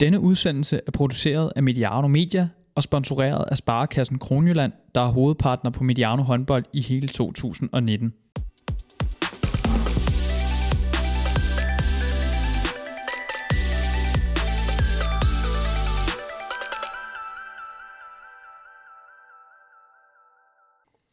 Denne 0.00 0.20
udsendelse 0.20 0.80
er 0.86 0.90
produceret 0.90 1.52
af 1.56 1.62
Mediano 1.62 2.08
Media 2.08 2.48
og 2.74 2.82
sponsoreret 2.82 3.44
af 3.50 3.56
Sparekassen 3.56 4.18
Kronjylland, 4.18 4.72
der 4.94 5.00
er 5.00 5.08
hovedpartner 5.08 5.70
på 5.70 5.84
Mediano 5.84 6.22
håndbold 6.22 6.64
i 6.72 6.80
hele 6.80 7.08
2019. 7.08 8.12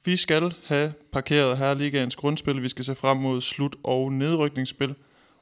Vi 0.05 0.15
skal 0.15 0.53
have 0.65 0.93
parkeret 1.11 1.57
Herligaens 1.57 2.15
grundspil. 2.15 2.61
Vi 2.61 2.69
skal 2.69 2.85
se 2.85 2.95
frem 2.95 3.17
mod 3.17 3.41
slut- 3.41 3.75
og 3.83 4.13
nedrykningsspil. 4.13 4.95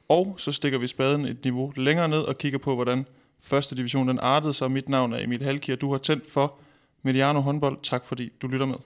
Og 0.08 0.34
så 0.38 0.52
stikker 0.52 0.78
vi 0.78 0.86
spaden 0.86 1.24
et 1.24 1.44
niveau 1.44 1.72
længere 1.76 2.08
ned 2.08 2.20
og 2.20 2.38
kigger 2.38 2.58
på, 2.58 2.74
hvordan 2.74 3.06
første 3.44 3.76
division 3.76 4.08
den 4.08 4.18
artede 4.18 4.52
sig. 4.52 4.70
Mit 4.70 4.88
navn 4.88 5.12
er 5.12 5.18
Emil 5.24 5.42
Halki, 5.42 5.72
og 5.72 5.80
du 5.80 5.90
har 5.90 5.98
tændt 5.98 6.30
for 6.30 6.58
Mediano 7.02 7.40
håndbold. 7.40 7.78
Tak 7.82 8.04
fordi 8.04 8.32
du 8.42 8.46
lytter 8.46 8.66
med. 8.66 8.76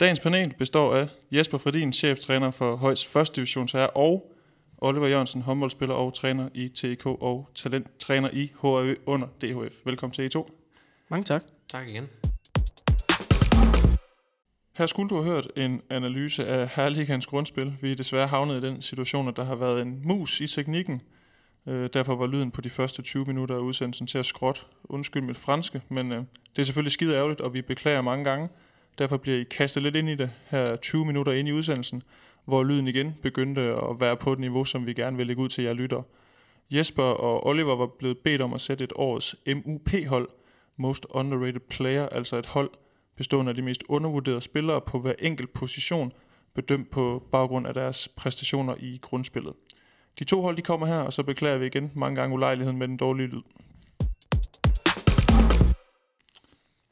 Dagens 0.00 0.20
panel 0.20 0.54
består 0.58 0.94
af 0.94 1.08
Jesper 1.30 1.58
Fredin, 1.58 1.92
cheftræner 1.92 2.50
for 2.50 2.76
Højs 2.76 3.06
første 3.06 3.36
divisions 3.36 3.72
herre, 3.72 3.90
og 3.90 4.32
Oliver 4.78 5.08
Jørgensen, 5.08 5.42
håndboldspiller 5.42 5.94
og 5.94 6.14
træner 6.14 6.48
i 6.54 6.68
TK 6.68 7.06
og 7.06 7.48
talenttræner 7.54 8.30
i 8.32 8.52
HAØ 8.62 8.94
under 9.06 9.26
DHF. 9.26 9.74
Velkommen 9.84 10.14
til 10.14 10.30
I2. 10.36 10.50
Mange 11.08 11.24
tak. 11.24 11.44
Tak 11.68 11.88
igen. 11.88 12.08
Her 14.72 14.86
skulle 14.86 15.08
du 15.08 15.22
have 15.22 15.34
hørt 15.34 15.46
en 15.56 15.82
analyse 15.90 16.46
af 16.46 16.68
Herligans 16.68 17.26
grundspil. 17.26 17.74
Vi 17.80 17.92
er 17.92 17.96
desværre 17.96 18.26
havnet 18.26 18.64
i 18.64 18.66
den 18.66 18.82
situation, 18.82 19.28
at 19.28 19.36
der 19.36 19.44
har 19.44 19.54
været 19.54 19.82
en 19.82 20.00
mus 20.04 20.40
i 20.40 20.46
teknikken. 20.46 21.02
Øh, 21.66 21.88
derfor 21.92 22.14
var 22.14 22.26
lyden 22.26 22.50
på 22.50 22.60
de 22.60 22.70
første 22.70 23.02
20 23.02 23.24
minutter 23.24 23.54
af 23.54 23.60
udsendelsen 23.60 24.06
til 24.06 24.18
at 24.18 24.26
skråt. 24.26 24.66
Undskyld 24.84 25.22
mit 25.22 25.36
franske, 25.36 25.82
men 25.88 26.12
øh, 26.12 26.18
det 26.56 26.58
er 26.58 26.62
selvfølgelig 26.62 26.92
skide 26.92 27.16
ærgerligt, 27.16 27.40
og 27.40 27.54
vi 27.54 27.62
beklager 27.62 28.00
mange 28.00 28.24
gange. 28.24 28.48
Derfor 28.98 29.16
bliver 29.16 29.38
I 29.38 29.44
kastet 29.44 29.82
lidt 29.82 29.96
ind 29.96 30.08
i 30.08 30.14
det 30.14 30.30
her 30.46 30.76
20 30.76 31.04
minutter 31.06 31.32
ind 31.32 31.48
i 31.48 31.52
udsendelsen, 31.52 32.02
hvor 32.44 32.64
lyden 32.64 32.88
igen 32.88 33.14
begyndte 33.22 33.60
at 33.60 34.00
være 34.00 34.16
på 34.16 34.32
et 34.32 34.38
niveau, 34.38 34.64
som 34.64 34.86
vi 34.86 34.92
gerne 34.92 35.16
vil 35.16 35.26
lægge 35.26 35.42
ud 35.42 35.48
til 35.48 35.64
jer 35.64 35.72
lytter. 35.72 36.02
Jesper 36.70 37.02
og 37.02 37.46
Oliver 37.46 37.76
var 37.76 37.86
blevet 37.98 38.18
bedt 38.18 38.42
om 38.42 38.54
at 38.54 38.60
sætte 38.60 38.84
et 38.84 38.92
års 38.96 39.34
MUP-hold, 39.46 40.28
Most 40.76 41.06
Underrated 41.10 41.60
Player, 41.60 42.08
altså 42.08 42.36
et 42.36 42.46
hold, 42.46 42.70
bestående 43.16 43.50
af 43.50 43.54
de 43.54 43.62
mest 43.62 43.82
undervurderede 43.88 44.40
spillere 44.40 44.80
på 44.80 44.98
hver 44.98 45.14
enkelt 45.18 45.52
position, 45.52 46.12
bedømt 46.54 46.90
på 46.90 47.28
baggrund 47.32 47.66
af 47.66 47.74
deres 47.74 48.08
præstationer 48.08 48.74
i 48.78 48.98
grundspillet. 49.02 49.52
De 50.18 50.24
to 50.24 50.42
hold 50.42 50.56
de 50.56 50.62
kommer 50.62 50.86
her, 50.86 50.98
og 50.98 51.12
så 51.12 51.22
beklager 51.22 51.58
vi 51.58 51.66
igen 51.66 51.92
mange 51.94 52.16
gange 52.16 52.34
ulejligheden 52.34 52.78
med 52.78 52.88
den 52.88 52.96
dårlige 52.96 53.26
lyd. 53.26 53.42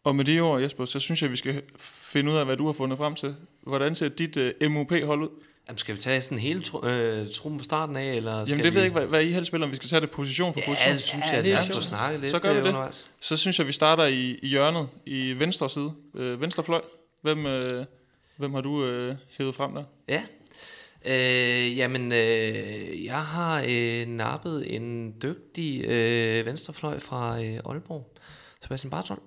Og 0.05 0.17
med 0.17 0.25
de 0.25 0.41
ord, 0.41 0.61
Jesper, 0.63 0.85
så 0.85 1.01
synes 1.01 1.23
jeg, 1.23 1.31
vi 1.31 1.37
skal 1.37 1.63
finde 1.79 2.33
ud 2.33 2.37
af, 2.37 2.45
hvad 2.45 2.57
du 2.57 2.67
har 2.67 2.73
fundet 2.73 2.99
frem 2.99 3.15
til. 3.15 3.37
Hvordan 3.63 3.95
ser 3.95 4.09
dit 4.09 4.37
uh, 4.37 4.71
MUP-hold 4.73 5.23
ud? 5.23 5.29
Jamen, 5.69 5.79
skal 5.79 5.95
vi 5.95 6.01
tage 6.01 6.21
sådan 6.21 6.39
hele 6.39 6.61
tr- 6.61 6.87
øh, 6.87 7.27
truppen 7.33 7.59
fra 7.61 7.65
starten 7.65 7.97
af, 7.97 8.15
eller 8.15 8.45
skal 8.45 8.53
Jamen 8.53 8.65
det 8.65 8.73
vi... 8.73 8.75
ved 8.75 8.83
jeg 8.83 8.87
ikke, 8.87 8.99
hvad, 8.99 9.07
hvad 9.09 9.23
I 9.23 9.31
helst 9.33 9.47
spiller, 9.49 9.67
om 9.67 9.71
vi 9.71 9.77
skal 9.77 9.89
tage 9.89 10.01
det 10.01 10.11
position 10.11 10.53
for 10.53 10.61
position. 10.67 10.87
Ja, 10.89 10.93
det 10.93 11.03
synes 11.03 11.25
Ja, 11.27 11.35
jeg, 11.35 11.45
det 11.45 11.53
er 11.53 11.59
at 11.59 11.67
snakket 11.67 12.21
lidt 12.21 12.31
Så 12.31 12.39
gør 12.39 12.53
vi 12.53 12.59
øh, 12.59 12.63
det. 12.65 12.69
undervejs. 12.69 13.05
Så 13.21 13.37
synes 13.37 13.59
jeg, 13.59 13.67
vi 13.67 13.73
starter 13.73 14.05
i, 14.05 14.39
i 14.43 14.49
hjørnet, 14.49 14.89
i 15.07 15.33
venstre 15.39 15.71
side, 15.71 15.93
øh, 16.15 16.41
venstre 16.41 16.63
fløj. 16.63 16.81
Hvem, 17.23 17.47
øh, 17.47 17.85
hvem 18.37 18.55
har 18.55 18.61
du 18.61 18.85
øh, 18.85 19.17
hævet 19.39 19.55
frem 19.55 19.75
der? 19.75 19.85
Ja. 20.09 20.23
Øh, 21.07 21.79
jamen, 21.79 22.13
øh, 22.13 23.05
jeg 23.05 23.23
har 23.25 23.65
øh, 23.69 24.07
nappet 24.07 24.75
en 24.77 25.15
dygtig 25.23 25.85
øh, 25.85 26.47
venstrefløj 26.47 26.99
fra 26.99 27.43
øh, 27.43 27.61
Aalborg, 27.65 28.13
Sebastian 28.63 28.91
Bartol, 28.91 29.19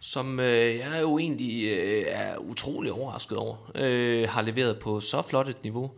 som 0.00 0.40
øh, 0.40 0.76
jeg 0.76 0.98
jo 1.00 1.18
egentlig 1.18 1.64
øh, 1.64 2.04
er 2.08 2.38
utrolig 2.38 2.92
overrasket 2.92 3.38
over. 3.38 3.70
Øh, 3.74 4.28
har 4.28 4.42
leveret 4.42 4.78
på 4.78 5.00
så 5.00 5.22
flot 5.22 5.48
et 5.48 5.62
niveau. 5.62 5.90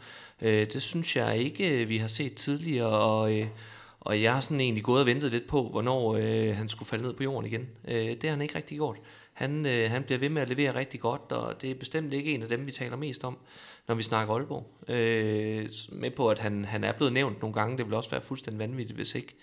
Øh, 0.43 0.67
det 0.73 0.83
synes 0.83 1.17
jeg 1.17 1.39
ikke, 1.39 1.83
øh, 1.83 1.89
vi 1.89 1.97
har 1.99 2.09
set 2.09 2.35
tidligere, 2.35 2.99
og, 2.99 3.39
øh, 3.39 3.47
og 4.01 4.23
jeg 4.23 4.35
har 4.35 4.41
sådan 4.41 4.61
egentlig 4.61 4.85
gået 4.85 5.01
og 5.01 5.07
ventet 5.07 5.31
lidt 5.31 5.47
på, 5.47 5.69
hvornår 5.69 6.17
øh, 6.17 6.57
han 6.57 6.69
skulle 6.69 6.89
falde 6.89 7.05
ned 7.05 7.13
på 7.13 7.23
jorden 7.23 7.47
igen. 7.47 7.69
Øh, 7.89 7.95
det 7.95 8.25
har 8.25 8.31
han 8.31 8.43
ikke 8.43 8.57
rigtig 8.57 8.77
gjort. 8.77 8.97
Han, 9.41 9.67
øh, 9.67 9.91
han 9.91 10.03
bliver 10.03 10.19
ved 10.19 10.29
med 10.29 10.43
at 10.43 10.49
levere 10.49 10.75
rigtig 10.75 11.01
godt, 11.01 11.33
og 11.33 11.63
det 11.63 11.71
er 11.71 11.75
bestemt 11.75 12.13
ikke 12.13 12.35
en 12.35 12.43
af 12.43 12.49
dem, 12.49 12.67
vi 12.67 12.73
taler 12.73 12.97
mest 12.97 13.25
om, 13.25 13.39
når 13.89 13.95
vi 13.95 14.03
snakker 14.03 14.35
Aalborg. 14.35 14.67
Øh, 14.89 15.69
med 15.93 16.11
på, 16.11 16.29
at 16.29 16.39
han, 16.39 16.65
han 16.65 16.85
er 16.85 16.93
blevet 16.93 17.13
nævnt 17.13 17.41
nogle 17.41 17.55
gange. 17.55 17.79
Det 17.79 17.87
vil 17.87 17.95
også 17.95 18.11
være 18.11 18.23
fuldstændig 18.23 18.59
vanvittigt, 18.59 18.97
hvis 18.97 19.15
ikke 19.15 19.37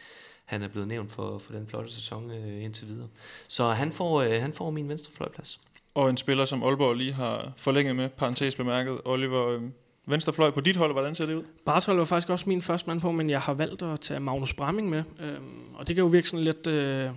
han 0.45 0.63
er 0.63 0.67
blevet 0.67 0.87
nævnt 0.87 1.11
for, 1.11 1.37
for 1.37 1.53
den 1.53 1.67
flotte 1.67 1.93
sæson 1.93 2.31
øh, 2.31 2.63
indtil 2.63 2.87
videre. 2.87 3.07
Så 3.47 3.69
han 3.69 3.91
får, 3.91 4.21
øh, 4.21 4.41
han 4.41 4.53
får 4.53 4.71
min 4.71 4.89
venstrefløjplads. 4.89 5.59
Og 5.93 6.09
en 6.09 6.17
spiller, 6.17 6.45
som 6.45 6.63
Aalborg 6.63 6.95
lige 6.95 7.13
har 7.13 7.53
forlænget 7.57 7.95
med, 7.95 8.09
parentes 8.09 8.55
bemærket. 8.55 9.01
Oliver, 9.05 9.47
øh, 9.47 9.61
venstre 10.05 10.33
fløj 10.33 10.51
på 10.51 10.61
dit 10.61 10.75
hold, 10.75 10.91
hvordan 10.91 11.15
ser 11.15 11.25
det 11.25 11.33
ud? 11.33 11.43
Bartol 11.65 11.97
var 11.97 12.03
faktisk 12.03 12.29
også 12.29 12.49
min 12.49 12.61
første 12.61 12.89
mand 12.89 13.01
på, 13.01 13.11
men 13.11 13.29
jeg 13.29 13.41
har 13.41 13.53
valgt 13.53 13.81
at 13.81 13.99
tage 13.99 14.19
Magnus 14.19 14.53
Bramming 14.53 14.89
med. 14.89 15.03
Øhm, 15.19 15.75
og 15.75 15.87
det 15.87 15.95
kan 15.95 16.03
jo 16.03 16.09
virke 16.09 16.29
sådan 16.29 16.43
lidt, 16.43 16.67
øh, 16.67 17.11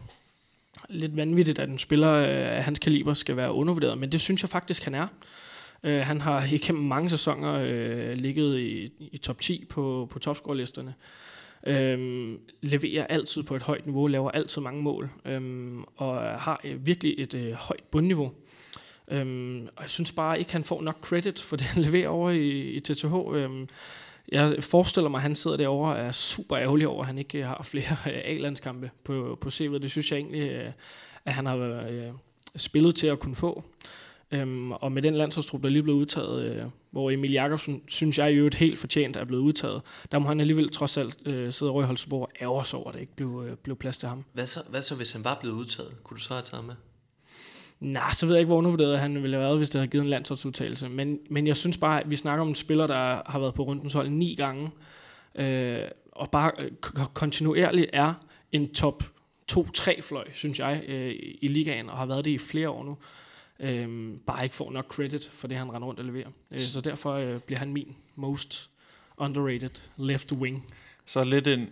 lidt 0.91 1.17
vanvittigt, 1.17 1.59
at 1.59 1.69
en 1.69 1.79
spiller 1.79 2.13
øh, 2.13 2.57
af 2.57 2.65
hans 2.65 2.79
kaliber 2.79 3.15
skal 3.15 3.37
være 3.37 3.53
undervurderet, 3.53 3.99
men 3.99 4.13
det 4.13 4.21
synes 4.21 4.43
jeg 4.43 4.51
faktisk, 4.51 4.85
han 4.85 4.95
er. 4.95 5.07
Øh, 5.83 6.01
han 6.01 6.21
har 6.21 6.45
igennem 6.53 6.85
mange 6.85 7.11
sæsoner 7.11 7.53
øh, 7.63 8.17
ligget 8.17 8.59
i, 8.59 8.93
i 9.13 9.19
top 9.19 9.41
10 9.41 9.65
på, 9.71 10.09
på 10.11 10.19
topscore-listerne. 10.19 10.95
Øhm, 11.67 12.39
leverer 12.63 13.07
altid 13.07 13.43
på 13.43 13.57
et 13.57 13.63
højt 13.63 13.87
niveau, 13.87 14.07
laver 14.07 14.31
altid 14.31 14.63
mange 14.63 14.83
mål, 14.83 15.11
øhm, 15.25 15.85
og 15.97 16.41
har 16.41 16.61
øh, 16.65 16.87
virkelig 16.87 17.15
et 17.19 17.35
øh, 17.35 17.53
højt 17.53 17.85
bundniveau. 17.91 18.33
Øhm, 19.09 19.69
og 19.77 19.83
jeg 19.83 19.91
synes 19.91 20.13
bare 20.13 20.39
ikke, 20.39 20.53
han 20.53 20.65
får 20.65 20.83
nok 20.83 20.99
credit 21.03 21.41
for 21.41 21.57
det, 21.57 21.67
han 21.67 21.83
leverer 21.87 22.09
over 22.09 22.31
i, 22.31 22.61
i 22.61 22.81
TTH. 22.81 23.15
Øhm, 23.33 23.69
jeg 24.33 24.57
forestiller 24.61 25.11
mig, 25.11 25.19
at 25.19 25.23
han 25.23 25.35
sidder 25.35 25.57
derovre 25.57 25.93
og 25.93 26.01
er 26.01 26.13
super 26.13 26.59
ærgerlig 26.59 26.89
over, 26.89 27.01
at 27.01 27.07
han 27.07 27.19
ikke 27.19 27.39
øh, 27.39 27.47
har 27.47 27.63
flere 27.63 27.97
øh, 28.07 28.21
A-landskampe 28.25 28.91
på, 29.05 29.39
på 29.41 29.49
CV'et. 29.49 29.79
Det 29.79 29.91
synes 29.91 30.11
jeg 30.11 30.19
egentlig, 30.19 30.51
øh, 30.51 30.73
at 31.25 31.35
han 31.35 31.47
har 31.47 32.13
spillet 32.57 32.95
til 32.95 33.07
at 33.07 33.21
kunne 33.21 33.37
få. 33.37 33.65
Øhm, 34.33 34.73
og 34.73 34.93
med 34.93 35.03
den 35.03 35.15
landsholdstrup, 35.15 35.63
der 35.63 35.69
lige 35.69 35.83
blev 35.83 35.95
udtaget, 35.95 36.45
øh, 36.45 36.65
hvor 36.91 37.11
Emil 37.11 37.33
Jakobsen, 37.33 37.83
synes 37.89 38.19
jeg 38.19 38.33
jo 38.33 38.47
et 38.47 38.55
helt 38.55 38.79
fortjent 38.79 39.17
er 39.17 39.25
blevet 39.25 39.43
udtaget, 39.43 39.83
der 40.13 40.19
må 40.19 40.29
han 40.29 40.41
alligevel 40.41 40.73
trods 40.73 40.97
alt 40.97 41.19
øh, 41.27 41.53
sidde 41.53 41.73
over 41.73 41.83
i 41.83 41.87
Holstebro 41.87 42.21
og 42.21 42.31
ærger 42.41 42.63
sig 42.63 42.79
over, 42.79 42.89
at 42.89 42.95
det 42.95 43.01
ikke 43.01 43.17
blev, 43.17 43.45
øh, 43.49 43.57
blev 43.57 43.77
plads 43.77 43.99
til 43.99 44.09
ham. 44.09 44.25
Hvad 44.33 44.47
så, 44.47 44.63
hvad 44.69 44.83
så, 44.83 44.95
hvis 44.95 45.13
han 45.13 45.25
var 45.25 45.39
blevet 45.41 45.57
udtaget? 45.57 45.97
Kunne 46.05 46.17
du 46.17 46.23
så 46.23 46.35
have 46.35 46.43
taget 46.43 46.65
med? 46.65 46.75
Nej, 47.81 48.13
så 48.13 48.27
ved 48.27 48.35
jeg 48.35 48.41
ikke, 48.41 48.47
hvor 48.47 48.57
undervurderet 48.57 49.01
han 49.01 49.23
ville 49.23 49.37
have 49.37 49.45
været, 49.45 49.57
hvis 49.57 49.71
det 49.71 49.79
havde 49.79 49.91
givet 49.91 50.03
en 50.05 50.11
landsholdsudtalelse. 50.11 50.89
Men, 50.89 51.19
men 51.31 51.47
jeg 51.47 51.57
synes 51.57 51.79
bare, 51.79 52.01
at 52.01 52.11
vi 52.11 52.17
snakker 52.17 52.43
om 52.43 52.49
en 52.49 52.55
spiller, 52.55 52.87
der 52.87 53.23
har 53.27 53.39
været 53.39 53.55
på 53.55 53.63
rundens 53.63 53.93
hold 53.93 54.09
ni 54.11 54.35
gange, 54.35 54.71
øh, 55.35 55.83
og 56.13 56.31
bare 56.31 56.53
øh, 56.59 56.71
k- 56.87 57.13
kontinuerligt 57.15 57.91
er 57.93 58.15
en 58.53 58.75
top 58.75 59.03
2-3 59.53 60.01
fløj, 60.01 60.25
synes 60.35 60.59
jeg, 60.59 60.83
øh, 60.89 61.15
i 61.43 61.49
ligaen, 61.49 61.89
og 61.91 61.99
har 61.99 62.07
været 62.07 62.25
det 62.25 62.31
i 62.31 62.39
flere 62.39 62.71
år 62.71 62.85
nu. 62.85 62.97
Øh, 63.61 64.15
bare 64.27 64.45
ikke 64.45 64.57
får 64.57 64.73
nok 64.73 64.87
credit 64.89 65.31
for 65.33 65.49
det, 65.49 65.57
han 65.57 65.73
render 65.73 65.89
rundt 65.89 66.01
og 66.01 66.07
leverer. 66.07 66.29
Øh, 66.51 66.61
så 66.61 66.81
derfor 66.81 67.13
øh, 67.13 67.39
bliver 67.41 67.59
han 67.59 67.73
min 67.73 67.97
most 68.17 68.71
underrated 69.17 69.71
left 69.97 70.33
wing. 70.33 70.67
Så 71.07 71.25
lidt 71.25 71.47
en, 71.47 71.69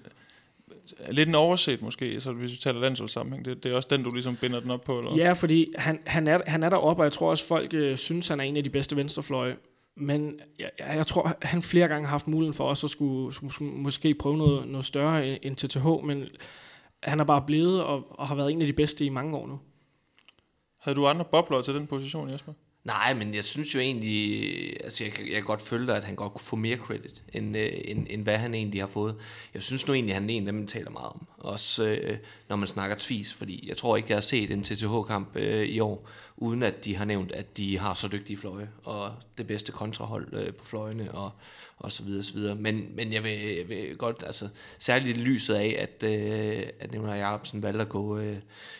lidt 1.10 1.28
en 1.28 1.34
overset 1.34 1.82
måske, 1.82 2.20
så 2.20 2.32
hvis 2.32 2.52
vi 2.52 2.56
taler 2.56 2.80
landsholdssammenhæng. 2.80 3.44
Det, 3.44 3.62
det 3.62 3.72
er 3.72 3.76
også 3.76 3.88
den, 3.90 4.02
du 4.02 4.10
ligesom 4.10 4.36
binder 4.36 4.60
den 4.60 4.70
op 4.70 4.80
på, 4.84 4.98
eller? 4.98 5.16
Ja, 5.16 5.32
fordi 5.32 5.72
han, 5.76 6.00
han, 6.06 6.26
er, 6.26 6.40
han 6.46 6.62
er 6.62 6.68
deroppe, 6.68 7.00
og 7.00 7.04
jeg 7.04 7.12
tror 7.12 7.30
også, 7.30 7.46
folk 7.46 7.74
øh, 7.74 7.96
synes, 7.96 8.28
han 8.28 8.40
er 8.40 8.44
en 8.44 8.56
af 8.56 8.64
de 8.64 8.70
bedste 8.70 8.96
venstrefløje. 8.96 9.56
Men 9.96 10.40
jeg, 10.58 10.70
jeg 10.78 10.96
jeg 10.96 11.06
tror, 11.06 11.32
han 11.42 11.62
flere 11.62 11.88
gange 11.88 12.06
har 12.06 12.10
haft 12.10 12.28
muligheden 12.28 12.54
for 12.54 12.64
os 12.64 12.84
at 12.84 12.90
skulle, 12.90 13.34
skulle, 13.34 13.72
måske 13.72 14.14
prøve 14.14 14.36
noget, 14.36 14.68
noget 14.68 14.86
større 14.86 15.28
end- 15.28 15.38
end 15.42 15.56
TTH, 15.56 16.06
men 16.06 16.24
han 17.02 17.20
er 17.20 17.24
bare 17.24 17.42
blevet 17.46 17.84
og, 17.84 18.20
og 18.20 18.28
har 18.28 18.34
været 18.34 18.52
en 18.52 18.60
af 18.60 18.66
de 18.66 18.72
bedste 18.72 19.04
i 19.04 19.08
mange 19.08 19.36
år 19.36 19.46
nu. 19.46 19.58
Havde 20.80 20.96
du 20.96 21.06
andre 21.06 21.24
bobler 21.24 21.62
til 21.62 21.74
den 21.74 21.86
position, 21.86 22.30
Jesper? 22.30 22.52
Nej, 22.88 23.14
men 23.14 23.34
jeg 23.34 23.44
synes 23.44 23.74
jo 23.74 23.80
egentlig, 23.80 24.84
altså 24.84 25.04
jeg, 25.04 25.12
jeg 25.18 25.34
kan 25.34 25.44
godt 25.44 25.62
følge 25.62 25.86
dig, 25.86 25.96
at 25.96 26.04
han 26.04 26.14
godt 26.14 26.32
kunne 26.32 26.44
få 26.44 26.56
mere 26.56 26.76
credit, 26.76 27.22
end, 27.32 27.56
øh, 27.56 27.70
end, 27.84 28.06
end 28.10 28.22
hvad 28.22 28.36
han 28.36 28.54
egentlig 28.54 28.82
har 28.82 28.86
fået. 28.86 29.16
Jeg 29.54 29.62
synes 29.62 29.86
nu 29.86 29.94
egentlig, 29.94 30.14
at 30.14 30.20
han 30.20 30.30
er 30.30 30.34
en 30.34 30.42
af 30.42 30.46
dem, 30.46 30.54
man 30.54 30.66
taler 30.66 30.90
meget 30.90 31.08
om. 31.08 31.26
Også 31.38 31.86
øh, 31.88 32.18
når 32.48 32.56
man 32.56 32.68
snakker 32.68 32.96
tvis, 32.98 33.34
fordi 33.34 33.68
jeg 33.68 33.76
tror 33.76 33.96
ikke, 33.96 34.06
jeg 34.08 34.16
har 34.16 34.20
set 34.20 34.50
en 34.50 34.62
TTH-kamp 34.62 35.36
øh, 35.36 35.66
i 35.66 35.80
år, 35.80 36.08
uden 36.40 36.62
at 36.62 36.84
de 36.84 36.96
har 36.96 37.04
nævnt, 37.04 37.32
at 37.32 37.56
de 37.56 37.78
har 37.78 37.94
så 37.94 38.08
dygtige 38.08 38.36
fløje, 38.36 38.70
og 38.84 39.12
det 39.38 39.46
bedste 39.46 39.72
kontrahold 39.72 40.28
øh, 40.32 40.54
på 40.54 40.64
fløjene, 40.64 41.12
og, 41.12 41.30
og 41.78 41.92
så 41.92 42.02
videre, 42.02 42.20
og 42.20 42.24
så 42.24 42.34
videre. 42.34 42.54
Men, 42.54 42.96
men 42.96 43.12
jeg, 43.12 43.22
vil, 43.24 43.32
jeg 43.32 43.68
vil 43.68 43.96
godt, 43.96 44.24
altså 44.26 44.48
særligt 44.78 45.16
i 45.16 45.20
lyset 45.20 45.54
af, 45.54 45.76
at, 45.78 46.10
øh, 46.10 46.62
at 46.80 46.92
Nikolaj 46.92 47.16
Jacobsen 47.16 47.62
valgte 47.62 47.80
at 47.80 47.88
gå 47.88 48.18
øh, 48.18 48.36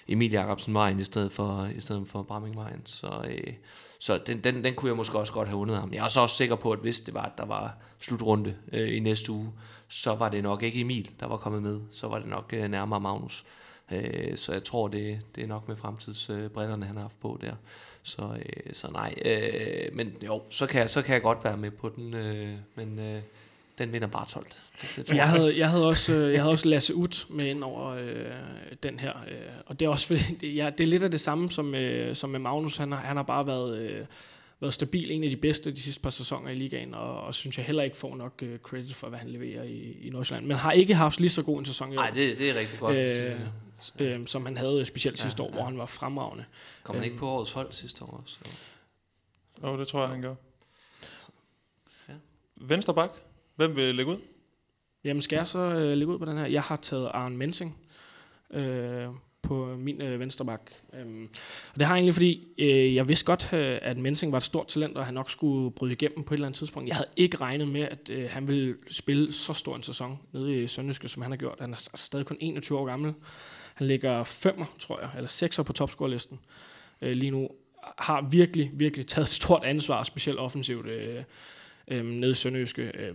Emil 0.08 0.30
Jacobsen 0.30 0.74
vejen 0.74 1.00
i 1.00 1.04
stedet 1.04 1.32
for, 1.32 1.68
i 1.76 1.80
stedet 1.80 2.08
for 2.08 2.22
Bramming 2.22 2.56
vejen. 2.56 2.82
Så, 2.84 3.24
øh, 3.28 3.52
så 3.98 4.18
den, 4.26 4.40
den, 4.44 4.64
den 4.64 4.74
kunne 4.74 4.88
jeg 4.88 4.96
måske 4.96 5.18
også 5.18 5.32
godt 5.32 5.48
have 5.48 5.58
undet 5.58 5.76
ham. 5.76 5.92
Jeg 5.92 6.04
er 6.04 6.08
så 6.08 6.20
også 6.20 6.36
sikker 6.36 6.56
på, 6.56 6.72
at 6.72 6.78
hvis 6.78 7.00
det 7.00 7.14
var, 7.14 7.22
at 7.22 7.38
der 7.38 7.44
var 7.44 7.76
slutrunde 8.00 8.54
øh, 8.72 8.96
i 8.96 9.00
næste 9.00 9.32
uge, 9.32 9.52
så 9.88 10.14
var 10.14 10.28
det 10.28 10.42
nok 10.42 10.62
ikke 10.62 10.80
Emil, 10.80 11.10
der 11.20 11.26
var 11.26 11.36
kommet 11.36 11.62
med. 11.62 11.80
Så 11.90 12.08
var 12.08 12.18
det 12.18 12.28
nok 12.28 12.50
øh, 12.56 12.68
nærmere 12.68 13.00
Magnus. 13.00 13.44
Øh, 13.92 14.36
så 14.36 14.52
jeg 14.52 14.64
tror, 14.64 14.88
det, 14.88 15.18
det 15.34 15.42
er 15.42 15.46
nok 15.46 15.68
med 15.68 15.76
fremtidsbrillerne, 15.76 16.86
han 16.86 16.96
har 16.96 17.02
haft 17.02 17.20
på 17.20 17.38
der. 17.40 17.54
Så, 18.02 18.22
øh, 18.22 18.72
så 18.74 18.90
nej, 18.90 19.14
øh, 19.24 19.96
men 19.96 20.12
jo, 20.26 20.42
så 20.50 20.66
kan, 20.66 20.80
jeg, 20.80 20.90
så 20.90 21.02
kan 21.02 21.14
jeg 21.14 21.22
godt 21.22 21.44
være 21.44 21.56
med 21.56 21.70
på 21.70 21.92
den, 21.96 22.14
øh, 22.14 22.48
men 22.74 22.98
øh, 22.98 23.20
den 23.78 23.92
vinder 23.92 24.08
Bartolt. 24.08 24.62
Det, 24.80 24.92
det 24.96 25.06
tror 25.06 25.16
Jeg 25.16 25.28
havde, 25.28 25.58
jeg 25.58 25.70
havde 25.70 25.86
også, 25.92 26.18
øh, 26.18 26.32
jeg 26.32 26.40
havde 26.40 26.52
også 26.52 26.68
Lasse 26.68 26.94
Ut 26.94 27.26
med 27.30 27.46
ind 27.46 27.64
over 27.64 27.88
øh, 27.88 28.24
den 28.82 28.98
her, 28.98 29.12
øh, 29.30 29.36
og 29.66 29.80
det 29.80 29.86
er 29.86 29.90
også 29.90 30.06
fordi, 30.06 30.22
det, 30.40 30.56
ja, 30.56 30.70
det 30.78 30.84
er 30.84 30.88
lidt 30.88 31.02
af 31.02 31.10
det 31.10 31.20
samme 31.20 31.50
som, 31.50 31.74
øh, 31.74 32.16
som 32.16 32.30
med 32.30 32.40
Magnus. 32.40 32.76
Han 32.76 32.92
har, 32.92 32.98
han 32.98 33.16
har 33.16 33.22
bare 33.22 33.46
været, 33.46 33.78
øh, 33.78 34.04
været 34.60 34.74
stabil, 34.74 35.10
en 35.10 35.24
af 35.24 35.30
de 35.30 35.36
bedste 35.36 35.70
de 35.70 35.80
sidste 35.80 36.02
par 36.02 36.10
sæsoner 36.10 36.50
i 36.50 36.54
ligaen, 36.54 36.94
og, 36.94 37.20
og 37.20 37.34
synes 37.34 37.58
jeg 37.58 37.66
heller 37.66 37.82
ikke 37.82 37.96
får 37.96 38.16
nok 38.16 38.32
øh, 38.42 38.58
credit 38.58 38.94
for, 38.94 39.08
hvad 39.08 39.18
han 39.18 39.28
leverer 39.28 39.62
i, 39.62 39.96
i 40.02 40.10
Nordsjælland. 40.10 40.46
Men 40.46 40.56
har 40.56 40.72
ikke 40.72 40.94
haft 40.94 41.20
lige 41.20 41.30
så 41.30 41.42
god 41.42 41.58
en 41.58 41.64
sæson 41.64 41.92
i 41.92 41.96
år, 41.96 42.00
Nej, 42.00 42.10
det, 42.10 42.38
det 42.38 42.50
er 42.50 42.54
rigtig 42.54 42.78
godt. 42.78 42.96
Øh, 42.96 43.36
øh, 43.98 44.26
som 44.26 44.46
han 44.46 44.56
havde 44.56 44.84
specielt 44.84 45.18
sidste 45.18 45.42
Ja, 45.42 45.46
år, 45.48 45.50
hvor 45.52 45.60
ja. 45.60 45.64
han 45.64 45.78
var 45.78 45.86
fremragende. 45.86 46.44
Kom 46.82 46.94
han 46.94 47.04
øhm. 47.04 47.04
ikke 47.04 47.16
på 47.18 47.28
årets 47.28 47.52
hold 47.52 47.72
sidste 47.72 48.04
år 48.04 48.20
også? 48.22 48.34
Så. 48.44 48.50
Åh, 49.66 49.72
oh, 49.72 49.78
det 49.78 49.88
tror 49.88 50.00
jeg, 50.00 50.08
han 50.08 50.22
gør. 50.22 50.34
Ja. 52.08 52.14
Venstre 52.56 52.94
bak. 52.94 53.10
Hvem 53.56 53.76
vil 53.76 53.94
lægge 53.94 54.12
ud? 54.12 54.18
Jamen 55.04 55.22
skal 55.22 55.36
jeg 55.36 55.46
så 55.46 55.58
øh, 55.58 55.96
lægge 55.96 56.06
ud 56.12 56.18
på 56.18 56.24
den 56.24 56.38
her? 56.38 56.46
Jeg 56.46 56.62
har 56.62 56.76
taget 56.76 57.10
Arne 57.14 57.36
Mensing 57.36 57.78
øh, 58.50 59.06
på 59.42 59.76
min 59.76 60.00
øh, 60.02 60.20
venstre 60.20 60.44
bak. 60.44 60.60
Øhm, 60.94 61.28
og 61.74 61.78
det 61.78 61.86
har 61.86 61.94
jeg 61.94 61.98
egentlig, 61.98 62.14
fordi 62.14 62.48
øh, 62.58 62.94
jeg 62.94 63.08
vidste 63.08 63.24
godt, 63.26 63.52
øh, 63.52 63.78
at 63.82 63.96
Mensing 63.98 64.32
var 64.32 64.38
et 64.38 64.44
stort 64.44 64.66
talent, 64.66 64.96
og 64.96 65.04
han 65.04 65.14
nok 65.14 65.30
skulle 65.30 65.70
bryde 65.70 65.92
igennem 65.92 66.24
på 66.24 66.34
et 66.34 66.36
eller 66.36 66.46
andet 66.46 66.58
tidspunkt. 66.58 66.88
Jeg 66.88 66.96
havde 66.96 67.08
ikke 67.16 67.36
regnet 67.36 67.68
med, 67.68 67.80
at 67.80 68.10
øh, 68.10 68.30
han 68.30 68.48
ville 68.48 68.76
spille 68.90 69.32
så 69.32 69.52
stor 69.54 69.76
en 69.76 69.82
sæson 69.82 70.18
nede 70.32 70.62
i 70.62 70.66
Sønderjyske, 70.66 71.08
som 71.08 71.22
han 71.22 71.32
har 71.32 71.36
gjort. 71.36 71.56
Han 71.60 71.72
er 71.72 71.76
s- 71.76 71.90
stadig 71.94 72.26
kun 72.26 72.36
21 72.40 72.78
år 72.78 72.84
gammel. 72.86 73.14
Han 73.78 73.86
ligger 73.86 74.24
femmer, 74.24 74.66
tror 74.78 75.00
jeg, 75.00 75.10
eller 75.16 75.28
sekser 75.28 75.62
på 75.62 75.72
topscorelisten 75.72 76.40
øh, 77.02 77.12
lige 77.12 77.30
nu. 77.30 77.48
Har 77.98 78.28
virkelig, 78.30 78.70
virkelig 78.74 79.06
taget 79.06 79.26
et 79.26 79.32
stort 79.32 79.64
ansvar, 79.64 80.02
specielt 80.02 80.38
offensivt 80.38 80.86
øh, 80.86 81.24
øh, 81.88 82.04
nede 82.04 82.30
i 82.30 82.34
Sønderjyske. 82.34 82.82
Øh, 82.94 83.14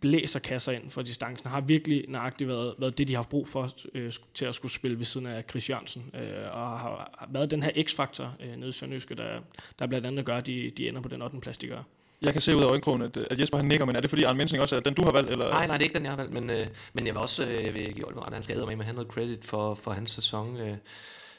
blæser 0.00 0.40
kasser 0.40 0.72
ind 0.72 0.90
for 0.90 1.02
distancen, 1.02 1.50
har 1.50 1.60
virkelig 1.60 2.04
nøjagtigt 2.08 2.48
været, 2.48 2.74
været 2.78 2.98
det, 2.98 3.08
de 3.08 3.12
har 3.12 3.18
haft 3.18 3.28
brug 3.28 3.48
for 3.48 3.70
øh, 3.94 4.12
til 4.34 4.44
at 4.44 4.54
skulle 4.54 4.72
spille 4.72 4.98
ved 4.98 5.04
siden 5.04 5.26
af 5.26 5.44
Chris 5.50 5.70
Jørgensen, 5.70 6.10
øh, 6.14 6.44
og 6.52 6.78
har, 6.78 7.16
har 7.18 7.28
været 7.30 7.50
den 7.50 7.62
her 7.62 7.82
x-faktor 7.82 8.36
øh, 8.40 8.56
nede 8.56 8.68
i 8.68 8.72
Sønderjyske, 8.72 9.14
der, 9.14 9.40
der 9.78 9.86
blandt 9.86 10.06
andet 10.06 10.24
gør, 10.24 10.36
at 10.36 10.46
de, 10.46 10.70
de 10.70 10.88
ender 10.88 11.00
på 11.00 11.08
den 11.08 11.22
8. 11.22 11.40
plads, 11.40 11.58
de 11.58 11.66
gør. 11.66 11.82
Jeg 12.22 12.32
kan 12.32 12.40
se 12.40 12.56
ud 12.56 12.62
af 12.62 12.66
øjenkrogen, 12.66 13.02
at, 13.02 13.16
øh, 13.16 13.26
at 13.30 13.40
Jesper 13.40 13.58
han 13.58 13.66
nikker, 13.66 13.86
men 13.86 13.96
er 13.96 14.00
det 14.00 14.10
fordi 14.10 14.22
Arne 14.22 14.38
Mensing 14.38 14.62
også 14.62 14.76
er 14.76 14.80
den, 14.80 14.94
du 14.94 15.04
har 15.04 15.12
valgt? 15.12 15.30
Eller? 15.30 15.50
Nej, 15.50 15.66
nej, 15.66 15.76
det 15.76 15.82
er 15.82 15.84
ikke 15.84 15.94
den, 15.94 16.02
jeg 16.02 16.12
har 16.12 16.16
valgt, 16.16 16.32
men, 16.32 16.50
øh, 16.50 16.66
men 16.92 17.06
jeg 17.06 17.14
vil 17.14 17.20
også 17.20 17.46
øh, 17.46 17.64
jeg 17.64 17.74
vil 17.74 17.94
give 17.94 18.06
Oliver 18.06 18.26
ret, 18.26 18.34
han 18.34 18.42
skal 18.42 18.66
med, 18.66 18.76
med 18.76 18.84
han 18.84 18.94
noget 18.94 19.10
credit 19.10 19.44
for, 19.44 19.74
for 19.74 19.90
hans 19.90 20.10
sæson. 20.10 20.56
Øh, 20.56 20.76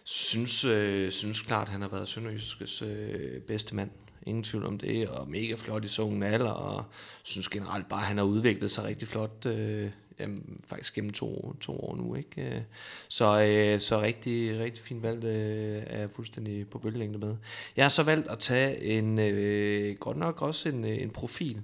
synes, 0.04 0.66
øh, 0.66 1.12
synes 1.12 1.42
klart, 1.42 1.70
han 1.70 1.82
har 1.82 1.90
været 1.90 2.08
Sønderjyskets 2.08 2.82
øh, 2.82 3.42
bedste 3.42 3.76
mand. 3.76 3.90
Ingen 4.24 4.44
tvivl 4.44 4.66
om 4.66 4.78
det, 4.78 5.10
og 5.10 5.30
mega 5.30 5.56
flot 5.58 5.86
i 5.86 5.88
sungen 5.88 6.24
alder, 6.24 6.50
og 6.50 6.86
synes 7.24 7.50
generelt 7.50 7.90
bare, 7.90 8.00
at 8.00 8.06
han 8.06 8.18
har 8.18 8.26
udviklet 8.26 8.72
sig 8.72 8.84
rigtig 8.84 9.08
flot, 9.08 9.46
øh, 9.46 9.90
jamen, 10.20 10.62
faktisk 10.68 10.94
gennem 10.94 11.12
to, 11.12 11.56
to 11.62 11.80
år 11.80 11.96
nu. 11.96 12.16
Ikke? 12.16 12.42
Øh, 12.42 12.62
så, 13.08 13.42
øh, 13.42 13.80
så 13.80 14.02
rigtig, 14.02 14.60
rigtig 14.60 14.84
fint 14.84 15.04
valg 15.04 15.24
øh, 15.24 15.84
er 15.88 16.00
jeg 16.00 16.10
fuldstændig 16.12 16.70
på 16.70 16.80
bølgelængde 16.80 17.20
med. 17.20 17.36
Jeg 17.76 17.86
har 17.86 17.90
så 17.90 18.04
valgt 18.04 18.28
at 18.28 18.40
tage 18.40 18.84
en, 18.84 19.20
øh, 19.20 19.98
godt 19.98 20.18
nok 20.18 20.42
også 20.42 20.70
en, 20.70 20.86
øh, 20.86 21.02
en 21.02 21.10
profil, 21.10 21.62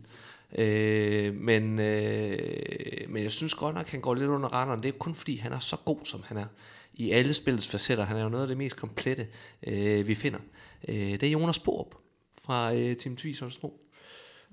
Øh, 0.55 1.33
men, 1.35 1.79
øh, 1.79 3.09
men 3.09 3.23
jeg 3.23 3.31
synes 3.31 3.53
godt 3.53 3.75
nok, 3.75 3.85
at 3.85 3.89
han 3.89 4.01
går 4.01 4.15
lidt 4.15 4.29
under 4.29 4.49
radaren. 4.49 4.83
Det 4.83 4.89
er 4.89 4.97
kun 4.97 5.15
fordi, 5.15 5.35
han 5.35 5.53
er 5.53 5.59
så 5.59 5.77
god, 5.85 5.99
som 6.03 6.23
han 6.25 6.37
er. 6.37 6.45
I 6.93 7.11
alle 7.11 7.33
spillets 7.33 7.67
facetter. 7.67 8.03
Han 8.03 8.17
er 8.17 8.23
jo 8.23 8.29
noget 8.29 8.43
af 8.43 8.47
det 8.47 8.57
mest 8.57 8.75
komplette, 8.75 9.27
øh, 9.67 10.07
vi 10.07 10.15
finder. 10.15 10.39
Øh, 10.87 10.95
det 10.95 11.23
er 11.23 11.31
Jonas 11.31 11.59
Borup 11.59 11.95
fra 12.41 12.73
øh, 12.73 12.95
Team 12.95 13.15
Tvis 13.15 13.39
Holstebro. 13.39 13.82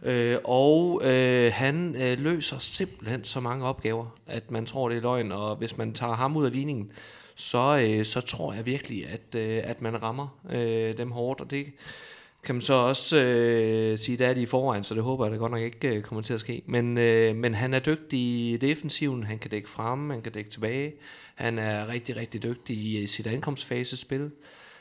Øh, 0.03 0.39
og 0.45 1.01
øh, 1.05 1.53
han 1.53 1.97
øh, 2.03 2.19
løser 2.19 2.59
simpelthen 2.59 3.25
så 3.25 3.41
mange 3.41 3.65
opgaver, 3.65 4.07
at 4.27 4.51
man 4.51 4.67
tror, 4.67 4.89
det 4.89 4.99
er 4.99 5.03
løgn. 5.03 5.33
Og 5.33 5.57
hvis 5.57 5.77
man 5.77 5.93
tager 5.93 6.15
ham 6.15 6.37
ud 6.37 6.45
af 6.45 6.53
ligningen, 6.53 6.93
så, 7.35 7.87
øh, 7.89 8.05
så 8.05 8.21
tror 8.21 8.53
jeg 8.53 8.67
virkelig, 8.67 9.09
at, 9.09 9.35
øh, 9.37 9.61
at 9.65 9.83
man 9.83 10.03
rammer 10.03 10.39
øh, 10.51 10.99
dem 10.99 11.11
hårdt. 11.11 11.41
Og 11.41 11.51
det 11.51 11.67
kan 12.45 12.55
man 12.55 12.63
så 12.63 12.75
også 12.75 13.17
øh, 13.17 13.99
sige, 13.99 14.17
der 14.17 14.29
er 14.29 14.35
de 14.35 14.43
i 14.43 14.47
forvejen, 14.47 14.85
så 14.85 14.95
det 14.95 15.03
håber 15.03 15.25
jeg 15.25 15.33
da 15.33 15.37
godt 15.37 15.53
nok 15.53 15.63
ikke 15.63 15.89
øh, 15.89 16.03
kommer 16.03 16.23
til 16.23 16.35
at 16.35 16.41
ske. 16.41 16.63
Men, 16.67 16.99
øh, 16.99 17.37
men 17.37 17.55
han 17.55 17.75
er 17.75 17.79
dygtig 17.79 18.19
i 18.19 18.57
defensiven, 18.57 19.25
han 19.25 19.39
kan 19.39 19.51
dække 19.51 19.69
frem, 19.69 20.11
han 20.11 20.23
kan 20.23 20.33
dække 20.33 20.51
tilbage. 20.51 20.93
Han 21.35 21.59
er 21.59 21.89
rigtig, 21.89 22.17
rigtig 22.17 22.43
dygtig 22.43 22.77
i 22.77 23.03
øh, 23.03 23.09
sit 23.09 23.27
ankomstfasespil. 23.27 24.31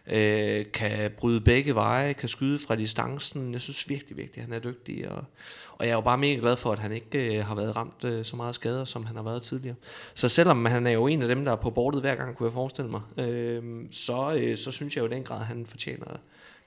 Øh, 0.10 0.66
kan 0.74 1.12
bryde 1.18 1.42
begge 1.42 1.76
veje, 1.76 2.14
kan 2.14 2.30
skyde 2.30 2.60
fra 2.60 2.76
distancen. 2.76 3.54
Jeg 3.54 3.62
synes 3.62 3.90
virkelig, 3.90 4.18
virkelig, 4.18 4.44
han 4.44 4.54
er 4.54 4.60
dygtig. 4.60 5.10
Og, 5.10 5.24
og 5.72 5.86
jeg 5.86 5.92
er 5.92 5.96
jo 5.96 6.02
bare 6.02 6.18
mega 6.18 6.40
glad 6.40 6.58
for, 6.58 6.72
at 6.72 6.80
han 6.80 6.92
ikke 6.92 7.38
øh, 7.38 7.46
har 7.46 7.56
været 7.56 7.76
ramt 7.76 8.04
øh, 8.04 8.26
så 8.26 8.36
meget 8.36 8.56
skader, 8.56 8.86
som 8.86 9.06
han 9.06 9.16
har 9.16 9.24
været 9.24 9.42
tidligere. 9.42 9.76
Så 10.14 10.30
selvom 10.30 10.66
han 10.66 10.88
er 10.88 10.92
jo 10.92 11.08
en 11.08 11.22
af 11.22 11.28
dem, 11.28 11.46
der 11.46 11.52
er 11.52 11.56
på 11.56 11.70
bordet 11.70 12.02
hver 12.02 12.16
gang, 12.16 12.36
kunne 12.36 12.48
jeg 12.48 12.54
forestille 12.54 12.92
mig, 12.92 13.02
øh, 13.18 13.86
så, 13.92 14.34
øh, 14.34 14.58
så 14.58 14.72
synes 14.72 14.96
jeg 14.96 15.02
jo 15.02 15.08
i 15.08 15.16
den 15.16 15.24
grad, 15.24 15.40
at 15.40 15.46
han 15.46 15.66
fortjener 15.66 16.06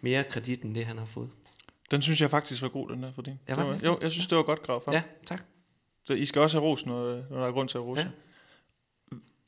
mere 0.00 0.24
kredit 0.24 0.62
end 0.62 0.74
det, 0.74 0.84
han 0.84 0.98
har 0.98 1.04
fået. 1.04 1.28
Den 1.90 2.02
synes 2.02 2.20
jeg 2.20 2.30
faktisk 2.30 2.62
var 2.62 2.68
god, 2.68 2.88
den 2.88 3.02
der 3.02 3.12
for 3.12 3.22
din. 3.22 3.38
Ja, 3.48 3.54
var 3.54 3.78
jo, 3.84 3.98
jeg 4.02 4.12
synes, 4.12 4.26
det 4.26 4.38
var 4.38 4.44
godt 4.44 4.62
gravet 4.62 4.82
frem. 4.82 4.94
Ja, 4.94 5.02
tak. 5.26 5.44
Så 6.04 6.14
I 6.14 6.24
skal 6.24 6.42
også 6.42 6.60
have 6.60 6.70
ros, 6.70 6.86
når, 6.86 7.22
når 7.30 7.40
der 7.40 7.46
er 7.46 7.52
grund 7.52 7.68
til 7.68 7.78
at 7.78 7.84
rose. 7.84 8.02
Ja. 8.02 8.08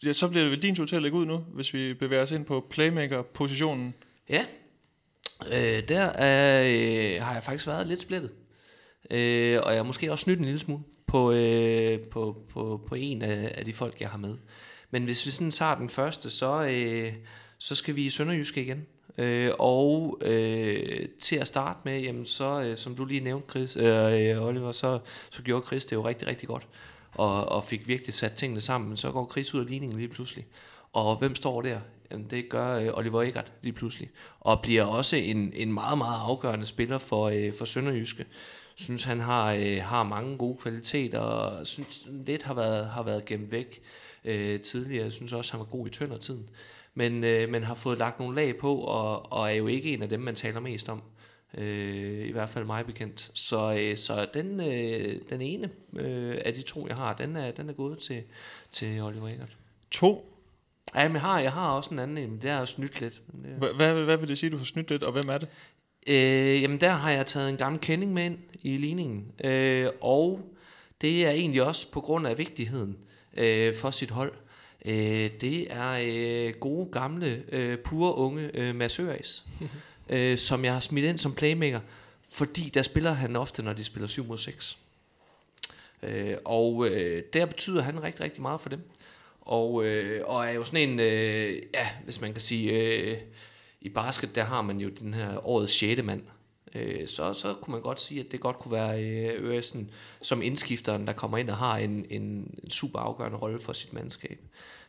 Ja. 0.05 0.13
Så 0.13 0.29
bliver 0.29 0.43
det 0.43 0.51
vel 0.51 0.63
din 0.63 0.77
tur 0.77 0.87
til 0.87 0.97
at 0.97 1.03
lægge 1.03 1.19
ud 1.19 1.27
nu, 1.27 1.37
hvis 1.39 1.75
vi 1.75 1.95
bevæger 1.95 2.23
os 2.23 2.33
ind 2.33 2.45
på 2.45 2.67
playmaker-positionen. 2.71 3.95
Ja, 4.29 4.45
øh, 5.47 5.89
der 5.89 6.01
er, 6.01 6.63
øh, 6.67 7.23
har 7.23 7.35
jeg 7.35 7.43
faktisk 7.43 7.67
været 7.67 7.87
lidt 7.87 8.01
splittet. 8.01 8.31
Øh, 9.11 9.61
og 9.63 9.71
jeg 9.71 9.79
har 9.79 9.83
måske 9.83 10.13
også 10.13 10.23
snydt 10.23 10.39
en 10.39 10.45
lille 10.45 10.61
smule 10.61 10.83
på, 11.07 11.33
øh, 11.33 11.99
på, 11.99 12.37
på, 12.51 12.81
på 12.89 12.95
en 12.95 13.23
af, 13.23 13.53
af 13.55 13.65
de 13.65 13.73
folk, 13.73 14.01
jeg 14.01 14.09
har 14.09 14.19
med. 14.19 14.37
Men 14.91 15.05
hvis 15.05 15.27
vi 15.27 15.31
sådan 15.31 15.51
tager 15.51 15.75
den 15.75 15.89
første, 15.89 16.31
så, 16.31 16.65
øh, 16.65 17.13
så 17.59 17.75
skal 17.75 17.97
vi 17.97 18.07
i 18.07 18.11
Sønderjyske 18.11 18.63
igen. 18.63 18.87
Øh, 19.19 19.51
og 19.59 20.19
øh, 20.23 21.09
til 21.21 21.37
at 21.37 21.49
starte 21.49 21.81
med, 21.85 22.01
jamen 22.01 22.27
så, 22.27 22.63
øh, 22.63 22.77
som 22.77 22.97
du 22.97 23.05
lige 23.05 23.21
nævnte, 23.21 23.51
Chris, 23.51 23.77
øh, 23.77 24.43
Oliver, 24.43 24.73
så, 24.73 24.99
så 25.31 25.43
gjorde 25.43 25.67
Chris 25.67 25.87
det 25.87 25.97
jo 25.97 26.07
rigtig, 26.07 26.29
rigtig 26.29 26.49
godt. 26.49 26.67
Og, 27.15 27.49
og 27.49 27.65
fik 27.65 27.89
virkelig 27.89 28.15
sat 28.15 28.33
tingene 28.33 28.61
sammen. 28.61 28.89
Men 28.89 28.97
så 28.97 29.11
går 29.11 29.29
Chris 29.33 29.55
ud 29.55 29.61
af 29.61 29.67
ligningen 29.67 29.99
lige 29.99 30.09
pludselig. 30.09 30.47
Og 30.93 31.17
hvem 31.17 31.35
står 31.35 31.63
der? 31.63 31.81
Jamen, 32.11 32.27
det 32.31 32.49
gør 32.49 32.79
øh, 32.79 32.89
Oliver 32.93 33.23
Egert 33.23 33.53
lige 33.63 33.73
pludselig. 33.73 34.11
Og 34.41 34.61
bliver 34.63 34.85
også 34.85 35.17
en, 35.17 35.53
en 35.55 35.73
meget, 35.73 35.99
meget 35.99 36.21
afgørende 36.21 36.67
spiller 36.67 36.99
for, 36.99 37.29
øh, 37.29 37.53
for 37.59 37.65
Sønderjyske. 37.65 38.27
Synes, 38.75 39.05
han 39.05 39.21
har, 39.21 39.53
øh, 39.53 39.79
har 39.83 40.03
mange 40.03 40.37
gode 40.37 40.57
kvaliteter, 40.57 41.19
og 41.19 41.67
synes 41.67 42.07
lidt 42.27 42.43
har 42.43 42.55
været, 42.55 42.87
har 42.87 43.03
været 43.03 43.25
gemt 43.25 43.53
væk 43.53 43.81
øh, 44.25 44.61
tidligere. 44.61 45.05
Jeg 45.05 45.13
synes 45.13 45.33
også, 45.33 45.53
han 45.53 45.61
var 45.61 45.67
god 45.67 45.87
i 45.87 45.91
tøndertiden. 45.91 46.49
Men, 46.95 47.25
øh, 47.25 47.49
men 47.49 47.63
har 47.65 47.75
fået 47.75 47.99
lagt 47.99 48.19
nogle 48.19 48.37
lag 48.37 48.57
på, 48.57 48.75
og, 48.77 49.33
og 49.33 49.49
er 49.49 49.55
jo 49.55 49.67
ikke 49.67 49.95
en 49.95 50.03
af 50.03 50.09
dem, 50.09 50.21
man 50.21 50.35
taler 50.35 50.61
mest 50.61 50.89
om. 50.89 51.03
Øh, 51.59 52.29
I 52.29 52.33
hvert 52.33 52.49
fald 52.49 52.65
mig 52.65 52.87
bekendt. 52.87 53.31
Så, 53.35 53.77
øh, 53.79 53.97
så 53.97 54.27
den, 54.35 54.61
øh, 54.61 55.21
den 55.31 55.41
ene 55.41 55.71
øh, 55.97 56.39
af 56.45 56.55
de 56.55 56.63
to, 56.63 56.89
jeg 56.89 56.97
har, 56.97 57.15
den 57.15 57.37
er, 57.37 57.51
den 57.51 57.69
er 57.69 57.73
gået 57.73 57.99
til, 57.99 58.23
til 58.71 59.03
Oliver 59.03 59.29
Egert. 59.29 59.57
To. 59.91 60.31
Ja, 60.95 61.09
men 61.09 61.15
jeg 61.15 61.21
har, 61.23 61.41
jeg 61.41 61.53
har 61.53 61.71
også 61.71 61.91
en 61.91 61.99
anden 61.99 62.19
en, 62.19 62.31
men 62.31 62.43
det 62.43 62.51
er 62.51 62.59
også 62.59 62.75
snydt 62.75 63.01
lidt. 63.01 63.23
Hvad, 63.77 64.05
hvad 64.05 64.17
vil 64.17 64.29
det 64.29 64.39
sige, 64.39 64.51
du 64.51 64.57
har 64.57 64.65
snydt 64.65 64.91
lidt, 64.91 65.03
og 65.03 65.13
hvem 65.13 65.25
er 65.29 65.39
det? 65.39 65.49
Øh, 66.07 66.63
jamen 66.63 66.81
der 66.81 66.91
har 66.91 67.11
jeg 67.11 67.27
taget 67.27 67.49
en 67.49 67.57
gammel 67.57 67.81
kending 67.81 68.13
med 68.13 68.25
ind 68.25 68.39
i 68.63 68.77
ligningen, 68.77 69.33
øh, 69.45 69.91
og 70.01 70.41
det 71.01 71.27
er 71.27 71.31
egentlig 71.31 71.63
også 71.63 71.93
på 71.93 72.01
grund 72.01 72.27
af 72.27 72.39
vigtigheden 72.39 72.97
øh, 73.37 73.75
for 73.75 73.91
sit 73.91 74.11
hold. 74.11 74.33
Øh, 74.85 75.31
det 75.41 75.73
er 75.73 75.99
øh, 76.05 76.55
gode, 76.61 76.89
gamle, 76.93 77.45
øh, 77.49 77.79
pure 77.79 78.15
unge 78.15 78.51
øh, 78.55 78.75
Mads 78.75 78.99
Øres, 78.99 79.47
øh, 80.09 80.39
som 80.39 80.65
jeg 80.65 80.73
har 80.73 80.81
smidt 80.81 81.05
ind 81.05 81.19
som 81.19 81.35
playmaker, 81.35 81.81
fordi 82.29 82.71
der 82.75 82.83
spiller 82.83 83.13
han 83.13 83.37
ofte, 83.37 83.63
når 83.63 83.73
de 83.73 83.85
spiller 83.85 84.07
7 84.07 84.25
mod 84.25 84.39
6. 84.39 84.79
Øh, 86.03 86.37
og 86.45 86.87
øh, 86.87 87.23
der 87.33 87.47
betyder 87.47 87.83
han 87.83 88.03
rigtig, 88.03 88.25
rigtig 88.25 88.43
meget 88.43 88.61
for 88.61 88.69
dem. 88.69 88.81
Og, 89.41 89.85
øh, 89.85 90.23
og 90.27 90.47
er 90.47 90.51
jo 90.51 90.65
sådan 90.65 90.89
en, 90.89 91.01
øh, 91.01 91.63
ja, 91.75 91.89
hvis 92.05 92.21
man 92.21 92.33
kan 92.33 92.41
sige, 92.41 92.73
øh, 92.73 93.19
i 93.81 93.89
basket, 93.89 94.35
der 94.35 94.45
har 94.45 94.63
man 94.63 94.81
jo 94.81 94.89
den 94.89 95.15
her 95.15 95.47
årets 95.49 95.73
6. 95.73 96.03
mand. 96.03 96.23
øh, 96.75 97.09
så, 97.09 97.33
så 97.33 97.55
kunne 97.55 97.73
man 97.73 97.83
godt 97.83 98.01
sige, 98.01 98.21
at 98.21 98.33
det 98.33 98.41
godt 98.41 98.59
kunne 98.59 98.73
være 98.73 99.05
øh, 99.05 99.35
øh 99.35 99.51
Øresen 99.51 99.91
som 100.23 100.43
indskifteren, 100.43 101.07
der 101.07 101.13
kommer 101.13 101.39
ind 101.39 101.51
og 101.51 101.57
har 101.57 101.77
en, 101.77 102.07
en, 102.11 102.23
en 102.63 102.71
super 102.71 102.99
afgørende 102.99 103.39
rolle 103.39 103.61
for 103.61 103.73
sit 103.73 103.93
mandskab. 103.93 104.39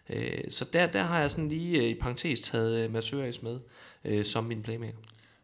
Øh, 0.09 0.43
så 0.49 0.65
der, 0.73 0.87
der 0.87 1.03
har 1.03 1.19
jeg 1.19 1.31
sådan 1.31 1.49
lige 1.49 1.77
øh, 1.77 1.83
i 1.83 1.93
parentes 1.93 2.39
taget 2.39 2.79
øh, 2.79 2.93
Mads 2.93 3.13
Øres 3.13 3.41
med 3.41 3.59
øh, 4.05 4.25
som 4.25 4.43
min 4.43 4.61
playmaker. 4.63 4.97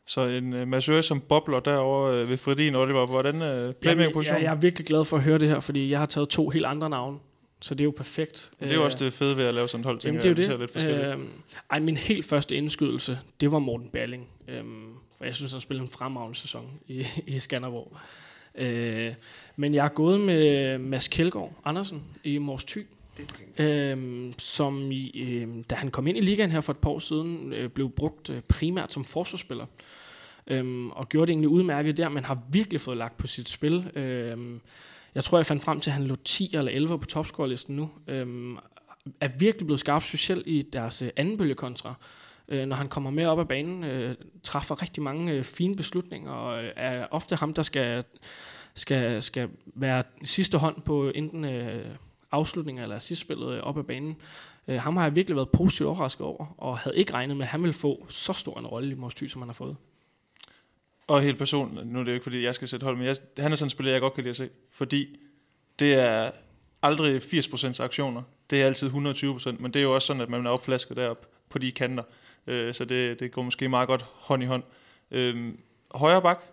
Så 0.05 0.21
en 0.21 0.53
uh, 0.53 0.67
massør 0.67 1.01
som 1.01 1.21
bobler 1.21 1.59
derovre 1.59 2.23
uh, 2.23 2.29
ved 2.29 2.37
Fredin, 2.37 2.75
Oliver. 2.75 3.05
Hvordan 3.05 3.35
uh, 3.35 3.41
Jamen, 3.41 3.73
playmaker-position? 3.81 4.35
jeg, 4.37 4.43
jeg 4.43 4.51
er 4.51 4.55
virkelig 4.55 4.87
glad 4.87 5.05
for 5.05 5.17
at 5.17 5.23
høre 5.23 5.39
det 5.39 5.47
her, 5.49 5.59
fordi 5.59 5.89
jeg 5.89 5.99
har 5.99 6.05
taget 6.05 6.29
to 6.29 6.49
helt 6.49 6.65
andre 6.65 6.89
navne. 6.89 7.17
Så 7.61 7.75
det 7.75 7.81
er 7.81 7.85
jo 7.85 7.93
perfekt. 7.97 8.51
Det 8.59 8.71
er 8.71 8.75
jo 8.75 8.83
også 8.83 9.05
det 9.05 9.13
fede 9.13 9.37
ved 9.37 9.45
at 9.45 9.53
lave 9.53 9.67
sådan 9.67 9.79
et 9.81 9.85
hold, 9.85 9.99
Jamen, 10.03 10.21
tænker 10.21 10.35
det 10.35 10.49
er 10.49 10.51
jeg. 10.51 10.51
jo 10.51 10.57
ser 10.57 10.59
lidt 10.59 10.73
det. 10.73 10.81
forskelligt. 10.81 11.07
Øhm, 11.07 11.29
ej, 11.71 11.79
min 11.79 11.97
helt 11.97 12.25
første 12.25 12.55
indskydelse, 12.55 13.19
det 13.41 13.51
var 13.51 13.59
Morten 13.59 13.89
Berling. 13.89 14.27
Øhm, 14.47 14.93
for 15.17 15.25
jeg 15.25 15.35
synes, 15.35 15.51
han 15.51 15.61
spillede 15.61 15.83
en 15.83 15.91
fremragende 15.91 16.37
sæson 16.37 16.71
i, 16.87 17.05
i 17.27 17.39
Skanderborg. 17.39 17.97
Øh, 18.55 19.13
men 19.55 19.73
jeg 19.73 19.85
er 19.85 19.89
gået 19.89 20.19
med 20.19 20.77
Mads 20.77 21.07
Kjeldgaard 21.07 21.53
Andersen 21.65 22.03
i 22.23 22.37
Mors 22.37 22.63
Thy. 22.63 22.85
Øhm, 23.57 24.33
som 24.37 24.91
i, 24.91 25.21
øhm, 25.21 25.63
da 25.63 25.75
han 25.75 25.91
kom 25.91 26.07
ind 26.07 26.17
i 26.17 26.21
ligaen 26.21 26.51
her 26.51 26.61
for 26.61 26.73
et 26.73 26.79
par 26.79 26.89
år 26.89 26.99
siden, 26.99 27.53
øh, 27.53 27.69
blev 27.69 27.89
brugt 27.89 28.29
øh, 28.29 28.41
primært 28.41 28.93
som 28.93 29.05
forsvarsspiller. 29.05 29.65
Øhm, 30.47 30.89
og 30.89 31.09
gjorde 31.09 31.27
det 31.27 31.31
egentlig 31.31 31.49
udmærket 31.49 31.97
der, 31.97 32.09
men 32.09 32.23
har 32.23 32.39
virkelig 32.51 32.81
fået 32.81 32.97
lagt 32.97 33.17
på 33.17 33.27
sit 33.27 33.49
spil. 33.49 33.91
Øhm, 33.95 34.61
jeg 35.15 35.23
tror, 35.23 35.37
jeg 35.37 35.45
fandt 35.45 35.63
frem 35.63 35.79
til, 35.79 35.89
at 35.89 35.93
han 35.93 36.03
lå 36.03 36.15
10 36.15 36.55
eller 36.55 36.71
11 36.71 36.99
på 36.99 37.05
topscore-listen 37.05 37.75
nu. 37.75 37.89
Øhm, 38.07 38.57
er 39.21 39.29
virkelig 39.37 39.67
blevet 39.67 39.79
skarp, 39.79 40.03
specielt 40.03 40.47
i 40.47 40.61
deres 40.73 41.01
øh, 41.01 41.09
anden 41.15 41.37
bølgekontra. 41.37 41.93
Øh, 42.49 42.65
når 42.65 42.75
han 42.75 42.87
kommer 42.87 43.09
med 43.09 43.25
op 43.25 43.39
ad 43.39 43.45
banen, 43.45 43.83
øh, 43.83 44.15
træffer 44.43 44.81
rigtig 44.81 45.03
mange 45.03 45.31
øh, 45.31 45.43
fine 45.43 45.75
beslutninger, 45.75 46.31
og 46.31 46.63
øh, 46.63 46.71
er 46.75 47.07
ofte 47.11 47.35
ham, 47.35 47.53
der 47.53 47.63
skal, 47.63 48.03
skal, 48.75 49.21
skal 49.21 49.49
være 49.65 50.03
sidste 50.23 50.57
hånd 50.57 50.81
på 50.81 51.09
enten 51.09 51.45
øh, 51.45 51.95
afslutninger 52.31 52.83
eller 52.83 52.99
sidstspillet 52.99 53.53
øh, 53.53 53.63
op 53.63 53.77
ad 53.77 53.83
banen. 53.83 54.15
Øh, 54.67 54.81
ham 54.81 54.97
har 54.97 55.03
jeg 55.03 55.15
virkelig 55.15 55.35
været 55.35 55.49
positivt 55.49 55.87
overrasket 55.87 56.25
over, 56.25 56.55
og 56.57 56.77
havde 56.77 56.97
ikke 56.97 57.13
regnet 57.13 57.37
med, 57.37 57.45
at 57.45 57.49
han 57.49 57.61
ville 57.61 57.73
få 57.73 58.05
så 58.09 58.33
stor 58.33 58.59
en 58.59 58.67
rolle 58.67 58.91
i 58.91 58.95
Mors 58.95 59.15
Thy, 59.15 59.27
som 59.27 59.41
han 59.41 59.49
har 59.49 59.53
fået. 59.53 59.75
Og 61.07 61.21
helt 61.21 61.37
personligt, 61.37 61.87
nu 61.87 61.99
er 61.99 62.03
det 62.03 62.11
jo 62.11 62.13
ikke, 62.13 62.23
fordi 62.23 62.43
jeg 62.43 62.55
skal 62.55 62.67
sætte 62.67 62.83
hold, 62.83 62.97
men 62.97 63.05
jeg, 63.05 63.15
han 63.37 63.51
er 63.51 63.55
sådan 63.55 63.65
en 63.65 63.69
spiller, 63.69 63.91
jeg 63.91 64.01
godt 64.01 64.13
kan 64.13 64.23
lide 64.23 64.29
at 64.29 64.35
se. 64.35 64.49
Fordi 64.71 65.19
det 65.79 65.93
er 65.93 66.31
aldrig 66.81 67.17
80% 67.17 67.83
aktioner. 67.83 68.21
Det 68.49 68.61
er 68.61 68.65
altid 68.65 68.89
120%, 68.89 68.93
men 69.59 69.71
det 69.71 69.75
er 69.75 69.83
jo 69.83 69.95
også 69.95 70.05
sådan, 70.05 70.21
at 70.21 70.29
man 70.29 70.45
er 70.45 70.49
opflasket 70.49 70.97
derop 70.97 71.27
på 71.49 71.57
de 71.59 71.71
kanter. 71.71 72.03
Øh, 72.47 72.73
så 72.73 72.85
det, 72.85 73.19
det 73.19 73.31
går 73.31 73.41
måske 73.41 73.69
meget 73.69 73.87
godt 73.87 74.05
hånd 74.13 74.43
i 74.43 74.45
hånd. 74.45 74.63
Øh, 75.11 75.53
højre 75.95 76.21
bak, 76.21 76.43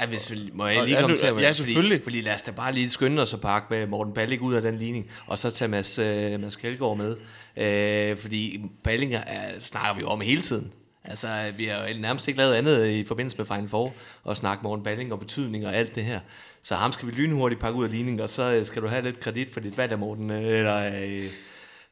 Ja, 0.00 0.06
hvis 0.06 0.32
vi, 0.32 0.50
må 0.52 0.66
jeg 0.66 0.84
lige 0.84 1.00
komme 1.00 1.16
til 1.16 1.26
at 1.26 1.42
ja, 1.42 1.52
selvfølgelig. 1.52 2.02
Fordi, 2.02 2.04
fordi 2.04 2.20
lad 2.20 2.34
os 2.34 2.42
da 2.42 2.50
bare 2.50 2.72
lige 2.72 2.90
skynde 2.90 3.22
os 3.22 3.34
og 3.34 3.40
pakke 3.40 3.66
med 3.70 3.86
Morten 3.86 4.14
Balling 4.14 4.42
ud 4.42 4.54
af 4.54 4.62
den 4.62 4.78
ligning, 4.78 5.10
og 5.26 5.38
så 5.38 5.50
tage 5.50 5.68
Mads, 5.68 5.98
øh, 5.98 6.40
Mads 6.40 6.56
Kjeldgaard 6.56 6.96
med. 6.96 7.16
Øh, 7.56 8.16
fordi 8.16 8.62
Balling 8.84 9.14
er, 9.14 9.20
snakker 9.60 9.94
vi 9.94 10.00
jo 10.00 10.08
om 10.08 10.20
hele 10.20 10.42
tiden. 10.42 10.72
Altså, 11.04 11.52
vi 11.56 11.64
har 11.64 11.88
jo 11.88 12.00
nærmest 12.00 12.28
ikke 12.28 12.38
lavet 12.38 12.54
andet 12.54 12.86
i 12.86 13.04
forbindelse 13.04 13.36
med 13.36 13.46
Final 13.46 13.68
Four, 13.68 13.94
og 14.24 14.36
snakke 14.36 14.62
Morten 14.62 14.84
Balling 14.84 15.12
og 15.12 15.18
betydning 15.18 15.66
og 15.66 15.76
alt 15.76 15.94
det 15.94 16.04
her. 16.04 16.20
Så 16.62 16.74
ham 16.74 16.92
skal 16.92 17.08
vi 17.08 17.12
lynhurtigt 17.12 17.60
pakke 17.60 17.78
ud 17.78 17.84
af 17.84 17.90
ligningen, 17.90 18.20
og 18.20 18.30
så 18.30 18.42
øh, 18.42 18.66
skal 18.66 18.82
du 18.82 18.88
have 18.88 19.02
lidt 19.02 19.20
kredit 19.20 19.52
for 19.52 19.60
dit 19.60 19.78
valg 19.78 19.92
af 19.92 19.98
Morten, 19.98 20.30
øh, 20.30 20.42
eller 20.42 21.02
øh, 21.02 21.30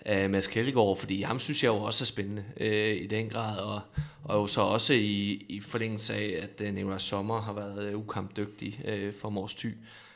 af 0.01 0.31
Mads 0.31 0.47
Kjeldgaard, 0.47 0.97
fordi 0.97 1.23
ham 1.23 1.39
synes 1.39 1.63
jeg 1.63 1.69
jo 1.69 1.77
også 1.77 2.05
er 2.05 2.07
spændende 2.07 2.45
øh, 2.57 2.97
i 2.97 3.07
den 3.07 3.29
grad, 3.29 3.59
og, 3.59 3.81
og 4.25 4.37
jo 4.37 4.47
så 4.47 4.61
også 4.61 4.93
i, 4.93 5.47
i 5.49 5.61
forlængelse 5.61 6.15
af, 6.15 6.41
at 6.43 6.61
øh, 6.67 6.75
Nicolás 6.75 6.99
Sommer 6.99 7.41
har 7.41 7.53
været 7.53 7.85
øh, 7.85 7.99
ukampdygtig 7.99 8.81
øh, 8.85 9.15
for 9.15 9.29
Mors 9.29 9.55
Thy, 9.55 9.75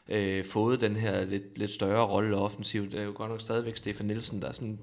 øh, 0.09 0.45
fået 0.45 0.81
den 0.81 0.97
her 0.97 1.25
lidt, 1.25 1.59
lidt 1.59 1.71
større 1.71 2.07
rolle 2.07 2.37
offensivt. 2.37 2.93
Det 2.93 3.01
er 3.01 3.05
jo 3.05 3.13
godt 3.15 3.31
nok 3.31 3.41
stadigvæk 3.41 3.77
Stefan 3.77 4.07
Nielsen, 4.07 4.43
der 4.43 4.53
sådan, 4.53 4.79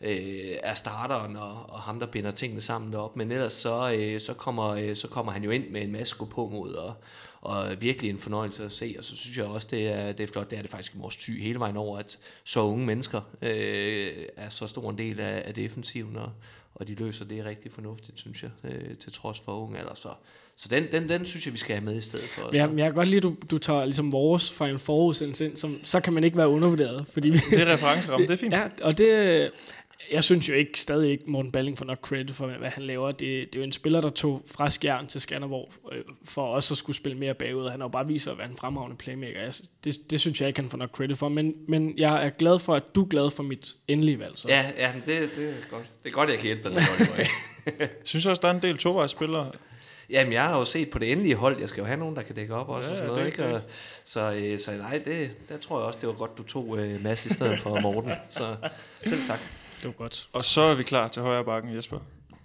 øh, 0.00 0.56
er 0.62 0.74
starteren 0.74 1.36
og, 1.36 1.70
og 1.70 1.80
ham, 1.80 2.00
der 2.00 2.06
binder 2.06 2.30
tingene 2.30 2.60
sammen 2.60 2.92
deroppe. 2.92 3.18
Men 3.18 3.32
ellers 3.32 3.52
så, 3.52 3.96
øh, 3.98 4.20
så, 4.20 4.34
kommer, 4.34 4.68
øh, 4.68 4.96
så 4.96 5.08
kommer 5.08 5.32
han 5.32 5.44
jo 5.44 5.50
ind 5.50 5.70
med 5.70 5.82
en 5.82 5.92
masse 5.92 6.16
gå 6.18 6.24
på 6.24 6.48
mod, 6.48 6.72
og, 6.72 6.94
og 7.42 7.80
virkelig 7.80 8.10
en 8.10 8.18
fornøjelse 8.18 8.64
at 8.64 8.72
se. 8.72 8.94
Og 8.98 9.04
så 9.04 9.16
synes 9.16 9.36
jeg 9.36 9.44
også, 9.44 9.68
det 9.70 9.88
er, 9.88 10.12
det 10.12 10.24
er 10.28 10.32
flot. 10.32 10.50
Det 10.50 10.58
er 10.58 10.62
det 10.62 10.70
faktisk 10.70 10.94
i 10.94 10.98
vores 10.98 11.16
ty 11.16 11.30
hele 11.30 11.58
vejen 11.58 11.76
over, 11.76 11.98
at 11.98 12.18
så 12.44 12.60
unge 12.60 12.86
mennesker 12.86 13.20
øh, 13.42 14.12
er 14.36 14.48
så 14.48 14.66
stor 14.66 14.90
en 14.90 14.98
del 14.98 15.20
af, 15.20 15.42
af 15.46 15.54
defensiven, 15.54 16.16
og, 16.16 16.30
og 16.74 16.88
de 16.88 16.94
løser 16.94 17.24
det 17.24 17.44
rigtig 17.44 17.72
fornuftigt, 17.72 18.18
synes 18.18 18.42
jeg, 18.42 18.50
øh, 18.64 18.96
til 18.96 19.12
trods 19.12 19.40
for 19.40 19.62
unge 19.62 19.78
alder. 19.78 19.94
Så, 19.94 20.08
så 20.56 20.68
den, 20.68 20.86
den, 20.92 21.08
den 21.08 21.26
synes 21.26 21.46
jeg, 21.46 21.52
vi 21.52 21.58
skal 21.58 21.76
have 21.76 21.84
med 21.84 21.96
i 21.96 22.00
stedet 22.00 22.28
for. 22.28 22.50
Ja, 22.52 22.66
men 22.66 22.78
jeg 22.78 22.86
kan 22.86 22.94
godt 22.94 23.08
lide, 23.08 23.16
at 23.16 23.22
du, 23.22 23.36
du 23.50 23.58
tager 23.58 23.84
ligesom 23.84 24.12
vores 24.12 24.52
fra 24.52 24.68
en 24.68 24.78
forudsendelse 24.78 25.44
ind, 25.44 25.56
som, 25.56 25.80
så 25.82 26.00
kan 26.00 26.12
man 26.12 26.24
ikke 26.24 26.36
være 26.36 26.48
undervurderet. 26.48 27.06
Fordi 27.06 27.30
vi, 27.30 27.38
det 27.50 27.60
er 27.60 27.72
referenceramme, 27.72 28.26
det 28.26 28.32
er 28.32 28.36
fint. 28.36 28.52
Ja, 28.52 28.68
og 28.82 28.98
det... 28.98 29.50
Jeg 30.10 30.24
synes 30.24 30.48
jo 30.48 30.54
ikke, 30.54 30.80
stadig 30.80 31.10
ikke, 31.10 31.24
Morten 31.26 31.52
Balling 31.52 31.78
får 31.78 31.84
nok 31.84 31.98
credit 31.98 32.36
for, 32.36 32.46
hvad 32.46 32.70
han 32.70 32.82
laver. 32.82 33.12
Det, 33.12 33.20
det 33.20 33.54
er 33.54 33.60
jo 33.60 33.62
en 33.62 33.72
spiller, 33.72 34.00
der 34.00 34.08
tog 34.08 34.42
fra 34.46 34.70
Skjern 34.70 35.06
til 35.06 35.20
Skanderborg, 35.20 35.72
øh, 35.92 36.02
for 36.24 36.46
også 36.46 36.74
at 36.74 36.78
skulle 36.78 36.96
spille 36.96 37.18
mere 37.18 37.34
bagud. 37.34 37.68
Han 37.68 37.80
har 37.80 37.84
jo 37.84 37.90
bare 37.90 38.06
vist 38.06 38.24
sig 38.24 38.30
at 38.30 38.38
være 38.38 38.50
en 38.50 38.56
fremragende 38.56 38.96
playmaker. 38.96 39.40
Jeg, 39.40 39.54
det, 39.84 40.10
det 40.10 40.20
synes 40.20 40.40
jeg 40.40 40.48
ikke, 40.48 40.60
han 40.60 40.70
får 40.70 40.78
nok 40.78 40.90
credit 40.90 41.18
for. 41.18 41.28
Men, 41.28 41.54
men 41.68 41.94
jeg 41.98 42.26
er 42.26 42.30
glad 42.30 42.58
for, 42.58 42.74
at 42.74 42.82
du 42.94 43.04
er 43.04 43.08
glad 43.08 43.30
for 43.30 43.42
mit 43.42 43.74
endelige 43.88 44.18
valg. 44.18 44.32
Så. 44.38 44.48
Ja, 44.48 44.70
ja 44.76 44.92
det, 45.06 45.30
det 45.36 45.48
er 45.48 45.54
godt. 45.70 45.86
Det 46.02 46.08
er 46.08 46.14
godt, 46.14 46.30
jeg 46.30 46.38
kan 46.38 46.46
hjælpe 46.46 46.68
dig. 46.68 46.82
Jeg 47.78 47.88
synes 48.04 48.26
også, 48.26 48.40
der 48.42 48.48
er 48.48 48.54
en 48.54 48.62
del 48.62 48.78
tovejsspillere. 48.78 49.52
Jamen, 50.10 50.32
jeg 50.32 50.42
har 50.42 50.58
jo 50.58 50.64
set 50.64 50.90
på 50.90 50.98
det 50.98 51.12
endelige 51.12 51.34
hold. 51.34 51.60
Jeg 51.60 51.68
skal 51.68 51.80
jo 51.80 51.86
have 51.86 51.98
nogen, 51.98 52.16
der 52.16 52.22
kan 52.22 52.34
dække 52.34 52.54
op 52.54 52.68
også. 52.68 52.88
Ja, 52.88 52.92
og 52.92 52.98
sådan 52.98 53.08
det 53.10 53.16
noget, 53.16 53.22
er 53.22 53.26
ikke? 53.26 53.42
det. 53.42 53.54
Og, 53.54 53.60
så, 54.04 54.32
øh, 54.32 54.58
så 54.58 54.72
nej, 54.72 55.02
det, 55.04 55.38
der 55.48 55.58
tror 55.58 55.78
jeg 55.78 55.86
også, 55.86 55.98
det 56.00 56.06
var 56.06 56.14
godt, 56.14 56.38
du 56.38 56.42
tog 56.42 56.78
øh, 56.78 57.02
Mads 57.02 57.26
i 57.26 57.32
stedet 57.32 57.58
for 57.58 57.80
Morten. 57.80 58.12
Så 58.28 58.56
selv 59.04 59.24
tak. 59.24 59.40
Det 59.82 59.88
var 59.88 59.92
godt. 59.92 60.28
Og 60.32 60.44
så 60.44 60.60
er 60.60 60.74
vi 60.74 60.82
klar 60.82 61.08
til 61.08 61.22
højre 61.22 61.44
bakken, 61.44 61.76
Jesper. 61.76 61.98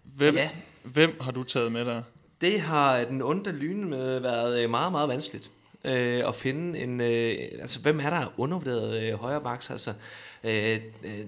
Hvem, 0.04 0.36
Ja. 0.36 0.50
hvem 0.84 1.18
har 1.22 1.32
du 1.32 1.44
taget 1.44 1.72
med 1.72 1.86
der? 1.86 2.02
Det 2.42 2.62
har 2.62 3.04
den 3.04 3.22
onde 3.22 3.52
lyne 3.52 3.86
med 3.90 4.20
været 4.20 4.64
øh, 4.64 4.70
meget, 4.70 4.92
meget 4.92 5.10
vanskeligt 5.10 5.52
øh, 5.84 6.28
at 6.28 6.36
finde 6.36 6.80
en... 6.80 7.02
Øh, 7.02 7.36
altså, 7.60 7.80
hvem 7.80 8.00
er 8.00 8.10
der 8.10 8.34
undervurderet 8.38 9.04
øh, 9.04 9.14
højre 9.14 9.42
baks? 9.42 9.70
Altså, 9.70 9.94
øh, 10.44 10.80
øh, 11.04 11.20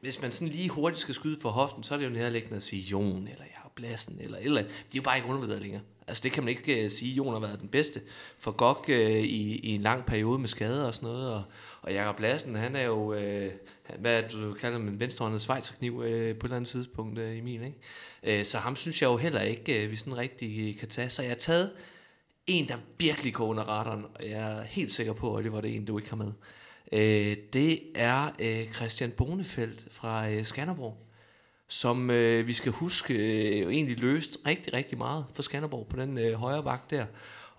hvis 0.00 0.22
man 0.22 0.32
sådan 0.32 0.48
lige 0.48 0.68
hurtigt 0.68 1.00
skal 1.00 1.14
skyde 1.14 1.40
for 1.40 1.48
hoften, 1.48 1.82
så 1.84 1.94
er 1.94 1.98
det 1.98 2.04
jo 2.04 2.10
nærliggende 2.10 2.56
at 2.56 2.62
sige 2.62 2.82
Jon, 2.82 3.16
eller 3.16 3.44
jeg 3.44 3.54
har 3.54 3.70
Bladsen, 3.74 4.16
eller 4.20 4.38
et 4.38 4.44
eller 4.44 4.58
andet. 4.60 4.72
De 4.92 4.98
er 4.98 5.00
jo 5.00 5.02
bare 5.02 5.16
ikke 5.16 5.28
undervurderet 5.28 5.62
længere. 5.62 5.82
Altså, 6.06 6.20
det 6.22 6.32
kan 6.32 6.42
man 6.44 6.48
ikke 6.48 6.84
øh, 6.84 6.90
sige. 6.90 7.14
Jon 7.14 7.32
har 7.32 7.40
været 7.40 7.60
den 7.60 7.68
bedste 7.68 8.00
for 8.38 8.50
Gok 8.50 8.84
øh, 8.88 9.10
i, 9.10 9.56
i 9.56 9.74
en 9.74 9.82
lang 9.82 10.06
periode 10.06 10.38
med 10.38 10.48
skader 10.48 10.84
og 10.84 10.94
sådan 10.94 11.08
noget. 11.08 11.34
Og, 11.34 11.42
og 11.82 11.92
Jakob 11.92 12.20
Lassen, 12.20 12.54
han 12.54 12.76
er 12.76 12.82
jo... 12.84 13.14
Øh, 13.14 13.52
hvad 13.98 14.22
du 14.22 14.54
kalder 14.54 14.78
ham, 14.78 14.88
en 14.88 15.00
venstrehåndet 15.00 15.42
svejserkniv 15.42 16.02
øh, 16.04 16.36
på 16.36 16.46
et 16.46 16.48
eller 16.48 16.56
andet 16.56 16.70
tidspunkt, 16.70 17.18
øh, 17.18 17.38
Emil, 17.38 17.62
ikke? 17.62 18.38
Øh, 18.40 18.44
så 18.44 18.58
ham 18.58 18.76
synes 18.76 19.02
jeg 19.02 19.08
jo 19.08 19.16
heller 19.16 19.40
ikke, 19.40 19.84
øh, 19.84 19.90
vi 19.90 19.96
sådan 19.96 20.16
rigtig 20.16 20.68
øh, 20.68 20.78
kan 20.78 20.88
tage. 20.88 21.10
Så 21.10 21.22
jeg 21.22 21.30
har 21.30 21.36
taget 21.36 21.70
en, 22.46 22.68
der 22.68 22.76
virkelig 22.98 23.34
går 23.34 23.46
under 23.46 23.62
radaren, 23.62 24.04
og 24.14 24.28
jeg 24.28 24.58
er 24.58 24.62
helt 24.62 24.92
sikker 24.92 25.12
på, 25.12 25.36
at 25.36 25.44
det 25.44 25.52
var 25.52 25.60
det 25.60 25.76
en, 25.76 25.84
du 25.84 25.98
ikke 25.98 26.10
har 26.10 26.16
med. 26.16 26.32
Øh, 26.92 27.36
det 27.52 27.80
er 27.94 28.28
øh, 28.38 28.72
Christian 28.74 29.10
Bonefeldt 29.10 29.86
fra 29.90 30.30
øh, 30.30 30.44
Skanderborg, 30.44 30.96
som 31.68 32.10
øh, 32.10 32.46
vi 32.46 32.52
skal 32.52 32.72
huske 32.72 33.14
øh, 33.14 33.62
jo 33.62 33.70
egentlig 33.70 33.98
løst 33.98 34.38
rigtig, 34.46 34.72
rigtig 34.72 34.98
meget 34.98 35.24
for 35.34 35.42
Skanderborg 35.42 35.86
på 35.86 35.96
den 35.96 36.18
øh, 36.18 36.32
højre 36.34 36.62
bak 36.62 36.90
der. 36.90 37.06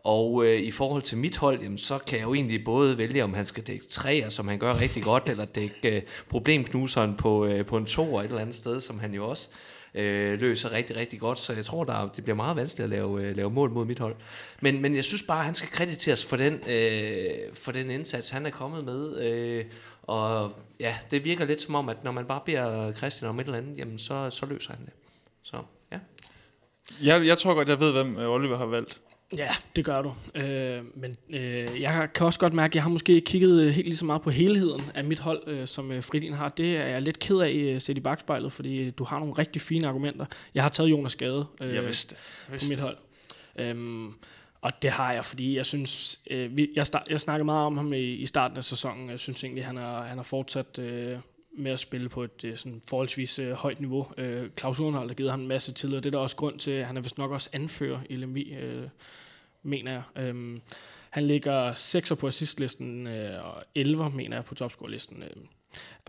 Og 0.04 0.46
øh, 0.46 0.60
i 0.60 0.72
forhold 0.72 1.02
til 1.02 1.18
mit 1.18 1.38
hold, 1.38 1.62
jamen, 1.62 1.78
så 1.78 1.98
kan 1.98 2.20
jeg 2.20 2.26
jo 2.26 2.34
egentlig 2.34 2.64
både 2.64 2.98
vælge, 2.98 3.24
om 3.24 3.34
han 3.34 3.46
skal 3.46 3.64
dække 3.64 3.86
træer, 3.90 4.30
som 4.30 4.48
han 4.48 4.60
gør 4.60 4.82
rigtig 4.82 5.04
godt, 5.04 5.30
eller 5.30 5.46
dække 5.46 5.96
øh, 5.96 6.02
problemknuseren 6.30 7.16
på, 7.18 7.46
øh, 7.46 7.66
på 7.66 7.78
en 7.78 7.86
to 7.86 8.20
et 8.20 8.26
eller 8.26 8.40
andet 8.40 8.56
sted, 8.56 8.82
som 8.82 9.00
han 9.00 9.14
jo 9.14 9.30
også 9.30 9.50
øh, 9.94 10.40
løser 10.40 10.72
rigtig, 10.72 10.96
rigtig 10.96 11.20
godt. 11.20 11.40
Så 11.40 11.54
jeg 11.54 11.66
tror, 11.66 11.84
der, 11.84 12.10
det 12.16 12.24
bliver 12.24 12.36
meget 12.36 12.56
vanskeligt 12.56 12.84
at 12.84 12.90
lave, 12.90 13.24
øh, 13.24 13.36
lave 13.36 13.52
mål 13.52 13.70
mod 13.72 13.86
mit 13.86 14.00
hold. 14.00 14.16
Men, 14.62 14.82
men 14.82 14.96
jeg 14.96 15.04
synes 15.04 15.24
bare, 15.24 15.40
at 15.40 15.46
han 15.46 15.54
skal 15.54 15.70
krediteres 15.70 16.26
for 16.26 16.38
den, 16.38 16.54
øh, 16.54 17.54
for 17.54 17.72
den 17.72 17.90
indsats, 17.90 18.30
han 18.30 18.46
er 18.46 18.50
kommet 18.50 18.86
med. 18.86 19.22
Øh, 19.22 19.66
og 20.04 20.54
ja, 20.80 20.96
det 21.12 21.24
virker 21.24 21.46
lidt 21.46 21.62
som 21.62 21.76
om, 21.76 21.90
at 21.90 22.04
når 22.04 22.12
man 22.12 22.26
bare 22.26 22.42
beder 22.46 22.94
Christian 22.94 23.30
om 23.30 23.40
et 23.40 23.46
eller 23.46 23.58
andet, 23.58 23.78
jamen 23.78 24.00
så, 24.00 24.30
så 24.30 24.46
løser 24.46 24.74
han 24.74 24.86
det. 24.86 24.94
Så 25.44 25.58
ja. 25.92 26.00
Jeg, 27.04 27.26
jeg 27.26 27.38
tror 27.38 27.54
godt, 27.54 27.70
jeg 27.70 27.80
ved, 27.80 27.92
hvem 27.92 28.18
øh, 28.18 28.30
Oliver 28.30 28.58
har 28.58 28.66
valgt. 28.66 29.02
Ja, 29.38 29.50
det 29.76 29.86
gør 29.86 30.02
du. 30.02 30.14
Øh, 30.36 30.84
men 30.96 31.16
øh, 31.30 31.82
jeg 31.82 32.10
kan 32.16 32.26
også 32.26 32.40
godt 32.40 32.54
mærke, 32.54 32.72
at 32.72 32.76
jeg 32.76 32.84
har 32.84 32.90
måske 32.90 33.14
ikke 33.14 33.26
kigget 33.26 33.62
øh, 33.62 33.72
helt 33.72 33.88
lige 33.88 33.98
så 33.98 34.06
meget 34.06 34.22
på 34.22 34.30
helheden 34.30 34.82
af 34.96 35.04
mit 35.04 35.20
hold, 35.20 35.44
øh, 35.48 35.68
som 35.68 35.92
øh, 35.92 36.04
Fridin 36.04 36.34
har. 36.34 36.50
Det 36.50 36.78
er 36.78 36.86
jeg 36.88 37.02
lidt 37.02 37.20
ked 37.20 37.38
af 37.38 37.52
øh, 37.52 37.82
set 37.82 37.98
i 37.98 38.02
bagspejlet, 38.02 38.52
fordi 38.52 38.78
øh, 38.78 38.94
du 38.98 39.04
har 39.04 39.20
nogle 39.20 39.34
rigtig 39.34 39.62
fine 39.62 39.88
argumenter. 39.88 40.26
Jeg 40.56 40.64
har 40.64 40.70
taget 40.70 40.90
Jonas 40.90 41.16
Gade 41.16 41.46
øh, 41.62 41.76
Jeg 41.76 41.84
vidste 41.86 42.16
på 42.48 42.56
mit 42.70 42.80
hold. 42.80 42.98
Øhm, 43.56 44.14
og 44.62 44.72
det 44.82 44.90
har 44.90 45.14
jeg, 45.14 45.26
fordi 45.26 45.58
jeg 45.58 45.66
synes, 45.66 46.20
øh, 46.30 46.58
vi, 46.58 46.70
jeg, 46.76 46.88
start, 46.88 47.04
jeg 47.10 47.20
snakkede 47.20 47.46
meget 47.46 47.66
om 47.66 47.78
ham 47.78 47.94
i, 47.94 48.00
i 48.00 48.26
starten 48.26 48.58
af 48.58 48.64
sæsonen. 48.64 49.10
Jeg 49.10 49.20
synes 49.20 49.44
egentlig, 49.44 49.66
han 49.66 49.78
har, 49.78 50.04
han 50.04 50.18
har 50.18 50.24
fortsat 50.24 50.80
øh, 50.80 51.18
med 51.58 51.72
at 51.72 51.80
spille 51.80 52.10
på 52.10 52.24
et 52.24 52.44
øh, 52.44 52.58
sådan 52.58 52.82
forholdsvis 52.88 53.40
øh, 53.40 53.52
højt 53.52 53.80
niveau. 53.80 54.08
Øh, 54.18 54.50
Claus 54.60 54.80
Urenhold 54.80 55.10
har 55.10 55.16
givet 55.16 55.32
ham 55.32 55.42
en 55.42 55.48
masse 55.48 55.74
tillid, 55.74 55.98
og 55.98 56.04
det 56.04 56.10
er 56.10 56.18
der 56.18 56.24
også 56.24 56.36
grund 56.36 56.60
til. 56.60 56.86
Han 56.86 56.98
er 56.98 57.02
vist 57.02 57.18
nok 57.18 57.32
også 57.32 57.50
anfører 57.54 58.00
i 58.10 58.16
LMI, 58.16 58.54
Øh, 58.54 58.88
mener 59.64 59.92
jeg. 59.92 60.24
Øh, 60.24 60.60
han 61.10 61.24
ligger 61.28 61.74
6 61.74 62.12
på 62.20 62.28
assistlisten, 62.28 63.08
øh, 63.08 63.46
og 63.46 63.64
11, 63.76 64.10
mener 64.10 64.38
jeg, 64.38 64.46
på 64.46 64.56
topscore-listen. 64.56 65.24
Øh, 65.24 65.30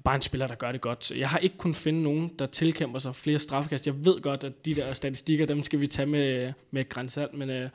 bare 0.05 0.15
en 0.17 0.23
spiller, 0.23 0.47
der 0.47 0.55
gør 0.55 0.73
det 0.73 0.81
godt. 0.81 1.11
Jeg 1.11 1.29
har 1.29 1.39
ikke 1.39 1.57
kunnet 1.57 1.77
finde 1.77 2.03
nogen, 2.03 2.33
der 2.39 2.47
tilkæmper 2.47 2.99
sig 2.99 3.17
flere 3.17 3.39
straffekast. 3.39 3.87
Jeg 3.87 4.05
ved 4.05 4.21
godt, 4.21 4.45
at 4.45 4.65
de 4.65 4.75
der 4.75 4.93
statistikker, 4.93 5.47
dem 5.47 5.63
skal 5.63 5.81
vi 5.81 5.87
tage 5.87 6.07
med, 6.07 6.53
med 6.71 6.89
grænsalt, 6.89 7.35
men 7.35 7.51
øh, 7.51 7.71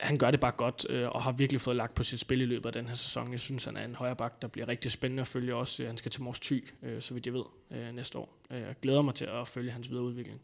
han 0.00 0.18
gør 0.18 0.30
det 0.30 0.40
bare 0.40 0.52
godt, 0.52 0.86
øh, 0.88 1.08
og 1.08 1.22
har 1.22 1.32
virkelig 1.32 1.60
fået 1.60 1.76
lagt 1.76 1.94
på 1.94 2.02
sit 2.02 2.20
spil 2.20 2.40
i 2.40 2.44
løbet 2.44 2.66
af 2.66 2.72
den 2.72 2.88
her 2.88 2.94
sæson. 2.94 3.32
Jeg 3.32 3.40
synes, 3.40 3.64
han 3.64 3.76
er 3.76 3.84
en 3.84 3.94
højre 3.94 4.16
bak, 4.16 4.42
der 4.42 4.48
bliver 4.48 4.68
rigtig 4.68 4.92
spændende 4.92 5.20
at 5.20 5.26
følge 5.26 5.54
også. 5.54 5.86
Han 5.86 5.96
skal 5.96 6.10
til 6.10 6.22
Mors 6.22 6.40
Thy, 6.40 6.68
øh, 6.82 7.02
så 7.02 7.14
vidt 7.14 7.26
jeg 7.26 7.34
ved, 7.34 7.44
øh, 7.70 7.94
næste 7.94 8.18
år. 8.18 8.38
Øh, 8.50 8.60
jeg 8.60 8.74
glæder 8.82 9.02
mig 9.02 9.14
til 9.14 9.24
at 9.24 9.48
følge 9.48 9.70
hans 9.70 9.90
videre 9.90 10.04
udvikling. 10.04 10.40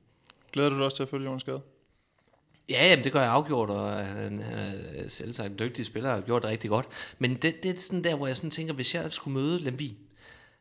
Glæder 0.53 0.71
du 0.71 0.77
dig 0.77 0.85
også 0.85 0.97
til 0.97 1.03
at 1.03 1.09
følge 1.09 1.25
Jonas 1.25 1.45
Gade? 1.45 1.61
Ja, 2.69 2.87
jamen, 2.91 3.05
det 3.05 3.13
gør 3.13 3.21
jeg 3.21 3.31
afgjort, 3.31 3.71
og 3.71 4.07
han, 4.07 4.39
han 4.39 4.59
er 4.59 5.09
selvsagt 5.09 5.51
en 5.51 5.59
dygtig 5.59 5.87
spiller 5.87 6.11
og 6.11 6.17
har 6.17 6.23
gjort 6.23 6.43
det 6.43 6.51
rigtig 6.51 6.71
godt. 6.71 6.87
Men 7.19 7.35
det, 7.35 7.63
det 7.63 7.71
er 7.77 7.81
sådan 7.81 8.05
der, 8.05 8.17
hvor 8.17 8.27
jeg 8.27 8.37
sådan 8.37 8.51
tænker, 8.51 8.75
hvis 8.75 8.95
jeg 8.95 9.13
skulle 9.13 9.35
møde 9.35 9.59
Lemby, 9.59 9.91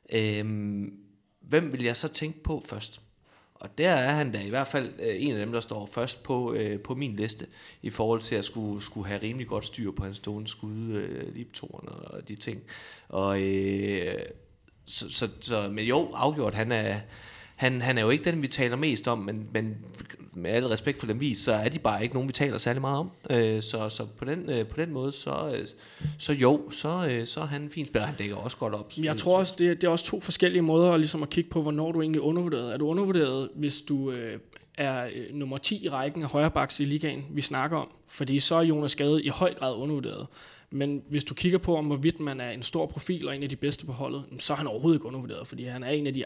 øhm, 0.09 0.99
hvem 1.41 1.71
vil 1.71 1.83
jeg 1.83 1.97
så 1.97 2.07
tænke 2.07 2.43
på 2.43 2.63
først? 2.65 3.01
Og 3.63 3.77
der 3.77 3.89
er 3.89 4.13
han 4.13 4.31
da 4.31 4.41
i 4.41 4.49
hvert 4.49 4.67
fald 4.67 4.93
øh, 4.99 5.15
en 5.23 5.31
af 5.31 5.39
dem, 5.39 5.51
der 5.51 5.61
står 5.61 5.85
først 5.85 6.23
på, 6.23 6.53
øh, 6.53 6.79
på 6.79 6.95
min 6.95 7.15
liste, 7.15 7.47
i 7.81 7.89
forhold 7.89 8.21
til 8.21 8.35
at 8.35 8.45
skulle, 8.45 8.83
skulle 8.83 9.07
have 9.07 9.21
rimelig 9.21 9.47
godt 9.47 9.65
styr 9.65 9.91
på 9.91 10.03
hans 10.03 10.17
stående 10.17 10.49
skud, 10.49 10.89
øh, 10.89 11.35
liptoren 11.35 11.89
og 11.89 12.27
de 12.27 12.35
ting. 12.35 12.61
Og 13.09 13.41
øh, 13.41 14.19
så, 14.85 15.11
så, 15.11 15.29
så, 15.39 15.69
men 15.69 15.85
jo, 15.85 16.11
afgjort, 16.13 16.53
han 16.53 16.71
er, 16.71 16.99
han, 17.55 17.81
han 17.81 17.97
er 17.97 18.01
jo 18.01 18.09
ikke 18.09 18.23
den, 18.23 18.41
vi 18.41 18.47
taler 18.47 18.75
mest 18.75 19.07
om, 19.07 19.17
men, 19.17 19.49
men 19.53 19.77
med 20.35 20.51
al 20.51 20.67
respekt 20.67 20.99
for 20.99 21.07
dem 21.07 21.21
vis, 21.21 21.39
så 21.39 21.53
er 21.53 21.69
de 21.69 21.79
bare 21.79 22.03
ikke 22.03 22.15
nogen, 22.15 22.27
vi 22.27 22.33
taler 22.33 22.57
særlig 22.57 22.81
meget 22.81 22.97
om. 22.97 23.11
Øh, 23.29 23.61
så 23.61 23.89
så 23.89 24.05
på, 24.05 24.25
den, 24.25 24.49
øh, 24.49 24.67
på 24.67 24.81
den 24.81 24.93
måde, 24.93 25.11
så, 25.11 25.53
øh, 25.55 25.67
så 26.19 26.33
jo, 26.33 26.71
så, 26.71 27.07
øh, 27.09 27.27
så 27.27 27.41
er 27.41 27.45
han 27.45 27.61
en 27.61 27.69
fin 27.69 27.85
spiller. 27.85 28.05
Han 28.05 28.15
dækker 28.15 28.35
også 28.35 28.57
godt 28.57 28.73
op. 28.73 28.91
Jeg 28.97 29.17
tror 29.17 29.37
også, 29.37 29.55
det, 29.57 29.81
det 29.81 29.87
er 29.87 29.91
også 29.91 30.05
to 30.05 30.19
forskellige 30.19 30.61
måder 30.61 30.97
ligesom 30.97 31.23
at 31.23 31.29
kigge 31.29 31.49
på, 31.49 31.61
hvornår 31.61 31.91
du 31.91 32.01
egentlig 32.01 32.19
er 32.19 32.23
undervurderet. 32.23 32.73
Er 32.73 32.77
du 32.77 32.87
undervurderet, 32.87 33.49
hvis 33.55 33.81
du 33.81 34.11
øh, 34.11 34.39
er 34.77 35.05
øh, 35.05 35.35
nummer 35.35 35.57
10 35.57 35.85
i 35.85 35.89
rækken 35.89 36.23
af 36.23 36.29
højrebacks 36.29 36.79
i 36.79 36.85
ligaen, 36.85 37.25
vi 37.31 37.41
snakker 37.41 37.77
om? 37.77 37.87
Fordi 38.07 38.39
så 38.39 38.55
er 38.55 38.61
Jonas 38.61 38.95
Gade 38.95 39.23
i 39.23 39.29
høj 39.29 39.53
grad 39.53 39.75
undervurderet. 39.75 40.27
Men 40.73 41.03
hvis 41.09 41.23
du 41.23 41.33
kigger 41.33 41.57
på, 41.57 41.77
om 41.77 41.85
hvorvidt 41.85 42.19
man 42.19 42.41
er 42.41 42.49
en 42.49 42.63
stor 42.63 42.85
profil 42.85 43.27
og 43.27 43.35
en 43.35 43.43
af 43.43 43.49
de 43.49 43.55
bedste 43.55 43.85
på 43.85 43.91
holdet, 43.91 44.25
så 44.39 44.53
er 44.53 44.57
han 44.57 44.67
overhovedet 44.67 44.97
ikke 44.97 45.05
undervurderet, 45.05 45.47
fordi 45.47 45.63
han 45.63 45.83
er 45.83 45.89
en 45.89 46.07
af 46.07 46.13
de 46.13 46.23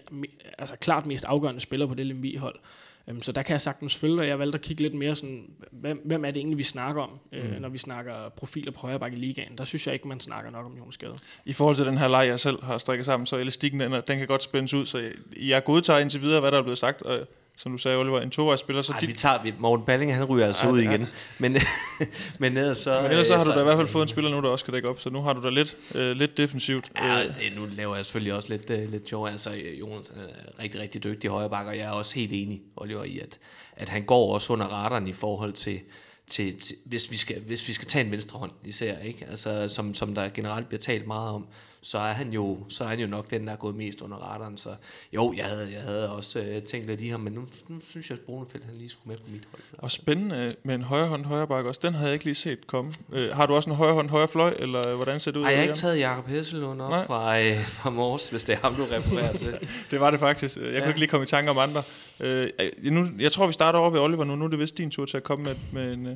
altså, 0.58 0.75
klart 0.75 1.06
mest 1.06 1.25
afgørende 1.25 1.62
spillere 1.62 1.89
på 1.89 1.96
det 1.96 2.06
Lemvi-hold. 2.06 2.60
Øhm, 3.08 3.22
så 3.22 3.32
der 3.32 3.42
kan 3.42 3.54
jeg 3.54 3.62
sagtens 3.62 3.96
følge, 3.96 4.20
og 4.20 4.27
jeg 4.27 4.39
valgte 4.39 4.56
at 4.56 4.62
kigge 4.62 4.84
lidt 4.84 4.94
mere 4.94 5.16
sådan, 5.16 5.50
hvem, 5.72 6.01
hvem 6.06 6.25
er 6.25 6.32
det 6.32 6.38
egentlig, 6.38 6.58
vi 6.58 6.63
snakker 6.63 7.01
om, 7.01 7.20
øh, 7.32 7.56
mm. 7.56 7.62
når 7.62 7.70
vi 7.70 7.77
snakker 7.77 8.30
profiler 8.30 8.72
på 8.72 8.80
højre 8.80 9.00
bakke 9.00 9.18
i 9.18 9.20
ligaen. 9.20 9.58
Der 9.58 9.63
synes 9.63 9.88
jeg 9.88 9.94
ikke, 9.94 10.08
man 10.08 10.20
snakker 10.20 10.51
nok 10.51 10.66
om 10.66 10.77
Jonas 10.77 10.98
Gade. 10.98 11.18
I 11.46 11.54
forhold 11.54 11.75
til 11.75 11.86
den 11.86 11.98
her 11.98 12.08
leg, 12.08 12.27
jeg 12.27 12.39
selv 12.39 12.63
har 12.63 12.77
strikket 12.77 13.06
sammen, 13.06 13.25
så 13.25 13.38
elastikken 13.38 13.80
den, 13.80 13.92
den 13.92 14.18
kan 14.18 14.27
godt 14.27 14.44
spændes 14.44 14.74
ud, 14.74 14.86
så 14.86 15.12
jeg 15.42 15.63
godtager 15.63 16.00
indtil 16.00 16.22
videre, 16.22 16.39
hvad 16.39 16.51
der 16.51 16.58
er 16.58 16.63
blevet 16.63 16.77
sagt, 16.77 17.01
og 17.01 17.27
som 17.58 17.72
du 17.72 17.78
sagde, 17.78 17.98
Oliver, 17.98 18.22
en 18.22 18.30
tovejsspiller. 18.30 18.82
Så 18.82 18.94
Ej, 18.94 19.00
dit... 19.00 19.10
vi 19.10 19.14
tager, 19.14 19.44
vi, 19.44 19.54
Morten 19.60 19.86
Balling, 19.86 20.16
han 20.16 20.24
ryger 20.24 20.46
altså 20.46 20.66
Ej, 20.66 20.72
ud 20.72 20.80
igen. 20.80 21.08
Men, 21.40 21.58
men 22.40 22.58
ellers 22.58 22.78
så... 22.78 23.02
Men 23.02 23.12
ellers 23.12 23.28
så 23.28 23.38
har 23.38 23.44
så, 23.44 23.52
du 23.52 23.56
da 23.56 23.62
i 23.62 23.64
hvert 23.64 23.78
fald 23.78 23.88
fået 23.88 24.02
en 24.02 24.08
spiller 24.08 24.32
nu, 24.32 24.42
der 24.42 24.50
også 24.50 24.66
kan 24.66 24.74
dække 24.74 24.90
op, 24.90 25.00
så 25.00 25.10
nu 25.10 25.22
har 25.22 25.34
du 25.34 25.44
da 25.44 25.50
lidt, 25.50 25.76
øh, 25.96 26.12
lidt 26.12 26.38
defensivt. 26.38 26.92
Ja, 27.02 27.24
det, 27.24 27.54
nu 27.56 27.66
laver 27.66 27.96
jeg 27.96 28.06
selvfølgelig 28.06 28.34
også 28.34 28.50
lidt, 28.50 28.70
øh, 28.70 28.92
lidt 28.92 29.10
sjov. 29.10 29.28
Altså, 29.28 29.50
Jonas 29.80 30.10
er 30.10 30.64
rigtig, 30.64 30.82
rigtig 30.82 31.04
dygtig 31.04 31.30
højre 31.30 31.50
bakker, 31.50 31.72
og 31.72 31.78
jeg 31.78 31.86
er 31.86 31.92
også 31.92 32.16
helt 32.16 32.32
enig, 32.34 32.62
Oliver, 32.76 33.04
i, 33.04 33.20
at, 33.20 33.40
at 33.76 33.90
han 33.90 34.04
går 34.04 34.34
også 34.34 34.54
under 34.54 34.66
radaren 34.66 35.08
i 35.08 35.14
forhold 35.14 35.54
til, 35.54 35.80
til, 36.28 36.60
til 36.60 36.76
hvis, 36.86 37.12
vi 37.12 37.18
skal, 37.18 37.42
hvis 37.42 37.68
vi 37.68 37.74
skal 37.74 37.88
tage 37.88 38.06
en 38.06 38.12
venstre 38.12 38.40
hånd 38.40 38.52
især, 38.64 39.00
ikke? 39.00 39.26
Altså, 39.30 39.70
som, 39.70 39.94
som 39.94 40.16
der 40.16 40.30
generelt 40.30 40.68
bliver 40.68 40.82
talt 40.82 41.08
meget 41.08 41.30
om 41.30 41.48
så 41.88 42.00
er 42.00 42.14
han 42.14 42.34
jo, 42.34 42.58
så 42.70 42.84
er 42.84 42.88
han 42.88 43.00
jo 43.00 43.08
nok 43.08 43.30
den, 43.30 43.48
der 43.48 43.54
er 43.54 43.58
gået 43.58 43.76
mest 43.76 44.02
under 44.02 44.18
radaren. 44.18 44.58
Så 44.58 44.70
jo, 45.14 45.34
jeg 45.38 45.46
havde, 45.46 45.70
jeg 45.74 45.82
havde 45.82 46.10
også 46.10 46.40
øh, 46.40 46.62
tænkt 46.62 46.88
lidt 46.88 47.02
i 47.02 47.08
ham, 47.08 47.20
men 47.20 47.34
nu, 47.34 47.42
nu 47.68 47.80
synes 47.90 48.10
jeg, 48.10 48.18
at 48.18 48.26
Brunefeldt 48.26 48.66
han 48.66 48.78
lige 48.78 48.90
skulle 48.90 49.10
med 49.10 49.18
på 49.18 49.32
mit 49.32 49.44
hold. 49.52 49.62
Og 49.78 49.92
spændende 49.92 50.56
med 50.64 50.76
en 50.76 50.82
højre 50.82 51.08
hånd, 51.08 51.26
højre 51.26 51.48
bakke 51.48 51.70
også. 51.70 51.80
Den 51.84 51.94
havde 51.94 52.08
jeg 52.08 52.14
ikke 52.14 52.26
lige 52.26 52.36
set 52.36 52.68
komme. 52.68 52.94
Øh, 53.14 53.30
har 53.30 53.46
du 53.46 53.56
også 53.56 53.70
en 53.70 53.76
højre 53.76 53.94
hånd, 53.94 54.10
højre 54.10 54.28
fløj, 54.28 54.56
eller 54.60 54.96
hvordan 54.96 55.20
ser 55.20 55.32
det 55.32 55.40
ud? 55.40 55.46
Har 55.46 55.52
jeg 55.52 55.62
ikke 55.62 55.76
taget 55.76 56.00
Jakob 56.00 56.28
Hesselund 56.28 56.82
op 56.82 57.06
fra, 57.06 57.40
øh, 57.42 57.66
fra 57.66 57.90
Mors, 57.90 58.30
hvis 58.30 58.44
det 58.44 58.54
er 58.56 58.60
ham, 58.60 58.76
du 58.76 58.86
refererer 58.92 59.34
til? 59.34 59.58
det 59.92 60.00
var 60.00 60.12
det 60.12 60.20
faktisk. 60.20 60.58
Jeg 60.58 60.66
ja. 60.66 60.80
kunne 60.80 60.88
ikke 60.88 61.00
lige 61.00 61.10
komme 61.10 61.24
i 61.24 61.28
tanke 61.28 61.52
om 61.52 61.58
andre. 61.58 61.84
Øh, 62.20 62.50
nu, 62.84 63.06
jeg 63.20 63.32
tror, 63.32 63.48
vi 63.48 63.54
starter 63.54 63.80
over 63.80 63.89
ved 63.89 64.00
Oliver 64.00 64.24
nu. 64.24 64.36
Nu 64.36 64.46
er 64.46 64.50
det 64.50 64.60
vist 64.60 64.78
din 64.78 64.91
tur 64.91 65.06
til 65.06 65.18
at 65.18 65.24
komme 65.24 65.44
med, 65.46 65.56
med 65.74 65.94
en... 65.94 66.06
Øh... 66.06 66.15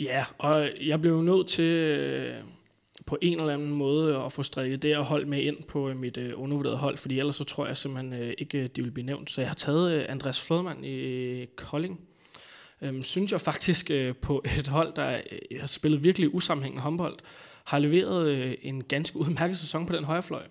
Ja, 0.00 0.24
og 0.38 0.68
jeg 0.80 1.00
blev 1.00 1.22
nødt 1.22 1.48
til... 1.48 1.64
Øh 1.64 2.34
på 3.06 3.18
en 3.22 3.40
eller 3.40 3.54
anden 3.54 3.70
måde 3.70 4.16
at 4.16 4.32
få 4.32 4.42
strikket 4.42 4.82
det 4.82 4.96
og 4.96 5.04
hold 5.04 5.26
med 5.26 5.42
ind 5.42 5.62
på 5.62 5.88
øh, 5.88 5.98
mit 5.98 6.16
øh, 6.16 6.32
undervurderede 6.36 6.78
hold, 6.78 6.96
fordi 6.96 7.18
ellers 7.18 7.36
så 7.36 7.44
tror 7.44 7.66
jeg 7.66 7.76
simpelthen 7.76 8.12
øh, 8.22 8.34
ikke, 8.38 8.58
øh, 8.58 8.68
de 8.76 8.82
vil 8.82 8.90
blive 8.90 9.06
nævnt. 9.06 9.30
Så 9.30 9.40
jeg 9.40 9.50
har 9.50 9.54
taget 9.54 9.92
øh, 9.92 10.04
Andreas 10.08 10.40
Flodman 10.46 10.84
i 10.84 10.94
øh, 10.94 11.46
Kolding. 11.56 12.00
Øhm, 12.82 13.02
synes 13.02 13.32
jeg 13.32 13.40
faktisk 13.40 13.90
øh, 13.90 14.14
på 14.16 14.44
et 14.58 14.68
hold, 14.68 14.92
der 14.96 15.20
øh, 15.50 15.60
har 15.60 15.66
spillet 15.66 16.04
virkelig 16.04 16.34
usammenhængende 16.34 16.82
håndbold, 16.82 17.18
har 17.64 17.78
leveret 17.78 18.28
øh, 18.28 18.54
en 18.62 18.84
ganske 18.84 19.18
udmærket 19.18 19.58
sæson 19.58 19.86
på 19.86 19.96
den 19.96 20.04
højre 20.04 20.22
fløj. 20.22 20.42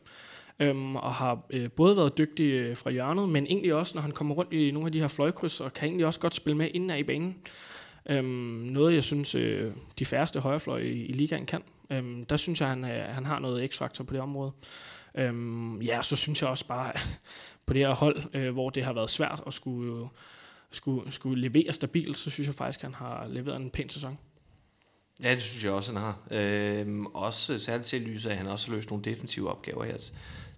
Øhm, 0.60 0.96
og 0.96 1.14
har 1.14 1.46
øh, 1.50 1.70
både 1.70 1.98
været 1.98 2.18
dygtig 2.18 2.52
øh, 2.52 2.78
fra 2.78 2.92
hjørnet, 2.92 3.30
men 3.30 3.46
egentlig 3.46 3.74
også, 3.74 3.96
når 3.96 4.02
han 4.02 4.12
kommer 4.12 4.36
rundt 4.36 4.54
i 4.54 4.72
nogle 4.72 4.86
af 4.86 4.92
de 4.92 5.00
her 5.00 5.08
fløjkryds, 5.08 5.62
og 5.62 5.74
kan 5.74 5.88
egentlig 5.88 6.06
også 6.06 6.20
godt 6.20 6.36
spille 6.36 6.58
med 6.58 6.70
inden 6.74 6.90
af 6.90 7.00
i 7.00 7.04
banen. 7.04 7.38
Øhm, 8.10 8.26
noget, 8.26 8.94
jeg 8.94 9.04
synes, 9.04 9.36
øh, 9.36 9.72
de 10.00 10.06
færreste 10.06 10.40
højrefløj 10.40 10.80
i, 10.80 11.06
i 11.06 11.14
ligaen 11.14 11.46
kan. 11.46 11.62
Øhm, 11.90 12.26
der 12.26 12.38
synes 12.38 12.62
jeg, 12.62 12.70
han, 12.70 12.86
øh, 12.86 13.16
han 13.16 13.26
har 13.26 13.40
noget 13.40 13.72
x-faktor 13.72 14.04
på 14.04 14.14
det 14.14 14.22
område. 14.22 14.52
Øhm, 15.16 15.82
ja, 15.82 16.02
så 16.04 16.16
synes 16.16 16.42
jeg 16.42 16.50
også 16.50 16.68
bare, 16.68 16.92
på 17.66 17.74
det 17.74 17.82
her 17.82 17.96
hold, 17.96 18.22
øh, 18.34 18.54
hvor 18.54 18.70
det 18.70 18.84
har 18.84 18.94
været 18.94 19.10
svært 19.10 19.44
at 19.48 19.54
skulle, 19.54 20.08
skulle, 20.72 21.12
skulle 21.12 21.42
levere 21.42 21.74
stabilt, 21.74 22.18
så 22.18 22.30
synes 22.30 22.48
jeg 22.48 22.56
faktisk, 22.56 22.80
at 22.80 22.84
han 22.84 22.94
har 22.94 23.28
leveret 23.28 23.56
en 23.56 23.70
pæn 23.70 23.90
sæson. 23.90 24.18
Ja, 25.24 25.32
det 25.34 25.42
synes 25.42 25.64
jeg 25.64 25.72
også, 25.72 25.94
han 25.94 26.02
har. 26.02 26.18
Øhm, 26.32 27.06
også 27.06 27.60
særligt 27.60 27.88
til 27.88 28.02
lyset 28.02 28.30
at 28.30 28.38
han 28.38 28.48
også 28.48 28.70
har 28.70 28.76
løst 28.76 28.90
nogle 28.90 29.04
defensive 29.04 29.50
opgaver 29.50 29.84
her 29.84 29.98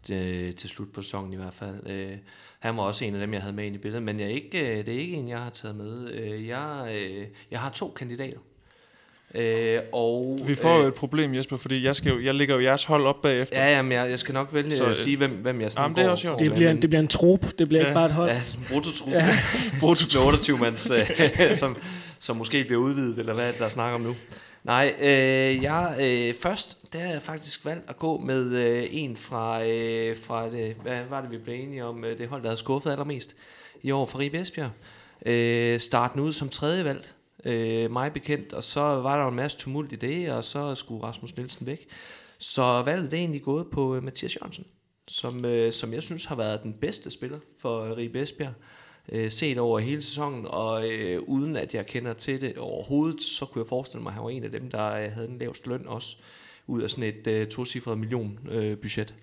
til, 0.04 0.56
til 0.56 0.70
slut 0.70 0.94
på 0.94 1.02
sæsonen 1.02 1.34
i 1.34 1.36
hvert 1.36 1.54
fald. 1.54 1.90
Øh, 1.90 2.18
han 2.60 2.78
var 2.78 2.84
også 2.84 3.06
en 3.06 3.14
af 3.14 3.20
dem, 3.20 3.34
jeg 3.34 3.42
havde 3.42 3.56
med 3.56 3.66
ind 3.66 3.76
i 3.76 3.78
billedet, 3.78 4.04
men 4.04 4.20
jeg 4.20 4.26
er 4.26 4.32
ikke, 4.32 4.80
øh, 4.80 4.86
det 4.86 4.96
er 4.96 5.00
ikke 5.00 5.14
en, 5.14 5.30
jeg 5.30 5.40
har 5.40 5.50
taget 5.50 5.76
med. 5.76 6.12
Øh, 6.14 6.48
jeg, 6.48 6.88
øh, 6.96 7.26
jeg 7.52 7.60
har 7.60 7.70
to 7.70 7.94
kandidater. 7.98 8.38
Øh, 9.36 9.80
og, 9.94 10.40
vi 10.46 10.56
får 10.56 10.78
øh, 10.78 10.82
jo 10.84 10.88
et 10.88 10.94
problem, 10.94 11.36
Jesper, 11.36 11.58
fordi 11.58 11.84
jeg, 11.86 11.96
skal 11.96 12.12
jo, 12.12 12.20
jeg 12.20 12.34
ligger 12.34 12.56
jo 12.56 12.62
jeres 12.62 12.84
hold 12.84 13.06
op 13.06 13.22
bagefter. 13.22 13.64
Ja, 13.64 13.76
jamen, 13.76 13.92
jeg, 13.92 14.10
jeg 14.10 14.20
skal 14.20 14.34
nok 14.34 14.54
vælge 14.54 14.76
så, 14.76 14.86
at 14.86 14.98
sige, 14.98 15.18
hvem, 15.18 15.32
hvem 15.32 15.62
jeg 15.62 15.72
sådan 15.72 15.84
jamen, 15.84 15.96
det, 15.96 16.06
er 16.06 16.10
også 16.10 16.28
går, 16.28 16.38
det, 16.38 16.54
bliver, 16.54 16.72
en, 16.72 16.82
det 16.82 16.90
bliver 16.90 17.02
en 17.02 17.08
trup, 17.08 17.46
det 17.60 17.68
bliver 17.68 17.82
ja. 17.82 17.88
ikke 17.88 17.96
bare 17.96 18.06
et 18.06 18.12
hold. 18.12 18.30
Ja, 18.30 18.36
en 18.36 18.66
brutotrup. 18.70 19.14
Ja. 19.14 19.28
brutotrup 19.80 20.26
28 20.26 20.58
mands, 20.58 20.92
øh, 20.92 21.58
som, 21.62 21.78
som 22.20 22.38
måske 22.38 22.64
bliver 22.64 22.82
udvidet, 22.82 23.18
eller 23.18 23.34
hvad 23.34 23.54
der 23.60 23.70
snakker 23.70 23.96
om 23.96 24.02
nu. 24.02 24.16
Nej, 24.64 24.96
øh, 25.00 25.64
jeg 25.64 25.96
øh, 26.02 26.36
først, 26.42 26.94
der 26.94 27.00
har 27.00 27.12
jeg 27.12 27.22
faktisk 27.22 27.66
valgt 27.66 27.90
at 27.90 27.98
gå 27.98 28.18
med 28.18 28.56
øh, 28.56 28.88
en 28.92 29.18
fra, 29.18 29.66
øh, 29.66 30.18
fra 30.18 30.50
det, 30.50 30.76
hvad 30.76 31.06
var 31.10 31.22
det, 31.22 31.32
vi 31.32 31.38
blev 31.38 31.56
enige 31.56 31.86
om, 31.86 32.06
øh, 32.06 32.18
det 32.18 32.28
hold, 32.28 32.42
der 32.42 32.48
havde 32.48 32.60
skuffet 32.60 32.92
allermest 32.92 33.36
i 33.82 33.92
år 33.92 34.06
fra 34.06 34.20
Ribe 34.20 34.40
Esbjerg. 34.40 34.72
Øh, 35.26 35.80
starten 35.80 36.20
ud 36.20 36.34
som 36.34 36.50
tredje 36.50 36.84
valg, 36.84 37.08
øh, 37.46 37.92
mig 37.92 38.14
bekendt, 38.14 38.54
og 38.54 38.64
så 38.64 38.82
var 38.82 39.22
der 39.22 39.28
en 39.28 39.36
masse 39.36 39.58
tumult 39.58 39.92
i 39.92 39.96
det, 39.96 40.32
og 40.32 40.44
så 40.44 40.76
skulle 40.76 41.04
Rasmus 41.04 41.38
Nielsen 41.38 41.68
væk. 41.68 41.88
Så 42.38 42.82
valget 42.82 43.14
er 43.14 43.18
egentlig 43.18 43.42
gået 43.42 43.68
på 43.72 43.96
øh, 43.96 44.04
Mathias 44.04 44.36
Jørgensen, 44.36 44.66
som, 45.08 45.46
øh, 45.46 45.74
som 45.74 45.94
jeg 45.94 46.04
synes 46.04 46.26
har 46.26 46.36
været 46.36 46.64
den 46.64 46.74
bedste 46.74 47.12
spiller 47.12 47.40
for 47.60 47.84
øh, 47.84 47.98
Ribe 47.98 48.22
Esbjerg 48.22 48.54
øh, 49.10 49.32
set 49.32 49.58
over 49.58 49.80
hele 49.80 50.02
sæsonen, 50.02 50.46
og 50.48 50.90
øh, 50.90 51.22
uden 51.22 51.56
at 51.56 51.74
jeg 51.74 51.86
kender 51.86 52.14
til 52.14 52.42
det 52.42 52.58
overhovedet, 52.58 53.22
så 53.22 53.46
kunne 53.46 53.62
jeg 53.62 53.68
forestille 53.68 54.04
mig, 54.04 54.10
at 54.10 54.14
han 54.14 54.24
var 54.24 54.30
en 54.30 54.44
af 54.44 54.52
dem, 54.52 54.72
der 54.72 54.92
øh, 54.92 55.12
havde 55.12 55.28
den 55.28 55.38
laveste 55.38 55.70
løn 55.70 55.88
også, 55.88 56.18
ud 56.68 56.82
af 56.82 56.90
sådan 56.90 57.04
et 57.04 57.28
øh, 57.28 57.48
tocifret 57.48 57.98
million 57.98 58.40
øh, 58.52 58.78
budget. 58.78 59.16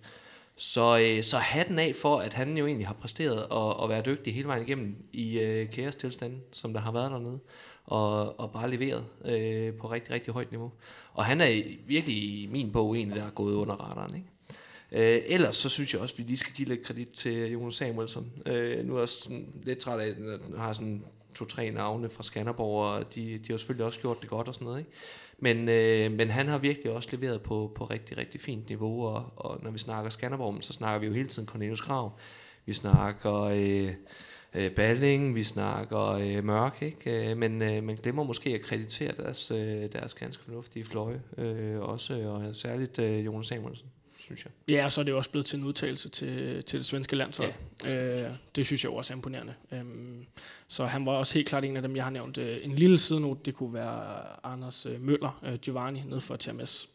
Så, 0.56 0.98
øh, 0.98 1.22
så 1.22 1.38
hatten 1.38 1.78
af 1.78 1.94
for, 1.94 2.18
at 2.18 2.34
han 2.34 2.58
jo 2.58 2.66
egentlig 2.66 2.86
har 2.86 2.94
præsteret 2.94 3.46
og, 3.46 3.76
og 3.76 3.88
været 3.88 4.06
dygtig 4.06 4.34
hele 4.34 4.48
vejen 4.48 4.62
igennem 4.62 4.96
i 5.12 5.38
øh, 5.38 5.70
kaostilstanden, 5.70 6.42
som 6.52 6.72
der 6.72 6.80
har 6.80 6.92
været 6.92 7.10
dernede, 7.10 7.38
og, 7.84 8.40
og 8.40 8.52
bare 8.52 8.70
leveret 8.70 9.04
øh, 9.24 9.74
på 9.74 9.90
rigtig, 9.90 10.14
rigtig 10.14 10.32
højt 10.34 10.50
niveau. 10.50 10.72
Og 11.12 11.24
han 11.24 11.40
er 11.40 11.62
virkelig 11.86 12.16
i 12.16 12.48
min 12.52 12.72
bog 12.72 12.98
en, 12.98 13.10
der 13.10 13.24
er 13.24 13.30
gået 13.30 13.54
under 13.54 13.74
radaren, 13.74 14.14
ikke? 14.14 14.28
Øh, 14.92 15.20
ellers 15.26 15.56
så 15.56 15.68
synes 15.68 15.94
jeg 15.94 16.02
også, 16.02 16.14
at 16.14 16.18
vi 16.18 16.22
lige 16.24 16.36
skal 16.36 16.52
give 16.52 16.68
lidt 16.68 16.82
kredit 16.82 17.08
til 17.08 17.52
Jonas 17.52 17.74
Samuelsen. 17.74 18.32
Øh, 18.46 18.86
nu 18.86 18.94
er 18.94 18.98
jeg 18.98 19.08
sådan 19.08 19.46
lidt 19.62 19.78
træt 19.78 20.00
af, 20.00 20.06
at 20.06 20.16
han 20.16 20.58
har 20.58 20.72
sådan 20.72 21.04
to-tre 21.34 21.70
navne 21.70 22.10
fra 22.10 22.22
Skanderborg, 22.22 22.84
og 22.84 23.14
de, 23.14 23.38
de 23.38 23.52
har 23.52 23.56
selvfølgelig 23.56 23.86
også 23.86 24.00
gjort 24.00 24.20
det 24.20 24.28
godt 24.28 24.48
og 24.48 24.54
sådan 24.54 24.64
noget. 24.64 24.78
Ikke? 24.78 24.90
Men, 25.38 25.68
øh, 25.68 26.12
men 26.12 26.30
han 26.30 26.48
har 26.48 26.58
virkelig 26.58 26.92
også 26.92 27.08
leveret 27.12 27.42
på, 27.42 27.72
på 27.74 27.84
rigtig, 27.84 28.18
rigtig 28.18 28.40
fint 28.40 28.68
niveau, 28.68 29.06
og, 29.06 29.32
og 29.36 29.58
når 29.62 29.70
vi 29.70 29.78
snakker 29.78 30.10
Skanderborg, 30.10 30.64
så 30.64 30.72
snakker 30.72 31.00
vi 31.00 31.06
jo 31.06 31.12
hele 31.12 31.28
tiden 31.28 31.48
Cornelius 31.48 31.80
Krav. 31.80 32.12
Vi 32.66 32.72
snakker... 32.72 33.34
Øh, 33.34 33.90
øh, 34.54 34.70
Balling, 34.70 35.34
vi 35.34 35.44
snakker 35.44 36.08
øh, 36.08 36.44
Mørk, 36.44 36.82
ikke? 36.82 37.30
Øh, 37.30 37.36
men 37.36 37.62
øh, 37.62 37.82
man 37.84 37.96
glemmer 37.96 38.24
måske 38.24 38.50
at 38.50 38.60
kreditere 38.60 39.12
deres, 39.16 39.50
øh, 39.50 39.92
deres 39.92 40.14
ganske 40.14 40.44
fornuftige 40.44 40.84
fløje 40.84 41.22
øh, 41.38 41.80
også, 41.80 42.14
og 42.14 42.54
særligt 42.54 42.98
øh, 42.98 43.26
Jonas 43.26 43.46
Samuelsen 43.46 43.88
synes 44.28 44.44
jeg. 44.44 44.74
Ja, 44.74 44.84
og 44.84 44.92
så 44.92 45.00
er 45.00 45.04
det 45.04 45.12
jo 45.12 45.16
også 45.16 45.30
blevet 45.30 45.46
til 45.46 45.58
en 45.58 45.64
udtalelse 45.64 46.08
til, 46.08 46.64
til 46.64 46.78
det 46.78 46.86
svenske 46.86 47.16
landshold. 47.16 47.52
Ja. 47.84 48.26
Øh, 48.26 48.32
det 48.56 48.66
synes 48.66 48.84
jeg 48.84 48.92
også 48.92 49.12
er 49.12 49.16
imponerende. 49.16 49.54
Øhm, 49.72 50.26
så 50.68 50.86
han 50.86 51.06
var 51.06 51.12
også 51.12 51.34
helt 51.34 51.48
klart 51.48 51.64
en 51.64 51.76
af 51.76 51.82
dem, 51.82 51.96
jeg 51.96 52.04
har 52.04 52.10
nævnt. 52.10 52.38
Øh, 52.38 52.58
en 52.62 52.74
lille 52.74 52.98
sidenote, 52.98 53.40
det 53.44 53.54
kunne 53.54 53.74
være 53.74 54.22
Anders 54.44 54.86
øh, 54.86 55.00
Møller, 55.00 55.40
øh, 55.46 55.54
Giovanni, 55.54 56.02
ned 56.06 56.20
for 56.20 56.36
TMS 56.36 56.88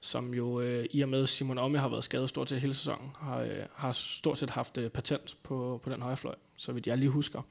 som 0.00 0.34
jo 0.34 0.60
øh, 0.60 0.86
i 0.90 1.00
og 1.00 1.08
med 1.08 1.26
Simon 1.26 1.58
Omme 1.58 1.78
har 1.78 1.88
været 1.88 2.04
skadet 2.04 2.28
stort 2.28 2.48
set 2.48 2.60
hele 2.60 2.74
sæsonen, 2.74 3.10
har, 3.18 3.40
øh, 3.40 3.58
har 3.74 3.92
stort 3.92 4.38
set 4.38 4.50
haft 4.50 4.78
øh, 4.78 4.90
patent 4.90 5.36
på, 5.42 5.80
på 5.84 5.90
den 5.90 6.02
højre 6.02 6.16
fløj, 6.16 6.34
så 6.56 6.72
vidt 6.72 6.86
jeg 6.86 6.98
lige 6.98 7.10
husker, 7.10 7.42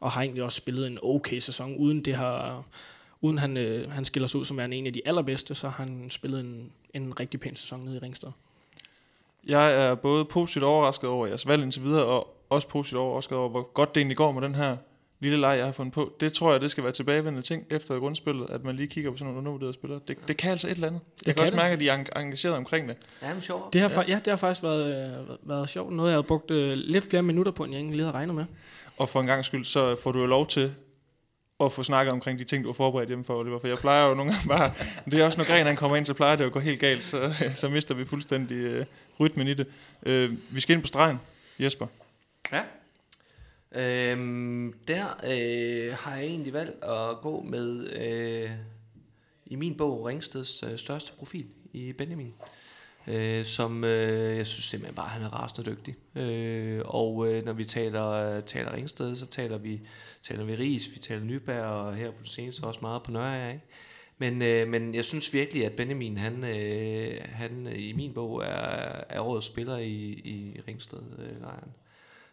og 0.00 0.10
har 0.10 0.22
egentlig 0.22 0.42
også 0.42 0.56
spillet 0.56 0.86
en 0.86 0.98
okay 1.02 1.38
sæson, 1.38 1.76
uden 1.76 2.04
det 2.04 2.14
har, 2.14 2.64
uden 3.20 3.38
han, 3.38 3.56
øh, 3.56 3.90
han 3.90 4.04
skiller 4.04 4.26
sig 4.26 4.40
ud 4.40 4.44
som 4.44 4.60
en 4.60 4.86
af 4.86 4.92
de 4.92 5.02
allerbedste, 5.04 5.54
så 5.54 5.68
har 5.68 5.84
han 5.84 6.10
spillet 6.10 6.40
en, 6.40 6.72
en 6.94 7.20
rigtig 7.20 7.40
pæn 7.40 7.56
sæson 7.56 7.80
nede 7.80 7.96
i 7.96 7.98
Ringsted. 7.98 8.30
Jeg 9.46 9.86
er 9.86 9.94
både 9.94 10.24
positivt 10.24 10.64
overrasket 10.64 11.10
over 11.10 11.26
jeres 11.26 11.48
valg 11.48 11.62
indtil 11.62 11.82
videre, 11.82 12.04
og 12.04 12.36
også 12.50 12.68
positivt 12.68 12.98
overrasket 12.98 13.38
over, 13.38 13.48
hvor 13.48 13.72
godt 13.72 13.94
det 13.94 14.00
egentlig 14.00 14.16
går 14.16 14.32
med 14.32 14.42
den 14.42 14.54
her 14.54 14.76
lille 15.20 15.40
leg, 15.40 15.56
jeg 15.56 15.64
har 15.64 15.72
fundet 15.72 15.94
på. 15.94 16.12
Det 16.20 16.32
tror 16.32 16.52
jeg, 16.52 16.60
det 16.60 16.70
skal 16.70 16.84
være 16.84 16.92
tilbagevendende 16.92 17.42
ting 17.42 17.64
efter 17.70 17.98
grundspillet, 17.98 18.50
at 18.50 18.64
man 18.64 18.76
lige 18.76 18.86
kigger 18.86 19.10
på 19.10 19.16
sådan 19.16 19.26
nogle 19.26 19.38
undervurderede 19.38 19.74
spillere. 19.74 20.00
Det, 20.08 20.28
det 20.28 20.36
kan 20.36 20.50
altså 20.50 20.66
et 20.66 20.74
eller 20.74 20.86
andet. 20.86 21.00
Det 21.02 21.26
jeg 21.26 21.34
kan, 21.34 21.34
kan 21.34 21.42
også 21.42 21.50
det. 21.50 21.56
mærke, 21.56 21.72
at 21.72 21.80
de 21.80 21.88
er 21.88 22.20
engageret 22.20 22.54
omkring 22.54 22.88
det. 22.88 22.96
Ja, 23.22 23.32
men 23.32 23.42
sjovt. 23.42 23.72
Det 23.72 23.80
har, 23.80 23.88
ja. 23.88 24.02
ja, 24.08 24.14
det 24.14 24.26
har 24.26 24.36
faktisk 24.36 24.62
været, 24.62 25.12
øh, 25.30 25.48
været 25.48 25.68
sjovt. 25.68 25.92
Noget, 25.92 26.10
jeg 26.10 26.16
har 26.16 26.22
brugt 26.22 26.50
øh, 26.50 26.72
lidt 26.72 27.10
flere 27.10 27.22
minutter 27.22 27.52
på, 27.52 27.64
end 27.64 27.72
jeg 27.72 27.78
egentlig 27.78 27.96
lige 27.96 28.04
havde 28.04 28.16
regnet 28.16 28.34
med. 28.34 28.44
Og 28.96 29.08
for 29.08 29.20
en 29.20 29.26
gang 29.26 29.44
skyld, 29.44 29.64
så 29.64 29.96
får 30.02 30.12
du 30.12 30.18
jo 30.18 30.26
lov 30.26 30.46
til 30.46 30.74
at 31.60 31.72
få 31.72 31.82
snakket 31.82 32.12
omkring 32.12 32.38
de 32.38 32.44
ting, 32.44 32.64
du 32.64 32.68
har 32.68 32.74
forberedt 32.74 33.08
hjemme 33.08 33.24
for, 33.24 33.38
Oliver. 33.38 33.58
For 33.58 33.68
jeg 33.68 33.78
plejer 33.78 34.08
jo 34.08 34.14
nogle 34.14 34.32
gange 34.32 34.48
bare... 34.48 34.72
Det 35.10 35.20
er 35.20 35.24
også, 35.24 35.38
når 35.38 35.44
Gren 35.44 35.66
han 35.66 35.76
kommer 35.76 35.96
ind, 35.96 36.06
så 36.06 36.14
plejer 36.14 36.36
det 36.36 36.44
at 36.44 36.52
gå 36.52 36.58
helt 36.58 36.80
galt, 36.80 37.04
så, 37.04 37.34
så 37.54 37.68
mister 37.68 37.94
vi 37.94 38.04
fuldstændig 38.04 38.56
øh, 38.56 38.86
rytmen 39.20 39.48
i 39.48 39.54
det. 39.54 39.66
Øh, 40.06 40.32
vi 40.54 40.60
skal 40.60 40.74
ind 40.74 40.82
på 40.82 40.88
stregen, 40.88 41.20
Jesper. 41.60 41.86
Ja. 42.52 42.62
Øhm, 43.74 44.74
der 44.88 45.04
øh, 45.04 45.94
har 45.98 46.16
jeg 46.16 46.24
egentlig 46.24 46.52
valgt 46.52 46.84
at 46.84 47.20
gå 47.22 47.42
med, 47.42 47.90
øh, 47.92 48.50
i 49.46 49.56
min 49.56 49.76
bog, 49.76 50.04
Ringsteds 50.06 50.62
øh, 50.62 50.78
største 50.78 51.12
profil 51.12 51.46
i 51.72 51.92
Benjamin. 51.92 52.34
Øh, 53.06 53.44
som 53.44 53.84
øh, 53.84 54.36
jeg 54.36 54.46
synes 54.46 54.64
simpelthen 54.64 54.94
bare, 54.94 55.08
han 55.08 55.22
er 55.22 55.28
rasende 55.28 55.70
dygtig. 55.70 55.96
Øh, 56.16 56.82
og 56.84 57.28
øh, 57.28 57.44
når 57.44 57.52
vi 57.52 57.64
taler, 57.64 58.40
taler 58.40 58.72
Ringsted, 58.72 59.16
så 59.16 59.26
taler 59.26 59.58
vi, 59.58 59.80
taler 60.22 60.44
vi 60.44 60.54
Ries, 60.54 60.94
vi 60.94 60.98
taler 60.98 61.24
Nyberg, 61.24 61.64
og 61.64 61.94
her 61.94 62.10
på 62.10 62.22
det 62.22 62.30
seneste 62.30 62.64
også 62.64 62.80
meget 62.82 63.02
på 63.02 63.10
Nørre, 63.10 63.52
ikke? 63.52 63.64
Men, 64.22 64.42
øh, 64.42 64.68
men 64.68 64.94
jeg 64.94 65.04
synes 65.04 65.32
virkelig, 65.32 65.66
at 65.66 65.72
Benjamin, 65.72 66.16
han, 66.16 66.44
øh, 66.44 67.20
han 67.24 67.66
øh, 67.66 67.78
i 67.78 67.92
min 67.92 68.14
bog 68.14 68.42
er, 68.42 69.04
er 69.08 69.20
årets 69.20 69.46
spiller 69.46 69.76
i, 69.76 69.94
i 70.24 70.60
Ringsted-lejren. 70.68 71.72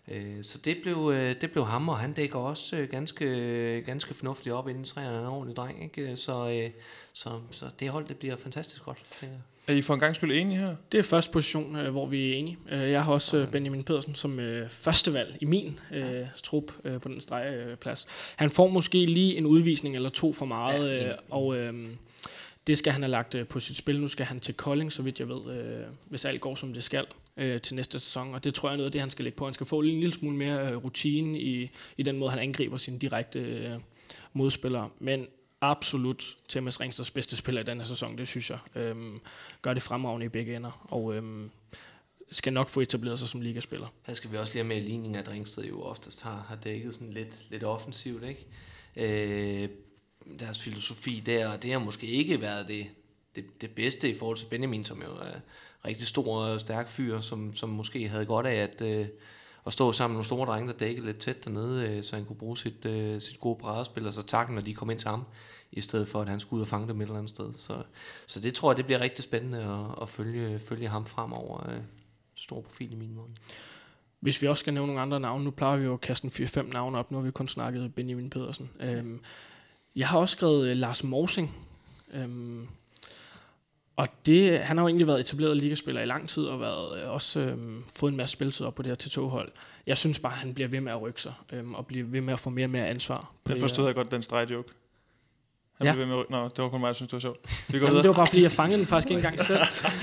Øh, 0.07 0.37
øh, 0.37 0.43
så 0.43 0.57
det 0.57 0.77
blev, 0.83 1.11
øh, 1.13 1.41
det 1.41 1.51
blev 1.51 1.65
ham, 1.65 1.89
og 1.89 1.99
han 1.99 2.13
dækker 2.13 2.39
også 2.39 2.77
øh, 2.77 2.89
ganske, 2.89 3.83
ganske 3.85 4.13
fornuftigt 4.13 4.55
op 4.55 4.69
inden 4.69 4.83
træerne. 4.83 5.15
Er 5.15 5.19
en 5.19 5.27
ordentlig 5.27 5.55
dreng, 5.55 5.83
ikke? 5.83 6.17
Så, 6.17 6.49
øh, 6.49 6.71
så, 7.13 7.39
så 7.51 7.65
det 7.79 7.89
hold, 7.89 8.07
det 8.07 8.17
bliver 8.17 8.35
fantastisk 8.35 8.83
godt, 8.83 9.05
tænker 9.19 9.35
jeg. 9.35 9.41
Er 9.69 9.73
I 9.73 9.81
for 9.81 9.93
en 9.93 9.99
gang 9.99 10.15
skyld 10.15 10.31
enige 10.31 10.59
her? 10.59 10.75
Det 10.91 10.97
er 10.97 11.03
første 11.03 11.31
position, 11.31 11.75
hvor 11.75 12.05
vi 12.05 12.31
er 12.31 12.35
enige. 12.35 12.57
Jeg 12.71 13.03
har 13.03 13.13
også 13.13 13.47
Benjamin 13.51 13.83
Pedersen 13.83 14.15
som 14.15 14.39
førstevalg 14.69 15.37
i 15.41 15.45
min 15.45 15.79
øh, 15.93 16.25
trup 16.43 16.71
øh, 16.83 17.01
på 17.01 17.09
den 17.09 17.21
stregplads. 17.21 18.07
Han 18.35 18.49
får 18.49 18.67
måske 18.67 19.05
lige 19.05 19.37
en 19.37 19.45
udvisning 19.45 19.95
eller 19.95 20.09
to 20.09 20.33
for 20.33 20.45
meget, 20.45 21.01
ja, 21.01 21.13
og 21.29 21.57
øh, 21.57 21.73
det 22.67 22.77
skal 22.77 22.93
han 22.93 23.01
have 23.01 23.11
lagt 23.11 23.35
på 23.49 23.59
sit 23.59 23.77
spil. 23.77 24.01
Nu 24.01 24.07
skal 24.07 24.25
han 24.25 24.39
til 24.39 24.53
Kolding, 24.53 24.91
så 24.91 25.01
vidt 25.01 25.19
jeg 25.19 25.29
ved, 25.29 25.57
øh, 25.57 25.83
hvis 26.09 26.25
alt 26.25 26.41
går 26.41 26.55
som 26.55 26.73
det 26.73 26.83
skal 26.83 27.05
øh, 27.37 27.61
til 27.61 27.75
næste 27.75 27.99
sæson, 27.99 28.33
og 28.33 28.43
det 28.43 28.53
tror 28.53 28.69
jeg 28.69 28.73
er 28.73 28.77
noget 28.77 28.87
af 28.87 28.91
det, 28.91 29.01
han 29.01 29.09
skal 29.09 29.23
lægge 29.23 29.37
på. 29.37 29.45
Han 29.45 29.53
skal 29.53 29.65
få 29.65 29.79
en 29.79 29.85
lille 29.85 30.13
smule 30.13 30.35
mere 30.35 30.71
øh, 30.71 30.75
rutine 30.75 31.39
i, 31.39 31.69
i 31.97 32.03
den 32.03 32.17
måde, 32.17 32.31
han 32.31 32.39
angriber 32.39 32.77
sine 32.77 32.99
direkte 32.99 33.39
øh, 33.39 33.71
modspillere. 34.33 34.89
Men 34.99 35.27
absolut 35.61 36.37
Thomas 36.49 36.79
Ringsteds 36.79 37.11
bedste 37.11 37.37
spiller 37.37 37.61
i 37.61 37.65
denne 37.65 37.85
sæson, 37.85 38.17
det 38.17 38.27
synes 38.27 38.49
jeg. 38.49 38.59
Øhm, 38.75 39.19
gør 39.61 39.73
det 39.73 39.83
fremragende 39.83 40.25
i 40.25 40.29
begge 40.29 40.55
ender, 40.55 40.87
og 40.89 41.15
øhm, 41.15 41.51
skal 42.31 42.53
nok 42.53 42.69
få 42.69 42.79
etableret 42.81 43.19
sig 43.19 43.27
som 43.27 43.41
ligaspiller. 43.41 43.87
Her 44.03 44.13
skal 44.13 44.31
vi 44.31 44.37
også 44.37 44.53
lige 44.53 44.63
have 44.63 44.67
med 44.67 44.77
i 44.77 44.87
ligningen, 44.87 45.15
at 45.15 45.29
Ringsted 45.29 45.63
jo 45.63 45.81
oftest 45.81 46.23
har, 46.23 46.45
har 46.47 46.55
dækket 46.55 46.93
sådan 46.93 47.13
lidt, 47.13 47.45
lidt 47.49 47.63
offensivt, 47.63 48.23
ikke? 48.23 48.45
Øh, 48.95 49.69
deres 50.39 50.61
filosofi 50.61 51.23
der, 51.25 51.47
og 51.47 51.63
det 51.63 51.71
har 51.71 51.79
måske 51.79 52.07
ikke 52.07 52.41
været 52.41 52.67
det, 52.67 52.87
det, 53.35 53.61
det 53.61 53.71
bedste 53.71 54.09
i 54.09 54.17
forhold 54.17 54.37
til 54.37 54.45
Benjamin, 54.45 54.85
som 54.85 55.01
jo 55.01 55.15
er 55.15 55.39
rigtig 55.85 56.07
stor 56.07 56.37
og 56.37 56.59
stærk 56.59 56.89
fyr, 56.89 57.19
som, 57.19 57.53
som 57.53 57.69
måske 57.69 58.07
havde 58.07 58.25
godt 58.25 58.45
af 58.45 58.55
at, 58.55 58.81
øh, 58.81 59.07
at 59.65 59.73
stå 59.73 59.91
sammen 59.91 60.13
med 60.13 60.15
nogle 60.15 60.25
store 60.25 60.47
drenge, 60.47 60.71
der 60.71 60.77
dækkede 60.77 61.05
lidt 61.05 61.17
tæt 61.17 61.45
dernede, 61.45 61.89
øh, 61.89 62.03
så 62.03 62.15
han 62.15 62.25
kunne 62.25 62.35
bruge 62.35 62.57
sit, 62.57 62.85
øh, 62.85 63.21
sit 63.21 63.39
gode 63.39 63.55
brædespil 63.55 64.07
og 64.07 64.13
så 64.13 64.23
takken, 64.23 64.55
når 64.55 64.61
de 64.61 64.73
kom 64.73 64.89
ind 64.89 64.99
til 64.99 65.09
ham, 65.09 65.23
i 65.71 65.81
stedet 65.81 66.07
for 66.07 66.21
at 66.21 66.29
han 66.29 66.39
skulle 66.39 66.57
ud 66.57 66.61
og 66.61 66.67
fange 66.67 66.87
dem 66.87 67.01
et 67.01 67.05
eller 67.05 67.17
andet 67.17 67.29
sted. 67.29 67.53
Så, 67.53 67.83
så 68.27 68.39
det 68.39 68.53
tror 68.53 68.71
jeg, 68.71 68.77
det 68.77 68.85
bliver 68.85 68.99
rigtig 68.99 69.23
spændende 69.23 69.59
at, 69.59 70.01
at 70.01 70.09
følge, 70.09 70.59
følge 70.59 70.87
ham 70.87 71.05
fremover. 71.05 71.69
Øh, 71.69 71.79
stor 72.35 72.61
profil 72.61 72.91
i 72.91 72.95
min 72.95 73.15
måde. 73.15 73.27
Hvis 74.19 74.41
vi 74.41 74.47
også 74.47 74.61
skal 74.61 74.73
nævne 74.73 74.87
nogle 74.87 75.01
andre 75.01 75.19
navne, 75.19 75.43
nu 75.43 75.51
plejer 75.51 75.77
vi 75.77 75.85
jo 75.85 75.93
at 75.93 76.01
kaste 76.01 76.25
en 76.25 76.31
4-5 76.31 76.73
navne 76.73 76.97
op, 76.97 77.11
nu 77.11 77.17
har 77.17 77.25
vi 77.25 77.31
kun 77.31 77.47
snakket 77.47 77.95
Benjamin 77.95 78.29
Pedersen. 78.29 78.69
Øhm, 78.79 79.19
jeg 79.95 80.07
har 80.07 80.19
også 80.19 80.31
skrevet 80.31 80.77
Lars 80.77 81.03
Morsing. 81.03 81.67
Øhm, 82.13 82.67
og 83.99 84.07
det, 84.25 84.59
han 84.59 84.77
har 84.77 84.83
jo 84.83 84.87
egentlig 84.87 85.07
været 85.07 85.19
etableret 85.19 85.57
ligaspiller 85.57 86.01
i 86.01 86.05
lang 86.05 86.29
tid, 86.29 86.43
og 86.43 86.59
været, 86.59 87.03
øh, 87.03 87.09
også 87.09 87.39
øhm, 87.39 87.83
fået 87.95 88.11
en 88.11 88.17
masse 88.17 88.33
spilletid 88.33 88.65
op 88.65 88.75
på 88.75 88.81
det 88.81 88.89
her 88.89 88.95
til 88.95 89.21
hold 89.21 89.51
Jeg 89.87 89.97
synes 89.97 90.19
bare, 90.19 90.33
at 90.33 90.39
han 90.39 90.53
bliver 90.53 90.67
ved 90.67 90.79
med 90.79 90.91
at 90.91 91.01
rykke 91.01 91.21
sig, 91.21 91.33
øhm, 91.53 91.75
og 91.75 91.85
bliver 91.85 92.05
ved 92.05 92.21
med 92.21 92.33
at 92.33 92.39
få 92.39 92.49
mere 92.49 92.65
og 92.65 92.69
mere 92.69 92.87
ansvar. 92.87 93.31
Den 93.47 93.59
forstod 93.59 93.85
jeg 93.85 93.95
godt, 93.95 94.11
den 94.11 94.23
streg-joke. 94.23 94.73
Han 95.77 95.87
ja. 95.87 95.93
blev 95.93 96.07
ved 96.07 96.15
med 96.15 96.23
at 96.23 96.29
Nå, 96.29 96.43
det 96.43 96.63
var 96.63 96.69
kun 96.69 96.79
mig, 96.79 96.87
jeg 96.87 96.95
synes, 96.95 97.09
det 97.09 97.13
var 97.13 97.19
sjovt. 97.19 97.65
Vi 97.67 97.79
går 97.79 97.87
Jamen, 97.87 98.01
det 98.01 98.09
var 98.09 98.15
bare, 98.15 98.27
fordi 98.27 98.41
jeg 98.41 98.51
fangede 98.51 98.79
den 98.79 98.87
faktisk 98.87 99.11
ikke 99.11 99.17
engang 99.17 99.41
selv. 99.41 99.59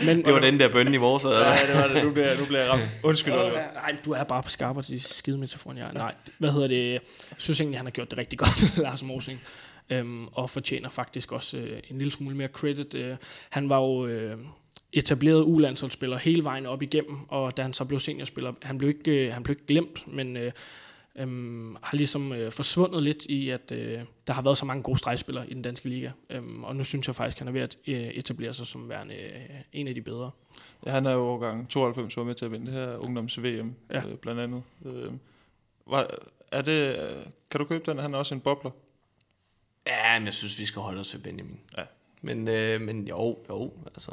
Men, 0.06 0.24
det 0.24 0.32
var 0.32 0.40
den 0.40 0.60
der 0.60 0.72
bønne 0.72 0.94
i 0.94 0.96
vores. 0.96 1.24
Ja, 1.24 1.30
det 1.30 1.76
var 1.82 1.94
det. 1.94 2.04
Nu 2.04 2.10
bliver, 2.10 2.38
nu 2.38 2.44
bliver 2.44 2.60
jeg 2.60 2.70
ramt. 2.70 2.82
Undskyld. 3.02 3.34
Øh, 3.34 3.52
nej, 3.52 3.96
du 4.04 4.12
er 4.12 4.24
bare 4.24 4.42
på 4.42 4.50
skarper 4.50 4.82
til 4.82 5.02
skide 5.02 5.38
med 5.38 5.48
telefonen. 5.48 5.78
Ja. 5.78 5.90
Nej, 5.92 6.14
hvad 6.38 6.52
hedder 6.52 6.68
det? 6.68 6.92
Jeg 6.92 7.00
synes 7.38 7.60
egentlig, 7.60 7.78
han 7.78 7.86
har 7.86 7.90
gjort 7.90 8.10
det 8.10 8.18
rigtig 8.18 8.38
godt, 8.38 8.76
Lars 8.86 9.02
Mosing 9.02 9.40
øhm, 9.90 10.26
og 10.26 10.50
fortjener 10.50 10.88
faktisk 10.88 11.32
også 11.32 11.56
øh, 11.58 11.80
en 11.90 11.98
lille 11.98 12.12
smule 12.12 12.36
mere 12.36 12.48
credit. 12.48 12.94
Øh, 12.94 13.16
han 13.50 13.68
var 13.68 13.80
jo 13.80 14.06
øh, 14.06 14.38
etableret 14.92 15.42
ulandsholdsspiller 15.42 16.18
hele 16.18 16.44
vejen 16.44 16.66
op 16.66 16.82
igennem, 16.82 17.18
og 17.28 17.56
da 17.56 17.62
han 17.62 17.72
så 17.72 17.84
blev 17.84 18.00
seniorspiller, 18.00 18.52
han 18.62 18.78
blev 18.78 18.88
ikke, 18.88 19.26
øh, 19.26 19.32
han 19.32 19.42
blev 19.42 19.52
ikke 19.52 19.66
glemt, 19.66 20.14
men 20.14 20.36
øh, 20.36 20.52
øhm, 21.16 21.76
har 21.82 21.96
ligesom 21.96 22.32
øh, 22.32 22.52
forsvundet 22.52 23.02
lidt 23.02 23.24
i, 23.24 23.50
at 23.50 23.72
øh, 23.72 24.00
der 24.26 24.32
har 24.32 24.42
været 24.42 24.58
så 24.58 24.66
mange 24.66 24.82
gode 24.82 24.98
stregspillere 24.98 25.50
i 25.50 25.54
den 25.54 25.62
danske 25.62 25.88
liga. 25.88 26.10
Øhm, 26.30 26.64
og 26.64 26.76
nu 26.76 26.84
synes 26.84 27.06
jeg 27.06 27.14
faktisk, 27.14 27.36
at 27.36 27.38
han 27.38 27.48
er 27.48 27.52
ved 27.52 27.60
at 27.60 27.76
øh, 27.86 27.96
etablere 27.96 28.54
sig 28.54 28.66
som 28.66 28.88
værende 28.88 29.14
øh, 29.14 29.40
en 29.72 29.88
af 29.88 29.94
de 29.94 30.02
bedre. 30.02 30.30
Ja, 30.86 30.90
han 30.90 31.06
er 31.06 31.12
jo 31.12 31.28
overgang 31.28 31.68
92 31.68 32.16
var 32.16 32.24
med 32.24 32.34
til 32.34 32.44
at 32.44 32.52
vinde 32.52 32.66
det 32.66 32.74
her 32.74 32.96
ungdoms-VM, 32.96 33.74
ja. 33.90 34.06
øh, 34.06 34.16
blandt 34.16 34.40
andet. 34.40 34.62
Øh, 34.86 35.12
var, 35.86 36.10
er 36.52 36.62
det, 36.62 36.96
kan 37.50 37.58
du 37.60 37.64
købe 37.64 37.90
den? 37.90 37.98
Han 37.98 38.14
er 38.14 38.18
også 38.18 38.34
en 38.34 38.40
bobler. 38.40 38.70
Ja, 39.86 40.18
men 40.18 40.26
jeg 40.26 40.34
synes, 40.34 40.58
vi 40.58 40.66
skal 40.66 40.82
holde 40.82 41.00
os 41.00 41.08
til 41.08 41.18
Benjamin. 41.18 41.60
Ja. 41.78 41.82
Men, 42.22 42.48
øh, 42.48 42.80
men 42.80 43.08
jo, 43.08 43.38
jo, 43.48 43.72
altså, 43.86 44.12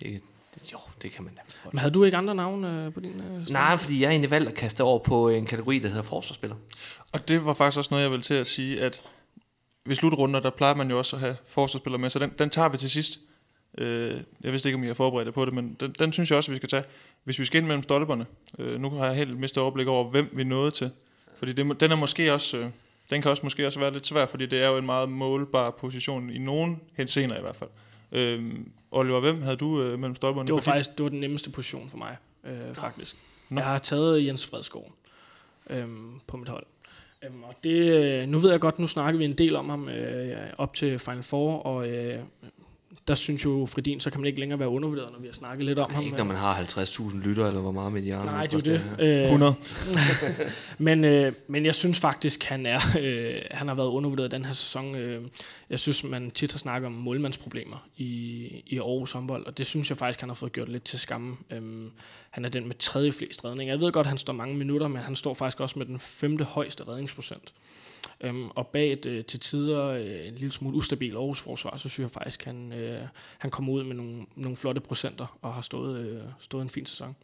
det, 0.00 0.22
det, 0.54 0.72
jo, 0.72 0.78
det 1.02 1.12
kan 1.12 1.24
man 1.24 1.34
da. 1.34 1.40
Men 1.72 1.78
havde 1.78 1.94
du 1.94 2.04
ikke 2.04 2.16
andre 2.16 2.34
navne 2.34 2.84
øh, 2.84 2.92
på 2.92 3.00
din 3.00 3.20
øh, 3.20 3.48
Nej, 3.48 3.76
fordi 3.76 4.02
jeg 4.02 4.10
egentlig 4.10 4.30
valgt 4.30 4.48
at 4.48 4.54
kaste 4.54 4.84
over 4.84 4.98
på 4.98 5.28
en 5.28 5.46
kategori, 5.46 5.78
der 5.78 5.88
hedder 5.88 6.02
forsvarsspiller. 6.02 6.56
Og 7.12 7.28
det 7.28 7.44
var 7.44 7.54
faktisk 7.54 7.78
også 7.78 7.88
noget, 7.90 8.02
jeg 8.02 8.10
ville 8.10 8.22
til 8.22 8.34
at 8.34 8.46
sige, 8.46 8.80
at 8.80 9.02
ved 9.84 9.96
slutrunder, 9.96 10.40
der 10.40 10.50
plejer 10.50 10.74
man 10.74 10.90
jo 10.90 10.98
også 10.98 11.16
at 11.16 11.20
have 11.20 11.36
forsvarsspillere 11.46 12.00
med, 12.00 12.10
så 12.10 12.18
den, 12.18 12.32
den 12.38 12.50
tager 12.50 12.68
vi 12.68 12.78
til 12.78 12.90
sidst. 12.90 13.18
Øh, 13.78 14.20
jeg 14.40 14.52
vidste 14.52 14.68
ikke, 14.68 14.76
om 14.76 14.84
I 14.84 14.86
har 14.86 14.94
forberedt 14.94 15.34
på 15.34 15.44
det, 15.44 15.54
men 15.54 15.76
den, 15.80 15.94
den 15.98 16.12
synes 16.12 16.30
jeg 16.30 16.36
også, 16.36 16.50
vi 16.50 16.56
skal 16.56 16.68
tage. 16.68 16.84
Hvis 17.24 17.38
vi 17.38 17.44
skal 17.44 17.58
ind 17.58 17.66
mellem 17.66 17.82
stolperne, 17.82 18.26
øh, 18.58 18.80
nu 18.80 18.90
har 18.90 19.06
jeg 19.06 19.16
helt 19.16 19.38
mistet 19.38 19.62
overblik 19.62 19.86
over, 19.86 20.10
hvem 20.10 20.30
vi 20.32 20.44
nåede 20.44 20.70
til. 20.70 20.90
Fordi 21.36 21.52
det, 21.52 21.80
den 21.80 21.92
er 21.92 21.96
måske 21.96 22.34
også... 22.34 22.56
Øh, 22.56 22.70
den 23.10 23.22
kan 23.22 23.30
også 23.30 23.42
måske 23.42 23.66
også 23.66 23.80
være 23.80 23.92
lidt 23.92 24.06
svær, 24.06 24.26
fordi 24.26 24.46
det 24.46 24.62
er 24.62 24.68
jo 24.68 24.76
en 24.76 24.86
meget 24.86 25.08
målbar 25.08 25.70
position 25.70 26.30
i 26.30 26.38
nogen 26.38 26.80
henseender 26.94 27.38
i 27.38 27.40
hvert 27.40 27.56
fald. 27.56 27.70
Øhm, 28.12 28.70
Oliver, 28.90 29.20
hvem 29.20 29.42
havde 29.42 29.56
du 29.56 29.82
øh, 29.82 29.98
mellem 29.98 30.14
stolperne? 30.14 30.46
Det 30.46 30.54
var 30.54 30.60
faktisk 30.60 30.90
det 30.98 31.04
var 31.04 31.10
den 31.10 31.20
nemmeste 31.20 31.50
position 31.50 31.90
for 31.90 31.98
mig, 31.98 32.16
øh, 32.44 32.74
faktisk. 32.74 33.16
Nå. 33.48 33.60
Jeg 33.60 33.68
har 33.68 33.78
taget 33.78 34.26
Jens 34.26 34.46
Fredskov 34.46 34.92
øh, 35.70 35.86
på 36.26 36.36
mit 36.36 36.48
hold. 36.48 36.66
Øhm, 37.24 37.42
og 37.42 37.54
det, 37.64 37.92
øh, 37.92 38.28
nu 38.28 38.38
ved 38.38 38.50
jeg 38.50 38.60
godt, 38.60 38.78
nu 38.78 38.86
snakker 38.86 39.18
vi 39.18 39.24
en 39.24 39.32
del 39.32 39.56
om 39.56 39.68
ham 39.68 39.88
øh, 39.88 40.36
op 40.58 40.74
til 40.74 40.98
Final 40.98 41.22
Four, 41.22 41.58
og 41.58 41.88
øh, 41.88 42.18
der 43.08 43.14
synes 43.14 43.44
jo 43.44 43.66
Fredin, 43.66 44.00
så 44.00 44.10
kan 44.10 44.20
man 44.20 44.26
ikke 44.26 44.40
længere 44.40 44.58
være 44.58 44.68
undervurderet, 44.68 45.12
når 45.12 45.18
vi 45.18 45.26
har 45.26 45.32
snakket 45.32 45.64
lidt 45.64 45.78
om 45.78 45.90
Ej, 45.90 45.94
ham. 45.94 46.04
ikke 46.04 46.16
når 46.16 46.24
man 46.24 46.36
har 46.36 46.54
50.000 46.54 47.16
lytter, 47.16 47.46
eller 47.46 47.60
hvor 47.60 47.72
meget 47.72 47.92
med 47.92 48.02
hjerne. 48.02 48.24
Nej, 48.24 48.46
det 48.46 48.68
er 48.68 48.78
det. 48.96 48.96
Øh, 49.00 49.24
100. 49.24 49.54
men, 50.78 51.04
øh, 51.04 51.32
men 51.48 51.66
jeg 51.66 51.74
synes 51.74 52.00
faktisk, 52.00 52.44
han 52.44 52.66
er 52.66 52.80
øh, 53.00 53.34
han 53.50 53.68
har 53.68 53.74
været 53.74 53.88
undervurderet 53.88 54.30
den 54.30 54.44
her 54.44 54.52
sæson. 54.52 54.94
Øh, 54.94 55.22
jeg 55.70 55.78
synes, 55.78 56.04
man 56.04 56.30
tit 56.30 56.52
har 56.52 56.58
snakket 56.58 56.86
om 56.86 56.92
målmandsproblemer 56.92 57.86
i, 57.96 58.06
i 58.66 58.78
Aarhus 58.78 59.12
håndbold, 59.12 59.46
og 59.46 59.58
det 59.58 59.66
synes 59.66 59.90
jeg 59.90 59.98
faktisk, 59.98 60.20
han 60.20 60.28
har 60.28 60.34
fået 60.34 60.52
gjort 60.52 60.68
lidt 60.68 60.84
til 60.84 60.98
skamme. 60.98 61.36
Øh, 61.50 61.62
han 62.30 62.44
er 62.44 62.48
den 62.48 62.66
med 62.66 62.74
tredje 62.74 63.12
flest 63.12 63.44
redninger. 63.44 63.74
Jeg 63.74 63.80
ved 63.80 63.92
godt, 63.92 64.06
han 64.06 64.18
står 64.18 64.32
mange 64.32 64.56
minutter, 64.56 64.88
men 64.88 65.02
han 65.02 65.16
står 65.16 65.34
faktisk 65.34 65.60
også 65.60 65.78
med 65.78 65.86
den 65.86 66.00
femte 66.00 66.44
højeste 66.44 66.88
redningsprocent. 66.88 67.52
Øhm, 68.20 68.48
og 68.50 68.66
bag 68.66 68.92
et 68.92 69.06
øh, 69.06 69.24
til 69.24 69.40
tider 69.40 69.84
øh, 69.86 70.26
en 70.26 70.34
lille 70.34 70.52
smule 70.52 70.76
ustabil 70.76 71.14
Aarhus 71.14 71.40
forsvar, 71.40 71.76
så 71.76 71.88
synes 71.88 72.04
jeg 72.04 72.10
faktisk, 72.10 72.40
at 72.40 72.46
han, 72.46 72.72
øh, 72.72 73.02
han 73.38 73.50
kommer 73.50 73.72
ud 73.72 73.84
med 73.84 73.96
nogle, 73.96 74.26
nogle 74.36 74.56
flotte 74.56 74.80
procenter 74.80 75.38
og 75.42 75.54
har 75.54 75.62
stået, 75.62 76.06
øh, 76.06 76.22
stået 76.40 76.62
en 76.62 76.70
fin 76.70 76.86
sæson. 76.86 77.16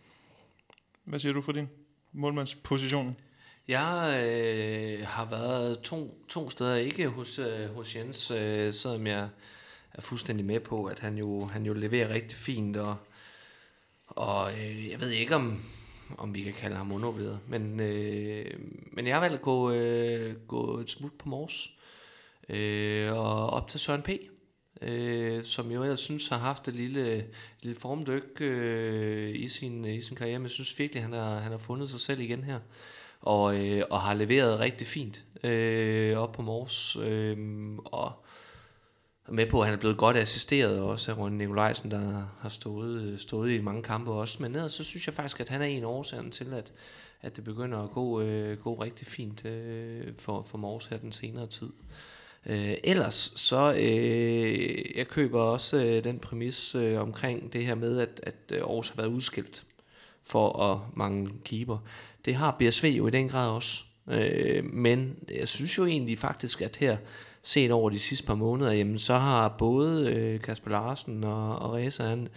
Hvad 1.04 1.18
siger 1.18 1.32
du 1.32 1.40
for 1.40 1.52
din 1.52 1.68
målmandsposition? 2.12 3.16
Jeg 3.68 4.24
øh, 4.26 5.06
har 5.06 5.24
været 5.24 5.80
to, 5.80 6.24
to 6.28 6.50
steder, 6.50 6.76
ikke 6.76 7.08
hos, 7.08 7.38
øh, 7.38 7.74
hos 7.74 7.96
Jens, 7.96 8.30
øh, 8.30 8.72
selvom 8.72 9.06
jeg 9.06 9.28
er 9.94 10.00
fuldstændig 10.00 10.46
med 10.46 10.60
på, 10.60 10.84
at 10.84 10.98
han 10.98 11.18
jo, 11.18 11.44
han 11.44 11.66
jo 11.66 11.72
leverer 11.72 12.08
rigtig 12.08 12.38
fint, 12.38 12.76
og, 12.76 12.96
og 14.06 14.52
øh, 14.52 14.88
jeg 14.88 15.00
ved 15.00 15.10
ikke, 15.10 15.36
om, 15.36 15.62
om 16.18 16.34
vi 16.34 16.42
kan 16.42 16.52
kalde 16.52 16.76
ham 16.76 16.92
undervurderet, 16.92 17.40
men, 17.48 17.80
øh, 17.80 18.44
men 18.92 19.06
jeg 19.06 19.14
har 19.14 19.20
valgt 19.20 19.34
at 19.34 19.42
gå, 19.42 19.72
øh, 19.72 20.34
gå 20.48 20.78
et 20.78 20.90
smut 20.90 21.12
på 21.12 21.28
Mors, 21.28 21.72
øh, 22.48 23.12
og 23.12 23.50
op 23.50 23.68
til 23.68 23.80
Søren 23.80 24.02
P., 24.02 24.10
øh, 24.82 25.44
som 25.44 25.70
jo 25.70 25.84
jeg 25.84 25.98
synes 25.98 26.28
har 26.28 26.38
haft 26.38 26.68
et 26.68 26.74
lille, 26.74 27.26
lille 27.62 27.80
formdyk 27.80 28.40
øh, 28.40 29.34
i, 29.34 29.48
sin, 29.48 29.84
i 29.84 30.00
sin 30.00 30.16
karriere, 30.16 30.38
men 30.38 30.44
jeg 30.44 30.50
synes 30.50 30.78
virkelig, 30.78 31.02
han 31.02 31.12
har, 31.12 31.38
han 31.38 31.52
har 31.52 31.58
fundet 31.58 31.90
sig 31.90 32.00
selv 32.00 32.20
igen 32.20 32.44
her 32.44 32.58
og, 33.22 33.66
øh, 33.66 33.82
og 33.90 34.00
har 34.00 34.14
leveret 34.14 34.60
rigtig 34.60 34.86
fint 34.86 35.24
øh, 35.44 36.18
op 36.18 36.32
på 36.32 36.42
Mors. 36.42 36.96
Øh, 36.96 37.36
og 37.84 38.21
med 39.28 39.46
på, 39.46 39.60
at 39.60 39.66
han 39.66 39.74
er 39.74 39.78
blevet 39.78 39.96
godt 39.96 40.16
assisteret 40.16 40.80
også 40.80 41.10
af 41.10 41.18
Ronny 41.18 41.36
Nikolajsen, 41.36 41.90
der 41.90 42.26
har 42.40 42.48
stået, 42.48 43.20
stået 43.20 43.52
i 43.52 43.60
mange 43.60 43.82
kampe 43.82 44.10
også. 44.10 44.42
Men 44.42 44.54
ellers 44.54 44.72
så 44.72 44.84
synes 44.84 45.06
jeg 45.06 45.14
faktisk, 45.14 45.40
at 45.40 45.48
han 45.48 45.62
er 45.62 45.66
en 45.66 45.82
af 45.82 45.86
årsagerne 45.86 46.30
til, 46.30 46.54
at, 46.54 46.72
at 47.22 47.36
det 47.36 47.44
begynder 47.44 47.78
at 47.78 47.90
gå, 47.90 48.20
øh, 48.20 48.58
gå 48.58 48.74
rigtig 48.74 49.06
fint 49.06 49.44
øh, 49.44 50.02
for, 50.18 50.42
for 50.42 50.58
Mors 50.58 50.86
her 50.86 50.96
den 50.96 51.12
senere 51.12 51.46
tid. 51.46 51.70
Øh, 52.46 52.74
ellers 52.84 53.32
så, 53.36 53.74
øh, 53.78 54.96
jeg 54.96 55.08
køber 55.08 55.40
også 55.40 55.76
øh, 55.76 56.04
den 56.04 56.18
præmis 56.18 56.74
øh, 56.74 57.00
omkring 57.00 57.52
det 57.52 57.66
her 57.66 57.74
med, 57.74 58.00
at, 58.00 58.20
at 58.22 58.36
øh, 58.52 58.58
Aarhus 58.58 58.88
har 58.88 58.96
været 58.96 59.12
udskilt 59.12 59.62
for 60.24 60.72
at 60.72 60.78
mange 60.94 61.30
keeper. 61.44 61.78
Det 62.24 62.34
har 62.34 62.56
BSV 62.58 62.84
jo 62.84 63.06
i 63.06 63.10
den 63.10 63.28
grad 63.28 63.50
også. 63.50 63.82
Øh, 64.08 64.64
men 64.64 65.16
jeg 65.34 65.48
synes 65.48 65.78
jo 65.78 65.86
egentlig 65.86 66.18
faktisk, 66.18 66.62
at 66.62 66.76
her 66.76 66.96
set 67.42 67.70
over 67.70 67.90
de 67.90 67.98
sidste 67.98 68.26
par 68.26 68.34
måneder, 68.34 68.72
jamen, 68.72 68.98
så 68.98 69.16
har 69.16 69.48
både 69.48 70.10
øh, 70.10 70.40
Kasper 70.40 70.70
Larsen 70.70 71.24
og, 71.24 71.58
og 71.58 71.72
Reza, 71.72 72.02
han, 72.02 72.28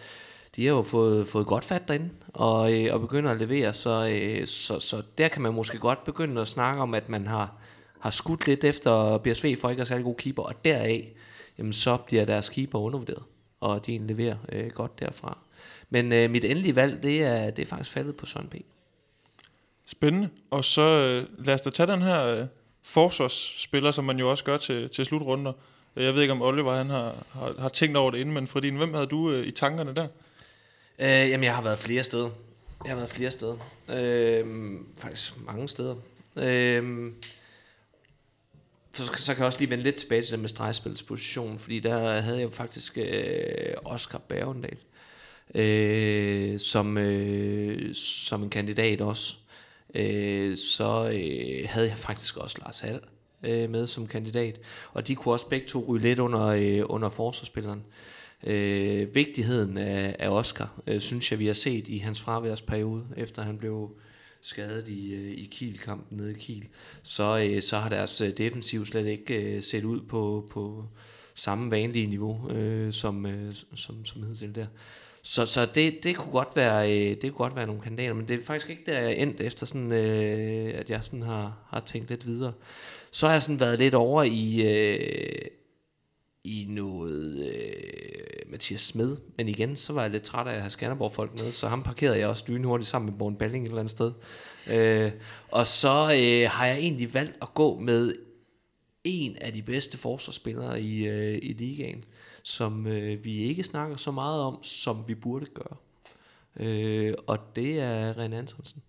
de 0.56 0.66
har 0.66 0.74
jo 0.74 0.84
fået, 0.84 1.28
fået 1.28 1.46
godt 1.46 1.66
fat 1.66 1.88
derinde, 1.88 2.10
og, 2.34 2.74
øh, 2.74 2.94
og 2.94 3.02
begynder 3.02 3.32
at 3.32 3.38
levere, 3.38 3.74
så, 3.74 4.08
øh, 4.12 4.48
så, 4.48 4.80
så 4.80 5.04
der 5.18 5.28
kan 5.28 5.42
man 5.42 5.54
måske 5.54 5.78
godt 5.78 6.04
begynde 6.04 6.42
at 6.42 6.48
snakke 6.48 6.82
om, 6.82 6.94
at 6.94 7.10
man 7.10 7.28
har, 7.28 7.56
har 8.00 8.10
skudt 8.10 8.48
lidt 8.48 8.64
efter 8.64 9.18
BSV 9.18 9.58
for 9.58 9.70
ikke 9.70 9.82
at 9.82 9.88
særlig 9.88 10.04
gode 10.04 10.18
keeper, 10.18 10.44
og 10.44 10.66
deraf, 10.66 11.14
jamen, 11.58 11.74
så 11.74 11.98
bliver 11.98 12.26
deres 12.26 12.50
keeper 12.50 12.80
undervurderet, 12.80 13.24
og 13.60 13.86
de 13.86 13.98
leverer 13.98 14.38
øh, 14.52 14.70
godt 14.72 15.00
derfra. 15.00 15.38
Men 15.90 16.14
øh, 16.14 16.32
mit 16.32 16.46
endelige 16.46 16.76
valg, 16.76 17.04
det 17.04 17.24
er, 17.24 17.50
det 17.50 17.62
er 17.62 17.66
faktisk 17.66 17.92
faldet 17.92 18.16
på 18.16 18.26
Søren 18.26 18.48
P. 18.48 18.56
Spændende. 19.88 20.30
Og 20.50 20.64
så 20.64 20.82
øh, 20.82 21.46
lad 21.46 21.54
os 21.54 21.62
da 21.62 21.70
tage 21.70 21.92
den 21.92 22.02
her 22.02 22.26
øh, 22.26 22.48
forsvarsspiller, 22.86 23.92
som 23.92 24.06
man 24.06 24.20
jo 24.20 24.32
også 24.32 24.44
gør 24.44 24.58
til, 24.58 24.90
til 24.90 25.06
slutrunder. 25.06 25.54
Jeg 25.96 26.16
ved 26.16 26.22
ikke, 26.22 26.32
om 26.32 26.42
Oliver 26.42 26.76
han 26.76 26.90
har, 26.90 27.16
har, 27.32 27.56
har 27.60 27.70
tænkt 27.70 27.98
over 27.98 28.12
det 28.12 28.18
inden, 28.18 28.34
men 28.34 28.48
Fredin, 28.48 28.76
hvem 28.76 28.94
havde 28.94 29.08
du 29.08 29.32
øh, 29.32 29.48
i 29.48 29.52
tankerne 29.52 29.94
der? 29.94 30.08
Øh, 31.00 31.30
jamen, 31.30 31.44
jeg 31.44 31.56
har 31.56 31.62
været 31.62 31.80
flere 31.80 32.04
steder. 32.04 32.30
Jeg 32.84 32.92
har 32.92 32.96
været 32.96 33.10
flere 33.10 33.32
steder. 33.32 33.58
Øh, 33.90 34.46
faktisk 34.98 35.34
mange 35.46 35.70
steder. 35.70 35.96
Øh, 36.36 37.12
så, 38.94 39.06
så 39.06 39.34
kan 39.34 39.40
jeg 39.40 39.48
også 39.48 39.60
lige 39.60 39.70
vende 39.70 39.84
lidt 39.84 39.96
tilbage 39.96 40.22
til 40.22 40.32
den 40.32 40.42
med 40.42 40.50
stregspilsposition, 40.50 41.60
fordi 41.60 41.80
der 41.80 42.22
havde 42.22 42.40
jeg 42.40 42.54
faktisk 42.54 42.98
øh, 42.98 43.74
Oscar 43.86 44.18
Bergendal 44.18 44.78
øh, 45.56 46.60
som, 46.60 46.98
øh, 46.98 47.96
som 47.96 48.44
en 48.44 48.50
kandidat 48.50 49.02
også. 49.02 49.36
Øh, 49.96 50.58
så 50.58 51.12
øh, 51.14 51.70
havde 51.70 51.88
jeg 51.88 51.98
faktisk 51.98 52.38
også 52.38 52.58
Lars 52.60 52.80
Hall 52.80 53.00
øh, 53.44 53.70
med 53.70 53.88
som 53.88 54.08
kandidat, 54.08 54.60
og 54.94 55.08
de 55.08 55.16
kunne 55.16 55.34
også 55.34 55.48
begge 55.50 55.68
to 55.68 55.86
ryge 55.88 56.02
lidt 56.02 56.20
under, 56.20 56.46
øh, 56.46 56.82
under 56.86 57.10
forsvarsspilleren. 57.10 57.84
Øh, 58.44 59.16
vigtigheden 59.16 59.78
af, 59.78 60.16
af 60.20 60.30
Oscar, 60.30 60.82
øh, 60.88 61.02
synes 61.02 61.32
jeg, 61.32 61.40
vi 61.40 61.48
har 61.48 61.54
set 61.54 61.88
i 61.88 61.98
hans 61.98 62.22
fraværsperiode, 62.22 63.04
efter 63.18 63.42
han 63.42 63.58
blev 63.58 63.90
skadet 64.42 64.88
i, 64.88 65.14
øh, 65.14 65.32
i 65.32 65.50
Kiel-kampen 65.52 66.18
nede 66.18 66.32
i 66.32 66.40
Kiel, 66.40 66.68
så, 67.04 67.50
øh, 67.50 67.62
så 67.62 67.78
har 67.78 67.90
deres 67.90 68.22
øh, 68.22 68.32
defensiv 68.38 68.86
slet 68.86 69.06
ikke 69.06 69.42
øh, 69.42 69.64
set 69.64 69.84
ud 69.84 70.02
på, 70.02 70.50
på 70.52 70.86
samme 71.36 71.72
vanlige 71.72 72.08
niveau, 72.08 72.52
øh, 72.52 72.94
som, 72.94 73.26
øh, 73.26 73.54
som, 73.76 74.06
som 74.06 74.24
hidtil 74.24 74.56
der. 74.56 74.68
Så, 75.28 75.46
så 75.46 75.66
det, 75.66 76.04
det, 76.04 76.16
kunne 76.16 76.32
godt 76.32 76.56
være, 76.56 76.92
øh, 76.92 77.10
det 77.10 77.22
kunne 77.22 77.32
godt 77.32 77.56
være 77.56 77.68
nogle 77.68 77.82
kandidater, 77.82 78.14
men 78.14 78.28
det 78.28 78.40
er 78.40 78.44
faktisk 78.46 78.70
ikke 78.70 78.84
der, 78.86 79.00
jeg 79.00 79.18
endt 79.18 79.42
efter, 79.42 79.66
sådan, 79.66 79.92
øh, 79.92 80.80
at 80.80 80.90
jeg 80.90 81.04
sådan 81.04 81.22
har, 81.22 81.58
har 81.70 81.80
tænkt 81.80 82.10
lidt 82.10 82.26
videre. 82.26 82.54
Så 83.12 83.26
har 83.26 83.34
jeg 83.34 83.42
sådan 83.42 83.60
været 83.60 83.80
lidt 83.80 83.96
over 83.96 84.24
i, 84.24 84.62
øh, 84.62 85.46
i 86.44 86.66
noget 86.70 87.54
øh, 87.54 88.52
Mathias 88.52 88.82
Smed, 88.82 89.18
men 89.38 89.50
igen, 89.50 89.76
så 89.76 89.94
var 89.94 90.02
jeg 90.02 90.12
lidt 90.12 90.24
træt 90.24 90.48
af 90.48 90.54
at 90.54 90.62
have 90.62 90.70
Skanderborg-folk 90.70 91.34
med, 91.34 91.52
så 91.52 91.68
ham 91.68 91.84
parkerede 91.84 92.20
jeg 92.20 92.28
også 92.28 92.44
lynhurtigt 92.48 92.90
sammen 92.90 93.10
med 93.12 93.20
Born 93.20 93.36
Balling 93.36 93.64
et 93.64 93.68
eller 93.68 93.80
andet 93.80 93.92
sted. 93.92 94.12
Øh, 94.68 95.12
og 95.52 95.68
så 95.68 95.90
øh, 95.90 96.50
har 96.52 96.66
jeg 96.66 96.78
egentlig 96.78 97.14
valgt 97.14 97.38
at 97.42 97.54
gå 97.54 97.80
med 97.80 98.16
en 99.04 99.38
af 99.42 99.54
de 99.54 99.62
bedste 99.62 99.98
forsvarsspillere 99.98 100.82
i, 100.82 101.08
øh, 101.08 101.40
i 101.42 101.54
ligaen, 101.54 102.04
som 102.46 102.88
øh, 102.88 103.24
vi 103.24 103.38
ikke 103.38 103.64
snakker 103.64 103.98
så 103.98 104.12
meget 104.12 104.42
om, 104.42 104.64
som 104.64 105.04
vi 105.08 105.16
burde 105.16 105.46
gøre. 105.46 105.76
Øh, 106.60 107.14
og 107.28 107.56
det 107.56 107.80
er 107.80 108.14
René 108.14 108.36
Antonsen. 108.36 108.82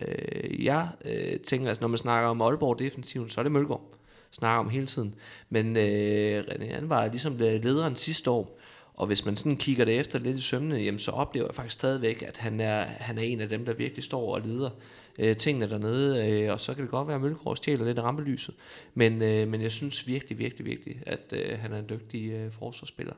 Øh, 0.00 0.64
jeg 0.64 0.88
øh, 1.04 1.40
tænker, 1.40 1.68
altså, 1.68 1.80
når 1.80 1.88
man 1.88 1.98
snakker 1.98 2.28
om 2.28 2.42
Aalborg 2.42 2.78
defensiven, 2.78 3.30
så 3.30 3.40
er 3.40 3.42
det 3.42 3.52
Mølgaard 3.52 3.92
snakker 4.32 4.60
om 4.60 4.68
hele 4.68 4.86
tiden. 4.86 5.14
Men 5.50 5.76
øh, 5.76 6.44
René 6.44 6.74
han 6.74 6.88
var 6.88 7.08
ligesom 7.08 7.32
øh, 7.32 7.64
lederen 7.64 7.96
sidste 7.96 8.30
år, 8.30 8.58
og 8.94 9.06
hvis 9.06 9.24
man 9.24 9.36
sådan 9.36 9.56
kigger 9.56 9.84
det 9.84 9.98
efter 9.98 10.18
lidt 10.18 10.36
i 10.36 10.40
sømne, 10.40 10.76
jamen, 10.76 10.98
så 10.98 11.10
oplever 11.10 11.46
jeg 11.46 11.54
faktisk 11.54 11.74
stadigvæk, 11.74 12.22
at 12.22 12.36
han 12.36 12.60
er, 12.60 12.80
han 12.80 13.18
er 13.18 13.22
en 13.22 13.40
af 13.40 13.48
dem, 13.48 13.64
der 13.64 13.72
virkelig 13.72 14.04
står 14.04 14.34
og 14.34 14.40
lider 14.40 14.70
øh, 15.18 15.36
tingene 15.36 15.70
dernede, 15.70 16.28
øh, 16.28 16.52
og 16.52 16.60
så 16.60 16.74
kan 16.74 16.82
det 16.82 16.90
godt 16.90 17.08
være, 17.08 17.16
at 17.16 17.22
Møllegård 17.22 17.56
stjæler 17.56 17.84
lidt 17.84 17.98
af 17.98 18.02
rampelyset, 18.02 18.54
men, 18.94 19.22
øh, 19.22 19.48
men 19.48 19.62
jeg 19.62 19.72
synes 19.72 20.06
virkelig, 20.06 20.38
virkelig, 20.38 20.66
virkelig, 20.66 21.02
at 21.06 21.34
øh, 21.36 21.58
han 21.58 21.72
er 21.72 21.78
en 21.78 21.88
dygtig 21.88 22.30
øh, 22.30 22.52
forsvarsspiller, 22.52 23.14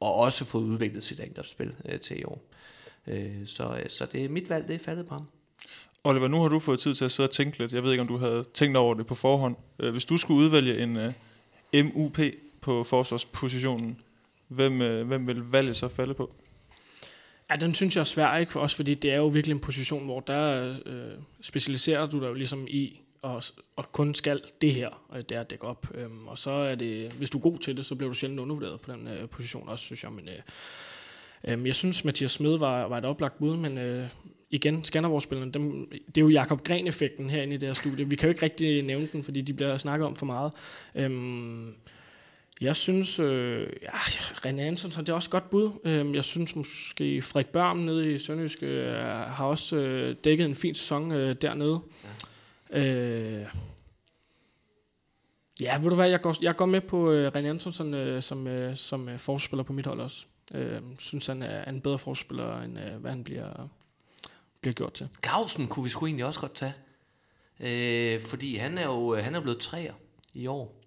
og 0.00 0.14
også 0.14 0.44
fået 0.44 0.64
udviklet 0.64 1.02
sit 1.02 1.20
angrebsspil 1.20 1.74
øh, 1.88 2.00
til 2.00 2.20
i 2.20 2.24
år. 2.24 2.42
Øh, 3.06 3.46
så, 3.46 3.76
øh, 3.82 3.88
så 3.88 4.06
det 4.06 4.24
er 4.24 4.28
mit 4.28 4.50
valg, 4.50 4.68
det 4.68 4.74
er 4.74 4.78
faldet 4.78 5.06
på 5.06 5.14
ham. 5.14 5.26
Oliver, 6.04 6.28
nu 6.28 6.40
har 6.40 6.48
du 6.48 6.58
fået 6.58 6.80
tid 6.80 6.94
til 6.94 7.04
at 7.04 7.10
sidde 7.10 7.28
og 7.28 7.32
tænke 7.32 7.58
lidt. 7.58 7.72
Jeg 7.72 7.82
ved 7.82 7.90
ikke, 7.90 8.00
om 8.00 8.08
du 8.08 8.16
havde 8.16 8.44
tænkt 8.54 8.76
over 8.76 8.94
det 8.94 9.06
på 9.06 9.14
forhånd. 9.14 9.56
Øh, 9.78 9.92
hvis 9.92 10.04
du 10.04 10.16
skulle 10.16 10.44
udvælge 10.44 10.78
en 10.78 10.96
øh, 10.96 11.12
uh, 11.76 11.84
MUP 11.84 12.18
på 12.60 12.84
forsvarspositionen, 12.84 13.98
hvem, 14.54 14.82
øh, 14.82 15.06
hvem 15.06 15.26
vil 15.26 15.42
valget 15.50 15.76
så 15.76 15.88
falde 15.88 16.14
på? 16.14 16.34
Ja, 17.50 17.56
den 17.56 17.74
synes 17.74 17.96
jeg 17.96 18.00
er 18.00 18.04
svær, 18.04 18.36
ikke? 18.36 18.52
For 18.52 18.60
også 18.60 18.76
fordi 18.76 18.94
det 18.94 19.12
er 19.12 19.16
jo 19.16 19.26
virkelig 19.26 19.54
en 19.54 19.60
position, 19.60 20.04
hvor 20.04 20.20
der 20.20 20.74
øh, 20.86 21.12
specialiserer 21.40 22.06
du 22.06 22.20
dig 22.20 22.26
jo 22.26 22.34
ligesom 22.34 22.66
i, 22.70 23.00
og, 23.22 23.42
og 23.76 23.92
kun 23.92 24.14
skal 24.14 24.40
det 24.60 24.74
her, 24.74 24.88
og 25.08 25.28
det 25.28 25.36
er 25.36 25.40
at 25.40 25.50
dække 25.50 25.64
op. 25.64 25.86
Øhm, 25.94 26.28
og 26.28 26.38
så 26.38 26.50
er 26.50 26.74
det, 26.74 27.12
hvis 27.12 27.30
du 27.30 27.38
er 27.38 27.42
god 27.42 27.58
til 27.58 27.76
det, 27.76 27.86
så 27.86 27.94
bliver 27.94 28.10
du 28.10 28.14
sjældent 28.14 28.40
undervurderet 28.40 28.80
på 28.80 28.92
den 28.92 29.08
øh, 29.08 29.28
position 29.28 29.68
også, 29.68 29.84
synes 29.84 30.04
jeg. 30.04 30.12
Men 30.12 30.28
øh, 30.28 31.52
øhm, 31.52 31.66
jeg 31.66 31.74
synes, 31.74 32.04
Mathias 32.04 32.30
Smed 32.30 32.58
var, 32.58 32.88
var 32.88 32.98
et 32.98 33.04
oplagt 33.04 33.38
bud, 33.38 33.56
men 33.56 33.78
øh, 33.78 34.08
igen, 34.50 34.84
Skanderborg-spillerne, 34.84 35.52
dem, 35.52 35.90
det 35.90 36.16
er 36.16 36.20
jo 36.20 36.28
Jakob 36.28 36.64
Gren-effekten 36.64 37.30
herinde 37.30 37.54
i 37.54 37.58
det 37.58 37.68
her 37.68 37.74
studie. 37.74 38.08
Vi 38.08 38.16
kan 38.16 38.26
jo 38.26 38.30
ikke 38.30 38.42
rigtig 38.42 38.82
nævne 38.82 39.08
den, 39.12 39.24
fordi 39.24 39.40
de 39.40 39.52
bliver 39.52 39.76
snakket 39.76 40.06
om 40.06 40.16
for 40.16 40.26
meget. 40.26 40.52
Øhm, 40.94 41.74
jeg 42.60 42.76
synes, 42.76 43.18
øh, 43.18 43.68
ja, 43.82 43.88
René 43.90 44.60
Antonsen, 44.60 45.00
det 45.00 45.08
er 45.08 45.14
også 45.14 45.26
et 45.26 45.30
godt 45.30 45.50
bud. 45.50 45.70
Øhm, 45.84 46.14
jeg 46.14 46.24
synes 46.24 46.56
måske, 46.56 47.22
Frederik 47.22 47.46
Børm 47.46 47.76
nede 47.76 48.12
i 48.12 48.18
Sønderjysk 48.18 48.62
øh, 48.62 48.94
har 49.06 49.44
også 49.44 49.76
øh, 49.76 50.16
dækket 50.24 50.46
en 50.46 50.54
fin 50.54 50.74
sæson 50.74 51.12
øh, 51.12 51.36
dernede. 51.42 51.80
Ja. 52.70 52.84
Øh, 52.84 53.46
Ja, 55.60 55.78
ved 55.78 55.88
du 55.88 55.94
hvad, 55.94 56.08
jeg 56.08 56.20
går, 56.20 56.36
jeg 56.42 56.56
går 56.56 56.66
med 56.66 56.80
på 56.80 57.10
uh, 57.10 57.26
René 57.26 57.46
Antonsson 57.46 57.94
uh, 57.94 58.20
som, 58.20 58.46
uh, 58.46 58.74
som 58.74 59.08
uh, 59.08 59.18
forspiller 59.18 59.62
på 59.62 59.72
mit 59.72 59.86
hold 59.86 60.00
også. 60.00 60.26
Uh, 60.54 60.60
synes, 60.98 61.26
han 61.26 61.42
er 61.42 61.64
en 61.64 61.80
bedre 61.80 61.98
forspiller, 61.98 62.60
end 62.60 62.78
uh, 62.78 63.00
hvad 63.00 63.10
han 63.10 63.24
bliver, 63.24 63.68
bliver 64.60 64.74
gjort 64.74 64.92
til. 64.92 65.08
Clausen 65.24 65.66
kunne 65.66 65.84
vi 65.84 65.90
sgu 65.90 66.06
egentlig 66.06 66.24
også 66.24 66.40
godt 66.40 66.54
tage. 66.54 66.74
Øh, 67.60 68.20
fordi 68.20 68.56
han 68.56 68.78
er 68.78 68.84
jo 68.84 69.16
han 69.16 69.34
er 69.34 69.40
blevet 69.40 69.58
træer 69.58 69.92
i 70.34 70.46
år. 70.46 70.83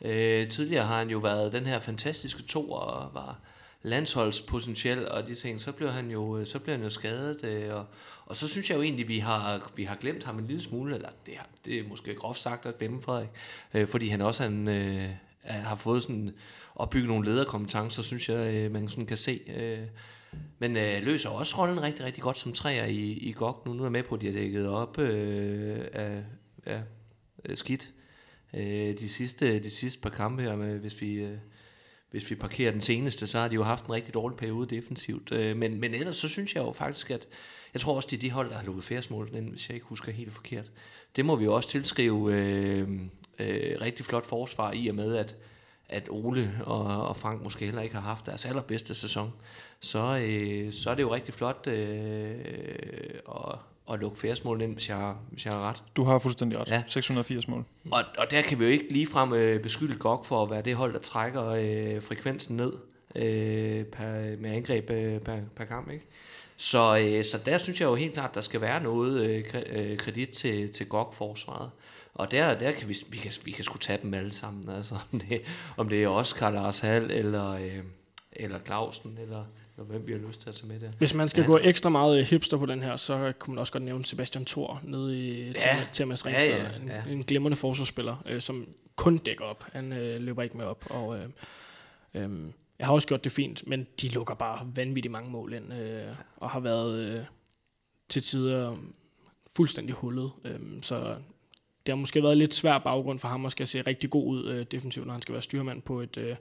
Øh, 0.00 0.48
tidligere 0.48 0.86
har 0.86 0.98
han 0.98 1.10
jo 1.10 1.18
været 1.18 1.52
den 1.52 1.66
her 1.66 1.80
fantastiske 1.80 2.42
to 2.42 2.70
og 2.70 3.14
var 3.14 3.40
landsholdspotentiel 3.82 5.08
og 5.08 5.26
de 5.26 5.34
ting, 5.34 5.60
så 5.60 5.72
blev 5.72 5.90
han 5.90 6.10
jo, 6.10 6.38
øh, 6.38 6.46
så 6.46 6.58
blev 6.58 6.74
han 6.74 6.84
jo 6.84 6.90
skadet, 6.90 7.44
øh, 7.44 7.74
og, 7.74 7.86
og 8.26 8.36
så 8.36 8.48
synes 8.48 8.70
jeg 8.70 8.76
jo 8.76 8.82
egentlig, 8.82 9.08
vi 9.08 9.18
har, 9.18 9.70
vi 9.76 9.84
har 9.84 9.96
glemt 9.96 10.24
ham 10.24 10.38
en 10.38 10.46
lille 10.46 10.62
smule, 10.62 10.94
eller 10.94 11.08
det, 11.26 11.34
er, 11.34 11.42
det 11.64 11.78
er 11.78 11.88
måske 11.88 12.14
groft 12.14 12.40
sagt 12.40 12.66
at 12.66 12.78
glemme 12.78 13.02
Frederik, 13.02 13.28
øh, 13.74 13.88
fordi 13.88 14.08
han 14.08 14.20
også 14.20 14.42
han, 14.42 14.68
øh, 14.68 15.10
har 15.44 15.76
fået 15.76 16.02
sådan 16.02 16.34
opbygget 16.74 17.08
nogle 17.08 17.24
lederkompetencer, 17.24 18.02
synes 18.02 18.28
jeg, 18.28 18.54
øh, 18.54 18.72
man 18.72 18.88
sådan 18.88 19.06
kan 19.06 19.16
se. 19.16 19.40
Øh, 19.56 19.86
men 20.58 20.76
øh, 20.76 21.02
løser 21.02 21.28
også 21.28 21.58
rollen 21.58 21.82
rigtig, 21.82 22.04
rigtig 22.04 22.22
godt 22.22 22.38
som 22.38 22.52
træer 22.52 22.84
i, 22.84 23.12
i 23.12 23.32
GOG. 23.32 23.62
Nu, 23.66 23.72
nu 23.72 23.82
er 23.82 23.86
jeg 23.86 23.92
med 23.92 24.02
på, 24.02 24.14
at 24.14 24.20
de 24.20 24.26
har 24.26 24.32
dækket 24.32 24.68
op 24.68 24.98
øh, 24.98 25.80
af, 25.92 26.22
af 26.66 26.82
skidt 27.54 27.93
øh, 28.56 28.98
de, 28.98 29.08
sidste, 29.08 29.58
de 29.58 29.70
sidste 29.70 30.00
par 30.00 30.10
kampe 30.10 30.42
her, 30.42 30.56
med, 30.56 30.78
hvis 30.78 31.00
vi... 31.00 31.14
Øh, 31.14 31.36
hvis 32.10 32.30
vi 32.30 32.34
parkerer 32.34 32.72
den 32.72 32.80
seneste, 32.80 33.26
så 33.26 33.38
har 33.38 33.48
de 33.48 33.54
jo 33.54 33.62
haft 33.62 33.84
en 33.84 33.92
rigtig 33.92 34.14
dårlig 34.14 34.38
periode 34.38 34.76
defensivt. 34.76 35.32
Øh, 35.32 35.56
men, 35.56 35.80
men 35.80 35.94
ellers 35.94 36.16
så 36.16 36.28
synes 36.28 36.54
jeg 36.54 36.60
jo 36.60 36.72
faktisk, 36.72 37.10
at 37.10 37.28
jeg 37.74 37.80
tror 37.80 37.96
også, 37.96 38.08
det 38.10 38.16
er 38.16 38.20
de 38.20 38.30
hold, 38.30 38.48
der 38.48 38.56
har 38.56 38.64
lukket 38.64 38.84
færdsmål, 38.84 39.28
hvis 39.50 39.68
jeg 39.68 39.74
ikke 39.74 39.86
husker 39.86 40.12
helt 40.12 40.32
forkert. 40.32 40.70
Det 41.16 41.24
må 41.24 41.36
vi 41.36 41.44
jo 41.44 41.54
også 41.54 41.68
tilskrive 41.68 42.34
øh, 42.34 42.88
øh, 43.38 43.80
rigtig 43.80 44.04
flot 44.04 44.26
forsvar 44.26 44.72
i 44.72 44.88
og 44.88 44.94
med, 44.94 45.16
at, 45.16 45.36
at 45.88 46.08
Ole 46.10 46.60
og, 46.64 47.08
og 47.08 47.16
Frank 47.16 47.42
måske 47.42 47.64
heller 47.64 47.82
ikke 47.82 47.94
har 47.94 48.02
haft 48.02 48.26
deres 48.26 48.44
allerbedste 48.46 48.94
sæson. 48.94 49.32
Så, 49.80 50.24
øh, 50.28 50.72
så 50.72 50.90
er 50.90 50.94
det 50.94 51.02
jo 51.02 51.14
rigtig 51.14 51.34
flot 51.34 51.66
øh, 51.66 52.34
og 53.24 53.58
at 53.92 54.00
lukke 54.00 54.18
færesmål 54.18 54.60
ind, 54.60 54.72
hvis 54.72 54.88
jeg, 54.88 55.14
hvis 55.30 55.44
jeg 55.44 55.52
har 55.52 55.68
ret. 55.68 55.82
Du 55.96 56.04
har 56.04 56.18
fuldstændig 56.18 56.58
ret. 56.58 56.70
Ja. 56.70 56.82
680 56.86 57.48
mål. 57.48 57.64
Og, 57.90 58.02
og 58.18 58.30
der 58.30 58.42
kan 58.42 58.58
vi 58.58 58.64
jo 58.64 58.70
ikke 58.70 58.92
ligefrem 58.92 59.32
øh, 59.32 59.60
beskylde 59.60 59.98
GOG 59.98 60.26
for 60.26 60.42
at 60.42 60.50
være 60.50 60.62
det 60.62 60.76
hold, 60.76 60.92
der 60.92 60.98
trækker 60.98 61.46
øh, 61.46 62.02
frekvensen 62.02 62.56
ned 62.56 62.72
øh, 63.14 63.84
per, 63.84 64.36
med 64.40 64.50
angreb 64.50 64.90
øh, 64.90 65.20
per, 65.20 65.36
per 65.56 65.64
kamp. 65.64 65.90
Ikke? 65.90 66.06
Så, 66.56 66.98
øh, 66.98 67.24
så 67.24 67.38
der 67.46 67.58
synes 67.58 67.80
jeg 67.80 67.86
jo 67.86 67.94
helt 67.94 68.14
klart, 68.14 68.34
der 68.34 68.40
skal 68.40 68.60
være 68.60 68.82
noget 68.82 69.26
øh, 69.26 69.44
øh 69.68 69.96
kredit 69.96 70.28
til, 70.28 70.72
til 70.72 70.88
GOG-forsvaret. 70.88 71.70
Og 72.14 72.30
der, 72.30 72.58
der 72.58 72.72
kan 72.72 72.88
vi, 72.88 72.96
vi 73.08 73.16
kan, 73.16 73.32
vi 73.44 73.50
kan 73.50 73.64
sgu 73.64 73.78
tage 73.78 73.98
dem 74.02 74.14
alle 74.14 74.34
sammen. 74.34 74.68
Altså, 74.68 74.94
om, 75.12 75.20
det, 75.20 75.42
om 75.76 75.88
det 75.88 76.02
er 76.02 76.08
Oscar, 76.08 76.50
Lars 76.50 76.78
Hall, 76.80 77.10
eller, 77.10 77.50
øh, 77.50 77.82
eller 78.32 78.58
Clausen, 78.66 79.18
eller, 79.22 79.44
eller 79.76 79.86
hvem 79.86 80.06
vi 80.06 80.12
har 80.12 80.18
lyst 80.18 80.40
til 80.40 80.48
at 80.48 80.54
tage 80.54 80.68
med 80.68 80.80
der. 80.80 80.90
Hvis 80.98 81.14
man 81.14 81.28
skal 81.28 81.40
ja, 81.40 81.46
gå 81.46 81.56
altså. 81.56 81.68
ekstra 81.68 81.90
meget 81.90 82.26
hipster 82.26 82.56
på 82.56 82.66
den 82.66 82.82
her, 82.82 82.96
så 82.96 83.32
kunne 83.38 83.54
man 83.54 83.60
også 83.60 83.72
godt 83.72 83.82
nævne 83.82 84.04
Sebastian 84.04 84.44
Thor 84.44 84.80
nede 84.82 85.18
i 85.18 85.46
ja. 85.46 85.86
Thomas 85.94 86.26
Ringsted. 86.26 86.48
Ja, 86.48 86.62
ja, 86.62 86.70
ja. 86.86 87.02
En, 87.04 87.08
en 87.08 87.24
glimrende 87.24 87.56
forsvarsspiller, 87.56 88.16
øh, 88.26 88.40
som 88.40 88.68
kun 88.96 89.16
dækker 89.16 89.44
op. 89.44 89.64
Han 89.72 89.92
øh, 89.92 90.20
løber 90.20 90.42
ikke 90.42 90.56
med 90.56 90.64
op. 90.64 90.84
Og, 90.90 91.18
øh, 91.18 91.28
øh, 92.14 92.30
jeg 92.78 92.86
har 92.86 92.94
også 92.94 93.08
gjort 93.08 93.24
det 93.24 93.32
fint, 93.32 93.66
men 93.66 93.86
de 94.00 94.08
lukker 94.08 94.34
bare 94.34 94.70
vanvittigt 94.74 95.12
mange 95.12 95.30
mål 95.30 95.52
ind, 95.52 95.72
øh, 95.72 96.06
og 96.36 96.50
har 96.50 96.60
været 96.60 96.98
øh, 96.98 97.24
til 98.08 98.22
tider 98.22 98.76
fuldstændig 99.56 99.94
hullet. 99.94 100.30
Øh, 100.44 100.60
så 100.82 101.16
det 101.86 101.92
har 101.92 101.96
måske 101.96 102.22
været 102.22 102.36
lidt 102.36 102.54
svær 102.54 102.78
baggrund 102.78 103.18
for 103.18 103.28
ham 103.28 103.46
at 103.46 103.52
skal 103.52 103.66
se 103.66 103.82
rigtig 103.82 104.10
god 104.10 104.26
ud 104.26 104.48
øh, 104.48 104.66
defensivt, 104.70 105.06
når 105.06 105.12
han 105.12 105.22
skal 105.22 105.32
være 105.32 105.42
styrmand 105.42 105.82
på 105.82 106.00
et, 106.00 106.16
øh, 106.16 106.36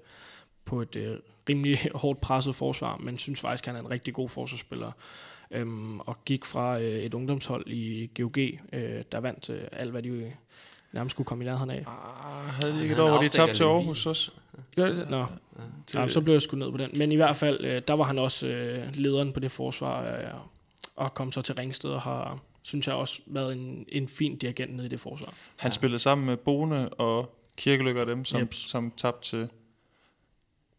på 0.66 0.82
et 0.82 0.96
øh, 0.96 1.18
rimelig 1.50 1.80
hårdt 1.96 2.22
presset 2.22 2.56
forsvar, 2.56 2.98
men 2.98 3.18
synes 3.18 3.42
faktisk, 3.42 3.68
at 3.68 3.74
han 3.74 3.84
er 3.84 3.88
en 3.88 3.92
rigtig 3.92 4.14
god 4.14 4.30
forsvarsspiller. 4.30 4.92
Øhm, 5.52 6.00
og 6.00 6.26
gik 6.26 6.46
fra 6.46 6.80
øh, 6.80 7.00
et 7.00 7.14
ungdomshold 7.14 7.68
i 7.68 8.10
GOG, 8.22 8.38
øh, 8.74 9.04
der 9.12 9.20
vandt 9.20 9.50
øh, 9.50 9.62
alt, 9.72 9.92
hvad 9.92 10.04
de 10.04 10.32
nærmest 10.92 11.12
skulle 11.14 11.26
komme 11.26 11.44
i 11.44 11.48
nærheden 11.48 11.70
af. 11.70 11.86
Ah, 11.88 12.54
havde 12.54 12.74
de 12.74 12.82
ikke 12.82 12.94
et 12.94 13.00
år, 13.00 13.10
hvor 13.10 13.22
de 13.22 13.28
tabte 13.28 13.54
til 13.54 13.64
Aarhus 13.64 14.06
også? 14.06 14.32
Gør 14.76 14.90
det? 14.90 15.10
Nå. 15.10 15.26
Ja, 15.94 16.02
ja, 16.02 16.08
så 16.08 16.22
blev 16.22 16.34
jeg 16.34 16.42
sgu 16.42 16.58
ned 16.58 16.72
på 16.72 16.78
den. 16.78 16.92
Men 16.94 17.12
i 17.12 17.16
hvert 17.16 17.36
fald, 17.36 17.66
øh, 17.66 17.82
der 17.88 17.94
var 17.94 18.04
han 18.04 18.20
også 18.20 18.48
øh, 18.48 18.96
lederen 18.96 19.34
på 19.34 19.40
det 19.40 19.52
forsvar, 19.52 20.04
øh, 20.04 20.28
og 20.96 21.14
kom 21.14 21.32
så 21.32 21.42
til 21.42 21.56
Ringsted 21.56 21.90
og 21.90 22.02
har, 22.02 22.40
synes 22.62 22.88
jeg, 22.88 22.96
også 22.96 23.22
været 23.26 23.54
en, 23.54 23.86
en 23.90 24.08
fin 24.08 24.38
dirigent 24.38 24.76
nede 24.76 24.86
i 24.86 24.90
det 24.90 25.00
forsvar. 25.00 25.34
Han 25.56 25.70
ja. 25.70 25.74
spillede 25.74 26.00
sammen 26.00 26.28
med 26.28 26.38
Bone 26.38 26.90
og 26.90 27.36
Kirkelykke 27.58 28.02
og 28.02 28.08
dem, 28.08 28.26
som, 28.26 28.42
yep. 28.42 28.54
som 28.54 28.92
tabte 28.98 29.30
til 29.30 29.50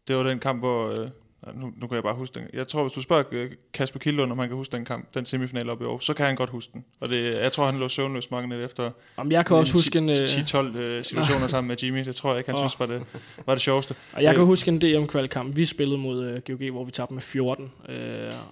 det 0.07 0.15
var 0.15 0.23
den 0.23 0.39
kamp, 0.39 0.59
hvor... 0.59 0.89
Øh, 0.89 1.09
nu, 1.53 1.73
nu 1.77 1.87
kan 1.87 1.95
jeg 1.95 2.03
bare 2.03 2.15
huske 2.15 2.39
den. 2.39 2.47
Jeg 2.53 2.67
tror, 2.67 2.81
hvis 2.81 2.93
du 2.93 3.01
spørger 3.01 3.23
øh, 3.31 3.51
Kasper 3.73 3.99
Kildlund, 3.99 4.31
om 4.31 4.39
han 4.39 4.47
kan 4.47 4.57
huske 4.57 4.71
den 4.71 4.85
kamp, 4.85 5.13
den 5.13 5.25
semifinal 5.25 5.69
op 5.69 5.81
i 5.81 5.85
år, 5.85 5.99
så 5.99 6.13
kan 6.13 6.25
han 6.25 6.35
godt 6.35 6.49
huske 6.49 6.73
den. 6.73 6.85
Og 6.99 7.09
det, 7.09 7.33
jeg 7.33 7.51
tror, 7.51 7.65
han 7.65 7.79
lå 7.79 7.87
søvnløs 7.87 8.31
mange 8.31 8.49
net 8.49 8.63
efter 8.63 8.91
Jamen, 9.17 9.31
jeg 9.31 9.45
kan 9.45 9.57
også 9.57 9.73
huske 9.73 9.97
en... 9.97 10.09
10-12 10.09 10.77
øh, 10.77 11.03
situationer 11.03 11.47
sammen 11.47 11.67
med 11.67 11.83
Jimmy. 11.83 12.05
Det 12.05 12.15
tror 12.15 12.29
jeg 12.29 12.37
ikke, 12.37 12.49
han 12.49 12.55
oh. 12.55 12.61
synes 12.61 12.79
var 12.79 12.85
det, 12.85 13.03
var 13.45 13.53
det 13.55 13.61
sjoveste. 13.61 13.95
Og 14.13 14.23
jeg 14.23 14.33
kan 14.33 14.41
øh, 14.41 14.47
huske 14.47 14.69
en 14.69 14.81
DM-kvalkamp. 14.81 15.55
Vi 15.55 15.65
spillede 15.65 15.97
mod 15.97 16.33
uh, 16.33 16.39
GOG, 16.39 16.71
hvor 16.71 16.83
vi 16.83 16.91
tabte 16.91 17.13
med 17.13 17.21
14. 17.21 17.71
Uh, 17.89 17.93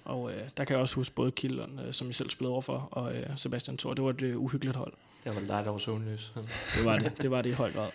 og 0.04 0.22
uh, 0.22 0.30
der 0.56 0.64
kan 0.64 0.74
jeg 0.74 0.82
også 0.82 0.94
huske 0.94 1.14
både 1.14 1.30
Kildlund, 1.30 1.72
uh, 1.72 1.92
som 1.92 2.06
jeg 2.06 2.14
selv 2.14 2.30
spillede 2.30 2.52
overfor, 2.52 2.88
og 2.90 3.04
uh, 3.04 3.36
Sebastian 3.36 3.76
Thor. 3.76 3.94
Det 3.94 4.04
var 4.04 4.10
et 4.10 4.22
uh, 4.22 4.42
uhyggeligt 4.44 4.76
hold. 4.76 4.92
Det 5.24 5.34
var 5.34 5.40
dig, 5.40 5.64
der 5.64 5.70
var 5.70 5.78
søvnløs. 5.78 6.32
det 6.76 6.84
var 6.84 6.96
det. 6.96 7.12
Det 7.22 7.30
var 7.30 7.42
det 7.42 7.50
i 7.50 7.52
høj 7.52 7.72
grad 7.72 7.88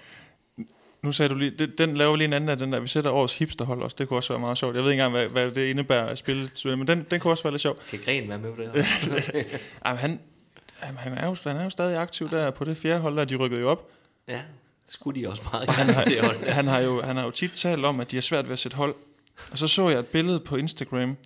nu 1.02 1.12
sagde 1.12 1.30
du 1.30 1.36
lige, 1.36 1.52
det, 1.52 1.78
den 1.78 1.98
laver 1.98 2.16
lige 2.16 2.26
en 2.26 2.34
anden 2.34 2.50
af 2.50 2.58
den 2.58 2.74
der, 2.74 2.80
vi 2.80 2.88
sætter 2.88 3.12
årets 3.12 3.38
hipsterhold 3.38 3.82
også, 3.82 3.96
det 4.00 4.08
kunne 4.08 4.18
også 4.18 4.34
være 4.34 4.40
meget 4.40 4.58
sjovt. 4.58 4.76
Jeg 4.76 4.84
ved 4.84 4.92
ikke 4.92 5.04
engang, 5.04 5.30
hvad, 5.30 5.44
hvad 5.44 5.52
det 5.52 5.70
indebærer 5.70 6.06
at 6.06 6.18
spille, 6.18 6.50
men 6.66 6.88
den, 6.88 7.06
den 7.12 7.20
kunne 7.20 7.34
også 7.34 7.44
være 7.44 7.54
lidt 7.54 7.62
sjov. 7.62 7.78
Kan 7.90 8.00
Gren 8.06 8.30
være 8.30 8.40
med 8.40 8.54
på 8.54 8.62
det 8.62 8.86
her? 8.86 9.44
Jamen, 9.86 10.00
han, 10.00 10.20
han, 10.80 11.18
er 11.18 11.26
jo, 11.26 11.36
han 11.44 11.58
er 11.58 11.64
jo 11.64 11.70
stadig 11.70 11.98
aktiv 11.98 12.30
der 12.30 12.52
på 12.52 12.66
det 12.66 12.78
fjerde 12.78 13.00
hold, 13.00 13.18
der 13.18 13.26
de 13.26 13.36
rykkede 13.36 13.62
jo 13.62 13.70
op. 13.70 13.90
Ja, 14.28 14.42
skulle 14.90 15.22
de 15.22 15.30
også 15.30 15.44
meget 15.52 15.70
han 15.70 15.90
har, 15.90 16.04
det 16.04 16.22
hold. 16.22 16.50
han, 16.50 16.68
har 16.68 16.80
jo, 16.80 17.02
han 17.02 17.16
har 17.16 17.24
jo 17.24 17.32
tit 17.32 17.52
talt 17.52 17.86
om, 17.86 18.00
at 18.00 18.12
de 18.12 18.16
har 18.16 18.22
svært 18.22 18.46
ved 18.46 18.54
at 18.54 18.60
sætte 18.60 18.78
hold. 18.78 18.96
Og 19.52 19.58
så 19.58 19.68
så 19.68 19.90
jeg 19.90 20.00
et 20.00 20.08
billede 20.08 20.40
på 20.40 20.56
Instagram, 20.56 21.18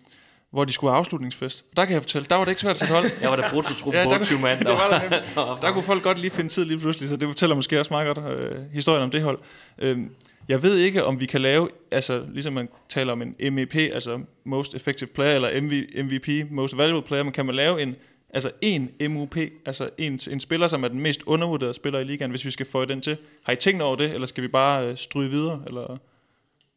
hvor 0.53 0.65
de 0.65 0.73
skulle 0.73 0.91
have 0.91 0.99
afslutningsfest. 0.99 1.65
Der 1.75 1.85
kan 1.85 1.93
jeg 1.93 2.01
fortælle, 2.01 2.25
der 2.29 2.35
var 2.35 2.43
det 2.43 2.51
ikke 2.51 2.61
svært 2.61 2.71
at 2.71 2.77
sætte 2.77 2.93
hold. 2.93 3.05
jeg 3.21 3.29
var 3.29 3.35
der 3.35 3.49
brutotrup 3.49 3.93
ja, 3.93 4.17
på 4.17 4.25
20 4.25 4.39
mand. 4.39 4.59
Det 4.65 4.67
var 4.67 5.21
der, 5.35 5.55
der 5.61 5.71
kunne 5.71 5.83
folk 5.83 6.03
godt 6.03 6.19
lige 6.19 6.31
finde 6.31 6.49
tid 6.49 6.65
lige 6.65 6.79
pludselig, 6.79 7.09
så 7.09 7.15
det 7.15 7.27
fortæller 7.27 7.55
måske 7.55 7.79
også 7.79 7.93
meget 7.93 8.15
godt 8.15 8.39
øh, 8.39 8.61
historien 8.73 9.03
om 9.03 9.11
det 9.11 9.21
hold. 9.21 9.39
Øhm, 9.77 10.11
jeg 10.47 10.63
ved 10.63 10.77
ikke, 10.77 11.03
om 11.03 11.19
vi 11.19 11.25
kan 11.25 11.41
lave, 11.41 11.69
altså 11.91 12.23
ligesom 12.33 12.53
man 12.53 12.69
taler 12.89 13.13
om 13.13 13.21
en 13.21 13.53
MEP, 13.53 13.75
altså 13.75 14.19
Most 14.43 14.75
Effective 14.75 15.09
Player, 15.09 15.35
eller 15.35 15.61
MV, 15.61 16.03
MVP, 16.03 16.51
Most 16.51 16.77
Valuable 16.77 17.07
Player, 17.07 17.23
men 17.23 17.33
kan 17.33 17.45
man 17.45 17.55
lave 17.55 17.81
en, 17.81 17.95
altså 18.29 18.51
en 18.61 18.91
MUP, 19.09 19.37
altså 19.65 19.89
en, 19.97 20.19
en 20.31 20.39
spiller, 20.39 20.67
som 20.67 20.83
er 20.83 20.87
den 20.87 20.99
mest 20.99 21.23
undervurderede 21.25 21.73
spiller 21.73 21.99
i 21.99 22.03
ligaen, 22.03 22.31
hvis 22.31 22.45
vi 22.45 22.51
skal 22.51 22.65
få 22.65 22.85
den 22.85 23.01
til. 23.01 23.17
Har 23.43 23.53
I 23.53 23.55
tænkt 23.55 23.81
over 23.81 23.95
det, 23.95 24.13
eller 24.13 24.27
skal 24.27 24.43
vi 24.43 24.47
bare 24.47 24.87
øh, 24.87 24.97
stryge 24.97 25.29
videre, 25.29 25.63
eller 25.67 25.97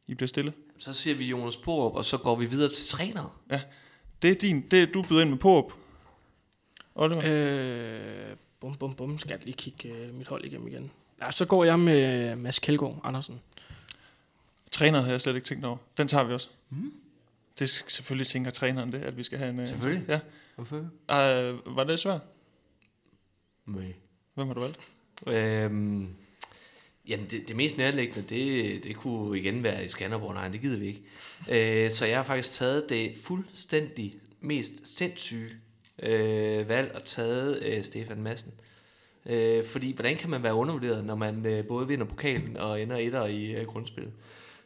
I 0.07 0.15
bliver 0.15 0.29
stille? 0.29 0.53
Så 0.79 0.93
siger 0.93 1.17
vi 1.17 1.25
Jonas 1.25 1.57
Porup, 1.57 1.95
og 1.95 2.05
så 2.05 2.19
går 2.19 2.37
vi 2.37 2.47
videre 2.47 2.73
til 2.73 2.87
træner. 2.89 3.41
Ja, 3.51 3.61
det 4.23 4.31
er 4.31 4.35
din, 4.35 4.61
det 4.71 4.95
du 4.95 5.03
byder 5.03 5.23
ind 5.23 5.31
med 5.31 5.39
Porup. 5.39 5.73
Oliver? 6.95 7.23
Øh, 7.25 8.37
bum, 8.61 8.75
bum, 8.75 8.95
bum, 8.95 9.19
skal 9.19 9.31
jeg 9.31 9.45
lige 9.45 9.57
kigge 9.57 9.89
øh, 9.89 10.15
mit 10.15 10.29
hold 10.29 10.45
igennem 10.45 10.69
igen. 10.69 10.91
Ja, 11.21 11.31
så 11.31 11.45
går 11.45 11.65
jeg 11.65 11.81
med 11.81 12.37
Mads 12.37 12.59
Kjeldgaard 12.59 13.01
Andersen. 13.05 13.41
Træner 14.71 15.01
havde 15.01 15.13
jeg 15.13 15.21
slet 15.21 15.35
ikke 15.35 15.47
tænkt 15.47 15.65
over. 15.65 15.77
Den 15.97 16.09
tager 16.09 16.25
vi 16.25 16.33
også. 16.33 16.49
Mm. 16.71 16.93
Det 17.59 17.71
selvfølgelig 17.71 18.27
tænker 18.27 18.51
træneren 18.51 18.93
det, 18.93 19.03
at 19.03 19.17
vi 19.17 19.23
skal 19.23 19.39
have 19.39 19.51
en... 19.51 19.61
Øh, 19.61 19.69
selvfølgelig. 19.69 20.09
Ja. 20.09 20.21
Hvorfor? 20.55 20.77
Uh, 20.77 21.77
var 21.77 21.85
det 21.85 21.99
svært? 21.99 22.21
Nej. 23.67 23.95
Hvem 24.35 24.47
har 24.47 24.55
du 24.55 24.61
valgt? 24.61 24.79
Øhm, 25.27 26.17
jamen, 27.09 27.27
det, 27.31 27.49
det 27.49 27.57
mest 27.57 27.79
nærliggende, 27.79 28.29
det, 28.29 28.85
det 28.85 28.97
kunne 28.97 29.39
igen 29.39 29.63
være 29.63 29.85
i 29.85 29.89
Skanderborg. 29.89 30.35
Nej, 30.35 30.49
det 30.49 30.61
gider 30.61 30.79
vi 30.79 30.87
ikke. 30.87 31.85
Øh, 31.85 31.91
så 31.91 32.07
jeg 32.07 32.17
har 32.17 32.25
faktisk 32.25 32.53
taget 32.53 32.89
det 32.89 33.13
fuldstændig 33.25 34.15
mest 34.41 34.97
sindssyge 34.99 35.51
øh, 36.03 36.69
valg 36.69 36.93
og 36.95 37.05
taget 37.05 37.63
øh, 37.63 37.85
Stefan 37.85 38.23
Madsen. 38.23 38.53
Øh, 39.27 39.65
fordi, 39.65 39.93
hvordan 39.93 40.17
kan 40.17 40.31
man 40.31 40.43
være 40.43 40.55
undervurderet, 40.55 41.05
når 41.05 41.15
man 41.15 41.47
øh, 41.47 41.67
både 41.67 41.89
vinder 41.89 42.07
pokalen 42.07 42.57
og 42.57 42.83
ender 42.83 42.97
etter 42.97 43.27
i 43.27 43.53
øh, 43.53 43.67
grundspillet? 43.67 44.13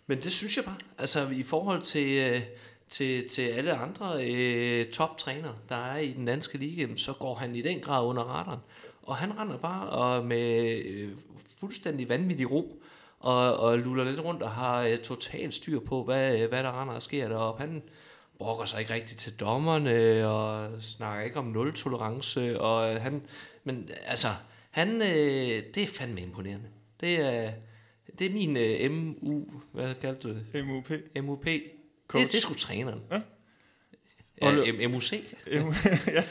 Men 0.06 0.18
det 0.20 0.32
synes 0.32 0.56
jeg 0.56 0.64
bare. 0.64 0.76
Altså 0.98 1.28
i 1.28 1.42
forhold 1.42 1.82
til, 1.82 2.08
øh, 2.08 2.40
til, 2.88 3.28
til 3.28 3.42
alle 3.42 3.72
andre 3.72 4.26
øh, 4.26 4.86
toptrænere, 4.86 5.54
der 5.68 5.76
er 5.76 5.98
i 5.98 6.12
den 6.12 6.26
danske 6.26 6.58
liga, 6.58 6.86
så 6.96 7.12
går 7.12 7.34
han 7.34 7.54
i 7.54 7.62
den 7.62 7.80
grad 7.80 8.06
under 8.06 8.22
radaren. 8.22 8.60
Og 9.02 9.16
han 9.16 9.38
render 9.38 9.58
bare 9.58 9.88
og 9.88 10.26
med 10.26 10.82
øh, 10.84 11.10
fuldstændig 11.60 12.08
vanvittig 12.08 12.50
ro 12.50 12.82
og, 13.20 13.56
og 13.56 13.78
luller 13.78 14.04
lidt 14.04 14.20
rundt 14.20 14.42
og 14.42 14.50
har 14.50 14.82
øh, 14.82 14.98
totalt 14.98 15.54
styr 15.54 15.80
på, 15.80 16.04
hvad, 16.04 16.48
hvad 16.48 16.62
der 16.62 16.80
render 16.80 16.94
og 16.94 17.02
sker 17.02 17.28
deroppe. 17.28 17.60
Han 17.60 17.82
brokker 18.38 18.64
sig 18.64 18.80
ikke 18.80 18.94
rigtigt 18.94 19.20
til 19.20 19.40
dommerne 19.40 20.28
og 20.28 20.70
snakker 20.82 21.24
ikke 21.24 21.38
om 21.38 21.44
nul-tolerance. 21.44 22.60
Og 22.60 23.00
han, 23.00 23.22
men 23.64 23.88
altså, 24.06 24.28
han, 24.70 25.02
øh, 25.02 25.62
det 25.74 25.82
er 25.82 25.86
fandme 25.86 26.20
imponerende. 26.20 26.68
Det 27.00 27.20
er, 27.20 27.52
det 28.18 28.26
er 28.26 28.30
min 28.30 28.56
øh, 28.56 28.90
MU, 28.90 29.44
hvad 29.72 29.94
kaldte 29.94 30.28
du 30.28 30.34
det? 30.34 30.66
MUP. 30.66 30.90
MUP. 31.22 31.44
Det, 31.44 31.62
Coach. 32.08 32.32
det 32.32 32.36
er 32.36 32.40
sgu 32.40 32.54
træneren. 32.54 33.00
Ja. 33.10 33.20
Ja, 34.40 34.88
MUC. 34.88 35.12
Ja, 35.52 35.62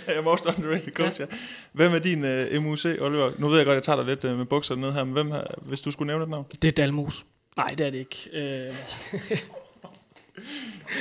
jeg 0.07 0.15
er 0.17 0.21
most 0.21 0.45
underrated 0.45 0.91
coach, 0.93 1.21
ja. 1.21 1.25
Hvem 1.71 1.93
er 1.93 1.99
din 1.99 2.23
uh, 2.23 2.63
MUC, 2.63 2.85
Oliver? 2.85 3.31
Nu 3.37 3.47
ved 3.47 3.57
jeg 3.57 3.65
godt, 3.65 3.75
jeg 3.75 3.83
tager 3.83 3.95
dig 3.95 4.05
lidt 4.05 4.23
uh, 4.23 4.37
med 4.37 4.45
bukserne 4.45 4.81
ned 4.81 4.91
her, 4.91 5.03
men 5.03 5.13
hvem 5.13 5.31
har, 5.31 5.55
hvis 5.61 5.81
du 5.81 5.91
skulle 5.91 6.07
nævne 6.07 6.23
et 6.23 6.29
navn? 6.29 6.45
Det 6.61 6.67
er 6.67 6.71
Dalmos. 6.71 7.25
Nej, 7.57 7.75
det 7.77 7.85
er 7.85 7.89
det 7.89 7.97
ikke. 7.97 8.29
Øh, 8.33 8.73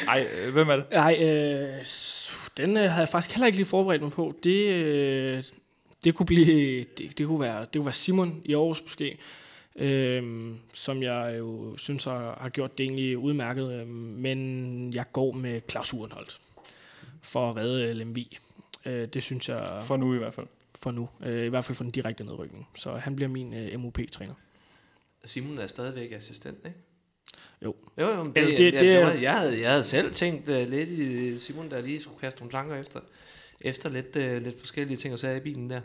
Nej, 0.07 0.27
uh, 0.47 0.53
hvem 0.53 0.69
er 0.69 0.77
det? 0.77 0.85
nej, 0.91 1.17
øh, 1.21 1.85
den 2.57 2.77
øh, 2.77 2.91
har 2.91 2.99
jeg 2.99 3.09
faktisk 3.09 3.35
heller 3.35 3.47
ikke 3.47 3.59
lige 3.59 3.67
forberedt 3.67 4.03
mig 4.03 4.13
på. 4.13 4.35
Det, 4.45 4.67
øh, 4.67 5.45
det 6.05 6.15
kunne 6.15 6.27
blive, 6.27 6.85
det, 6.99 7.19
det, 7.19 7.27
kunne 7.27 7.41
være, 7.41 7.61
det 7.61 7.73
kunne 7.75 7.87
være 7.87 7.93
Simon 7.93 8.43
i 8.45 8.55
Aarhus 8.55 8.83
måske, 8.83 9.19
øh, 9.77 10.23
som 10.73 11.03
jeg 11.03 11.35
jo 11.39 11.77
synes 11.77 12.05
har, 12.05 12.39
har 12.41 12.49
gjort 12.49 12.79
det 12.79 12.85
egentlig 12.85 13.19
udmærket. 13.19 13.73
Øh, 13.73 13.89
men 13.89 14.93
jeg 14.95 15.05
går 15.13 15.33
med 15.33 15.61
Claus 15.71 15.95
Urenholdt 15.95 16.39
for 17.23 17.51
at 17.51 17.57
redde 17.57 17.95
Lemvi. 17.95 18.39
Øh, 18.85 19.09
det 19.09 19.23
synes 19.23 19.49
jeg 19.49 19.81
For 19.83 19.97
nu 19.97 20.15
i 20.15 20.19
hvert 20.19 20.35
fald. 20.35 20.47
for 20.81 20.91
nu. 20.91 21.09
Øh, 21.23 21.47
I 21.47 21.49
hvert 21.49 21.65
fald 21.65 21.77
for 21.77 21.85
den 21.85 21.91
direkte 21.91 22.25
nedrykning. 22.25 22.69
Så 22.77 22.93
han 22.97 23.17
bliver 23.17 23.29
min 23.29 23.55
øh, 23.55 23.81
MUP-træner. 23.81 24.35
Simon 25.25 25.59
er 25.59 25.67
stadigvæk 25.67 26.13
assistent, 26.13 26.59
ikke? 26.67 26.77
Jo. 27.65 27.75
Jo, 28.01 28.07
jo, 28.09 28.23
men 28.25 28.35
det, 28.35 28.47
det, 28.47 28.59
det- 28.59 28.73
det, 28.73 28.81
det 28.81 28.87
jeg, 28.87 28.95
er- 29.03 29.09
jeg, 29.13 29.23
jeg, 29.23 29.39
havde, 29.39 29.61
jeg 29.61 29.71
havde 29.71 29.85
selv 29.85 30.13
tænkt 30.15 30.49
uh, 30.49 30.55
lidt 30.69 30.89
i 30.89 31.39
Simon, 31.39 31.71
der 31.71 31.81
lige 31.81 32.01
skulle 32.03 32.19
kaste 32.21 32.41
nogle 32.41 32.53
tanker 32.53 32.77
efter, 32.77 33.01
efter 33.61 33.89
lidt, 33.91 34.17
uh, 34.17 34.43
lidt 34.43 34.59
forskellige 34.61 34.97
ting 34.97 35.13
og 35.13 35.19
sager 35.19 35.37
i 35.37 35.41
bilen 35.41 35.71
der. 35.71 35.81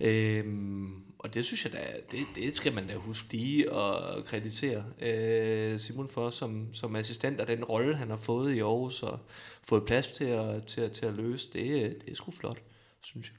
Øhm, 0.00 1.02
og 1.18 1.34
det 1.34 1.44
synes 1.44 1.64
jeg 1.64 1.72
da, 1.72 1.78
det, 2.10 2.20
det 2.34 2.56
skal 2.56 2.74
man 2.74 2.86
da 2.86 2.94
huske 2.94 3.32
lige 3.32 3.74
at 3.74 4.24
kreditere 4.24 4.84
uh, 5.74 5.80
Simon 5.80 6.08
for 6.08 6.30
som, 6.30 6.68
som 6.72 6.96
assistent, 6.96 7.40
og 7.40 7.48
den 7.48 7.64
rolle, 7.64 7.96
han 7.96 8.10
har 8.10 8.16
fået 8.16 8.54
i 8.54 8.60
Aarhus, 8.60 9.02
og 9.02 9.18
fået 9.68 9.84
plads 9.84 10.10
til 10.10 10.24
at, 10.24 10.64
til, 10.66 10.80
at- 10.80 10.92
til 10.92 11.06
at 11.06 11.14
løse, 11.14 11.48
det, 11.52 11.62
det 12.04 12.10
er 12.10 12.14
sgu 12.14 12.30
flot, 12.30 12.58
synes 13.02 13.26
jeg. 13.28 13.36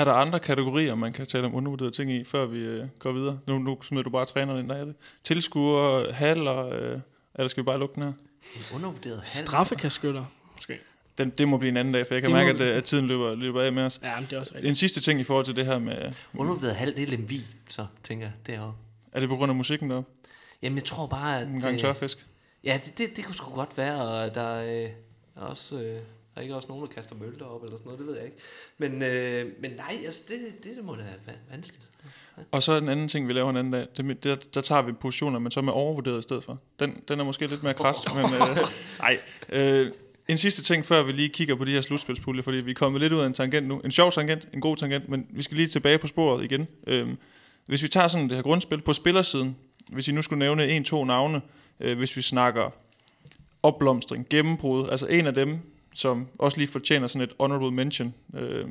Er 0.00 0.04
der 0.04 0.12
andre 0.12 0.40
kategorier, 0.40 0.94
man 0.94 1.12
kan 1.12 1.26
tale 1.26 1.46
om 1.46 1.54
undervurderede 1.54 1.94
ting 1.94 2.12
i, 2.12 2.24
før 2.24 2.46
vi 2.46 2.80
uh, 2.80 2.86
går 2.98 3.12
videre? 3.12 3.38
Nu, 3.46 3.58
nu 3.58 3.78
smider 3.82 4.02
du 4.04 4.10
bare 4.10 4.26
træneren 4.26 4.58
ind, 4.60 4.68
der 4.68 4.74
er 4.74 4.84
det. 4.84 4.94
Tilskuere, 5.24 6.12
haller, 6.12 6.66
uh, 6.94 7.00
eller 7.34 7.48
skal 7.48 7.62
vi 7.62 7.66
bare 7.66 7.78
lukke 7.78 7.94
den 7.94 8.02
her? 8.02 8.12
En 8.56 8.76
undervurderet 8.76 9.16
halv. 9.16 9.46
Straffekastskytter, 9.46 10.24
måske. 10.56 10.78
Den, 11.18 11.30
det 11.30 11.48
må 11.48 11.56
blive 11.56 11.68
en 11.68 11.76
anden 11.76 11.94
dag, 11.94 12.06
for 12.06 12.14
jeg 12.14 12.22
kan 12.22 12.30
Det 12.30 12.46
mærke, 12.46 12.64
at, 12.64 12.70
uh, 12.70 12.76
at 12.76 12.84
tiden 12.84 13.06
løber, 13.06 13.34
løber 13.34 13.62
af 13.62 13.72
med 13.72 13.82
os. 13.82 14.00
Ja, 14.02 14.20
men 14.20 14.24
det 14.24 14.32
er 14.32 14.40
også 14.40 14.54
rigtigt. 14.54 14.68
En 14.68 14.76
sidste 14.76 15.00
ting 15.00 15.20
i 15.20 15.24
forhold 15.24 15.44
til 15.44 15.56
det 15.56 15.66
her 15.66 15.78
med, 15.78 16.12
Undervurderet 16.34 16.76
halv, 16.76 16.96
det 16.96 17.02
er 17.02 17.06
Lemvi, 17.06 17.46
så 17.68 17.86
tænker 18.02 18.26
jeg, 18.26 18.32
deroppe. 18.46 18.78
er 19.12 19.20
det 19.20 19.28
på 19.28 19.36
grund 19.36 19.50
af 19.50 19.56
musikken 19.56 19.90
deroppe? 19.90 20.10
Jamen, 20.62 20.76
jeg 20.76 20.84
tror 20.84 21.06
bare, 21.06 21.40
at... 21.40 21.48
En 21.48 21.60
gang 21.60 21.74
øh, 21.74 21.80
tørfisk? 21.80 22.26
Ja, 22.64 22.80
det, 22.84 22.98
det, 22.98 23.16
det 23.16 23.24
kunne 23.24 23.34
sgu 23.34 23.54
godt 23.54 23.78
være, 23.78 24.02
og 24.02 24.34
der 24.34 24.54
øh, 24.54 24.90
er 25.36 25.40
også... 25.40 25.80
Øh, 25.80 26.00
der 26.34 26.40
er 26.40 26.42
ikke 26.42 26.56
også 26.56 26.68
nogen, 26.68 26.86
der 26.86 26.92
kaster 26.92 27.16
møl 27.16 27.42
op 27.42 27.62
eller 27.62 27.76
sådan 27.76 27.84
noget, 27.84 27.98
det 27.98 28.06
ved 28.06 28.14
jeg 28.14 28.24
ikke. 28.24 28.36
Men, 28.78 29.02
øh, 29.02 29.52
men 29.60 29.70
nej, 29.70 29.98
altså, 30.04 30.22
det, 30.28 30.38
det, 30.64 30.76
det 30.76 30.84
må 30.84 30.94
da 30.94 31.02
være 31.26 31.36
vanskeligt. 31.50 31.88
Og 32.50 32.62
så 32.62 32.72
en 32.72 32.88
anden 32.88 33.08
ting, 33.08 33.28
vi 33.28 33.32
laver 33.32 33.50
en 33.50 33.56
anden 33.56 33.72
dag, 33.72 33.86
det, 33.96 34.24
der, 34.24 34.34
der 34.54 34.60
tager 34.60 34.82
vi 34.82 34.92
positioner, 34.92 35.38
men 35.38 35.50
så 35.50 35.62
med 35.62 35.72
overvurderet 35.72 36.18
i 36.18 36.22
stedet 36.22 36.44
for. 36.44 36.58
Den, 36.78 37.02
den 37.08 37.20
er 37.20 37.24
måske 37.24 37.46
lidt 37.46 37.62
mere 37.62 37.74
kras, 37.74 38.14
men 38.14 38.24
øh, 38.24 38.58
nej. 39.02 39.18
Øh, 39.48 39.92
en 40.32 40.38
sidste 40.38 40.62
ting, 40.62 40.84
før 40.84 41.02
vi 41.02 41.12
lige 41.12 41.28
kigger 41.28 41.54
på 41.54 41.64
de 41.64 41.70
her 41.70 41.80
slutspilspuljer, 41.80 42.42
fordi 42.42 42.56
vi 42.56 42.70
er 42.70 42.74
kommet 42.74 43.00
lidt 43.00 43.12
ud 43.12 43.18
af 43.18 43.26
en 43.26 43.34
tangent 43.34 43.66
nu. 43.66 43.80
En 43.80 43.90
sjov 43.90 44.12
tangent, 44.12 44.48
en 44.54 44.60
god 44.60 44.76
tangent, 44.76 45.08
men 45.08 45.26
vi 45.30 45.42
skal 45.42 45.56
lige 45.56 45.68
tilbage 45.68 45.98
på 45.98 46.06
sporet 46.06 46.44
igen. 46.44 46.68
Øhm, 46.86 47.18
hvis 47.66 47.82
vi 47.82 47.88
tager 47.88 48.08
sådan 48.08 48.28
det 48.28 48.36
her 48.36 48.42
grundspil 48.42 48.80
på 48.80 48.92
spillersiden, 48.92 49.56
hvis 49.92 50.08
I 50.08 50.12
nu 50.12 50.22
skulle 50.22 50.38
nævne 50.38 50.68
en-to 50.68 51.04
navne, 51.04 51.40
øh, 51.80 51.98
hvis 51.98 52.16
vi 52.16 52.22
snakker 52.22 52.70
opblomstring, 53.62 54.26
gennembrud, 54.30 54.88
altså 54.88 55.06
en 55.06 55.26
af 55.26 55.34
dem, 55.34 55.58
som 55.94 56.28
også 56.38 56.58
lige 56.58 56.68
fortjener 56.68 57.06
sådan 57.06 57.28
et 57.28 57.34
honorable 57.40 57.70
mention. 57.70 58.14
Øh, 58.34 58.66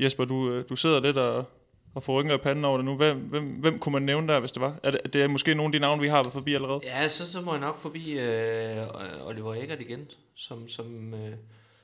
Jesper, 0.00 0.24
du, 0.24 0.50
øh, 0.50 0.64
du 0.68 0.76
sidder 0.76 1.00
lidt 1.00 1.16
og, 1.16 1.50
og 1.94 2.02
får 2.02 2.20
rynker 2.20 2.34
i 2.34 2.38
panden 2.38 2.64
over 2.64 2.76
det 2.76 2.84
nu. 2.84 2.96
Hvem, 2.96 3.18
hvem, 3.18 3.44
hvem 3.44 3.78
kunne 3.78 3.92
man 3.92 4.02
nævne 4.02 4.32
der, 4.32 4.40
hvis 4.40 4.52
det 4.52 4.60
var? 4.60 4.78
Er 4.82 4.90
det, 4.90 5.12
det 5.12 5.22
er 5.22 5.28
måske 5.28 5.54
nogle 5.54 5.68
af 5.68 5.72
de 5.72 5.78
navne, 5.78 6.02
vi 6.02 6.08
har 6.08 6.22
været 6.22 6.32
forbi 6.32 6.54
allerede. 6.54 6.80
Ja, 6.84 7.08
så, 7.08 7.32
så 7.32 7.40
må 7.40 7.52
jeg 7.52 7.60
nok 7.60 7.78
forbi 7.78 8.18
øh, 8.18 8.86
Oliver 9.26 9.54
Eggert 9.54 9.80
igen, 9.80 10.10
som, 10.34 10.68
som, 10.68 11.14
øh, 11.14 11.32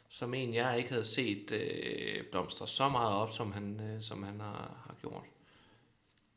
som 0.09 0.35
en, 0.35 0.55
jeg 0.55 0.79
ikke 0.79 0.91
havde 0.91 1.05
set 1.05 1.53
øh, 1.53 2.25
blomstre 2.31 2.69
så 2.69 2.89
meget 2.89 3.15
op, 3.15 3.31
som 3.31 3.53
han, 3.53 3.81
øh, 3.81 4.03
som 4.03 4.23
han 4.23 4.41
har, 4.41 4.77
har 4.87 4.95
gjort. 5.01 5.23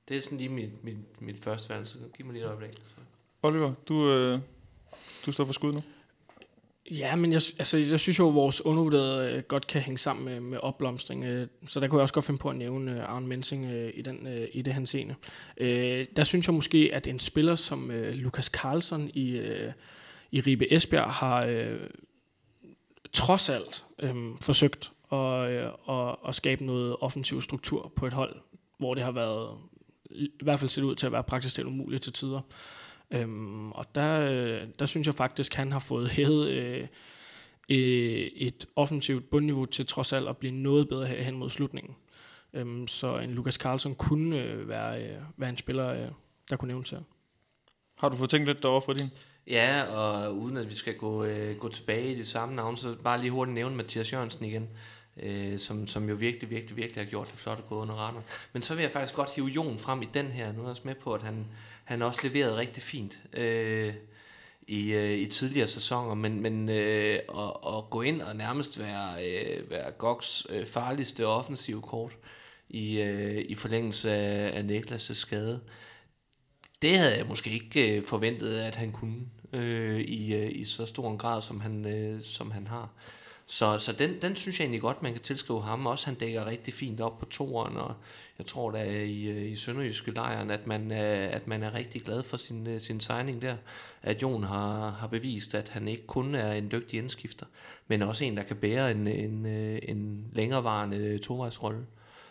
Det 0.09 0.17
er 0.17 0.21
sådan 0.21 0.37
lige 0.37 0.49
mit, 0.49 0.83
mit, 0.83 1.21
mit 1.21 1.43
første 1.43 1.73
valg, 1.73 1.87
så 1.87 1.97
giv 2.17 2.25
mig 2.25 2.33
lige 2.33 2.43
et 2.43 2.49
øjeblik. 2.49 2.73
Så. 2.73 3.01
Oliver, 3.43 3.73
du, 3.87 4.09
øh, 4.09 4.39
du 5.25 5.31
står 5.31 5.45
for 5.45 5.53
skud 5.53 5.73
nu. 5.73 5.83
Ja, 6.91 7.15
men 7.15 7.31
jeg, 7.31 7.41
altså, 7.59 7.77
jeg 7.77 7.99
synes 7.99 8.19
jo, 8.19 8.27
at 8.29 8.35
vores 8.35 8.65
undervurderede 8.65 9.31
øh, 9.31 9.43
godt 9.43 9.67
kan 9.67 9.81
hænge 9.81 9.97
sammen 9.97 10.25
med, 10.25 10.39
med 10.39 10.57
opblomstring. 10.57 11.25
Øh, 11.25 11.47
så 11.67 11.79
der 11.79 11.87
kunne 11.87 11.97
jeg 11.97 12.01
også 12.01 12.13
godt 12.13 12.25
finde 12.25 12.39
på 12.39 12.49
at 12.49 12.55
nævne 12.55 12.91
øh, 12.91 13.09
Arne 13.09 13.27
Mensing 13.27 13.65
øh, 13.65 13.91
i, 13.93 14.01
den, 14.01 14.27
øh, 14.27 14.47
i 14.53 14.61
det 14.61 14.73
hans 14.73 14.89
scene. 14.89 15.15
Øh, 15.57 16.05
der 16.15 16.23
synes 16.23 16.47
jeg 16.47 16.55
måske, 16.55 16.89
at 16.93 17.07
en 17.07 17.19
spiller 17.19 17.55
som 17.55 17.91
øh, 17.91 18.13
Lukas 18.13 18.45
Carlsen 18.45 19.11
i, 19.13 19.29
øh, 19.29 19.71
i 20.31 20.41
Ribe 20.41 20.73
Esbjerg 20.73 21.11
har 21.11 21.45
øh, 21.45 21.79
trods 23.13 23.49
alt 23.49 23.85
øh, 23.99 24.15
forsøgt 24.41 24.91
at, 25.11 25.49
øh, 25.49 25.71
at, 25.89 26.15
at 26.27 26.35
skabe 26.35 26.65
noget 26.65 26.95
offensiv 27.01 27.41
struktur 27.41 27.91
på 27.95 28.07
et 28.07 28.13
hold, 28.13 28.35
hvor 28.77 28.93
det 28.93 29.03
har 29.03 29.11
været 29.11 29.57
i 30.11 30.29
hvert 30.43 30.59
fald 30.59 30.69
set 30.69 30.83
ud 30.83 30.95
til 30.95 31.05
at 31.05 31.11
være 31.11 31.23
praktisk 31.23 31.55
talt 31.55 31.67
umuligt 31.67 32.03
til 32.03 32.13
tider. 32.13 32.41
Øhm, 33.11 33.71
og 33.71 33.95
der, 33.95 34.19
øh, 34.21 34.67
der 34.79 34.85
synes 34.85 35.07
jeg 35.07 35.15
faktisk, 35.15 35.53
han 35.53 35.71
har 35.71 35.79
fået 35.79 36.09
hævet 36.09 36.49
øh, 36.49 36.87
øh, 37.69 38.27
et 38.35 38.65
offensivt 38.75 39.29
bundniveau 39.29 39.65
til 39.65 39.85
trods 39.85 40.13
alt 40.13 40.27
at 40.27 40.37
blive 40.37 40.53
noget 40.53 40.89
bedre 40.89 41.05
her 41.05 41.21
hen 41.21 41.37
mod 41.37 41.49
slutningen. 41.49 41.95
Øhm, 42.53 42.87
så 42.87 43.17
en 43.17 43.31
Lukas 43.31 43.55
Carlson 43.55 43.95
kunne 43.95 44.37
øh, 44.37 44.69
være, 44.69 45.03
øh, 45.03 45.21
være 45.37 45.49
en 45.49 45.57
spiller, 45.57 45.87
øh, 45.87 46.07
der 46.49 46.55
kunne 46.55 46.67
nævnes 46.67 46.89
her. 46.89 46.99
Har 47.97 48.09
du 48.09 48.15
fået 48.15 48.29
tænkt 48.29 48.47
lidt 48.47 48.63
derovre 48.63 48.81
for 48.81 48.93
din? 48.93 49.09
Ja, 49.47 49.83
og 49.83 50.37
uden 50.37 50.57
at 50.57 50.69
vi 50.69 50.75
skal 50.75 50.97
gå, 50.97 51.23
øh, 51.23 51.57
gå 51.57 51.69
tilbage 51.69 52.11
i 52.11 52.15
det 52.15 52.27
samme 52.27 52.55
navn, 52.55 52.77
så 52.77 52.95
bare 53.03 53.19
lige 53.21 53.31
hurtigt 53.31 53.53
nævne 53.53 53.75
Mathias 53.75 54.13
Jørgensen 54.13 54.45
igen, 54.45 54.69
øh, 55.17 55.59
som, 55.59 55.87
som 55.87 56.09
jo 56.09 56.15
virkelig, 56.15 56.49
virkelig, 56.49 56.77
virkelig 56.77 57.03
har 57.03 57.09
gjort 57.09 57.31
det 57.31 57.39
flot 57.39 57.57
at 57.57 57.67
gå 57.67 57.75
under 57.81 57.95
radaren. 57.95 58.23
Men 58.53 58.61
så 58.61 58.75
vil 58.75 58.81
jeg 58.81 58.91
faktisk 58.91 59.15
godt 59.15 59.35
hive 59.35 59.47
Jon 59.47 59.79
frem 59.79 60.01
i 60.01 60.07
den 60.13 60.25
her. 60.25 60.51
Nu 60.51 60.59
er 60.59 60.63
jeg 60.63 60.69
også 60.69 60.81
med 60.85 60.95
på, 60.95 61.13
at 61.13 61.23
han, 61.23 61.45
han 61.87 62.01
også 62.01 62.19
leveret 62.23 62.57
rigtig 62.57 62.83
fint 62.83 63.19
øh, 63.33 63.93
i, 64.67 64.93
øh, 64.93 65.11
i 65.11 65.25
tidligere 65.25 65.67
sæsoner, 65.67 66.13
men, 66.13 66.41
men 66.41 66.69
øh, 66.69 67.19
at, 67.37 67.75
at 67.77 67.89
gå 67.89 68.01
ind 68.01 68.21
og 68.21 68.35
nærmest 68.35 68.79
være, 68.79 69.25
øh, 69.25 69.69
være 69.69 69.91
Goks 69.91 70.47
øh, 70.49 70.65
farligste 70.65 71.27
offensive 71.27 71.81
kort 71.81 72.17
i, 72.69 72.99
øh, 72.99 73.45
i 73.49 73.55
forlængelse 73.55 74.11
af, 74.11 74.57
af 74.57 74.63
Niklas' 74.63 75.13
skade, 75.13 75.61
det 76.81 76.97
havde 76.97 77.17
jeg 77.17 77.25
måske 77.27 77.49
ikke 77.49 77.97
øh, 77.97 78.03
forventet, 78.03 78.59
at 78.59 78.75
han 78.75 78.91
kunne 78.91 79.25
øh, 79.53 79.99
i, 79.99 80.35
øh, 80.35 80.51
i 80.51 80.65
så 80.65 80.85
stor 80.85 81.11
en 81.11 81.17
grad, 81.17 81.41
som 81.41 81.59
han, 81.59 81.85
øh, 81.85 82.21
som 82.21 82.51
han 82.51 82.67
har. 82.67 82.89
Så, 83.49 83.79
så 83.79 83.91
den, 83.91 84.21
den 84.21 84.35
synes 84.35 84.59
jeg 84.59 84.63
egentlig 84.65 84.81
godt, 84.81 85.03
man 85.03 85.13
kan 85.13 85.21
tilskrive 85.21 85.63
ham. 85.63 85.85
Også 85.85 86.05
han 86.05 86.15
dækker 86.15 86.45
rigtig 86.45 86.73
fint 86.73 87.01
op 87.01 87.19
på 87.19 87.25
toeren, 87.25 87.77
og 87.77 87.93
jeg 88.37 88.45
tror 88.45 88.71
da 88.71 88.83
i, 89.03 89.27
øh, 89.27 89.51
i 89.51 89.55
Sønderjyske 89.55 90.11
lejren, 90.11 90.51
at 90.51 90.67
man, 90.67 90.91
øh, 90.91 91.33
at 91.33 91.47
man 91.47 91.63
er 91.63 91.73
rigtig 91.73 92.01
glad 92.01 92.23
for 92.23 92.37
sin, 92.37 92.67
øh, 92.67 92.79
sin 92.79 92.99
signing 92.99 93.41
der. 93.41 93.55
At 94.01 94.21
Jon 94.21 94.43
har, 94.43 94.89
har 94.89 95.07
bevist, 95.07 95.55
at 95.55 95.69
han 95.69 95.87
ikke 95.87 96.07
kun 96.07 96.35
er 96.35 96.51
en 96.51 96.71
dygtig 96.71 96.99
indskifter, 96.99 97.45
men 97.87 98.01
også 98.01 98.23
en, 98.25 98.37
der 98.37 98.43
kan 98.43 98.55
bære 98.55 98.91
en, 98.91 99.07
en, 99.07 99.45
en 99.45 100.31
længerevarende 100.33 101.17
tovejsrolle. 101.17 101.85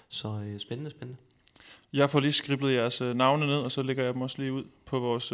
Så 0.09 0.57
spændende, 0.59 0.91
spændende. 0.91 1.21
Jeg 1.93 2.11
får 2.11 2.21
lige 2.21 2.33
skriblet 2.33 2.75
jeres 2.75 3.01
navne 3.01 3.47
ned, 3.47 3.59
og 3.59 3.73
så 3.73 3.83
lægger 3.83 4.05
jeg 4.05 4.15
dem 4.15 4.23
også 4.23 4.39
lige 4.39 4.53
ud 4.53 4.65
på 4.85 4.99
vores 4.99 5.33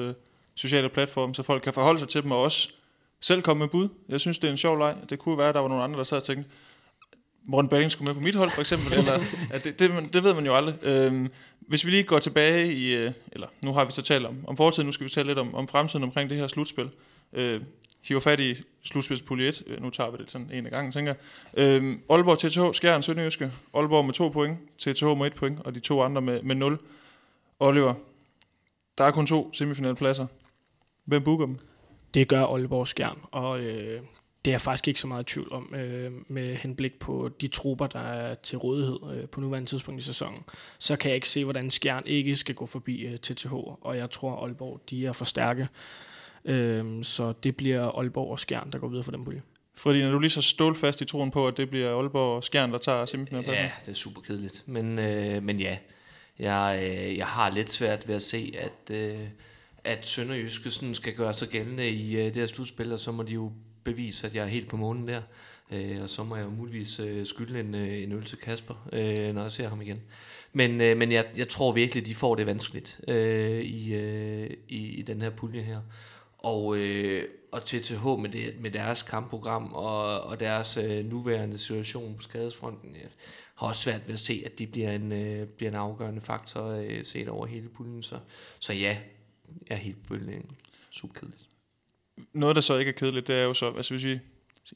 sociale 0.55 0.89
platform, 0.89 1.35
så 1.35 1.43
folk 1.43 1.62
kan 1.62 1.72
forholde 1.72 1.99
sig 1.99 2.09
til 2.09 2.22
dem, 2.22 2.30
og 2.30 2.41
også 2.41 2.68
selv 3.23 3.43
komme 3.43 3.59
med 3.59 3.68
bud. 3.68 3.89
Jeg 4.09 4.20
synes, 4.20 4.39
det 4.39 4.49
er 4.49 4.51
en 4.51 4.57
sjov 4.57 4.79
leg. 4.79 4.97
Det 5.11 5.18
kunne 5.18 5.39
være, 5.39 5.49
at 5.49 5.55
der 5.55 5.61
var 5.61 5.68
nogle 5.68 5.85
andre, 5.85 5.99
der 5.99 6.05
sad 6.05 6.16
og 6.16 6.25
tænkte, 6.25 6.51
Morten 7.45 7.68
Balling 7.68 7.93
skulle 7.93 8.07
med 8.07 8.14
på 8.14 8.20
mit 8.20 8.35
hold, 8.35 8.51
for 8.51 8.61
eksempel. 8.61 8.93
eller, 8.99 9.20
at 9.53 9.64
det, 9.64 9.79
det, 9.79 10.12
det 10.12 10.25
ved 10.25 10.35
man 10.35 10.47
jo 10.47 10.57
aldrig. 10.57 10.75
Øhm, 10.83 11.29
hvis 11.61 11.87
vi 11.87 11.91
lige 11.91 12.03
går 12.03 12.18
tilbage 12.18 12.73
i, 12.73 12.95
øh, 12.97 13.12
eller 13.33 13.47
nu 13.62 13.73
har 13.73 13.85
vi 13.85 13.93
så 13.93 14.03
talt 14.03 14.27
om, 14.27 14.37
om 14.47 14.57
fortiden, 14.57 14.87
nu 14.87 14.93
skal 14.93 15.05
vi 15.05 15.11
tale 15.11 15.27
lidt 15.27 15.39
om, 15.39 15.55
om 15.55 15.68
fremtiden 15.68 16.05
omkring 16.05 16.31
det 16.31 16.39
her 16.39 16.47
slutspil. 16.47 16.91
Øh, 17.33 17.61
hiver 18.03 18.20
fat 18.20 18.41
i 18.41 18.62
slutspilspulje 18.85 19.49
1. 19.49 19.62
Øh, 19.66 19.83
nu 19.83 19.91
tager 19.91 20.11
vi 20.11 20.16
det 20.16 20.31
sådan 20.31 20.51
en 20.53 20.66
af 20.66 20.73
gangen, 20.73 20.93
tænker 20.93 21.14
jeg. 21.55 21.64
Øhm, 21.64 22.03
Aalborg, 22.11 22.39
TTH, 22.39 22.77
Skjern, 22.77 23.03
Sønderjyske. 23.03 23.53
Aalborg 23.75 24.05
med 24.05 24.14
to 24.14 24.29
point, 24.29 24.59
TTH 24.79 25.05
med 25.05 25.27
et 25.27 25.35
point, 25.35 25.61
og 25.61 25.75
de 25.75 25.81
to 25.81 26.03
andre 26.03 26.23
med, 26.23 26.43
med 26.43 26.55
0. 26.55 26.79
Oliver, 27.61 27.95
der 28.99 29.05
er 29.05 29.11
kun 29.11 29.27
to 29.27 29.51
semifinalpladser. 29.53 30.27
Hvem 31.05 31.25
booker 31.25 31.47
dem? 31.47 31.59
Det 32.14 32.28
gør 32.28 32.44
Aalborg 32.44 32.88
Skjern, 32.88 33.18
og 33.30 33.60
øh, 33.60 34.00
det 34.44 34.50
er 34.50 34.52
jeg 34.52 34.60
faktisk 34.60 34.88
ikke 34.88 35.00
så 35.00 35.06
meget 35.06 35.30
i 35.30 35.32
tvivl 35.32 35.52
om, 35.52 35.74
øh, 35.74 36.12
med 36.28 36.56
henblik 36.56 36.98
på 36.98 37.30
de 37.40 37.48
trupper, 37.48 37.86
der 37.86 38.00
er 38.00 38.34
til 38.34 38.58
rådighed 38.58 38.98
øh, 39.12 39.28
på 39.28 39.40
nuværende 39.40 39.68
tidspunkt 39.68 40.00
i 40.00 40.04
sæsonen. 40.04 40.40
Så 40.78 40.96
kan 40.96 41.08
jeg 41.08 41.14
ikke 41.14 41.28
se, 41.28 41.44
hvordan 41.44 41.70
Skjern 41.70 42.02
ikke 42.06 42.36
skal 42.36 42.54
gå 42.54 42.66
forbi 42.66 43.00
øh, 43.00 43.18
TTH, 43.18 43.52
og 43.54 43.96
jeg 43.96 44.10
tror, 44.10 44.44
Aalborg 44.44 44.80
de 44.90 45.06
er 45.06 45.12
for 45.12 45.24
stærke. 45.24 45.68
Øh, 46.44 47.04
så 47.04 47.32
det 47.42 47.56
bliver 47.56 47.98
Aalborg 47.98 48.30
og 48.30 48.40
Skjern, 48.40 48.70
der 48.72 48.78
går 48.78 48.88
videre 48.88 49.04
for 49.04 49.12
den 49.12 49.24
pulje. 49.24 49.40
Fordi 49.74 50.02
når 50.02 50.10
du 50.10 50.18
lige 50.18 50.30
så 50.30 50.42
stålfast 50.42 51.00
i 51.00 51.04
troen 51.04 51.30
på, 51.30 51.48
at 51.48 51.56
det 51.56 51.70
bliver 51.70 51.96
Aalborg 51.98 52.36
og 52.36 52.44
Skjern, 52.44 52.72
der 52.72 52.78
tager 52.78 53.06
semifinalpladsen? 53.06 53.64
Ja, 53.64 53.70
det 53.80 53.88
er 53.88 53.94
super 53.94 54.20
kedeligt. 54.20 54.62
Men, 54.66 54.98
øh, 54.98 55.42
men 55.42 55.60
ja, 55.60 55.76
jeg, 56.38 56.80
øh, 56.82 57.16
jeg 57.16 57.26
har 57.26 57.50
lidt 57.50 57.72
svært 57.72 58.08
ved 58.08 58.14
at 58.14 58.22
se, 58.22 58.54
at, 58.58 58.96
øh, 58.96 59.18
at 59.85 60.07
Sønderjyske 60.07 60.70
sådan 60.70 60.95
skal 60.95 61.14
gøre 61.14 61.35
sig 61.35 61.49
gældende 61.49 61.91
i 61.91 62.16
øh, 62.16 62.24
det 62.24 62.37
her 62.37 62.47
slutspil, 62.47 62.93
og 62.93 63.01
så 63.01 63.12
må 63.12 63.22
de 63.22 63.33
jo 63.33 63.53
bevise, 63.85 64.26
at 64.26 64.35
jeg 64.35 64.45
er 64.45 64.49
helt 64.49 64.68
på 64.68 64.76
månen 64.76 65.09
der. 65.09 65.22
Øh, 65.70 66.03
og 66.03 66.11
så 66.11 66.24
må 66.24 66.37
jeg 66.37 66.45
jo 66.45 66.51
muligvis 66.51 67.01
øh, 67.01 67.26
skylde 67.26 67.61
en, 67.61 67.74
øh, 67.74 68.03
en 68.03 68.12
øl 68.12 68.24
til 68.24 68.39
Kasper, 68.39 68.89
øh, 68.93 69.35
når 69.35 69.43
jeg 69.43 69.53
ser 69.53 69.68
ham 69.68 69.83
igen. 69.83 69.99
Men, 70.53 70.80
øh, 70.80 70.97
men 70.97 71.12
jeg, 71.12 71.24
jeg 71.37 71.49
tror 71.49 71.72
virkelig, 71.72 72.07
de 72.07 72.14
får 72.14 72.35
det 72.35 72.47
vanskeligt 72.47 73.01
øh, 73.09 73.61
i, 73.61 73.95
øh, 73.95 74.51
i, 74.68 74.87
i 74.87 75.03
den 75.03 75.22
her 75.22 75.30
pulje 75.30 75.62
her. 75.62 75.80
Og, 76.39 76.76
øh, 76.76 77.28
og 77.53 77.64
TTH 77.64 78.07
med, 78.07 78.28
det, 78.28 78.55
med 78.61 78.70
deres 78.70 79.03
kampprogram 79.03 79.72
og, 79.72 80.20
og 80.20 80.41
deres 80.41 80.76
øh, 80.76 81.11
nuværende 81.11 81.59
situation 81.59 82.14
på 82.14 82.22
skadesfronten, 82.22 82.95
jeg 82.95 83.09
har 83.55 83.66
også 83.66 83.83
svært 83.83 84.07
ved 84.07 84.12
at 84.12 84.20
se, 84.20 84.43
at 84.47 84.59
de 84.59 84.66
bliver 84.66 84.93
en, 84.93 85.12
øh, 85.12 85.47
bliver 85.47 85.70
en 85.70 85.76
afgørende 85.76 86.20
faktor 86.20 86.66
øh, 86.66 87.05
set 87.05 87.28
over 87.28 87.47
hele 87.47 87.68
puljen. 87.68 88.03
Så, 88.03 88.18
så 88.59 88.72
ja, 88.72 88.97
er 89.66 89.76
helt 89.76 90.07
på 90.07 90.16
super 90.90 91.14
kedeligt. 91.14 91.48
Noget, 92.32 92.57
der 92.57 92.62
så 92.62 92.76
ikke 92.76 92.88
er 92.88 92.92
kedeligt, 92.92 93.26
det 93.26 93.36
er 93.36 93.44
jo 93.44 93.55
så, 93.55 93.72
altså 93.76 93.94
hvis 93.94 94.05
vi, 94.05 94.18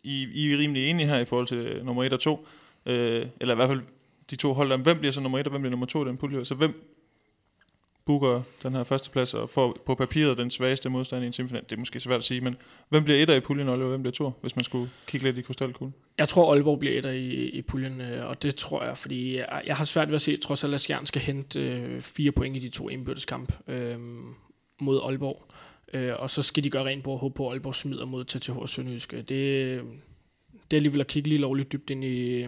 I, 0.02 0.28
I 0.34 0.52
er 0.52 0.58
rimelig 0.58 0.90
enige 0.90 1.06
her 1.06 1.18
i 1.18 1.24
forhold 1.24 1.46
til 1.46 1.84
nummer 1.84 2.04
1 2.04 2.12
og 2.12 2.20
2, 2.20 2.46
øh, 2.86 3.26
eller 3.40 3.54
i 3.54 3.56
hvert 3.56 3.68
fald 3.68 3.82
de 4.30 4.36
to 4.36 4.52
hold, 4.52 4.82
hvem 4.82 4.98
bliver 4.98 5.12
så 5.12 5.20
nummer 5.20 5.38
1 5.38 5.46
og 5.46 5.50
hvem 5.50 5.62
bliver 5.62 5.70
nummer 5.70 5.86
2 5.86 6.04
i 6.04 6.08
den 6.08 6.16
pulje? 6.16 6.44
Så 6.44 6.54
hvem 6.54 6.96
booker 8.06 8.42
den 8.62 8.72
her 8.72 8.84
førsteplads 8.84 9.34
og 9.34 9.50
får 9.50 9.76
på 9.86 9.94
papiret 9.94 10.38
den 10.38 10.50
svageste 10.50 10.88
modstand 10.88 11.24
i 11.24 11.26
en 11.26 11.32
semifinal. 11.32 11.62
Det 11.62 11.72
er 11.72 11.76
måske 11.76 12.00
svært 12.00 12.18
at 12.18 12.24
sige, 12.24 12.40
men 12.40 12.54
hvem 12.88 13.04
bliver 13.04 13.22
etter 13.22 13.34
i 13.34 13.40
puljen, 13.40 13.68
og 13.68 13.76
hvem 13.76 14.02
bliver 14.02 14.12
to, 14.12 14.32
hvis 14.40 14.56
man 14.56 14.64
skulle 14.64 14.90
kigge 15.06 15.26
lidt 15.26 15.38
i 15.38 15.42
krystalkuglen? 15.42 15.94
Jeg 16.18 16.28
tror, 16.28 16.52
Aalborg 16.52 16.78
bliver 16.78 16.98
etter 16.98 17.10
i, 17.10 17.30
i 17.48 17.62
puljen, 17.62 18.00
øh, 18.00 18.26
og 18.26 18.42
det 18.42 18.54
tror 18.54 18.84
jeg, 18.84 18.98
fordi 18.98 19.36
jeg, 19.36 19.62
jeg 19.66 19.76
har 19.76 19.84
svært 19.84 20.08
ved 20.08 20.14
at 20.14 20.20
se, 20.20 20.36
trods 20.36 20.64
alt, 20.64 20.74
at 20.74 20.80
Skjern 20.80 21.06
skal 21.06 21.22
hente 21.22 21.60
øh, 21.60 22.00
fire 22.00 22.32
point 22.32 22.56
i 22.56 22.58
de 22.58 22.68
to 22.68 22.88
indbytteskamp 22.88 23.52
øh, 23.68 23.98
mod 24.80 25.00
Aalborg. 25.04 25.42
Øh, 25.92 26.12
og 26.18 26.30
så 26.30 26.42
skal 26.42 26.64
de 26.64 26.70
gøre 26.70 26.84
rent 26.84 27.04
på 27.04 27.12
at 27.12 27.18
håbe 27.18 27.34
på, 27.34 27.46
at 27.46 27.52
Aalborg 27.52 27.74
smider 27.74 28.04
mod 28.04 28.24
TTH 28.24 28.56
og 28.56 28.68
Sønderjysk. 28.68 29.12
Øh, 29.12 29.18
det, 29.18 29.28
det 30.70 30.72
er 30.72 30.76
alligevel 30.76 31.00
at 31.00 31.06
kigge 31.06 31.28
lige 31.28 31.38
lovligt 31.38 31.72
dybt 31.72 31.90
ind 31.90 32.04
i, 32.04 32.46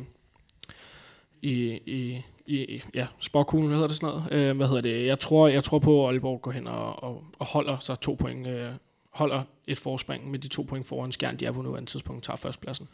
i, 1.43 1.81
i, 1.87 2.22
i 2.47 2.83
ja, 2.95 3.07
sporkuglen, 3.20 3.68
hvad 3.68 3.76
hedder 3.76 3.89
det 3.89 3.97
sådan 3.97 4.14
noget? 4.14 4.51
Øh, 4.51 4.57
hvad 4.57 4.66
hedder 4.66 4.83
det? 4.83 5.07
Jeg 5.07 5.20
tror, 5.20 5.49
jeg 5.49 5.64
tror 5.64 5.79
på, 5.79 6.05
at 6.05 6.12
Aalborg 6.12 6.43
går 6.43 6.51
hen 6.51 6.66
og, 6.66 7.03
og, 7.03 7.24
og 7.39 7.47
holder 7.47 7.79
sig 7.79 8.01
to 8.01 8.14
point, 8.14 8.47
øh, 8.47 8.70
holder 9.11 9.43
et 9.66 9.79
forspring 9.79 10.31
med 10.31 10.39
de 10.39 10.49
to 10.49 10.62
point 10.62 10.87
foran 10.87 11.12
Skjern, 11.12 11.37
de 11.37 11.47
er 11.47 11.53
på 11.53 11.62
nuværende 11.62 11.91
tidspunkt, 11.91 12.24
tager 12.24 12.37
førstpladsen. 12.37 12.89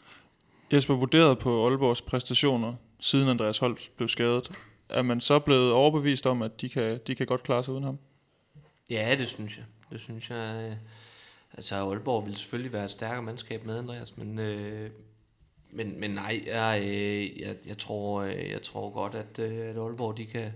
Jesper, 0.73 0.93
vurderet 0.93 1.39
på 1.39 1.67
Aalborgs 1.67 2.01
præstationer, 2.01 2.73
siden 2.99 3.29
Andreas 3.29 3.57
Holt 3.57 3.91
blev 3.97 4.07
skadet, 4.07 4.51
er 4.89 5.01
man 5.01 5.21
så 5.21 5.39
blevet 5.39 5.71
overbevist 5.71 6.25
om, 6.25 6.41
at 6.41 6.61
de 6.61 6.69
kan, 6.69 6.99
de 7.07 7.15
kan 7.15 7.27
godt 7.27 7.43
klare 7.43 7.63
sig 7.63 7.73
uden 7.73 7.83
ham? 7.83 7.97
Ja, 8.89 9.15
det 9.19 9.27
synes 9.27 9.57
jeg. 9.57 9.65
Det 9.91 9.99
synes 9.99 10.29
jeg. 10.29 10.69
Øh, 10.71 10.77
altså, 11.53 11.75
Aalborg 11.75 12.25
vil 12.25 12.35
selvfølgelig 12.35 12.73
være 12.73 12.85
et 12.85 12.91
stærkere 12.91 13.23
mandskab 13.23 13.65
med 13.65 13.77
Andreas, 13.77 14.17
men, 14.17 14.39
øh, 14.39 14.91
men, 15.71 15.99
men 15.99 16.11
nej, 16.11 16.43
jeg, 16.45 16.81
øh, 16.83 17.39
jeg, 17.39 17.55
jeg, 17.65 17.77
tror, 17.77 18.21
øh, 18.21 18.49
jeg 18.49 18.61
tror 18.61 18.89
godt, 18.89 19.15
at, 19.15 19.39
øh, 19.39 19.69
at 19.69 19.77
Aalborg 19.77 20.17
de 20.17 20.25
kan, 20.25 20.51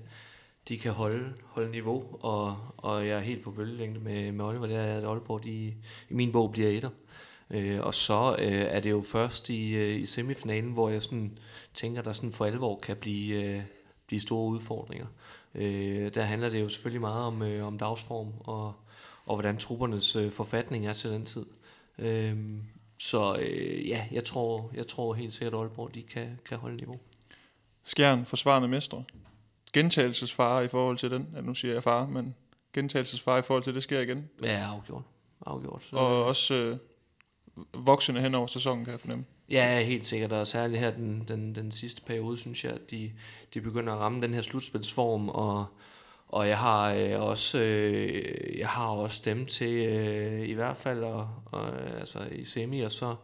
de 0.67 0.77
kan 0.77 0.91
holde, 0.91 1.34
holde 1.45 1.71
niveau, 1.71 2.17
og, 2.21 2.57
og 2.77 3.07
jeg 3.07 3.17
er 3.17 3.21
helt 3.21 3.43
på 3.43 3.51
bølgelængde 3.51 3.99
med, 3.99 4.32
med 4.32 4.45
Oliver, 4.45 4.67
det 4.67 4.75
er, 4.75 4.97
at 4.97 5.03
Aalborg 5.03 5.43
de, 5.43 5.73
i 6.09 6.13
min 6.13 6.32
bog 6.32 6.51
bliver 6.51 6.69
etter. 6.69 6.89
Øh, 7.49 7.82
og 7.82 7.93
så 7.93 8.36
øh, 8.39 8.47
er 8.51 8.80
det 8.80 8.89
jo 8.89 9.01
først 9.01 9.49
i, 9.49 9.75
øh, 9.75 10.01
i 10.01 10.05
semifinalen, 10.05 10.71
hvor 10.71 10.89
jeg 10.89 11.03
sådan 11.03 11.38
tænker, 11.73 12.01
der 12.01 12.13
sådan 12.13 12.32
for 12.32 12.45
alvor 12.45 12.80
kan 12.80 12.97
blive, 12.97 13.43
øh, 13.43 13.61
blive 14.10 14.22
store 14.22 14.49
udfordringer. 14.49 15.05
Øh, 15.55 16.14
der 16.14 16.24
handler 16.24 16.49
det 16.49 16.62
jo 16.62 16.70
selvfølgelig 16.70 17.01
meget 17.01 17.24
om, 17.24 17.41
øh, 17.41 17.68
om 17.68 17.78
dagsform 17.78 18.34
og, 18.39 18.74
og 19.26 19.36
hvordan 19.36 19.57
truppernes 19.57 20.16
øh, 20.16 20.32
forfatning 20.32 20.88
er 20.88 20.93
til 20.93 21.10
den 21.10 21.26
tid. 21.26 21.45
Øh, 21.97 22.38
så 22.97 23.38
øh, 23.39 23.88
ja, 23.88 24.05
jeg 24.12 24.24
tror, 24.24 24.72
jeg 24.74 24.88
tror 24.88 25.14
helt 25.14 25.34
sikkert, 25.34 25.53
at 25.53 25.60
Aalborg 25.60 25.95
de 25.95 26.03
kan, 26.03 26.39
kan 26.45 26.57
holde 26.57 26.78
niveau. 26.78 26.99
Skjern, 27.84 28.26
forsvarende 28.26 28.68
mestre. 28.68 29.03
Gentagelsesfare 29.74 30.66
i 30.66 30.68
forhold 30.68 30.97
til 30.97 31.12
den. 31.12 31.28
Ja, 31.36 31.41
nu 31.41 31.53
siger 31.53 31.74
jeg 31.74 31.84
far, 31.84 32.05
men 32.05 32.36
gentagelsesfare 32.74 33.39
i 33.39 33.41
forhold 33.41 33.64
til, 33.64 33.74
det 33.76 33.84
sker 33.84 33.99
igen. 33.99 34.30
Ja, 34.43 34.68
afgjort. 34.74 35.03
afgjort. 35.45 35.84
Så, 35.84 35.95
og 35.95 36.26
også 36.26 36.53
øh, 36.53 36.78
voksende 37.86 38.22
hen 38.22 38.36
over 38.36 38.47
sæsonen, 38.47 38.86
kan 38.86 38.91
jeg 38.91 38.99
fornemme. 38.99 39.26
Ja, 39.50 39.84
helt 39.84 40.06
sikkert, 40.06 40.32
og 40.32 40.47
særligt 40.47 40.80
her 40.80 40.91
den, 40.91 41.26
den, 41.28 41.56
den 41.56 41.72
sidste 41.72 42.02
periode, 42.02 42.38
synes 42.38 42.64
jeg, 42.64 42.74
at 42.74 42.91
de, 42.91 43.12
de 43.54 43.62
begynder 43.62 43.93
at 43.93 44.00
ramme 44.00 44.22
den 44.22 44.34
her 44.34 44.41
slutspilsform, 44.41 45.30
og, 45.30 45.66
og 46.28 46.47
jeg 46.47 46.58
har 46.58 46.93
øh, 46.93 47.22
også 47.22 47.60
øh, 47.60 48.60
jeg 48.60 48.70
har 48.70 48.88
også 48.88 49.22
dem 49.26 49.45
til 49.45 49.86
øh, 49.86 50.50
i 50.50 50.54
hvert 50.54 50.78
fald 50.78 51.04
og, 51.04 51.30
og, 51.45 51.82
altså 52.00 52.20
i 52.32 52.43
semi 52.43 52.82
og 52.82 52.91
så 52.91 53.16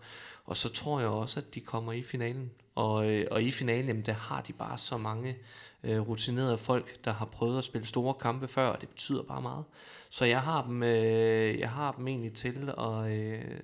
og 0.46 0.58
så 0.58 0.70
tror 0.70 1.00
jeg 1.00 1.10
også 1.10 1.40
at 1.40 1.56
de 1.56 1.62
kommer 1.62 1.94
i 1.94 2.02
finalen. 2.02 2.52
Og, 2.76 3.12
øh, 3.12 3.28
og 3.32 3.44
i 3.44 3.52
finalen 3.52 3.88
jamen, 3.88 4.06
der 4.06 4.14
har 4.14 4.42
de 4.42 4.54
bare 4.54 4.78
så 4.78 4.98
mange 4.98 5.38
øh, 5.84 6.00
rutinerede 6.00 6.58
folk 6.58 7.06
der 7.06 7.12
har 7.14 7.26
prøvet 7.26 7.58
at 7.58 7.64
spille 7.64 7.88
store 7.88 8.14
kampe 8.14 8.48
før 8.48 8.68
og 8.68 8.82
det 8.82 8.90
betyder 8.90 9.24
bare 9.24 9.42
meget. 9.42 9.66
Så 10.10 10.26
jeg 10.26 10.42
har 10.42 10.66
dem 10.66 10.84
øh, 10.84 11.60
jeg 11.60 11.70
har 11.70 11.92
dem 11.92 12.08
egentlig 12.08 12.34
til 12.34 12.74
at 12.78 13.12
øh, 13.12 13.60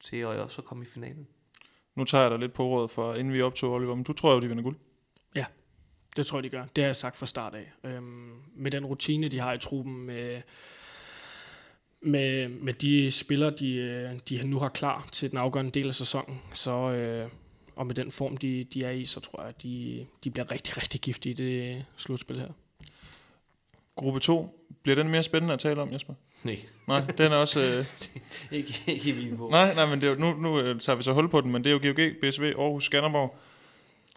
til 0.00 0.16
at 0.16 0.26
også 0.26 0.62
komme 0.62 0.84
i 0.84 0.86
finalen 0.86 1.26
nu 2.00 2.04
tager 2.04 2.22
jeg 2.22 2.30
dig 2.30 2.38
lidt 2.38 2.52
på 2.52 2.68
råd 2.68 2.88
for, 2.88 3.14
inden 3.14 3.32
vi 3.32 3.42
optog, 3.42 3.72
Oliver, 3.72 3.94
men 3.94 4.04
du 4.04 4.12
tror 4.12 4.34
jo, 4.34 4.40
de 4.40 4.48
vinder 4.48 4.62
guld. 4.62 4.76
Ja, 5.34 5.44
det 6.16 6.26
tror 6.26 6.38
jeg, 6.38 6.44
de 6.44 6.48
gør. 6.48 6.64
Det 6.76 6.84
har 6.84 6.88
jeg 6.88 6.96
sagt 6.96 7.16
fra 7.16 7.26
start 7.26 7.54
af. 7.54 7.72
Øhm, 7.84 8.32
med 8.54 8.70
den 8.70 8.86
rutine, 8.86 9.28
de 9.28 9.38
har 9.38 9.52
i 9.52 9.58
truppen, 9.58 10.06
med, 10.06 10.42
med, 12.02 12.48
med 12.48 12.74
de 12.74 13.10
spillere, 13.10 13.50
de, 13.50 14.20
de 14.28 14.46
nu 14.46 14.58
har 14.58 14.68
klar 14.68 15.08
til 15.12 15.30
den 15.30 15.38
afgørende 15.38 15.70
del 15.70 15.88
af 15.88 15.94
sæsonen, 15.94 16.42
så, 16.54 16.70
øh, 16.70 17.30
og 17.76 17.86
med 17.86 17.94
den 17.94 18.12
form, 18.12 18.36
de, 18.36 18.64
de 18.64 18.84
er 18.84 18.90
i, 18.90 19.04
så 19.04 19.20
tror 19.20 19.40
jeg, 19.40 19.48
at 19.48 19.62
de, 19.62 20.06
de 20.24 20.30
bliver 20.30 20.50
rigtig, 20.52 20.76
rigtig 20.76 21.00
giftige 21.00 21.32
i 21.32 21.34
det 21.34 21.84
slutspil 21.96 22.40
her. 22.40 22.48
Gruppe 23.94 24.20
2. 24.20 24.66
Bliver 24.82 24.96
den 24.96 25.08
mere 25.08 25.22
spændende 25.22 25.54
at 25.54 25.60
tale 25.60 25.80
om, 25.80 25.92
Jesper? 25.92 26.14
Nej. 26.44 26.58
Nej, 26.88 27.00
den 27.18 27.32
er 27.32 27.36
også... 27.36 27.60
Øh... 27.60 27.84
ikke, 28.58 28.74
ikke 28.86 29.10
i 29.10 29.12
min 29.12 29.36
bog. 29.36 29.50
Nej, 29.50 29.74
nej, 29.74 29.86
men 29.86 30.00
det 30.00 30.10
er 30.10 30.14
nu, 30.14 30.34
nu 30.34 30.60
øh, 30.60 30.80
tager 30.80 30.96
vi 30.96 31.02
så 31.02 31.12
hul 31.12 31.28
på 31.28 31.40
den, 31.40 31.52
men 31.52 31.64
det 31.64 31.70
er 31.70 31.74
jo 31.74 31.94
GOG, 31.94 32.12
BSV, 32.22 32.42
Aarhus, 32.42 32.84
Skanderborg. 32.84 33.36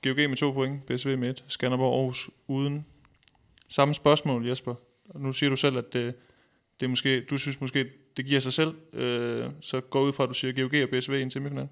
GOG 0.04 0.16
med 0.30 0.38
to 0.38 0.52
point, 0.52 0.86
BSV 0.86 1.18
med 1.18 1.30
et, 1.30 1.44
Skanderborg, 1.48 2.00
Aarhus 2.00 2.30
uden. 2.48 2.86
Samme 3.70 3.94
spørgsmål, 3.94 4.48
Jesper. 4.48 4.76
Nu 5.16 5.34
siger 5.34 5.50
du 5.50 5.56
selv, 5.56 5.78
at 5.78 5.94
det, 5.94 6.16
det 6.80 6.86
er 6.86 6.90
måske, 6.90 7.22
du 7.22 7.38
synes 7.38 7.62
måske, 7.62 7.90
det 8.18 8.26
giver 8.26 8.40
sig 8.40 8.54
selv. 8.54 8.76
Øh, 8.94 9.50
så 9.62 9.82
gå 9.82 10.02
ud 10.02 10.14
fra, 10.14 10.24
at 10.24 10.30
du 10.30 10.34
siger 10.34 10.54
GOG 10.54 10.84
og 10.84 10.90
BSV 10.90 11.14
i 11.14 11.22
en 11.22 11.32
semifinal. 11.32 11.68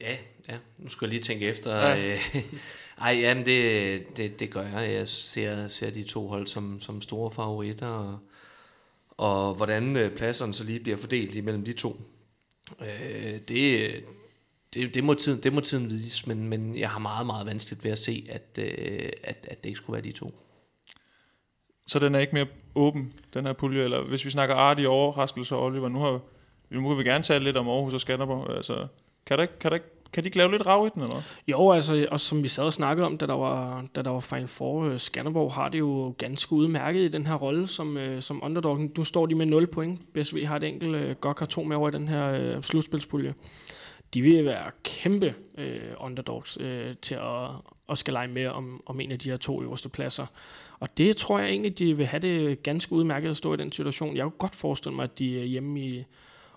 Ja, 0.00 0.16
ja. 0.48 0.56
Nu 0.78 0.88
skal 0.88 1.06
jeg 1.06 1.10
lige 1.10 1.22
tænke 1.22 1.46
efter. 1.46 1.76
Ja. 1.76 2.12
Øh, 2.12 2.34
ej, 3.00 3.12
jamen 3.12 3.46
det, 3.46 4.16
det, 4.16 4.40
det 4.40 4.50
gør 4.50 4.62
jeg. 4.62 4.92
Jeg 4.92 5.08
ser, 5.08 5.66
ser 5.66 5.90
de 5.90 6.02
to 6.02 6.28
hold 6.28 6.46
som, 6.46 6.80
som 6.80 7.00
store 7.00 7.32
favoritter, 7.32 7.86
og, 7.86 8.18
og 9.16 9.54
hvordan 9.54 9.96
øh, 9.96 10.16
pladserne 10.16 10.54
så 10.54 10.64
lige 10.64 10.80
bliver 10.80 10.96
fordelt 10.96 11.34
imellem 11.34 11.64
de 11.64 11.72
to. 11.72 12.00
Øh, 12.80 13.40
det, 13.48 14.04
det, 14.74 14.94
det, 14.94 15.04
må 15.04 15.14
tiden, 15.14 15.42
det 15.42 15.52
må 15.52 15.60
tiden 15.60 15.90
vise, 15.90 16.28
men, 16.28 16.48
men 16.48 16.78
jeg 16.78 16.90
har 16.90 16.98
meget, 16.98 17.26
meget 17.26 17.46
vanskeligt 17.46 17.84
ved 17.84 17.90
at 17.90 17.98
se, 17.98 18.26
at, 18.28 18.58
øh, 18.58 19.12
at, 19.24 19.46
at 19.50 19.64
det 19.64 19.70
ikke 19.70 19.76
skulle 19.76 19.94
være 19.94 20.04
de 20.04 20.12
to. 20.12 20.38
Så 21.86 21.98
den 21.98 22.14
er 22.14 22.18
ikke 22.18 22.34
mere 22.34 22.46
åben, 22.74 23.12
den 23.34 23.46
her 23.46 23.52
pulje, 23.52 23.84
eller 23.84 24.04
hvis 24.04 24.24
vi 24.24 24.30
snakker 24.30 24.54
artige 24.54 24.88
overraskelser, 24.88 25.56
Oliver, 25.56 25.88
nu 25.88 25.98
har 25.98 26.20
nu 26.70 26.88
kan 26.88 26.98
vi 26.98 27.04
gerne 27.04 27.24
tale 27.24 27.44
lidt 27.44 27.56
om 27.56 27.68
Aarhus 27.68 27.94
og 27.94 28.00
Skanderborg. 28.00 28.56
Altså, 28.56 28.86
kan, 29.26 29.36
der 29.36 29.42
ikke, 29.42 29.58
kan, 29.58 29.70
der 29.70 29.76
ikke, 29.76 29.86
kan 30.12 30.24
de 30.24 30.26
ikke 30.26 30.36
lave 30.36 30.50
lidt 30.50 30.66
rav 30.66 30.86
i 30.86 30.90
den, 30.94 31.02
eller 31.02 31.22
Jo, 31.48 31.70
altså, 31.70 32.06
og 32.10 32.20
som 32.20 32.42
vi 32.42 32.48
sad 32.48 32.64
og 32.64 32.72
snakkede 32.72 33.06
om, 33.06 33.18
da 33.18 33.26
der 33.26 33.34
var, 33.34 33.84
da 33.96 34.02
der 34.02 34.10
var 34.10 34.20
Final 34.20 34.48
Four, 34.48 34.84
øh, 34.84 34.98
Skanderborg 34.98 35.52
har 35.52 35.68
det 35.68 35.78
jo 35.78 36.14
ganske 36.18 36.52
udmærket 36.52 37.00
i 37.00 37.08
den 37.08 37.26
her 37.26 37.34
rolle 37.34 37.66
som, 37.66 37.96
øh, 37.96 38.22
som 38.22 38.40
underdog. 38.42 38.80
Nu 38.96 39.04
står 39.04 39.26
de 39.26 39.34
med 39.34 39.46
0 39.46 39.66
point. 39.66 40.00
BSV 40.14 40.44
har 40.44 40.56
et 40.56 40.64
enkelt, 40.64 40.94
øh, 40.94 41.16
godt 41.16 41.38
har 41.38 41.46
to 41.46 41.62
med 41.62 41.76
over 41.76 41.88
i 41.88 41.92
den 41.92 42.08
her 42.08 42.30
øh, 42.30 42.62
slutspilspulje 42.62 43.34
de 44.14 44.22
vil 44.22 44.44
være 44.44 44.70
kæmpe 44.82 45.34
øh, 45.58 45.80
underdogs 45.98 46.58
øh, 46.60 46.94
til 47.02 47.14
at, 47.14 47.50
at 47.88 47.98
skal 47.98 48.12
lege 48.12 48.28
med 48.28 48.46
om, 48.46 48.82
om 48.86 49.00
en 49.00 49.12
af 49.12 49.18
de 49.18 49.30
her 49.30 49.36
to 49.36 49.62
øverste 49.62 49.88
pladser. 49.88 50.26
Og 50.80 50.98
det 50.98 51.16
tror 51.16 51.38
jeg 51.38 51.48
egentlig, 51.48 51.78
de 51.78 51.96
vil 51.96 52.06
have 52.06 52.20
det 52.20 52.62
ganske 52.62 52.92
udmærket 52.92 53.30
at 53.30 53.36
stå 53.36 53.54
i 53.54 53.56
den 53.56 53.72
situation. 53.72 54.16
Jeg 54.16 54.22
kunne 54.22 54.38
godt 54.38 54.54
forestille 54.54 54.96
mig, 54.96 55.02
at 55.02 55.18
de 55.18 55.40
er 55.40 55.44
hjemme 55.44 55.80
i 55.80 56.04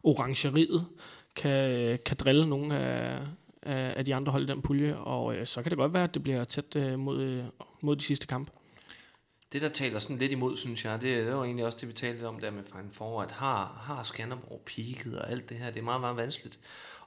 orangeriet 0.04 0.86
kan, 1.36 2.00
kan 2.06 2.18
drille 2.18 2.50
nogle 2.50 2.78
af, 2.78 3.22
af, 3.64 3.94
af 3.98 4.06
de 4.06 4.16
andre 4.16 4.32
hold 4.32 4.44
i 4.44 4.48
den 4.48 4.62
pulje, 4.62 4.98
og 4.98 5.36
øh, 5.36 5.48
så 5.48 5.62
kan 5.62 5.70
det 5.70 5.78
godt 5.78 5.94
være, 5.94 6.04
at 6.04 6.14
det 6.14 6.24
bliver 6.24 6.44
tæt 6.44 6.76
øh, 6.76 7.00
mod, 7.00 7.22
øh, 7.22 7.44
mod 7.82 7.96
de 7.96 8.04
sidste 8.04 8.28
kampe. 8.28 8.52
Det, 9.54 9.62
der 9.62 9.70
taler 9.70 10.00
sådan 10.00 10.18
lidt 10.18 10.32
imod, 10.32 10.58
synes 10.58 10.86
jeg, 10.86 11.02
det, 11.02 11.26
det 11.26 11.36
var 11.36 11.44
egentlig 11.44 11.66
også 11.66 11.78
det, 11.82 11.88
vi 11.88 11.94
talte 11.94 12.16
lidt 12.16 12.28
om 12.28 12.40
der 12.40 12.52
med 12.52 12.64
Final 12.64 12.92
Four, 12.92 13.22
at 13.22 13.32
har, 13.32 13.82
har 13.82 14.04
Skanderborg 14.04 14.62
peaked 14.66 15.14
og 15.14 15.32
alt 15.32 15.50
det 15.50 15.58
her, 15.58 15.72
det 15.72 15.80
er 15.80 15.84
meget, 15.84 16.02
meget 16.02 16.18
vanskeligt 16.18 16.60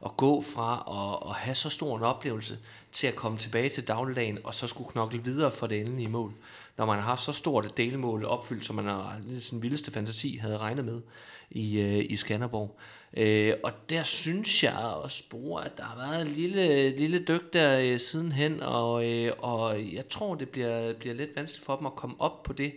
at 0.05 0.17
gå 0.17 0.43
fra 0.43 0.85
at, 0.89 1.31
at 1.31 1.37
have 1.37 1.55
så 1.55 1.71
stor 1.71 1.97
en 1.97 2.03
oplevelse 2.03 2.59
til 2.93 3.07
at 3.07 3.17
komme 3.17 3.39
tilbage 3.39 3.69
til 3.69 3.89
dagligdagen, 3.89 4.39
og 4.45 4.55
så 4.55 4.67
skulle 4.67 4.91
knokle 4.91 5.25
videre 5.25 5.53
for 5.53 5.67
det 5.67 5.81
endelige 5.81 6.09
mål. 6.09 6.35
Når 6.77 6.87
man 6.87 6.99
har 6.99 7.05
haft 7.05 7.23
så 7.23 7.33
stort 7.33 7.67
et 7.67 7.77
delmål 7.77 8.25
opfyldt, 8.25 8.67
som 8.67 8.77
man 8.77 8.85
har 8.85 9.21
sin 9.39 9.63
vildeste 9.63 9.91
fantasi 9.91 10.37
havde 10.37 10.59
regnet 10.59 10.85
med 10.85 11.01
i, 11.51 11.81
øh, 11.81 12.07
i 12.11 12.17
Skanderborg. 12.17 12.79
Øh, 13.17 13.55
og 13.65 13.73
der 13.91 14.03
synes 14.03 14.65
jeg 14.65 14.75
også, 14.75 15.19
spore, 15.19 15.65
at 15.65 15.77
der 15.77 15.85
har 15.85 15.97
været 15.97 16.27
en 16.27 16.33
lille, 16.33 16.91
lille 16.91 17.19
dyk 17.19 17.53
der 17.53 17.81
øh, 17.81 18.01
sidenhen, 18.01 18.63
og, 18.63 19.11
øh, 19.11 19.33
og 19.39 19.93
jeg 19.95 20.09
tror, 20.09 20.35
det 20.35 20.49
bliver, 20.49 20.93
bliver 20.93 21.15
lidt 21.15 21.31
vanskeligt 21.37 21.67
for 21.67 21.77
dem 21.77 21.87
at 21.87 21.97
komme 21.97 22.17
op 22.19 22.43
på 22.43 22.53
det 22.53 22.73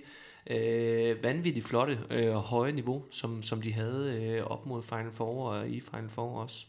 øh, 0.48 1.24
vanvittigt 1.24 1.66
flotte 1.66 2.00
øh, 2.10 2.36
og 2.36 2.42
høje 2.42 2.72
niveau, 2.72 3.04
som, 3.12 3.44
som 3.44 3.62
de 3.62 3.74
havde 3.74 4.22
øh, 4.22 4.46
op 4.46 4.66
mod 4.66 4.84
Final 4.84 5.12
Four 5.12 5.50
og 5.50 5.70
i 5.70 5.80
Final 5.80 6.10
Four 6.10 6.42
også. 6.42 6.66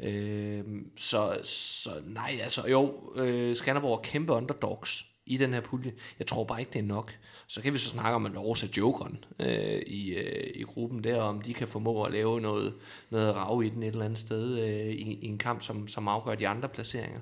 Øh, 0.00 0.64
så, 0.96 1.40
så 1.42 1.90
nej, 2.06 2.38
altså 2.42 2.68
jo, 2.68 3.12
øh, 3.16 3.56
Skanderborg 3.56 3.98
er 3.98 4.02
kæmpe 4.02 4.32
underdogs 4.32 5.09
i 5.30 5.36
den 5.36 5.52
her 5.52 5.60
pulje. 5.60 5.92
Jeg 6.18 6.26
tror 6.26 6.44
bare 6.44 6.60
ikke, 6.60 6.72
det 6.72 6.78
er 6.78 6.82
nok. 6.82 7.14
Så 7.46 7.62
kan 7.62 7.72
vi 7.72 7.78
så 7.78 7.88
snakke 7.88 8.14
om, 8.14 8.26
at 8.26 8.32
Norge 8.32 8.66
er 8.66 8.72
jokeren 8.76 9.24
øh, 9.38 9.82
i, 9.86 10.14
øh, 10.14 10.50
i 10.54 10.62
gruppen 10.62 11.04
der, 11.04 11.20
om 11.22 11.40
de 11.40 11.54
kan 11.54 11.68
formå 11.68 12.04
at 12.04 12.12
lave 12.12 12.40
noget, 12.40 12.74
noget 13.10 13.36
rav 13.36 13.62
i 13.64 13.68
den 13.68 13.82
et 13.82 13.88
eller 13.88 14.04
andet 14.04 14.18
sted 14.18 14.58
øh, 14.58 14.86
i, 14.86 15.14
i 15.14 15.26
en 15.26 15.38
kamp, 15.38 15.62
som, 15.62 15.88
som 15.88 16.08
afgør 16.08 16.34
de 16.34 16.48
andre 16.48 16.68
placeringer. 16.68 17.20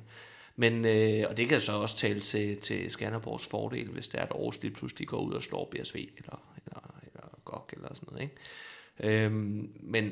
Men, 0.57 0.85
øh, 0.85 1.25
og 1.31 1.37
det 1.37 1.49
kan 1.49 1.61
så 1.61 1.73
også 1.73 1.97
tale 1.97 2.21
til, 2.21 2.57
til 2.57 2.91
Skanderborgs 2.91 3.47
fordel, 3.47 3.89
hvis 3.89 4.09
det 4.09 4.21
er, 4.21 4.25
at 4.25 4.31
Aarhus 4.31 4.63
lige 4.63 4.75
pludselig 4.75 5.09
går 5.09 5.19
ud 5.19 5.33
og 5.33 5.43
slår 5.43 5.69
BSV 5.71 5.97
eller, 6.17 6.43
eller, 6.67 7.01
eller 7.03 7.29
GOG 7.45 7.69
eller 7.73 7.95
sådan 7.95 8.09
noget. 8.11 8.23
Ikke? 8.23 9.25
Øhm, 9.25 9.73
men 9.81 10.05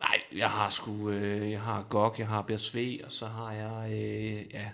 nej, 0.00 0.20
jeg 0.32 0.50
har 0.50 0.70
sgu, 0.70 1.10
øh, 1.10 1.50
jeg 1.50 1.60
har 1.60 1.82
GOG, 1.82 2.14
jeg 2.18 2.28
har 2.28 2.42
BSV, 2.42 3.00
og 3.04 3.12
så 3.12 3.26
har 3.26 3.52
jeg, 3.52 3.92
øh, 3.92 4.54
ja, 4.54 4.70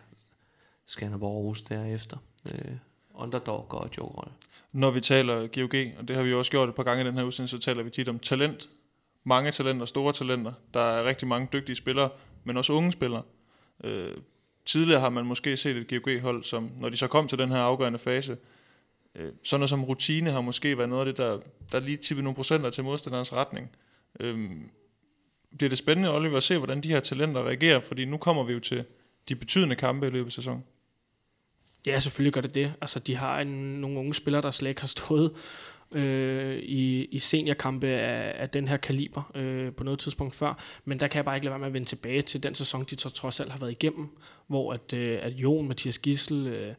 Skanderborg 0.87 1.37
Aarhus 1.37 1.63
derefter. 1.63 2.17
Øh, 2.47 2.77
underdog 3.15 3.67
og 3.71 3.91
joker. 3.99 4.33
Når 4.73 4.91
vi 4.91 5.01
taler 5.01 5.47
GOG, 5.47 5.99
og 5.99 6.09
det 6.09 6.17
har 6.17 6.23
vi 6.23 6.35
også 6.35 6.51
gjort 6.51 6.69
et 6.69 6.75
par 6.75 6.83
gange 6.83 7.05
i 7.05 7.07
den 7.07 7.15
her 7.15 7.23
udsendelse, 7.23 7.57
så 7.57 7.63
taler 7.63 7.83
vi 7.83 7.91
tit 7.91 8.09
om 8.09 8.19
talent. 8.19 8.69
Mange 9.25 9.51
talenter, 9.51 9.87
store 9.87 10.13
talenter. 10.13 10.53
Der 10.75 10.81
er 10.81 11.05
rigtig 11.05 11.29
mange 11.29 11.49
dygtige 11.53 11.77
spillere, 11.77 12.11
men 12.45 12.57
også 12.57 12.73
unge 12.73 12.93
spillere. 12.93 13.23
Øh, 13.85 14.17
tidligere 14.65 15.01
har 15.01 15.11
man 15.11 15.27
måske 15.27 15.57
set 15.57 15.77
et 15.77 16.03
GOG-hold, 16.03 16.45
som 16.45 16.71
når 16.77 16.89
de 16.89 16.97
så 16.97 17.07
kom 17.07 17.29
til 17.29 17.39
den 17.39 17.49
her 17.49 17.59
afgørende 17.59 17.99
fase, 17.99 18.37
øh, 19.15 19.33
sådan 19.45 19.61
noget 19.61 19.71
som 19.71 19.85
rutine 19.85 20.31
har 20.31 20.41
måske 20.41 20.79
været 20.79 20.89
noget 20.89 21.07
af 21.07 21.15
det, 21.15 21.17
der, 21.17 21.41
der 21.73 21.81
lige 21.81 21.97
tippede 21.97 22.25
nogle 22.25 22.37
procenter 22.37 22.71
til 22.71 22.85
modstanderens 22.85 23.33
retning. 23.33 23.71
Øh, 24.21 24.51
bliver 25.59 25.69
det 25.69 25.79
spændende, 25.79 26.17
Oliver, 26.17 26.37
at 26.37 26.43
se, 26.43 26.59
hvordan 26.59 26.81
de 26.81 26.89
her 26.89 27.01
talenter 27.01 27.43
reagerer, 27.43 27.81
fordi 27.81 28.05
nu 28.05 28.17
kommer 28.17 28.45
vi 28.45 28.53
jo 28.53 28.61
til 28.61 28.85
de 29.29 29.37
betydende 29.37 29.77
kampe 29.77 30.07
i 30.07 30.11
løbet 30.11 30.27
af 30.27 30.33
sæsonen. 30.33 30.65
Ja, 31.87 32.01
selvfølgelig 32.01 32.33
gør 32.33 32.41
det 32.41 32.55
det. 32.55 32.73
Altså, 32.81 32.99
de 32.99 33.17
har 33.17 33.41
en, 33.41 33.81
nogle 33.81 33.99
unge 33.99 34.15
spillere, 34.15 34.43
der 34.43 34.51
slet 34.51 34.69
ikke 34.69 34.81
har 34.81 34.89
stået 34.89 35.33
øh, 35.93 36.59
i, 36.59 37.05
i 37.05 37.19
seniorkampe 37.19 37.87
af, 37.87 38.43
af 38.43 38.51
den 38.51 38.69
her 38.69 38.77
kaliber 38.77 39.31
øh, 39.35 39.73
på 39.73 39.85
noget 39.85 40.01
tidspunkt 40.01 40.35
før. 40.35 40.63
Men 40.85 41.01
der 41.01 41.09
kan 41.09 41.17
jeg 41.17 41.25
bare 41.25 41.37
ikke 41.37 41.45
lade 41.45 41.53
være 41.53 41.59
med 41.59 41.67
at 41.67 41.73
vende 41.73 41.89
tilbage 41.89 42.23
til 42.23 42.43
den 42.43 42.55
sæson, 42.55 42.85
de 42.85 42.95
trods 42.95 43.41
alt 43.41 43.51
har 43.53 43.59
været 43.59 43.71
igennem, 43.71 44.09
hvor 44.47 44.73
at, 44.73 44.93
øh, 44.93 45.19
at 45.23 45.33
Jon, 45.33 45.69
Mathias 45.69 45.99
Gissel, 45.99 46.47
øh, 46.47 46.75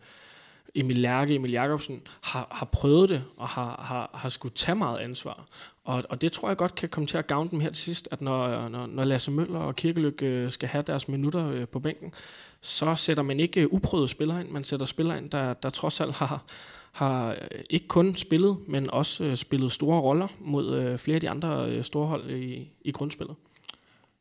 Emil 0.76 0.97
Lærke, 0.97 1.36
Emil 1.36 1.52
Jacobsen 1.52 2.02
har, 2.22 2.47
har 2.52 2.66
prøvet 2.66 3.10
det 3.10 3.24
og 3.38 3.47
har, 3.47 3.82
har, 3.84 4.10
har 4.14 4.30
skulle 4.30 4.54
tage 4.56 4.76
meget 4.76 4.99
ansvar. 4.99 5.47
Og, 5.84 6.04
og 6.10 6.22
det 6.22 6.32
tror 6.32 6.47
jeg 6.47 6.58
godt 6.58 6.76
kan 6.76 6.89
komme 6.89 7.08
til 7.08 7.18
at 7.18 7.28
gavne 7.28 7.49
dem 7.52 7.60
her 7.60 7.70
til 7.70 7.84
sidst, 7.84 8.08
at 8.12 8.22
når, 8.22 8.70
når, 8.70 8.86
når 8.86 9.04
Lasse 9.04 9.32
Møller 9.32 9.60
og 9.60 9.76
Kirkeløk 9.76 10.22
øh, 10.22 10.52
skal 10.52 10.70
have 10.70 10.84
deres 10.88 11.08
minutter 11.08 11.52
øh, 11.52 11.68
på 11.68 11.80
bænken, 11.80 12.14
så 12.62 12.95
sætter 12.95 13.24
man 13.24 13.39
ikke 13.39 13.62
øh, 13.62 13.68
uprøvede 13.72 14.07
spillere 14.07 14.41
ind, 14.41 14.49
man 14.49 14.64
sætter 14.64 14.86
spillere 14.86 15.18
ind, 15.18 15.30
der, 15.30 15.53
der 15.53 15.70
trods 15.70 16.01
alt 16.01 16.14
har, 16.14 16.43
har 16.91 17.32
øh, 17.32 17.59
ikke 17.70 17.88
kun 17.88 18.16
spillet, 18.16 18.57
men 18.68 18.89
også 18.89 19.24
øh, 19.24 19.38
spillet 19.38 19.72
store 19.72 19.99
roller 20.01 20.28
mod 20.39 20.97
flere 20.97 21.16
af 21.16 21.22
de 21.22 21.30
andre 21.30 21.84
store 21.84 22.07
hold 22.07 22.32
i, 22.32 22.70
i 22.82 22.91
grundspillet. 22.91 23.36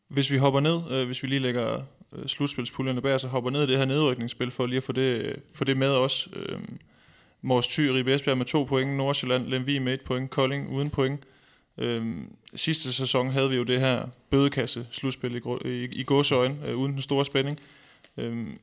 Hvis 0.08 0.30
vi 0.30 0.36
hopper 0.36 0.60
ned, 0.60 1.04
hvis 1.04 1.22
vi 1.22 1.28
lige 1.28 1.40
lægger 1.40 1.82
slutspilspuljerne 2.26 3.00
bag, 3.00 3.20
så 3.20 3.28
hopper 3.28 3.50
ned 3.50 3.62
i 3.62 3.66
det 3.66 3.78
her 3.78 3.84
nedrykningsspil 3.84 4.50
for 4.50 4.66
lige 4.66 4.76
at 4.76 4.82
få 4.82 4.92
det, 4.92 5.42
få 5.54 5.64
det 5.64 5.76
med 5.76 5.88
os. 5.88 6.28
Øhm, 6.32 6.78
Mors 7.42 7.68
Thy, 7.68 7.80
Ribe 7.80 8.14
Esbjerg 8.14 8.38
med 8.38 8.46
to 8.46 8.64
point, 8.64 8.96
Nordsjælland, 8.96 9.46
Lemvi 9.46 9.78
med 9.78 9.94
et 9.94 10.04
point, 10.04 10.30
Kolding 10.30 10.70
uden 10.70 10.90
point. 10.90 11.20
Øhm, 11.78 12.36
sidste 12.54 12.92
sæson 12.92 13.30
havde 13.30 13.50
vi 13.50 13.56
jo 13.56 13.62
det 13.62 13.80
her 13.80 14.06
bødekasse 14.30 14.86
slutspil 14.90 15.36
i, 15.36 15.68
i, 15.68 15.88
i 15.92 16.02
gåsøjne, 16.02 16.56
øh, 16.66 16.76
uden 16.76 16.92
den 16.92 17.02
store 17.02 17.24
spænding. 17.24 17.60
Øhm, 18.20 18.56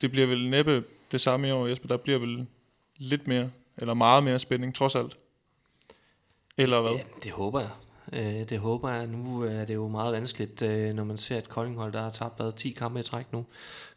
det 0.00 0.10
bliver 0.10 0.26
vel 0.26 0.50
næppe 0.50 0.84
det 1.12 1.20
samme 1.20 1.48
i 1.48 1.50
år, 1.50 1.66
Jesper. 1.66 1.88
Der 1.88 1.96
bliver 1.96 2.18
vel 2.18 2.46
lidt 2.96 3.26
mere, 3.26 3.50
eller 3.76 3.94
meget 3.94 4.24
mere 4.24 4.38
spænding, 4.38 4.74
trods 4.74 4.94
alt. 4.94 5.18
Eller 6.56 6.80
hvad? 6.80 6.92
Ja, 6.92 7.02
det 7.24 7.32
håber 7.32 7.60
jeg. 7.60 7.70
Øh, 8.12 8.48
det 8.48 8.58
håber 8.58 8.90
jeg. 8.90 9.06
Nu 9.06 9.44
øh, 9.44 9.54
er 9.54 9.64
det 9.64 9.74
jo 9.74 9.88
meget 9.88 10.12
vanskeligt, 10.12 10.62
øh, 10.62 10.94
når 10.94 11.04
man 11.04 11.16
ser, 11.16 11.36
at 11.36 11.48
Koldinghold, 11.48 11.92
der 11.92 12.02
har 12.02 12.10
tabt 12.10 12.40
været 12.40 12.54
10 12.54 12.70
kampe 12.70 13.00
i 13.00 13.02
træk 13.02 13.32
nu, 13.32 13.44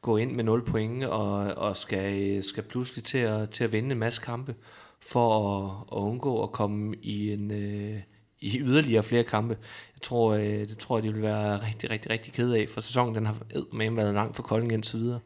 gå 0.02 0.18
ind 0.18 0.32
med 0.32 0.44
0 0.44 0.66
point 0.66 1.04
og, 1.04 1.34
og 1.38 1.78
skal, 1.78 2.44
skal 2.44 2.64
pludselig 2.64 3.04
til 3.04 3.18
at, 3.18 3.50
til 3.50 3.64
at 3.64 3.72
vinde 3.72 3.92
en 3.92 4.00
masse 4.00 4.22
kampe 4.22 4.56
for 5.00 5.58
at, 5.58 5.72
at 5.92 5.98
undgå 5.98 6.44
at 6.44 6.52
komme 6.52 6.96
i 7.02 7.34
en, 7.34 7.52
øh, 7.52 8.00
i 8.42 8.60
yderligere 8.60 9.04
flere 9.04 9.24
kampe. 9.24 9.58
Jeg 9.96 10.02
tror, 10.02 10.34
øh, 10.34 10.44
det 10.44 10.78
tror 10.78 10.98
jeg, 10.98 11.04
de 11.04 11.14
vil 11.14 11.22
være 11.22 11.68
rigtig, 11.68 11.90
rigtig, 11.90 12.12
rigtig 12.12 12.34
ked 12.34 12.52
af, 12.54 12.66
for 12.70 12.82
sæsonen 12.82 13.16
den 13.16 13.26
har 13.26 13.36
med 13.72 13.92
været 13.92 14.14
lang 14.14 14.36
for 14.36 14.44
Kolding 14.44 14.72
indtil 14.72 15.00
videre. 15.00 15.20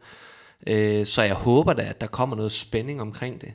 Øh, 0.67 1.05
så 1.05 1.21
jeg 1.21 1.35
håber 1.35 1.73
da, 1.73 1.81
at 1.81 2.01
der 2.01 2.07
kommer 2.07 2.35
noget 2.35 2.51
spænding 2.51 3.01
omkring 3.01 3.41
det. 3.41 3.53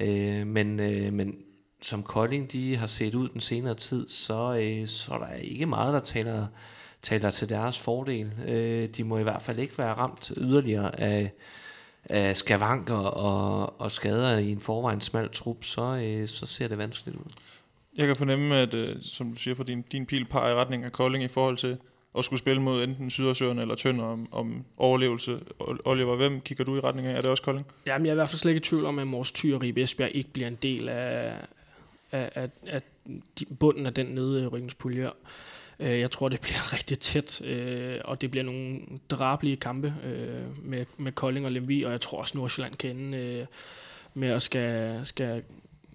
Øh, 0.00 0.46
men, 0.46 0.80
øh, 0.80 1.12
men 1.12 1.34
som 1.82 2.02
Kolding 2.02 2.52
de 2.52 2.76
har 2.76 2.86
set 2.86 3.14
ud 3.14 3.28
den 3.28 3.40
senere 3.40 3.74
tid, 3.74 4.08
så, 4.08 4.58
øh, 4.62 4.88
så 4.88 5.14
er 5.14 5.18
der 5.18 5.34
ikke 5.34 5.66
meget, 5.66 5.94
der 5.94 6.00
taler, 6.00 6.46
taler 7.02 7.30
til 7.30 7.48
deres 7.48 7.78
fordel. 7.78 8.32
Øh, 8.46 8.88
de 8.88 9.04
må 9.04 9.18
i 9.18 9.22
hvert 9.22 9.42
fald 9.42 9.58
ikke 9.58 9.78
være 9.78 9.94
ramt 9.94 10.32
yderligere 10.36 11.00
af, 11.00 11.32
af 12.04 12.36
skavanker 12.36 12.96
og, 12.96 13.80
og 13.80 13.92
skader 13.92 14.38
i 14.38 14.52
en 14.52 14.60
forvejen 14.60 15.00
smal 15.00 15.28
trup, 15.32 15.64
så, 15.64 15.82
øh, 15.82 16.28
så 16.28 16.46
ser 16.46 16.68
det 16.68 16.78
vanskeligt 16.78 17.16
ud. 17.16 17.30
Jeg 17.98 18.06
kan 18.06 18.16
fornemme, 18.16 18.56
at 18.56 18.74
øh, 18.74 18.96
som 19.02 19.32
du 19.32 19.38
siger, 19.38 19.54
for 19.54 19.64
din, 19.64 19.82
din 19.82 20.06
pil 20.06 20.24
peger 20.24 20.50
i 20.50 20.54
retning 20.54 20.84
af 20.84 20.92
Kolding 20.92 21.24
i 21.24 21.28
forhold 21.28 21.56
til 21.56 21.76
at 22.18 22.24
skulle 22.24 22.40
spille 22.40 22.62
mod 22.62 22.84
enten 22.84 23.10
Sydersøerne 23.10 23.62
eller 23.62 23.74
Tønder 23.74 24.04
om, 24.04 24.28
om 24.32 24.64
overlevelse. 24.76 25.40
Oliver, 25.84 26.16
hvem 26.16 26.40
kigger 26.40 26.64
du 26.64 26.76
i 26.76 26.80
retning 26.80 27.06
af? 27.06 27.16
Er 27.16 27.20
det 27.20 27.30
også 27.30 27.42
Kolding? 27.42 27.66
Jamen, 27.86 28.06
jeg 28.06 28.10
er 28.10 28.14
i 28.14 28.20
hvert 28.20 28.28
fald 28.28 28.38
slet 28.38 28.50
ikke 28.50 28.58
i 28.58 28.68
tvivl 28.68 28.84
om, 28.84 28.98
at 28.98 29.06
Mors 29.06 29.32
Thy 29.32 29.54
og 29.54 29.62
Ribe 29.62 29.82
Esbjerg 29.82 30.10
ikke 30.14 30.30
bliver 30.30 30.48
en 30.48 30.58
del 30.62 30.88
af, 30.88 31.34
af, 32.12 32.30
af, 32.34 32.50
af 32.66 32.82
de, 33.38 33.44
bunden 33.60 33.86
af 33.86 33.94
den 33.94 34.06
nedrykningspulje. 34.06 35.06
Øh, 35.06 35.92
øh, 35.92 36.00
jeg 36.00 36.10
tror, 36.10 36.28
det 36.28 36.40
bliver 36.40 36.72
rigtig 36.74 36.98
tæt, 36.98 37.42
øh, 37.44 38.00
og 38.04 38.20
det 38.20 38.30
bliver 38.30 38.44
nogle 38.44 38.80
drablige 39.10 39.56
kampe 39.56 39.94
øh, 40.04 40.64
med, 40.64 40.86
med 40.96 41.12
Kolding 41.12 41.46
og 41.46 41.52
Lemvi, 41.52 41.82
og 41.82 41.92
jeg 41.92 42.00
tror 42.00 42.20
også, 42.20 42.38
Nordsjælland 42.38 42.74
kan 42.74 42.90
ende 42.90 43.18
øh, 43.18 43.46
med 44.14 44.28
at 44.28 44.42
skal, 44.42 45.00
skal 45.04 45.42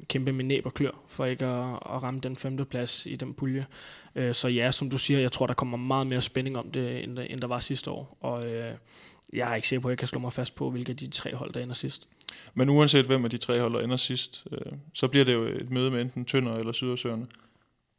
kæmpe 0.07 0.31
med 0.31 0.45
næb 0.45 0.65
og 0.65 0.73
klør, 0.73 0.91
for 1.07 1.25
ikke 1.25 1.45
at, 1.45 1.73
at 1.73 2.03
ramme 2.03 2.19
den 2.19 2.35
femte 2.35 2.65
plads 2.65 3.05
i 3.05 3.15
den 3.15 3.33
pulje. 3.33 3.65
Øh, 4.15 4.33
så 4.33 4.47
ja, 4.47 4.71
som 4.71 4.89
du 4.89 4.97
siger, 4.97 5.19
jeg 5.19 5.31
tror, 5.31 5.47
der 5.47 5.53
kommer 5.53 5.77
meget 5.77 6.07
mere 6.07 6.21
spænding 6.21 6.57
om 6.57 6.71
det, 6.71 7.03
end 7.03 7.17
der, 7.17 7.23
end 7.23 7.41
der 7.41 7.47
var 7.47 7.59
sidste 7.59 7.91
år. 7.91 8.17
Og 8.21 8.47
øh, 8.47 8.75
jeg 9.33 9.51
er 9.51 9.55
ikke 9.55 9.67
sikker 9.67 9.81
på, 9.81 9.87
at 9.87 9.91
jeg 9.91 9.97
kan 9.97 10.07
slå 10.07 10.19
mig 10.19 10.33
fast 10.33 10.55
på, 10.55 10.69
hvilke 10.69 10.89
af 10.89 10.97
de 10.97 11.07
tre 11.07 11.35
hold, 11.35 11.53
der 11.53 11.59
ender 11.59 11.75
sidst. 11.75 12.07
Men 12.53 12.69
uanset 12.69 13.05
hvem 13.05 13.23
af 13.23 13.29
de 13.29 13.37
tre 13.37 13.59
hold, 13.59 13.73
der 13.73 13.79
ender 13.79 13.97
sidst, 13.97 14.47
øh, 14.51 14.71
så 14.93 15.07
bliver 15.07 15.25
det 15.25 15.33
jo 15.33 15.43
et 15.43 15.69
møde 15.69 15.91
med 15.91 16.01
enten 16.01 16.25
Tønder 16.25 16.55
eller 16.55 16.71
Sydersøerne. 16.71 17.27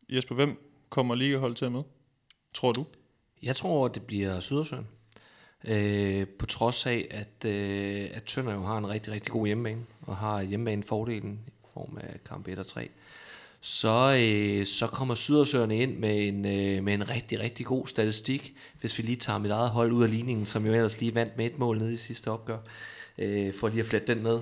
Jesper, 0.08 0.34
hvem 0.34 0.70
kommer 0.88 1.14
ligahold 1.14 1.54
til 1.54 1.64
at 1.64 1.72
med? 1.72 1.82
Tror 2.54 2.72
du? 2.72 2.86
Jeg 3.42 3.56
tror, 3.56 3.88
det 3.88 4.02
bliver 4.02 4.40
Sydersøen. 4.40 4.86
Øh, 5.64 6.26
på 6.38 6.46
trods 6.46 6.86
af, 6.86 7.06
at, 7.10 7.50
øh, 7.50 8.10
at 8.12 8.22
Tønder 8.24 8.54
jo 8.54 8.62
har 8.62 8.78
en 8.78 8.88
rigtig, 8.88 9.12
rigtig 9.12 9.32
god 9.32 9.46
hjemmebane, 9.46 9.82
og 10.02 10.16
har 10.16 10.42
hjemmebane-fordelen 10.42 11.40
form 11.74 11.98
af 12.00 12.24
kamp 12.24 12.48
1 12.48 12.58
og 12.58 12.66
3, 12.66 12.88
så, 13.60 14.16
øh, 14.20 14.66
så 14.66 14.86
kommer 14.86 15.14
Sydersøerne 15.14 15.78
ind 15.78 15.98
med 15.98 16.28
en, 16.28 16.46
øh, 16.46 16.84
med 16.84 16.94
en 16.94 17.10
rigtig, 17.10 17.40
rigtig 17.40 17.66
god 17.66 17.86
statistik, 17.86 18.54
hvis 18.80 18.98
vi 18.98 19.02
lige 19.02 19.16
tager 19.16 19.38
mit 19.38 19.50
eget 19.50 19.70
hold 19.70 19.92
ud 19.92 20.02
af 20.04 20.10
ligningen, 20.10 20.46
som 20.46 20.66
jo 20.66 20.72
ellers 20.72 21.00
lige 21.00 21.14
vandt 21.14 21.36
med 21.36 21.46
et 21.46 21.58
mål 21.58 21.78
nede 21.78 21.92
i 21.92 21.96
sidste 21.96 22.30
opgør, 22.30 22.58
øh, 23.18 23.54
for 23.54 23.68
lige 23.68 23.80
at 23.80 23.86
flette 23.86 24.14
den 24.14 24.22
med. 24.22 24.38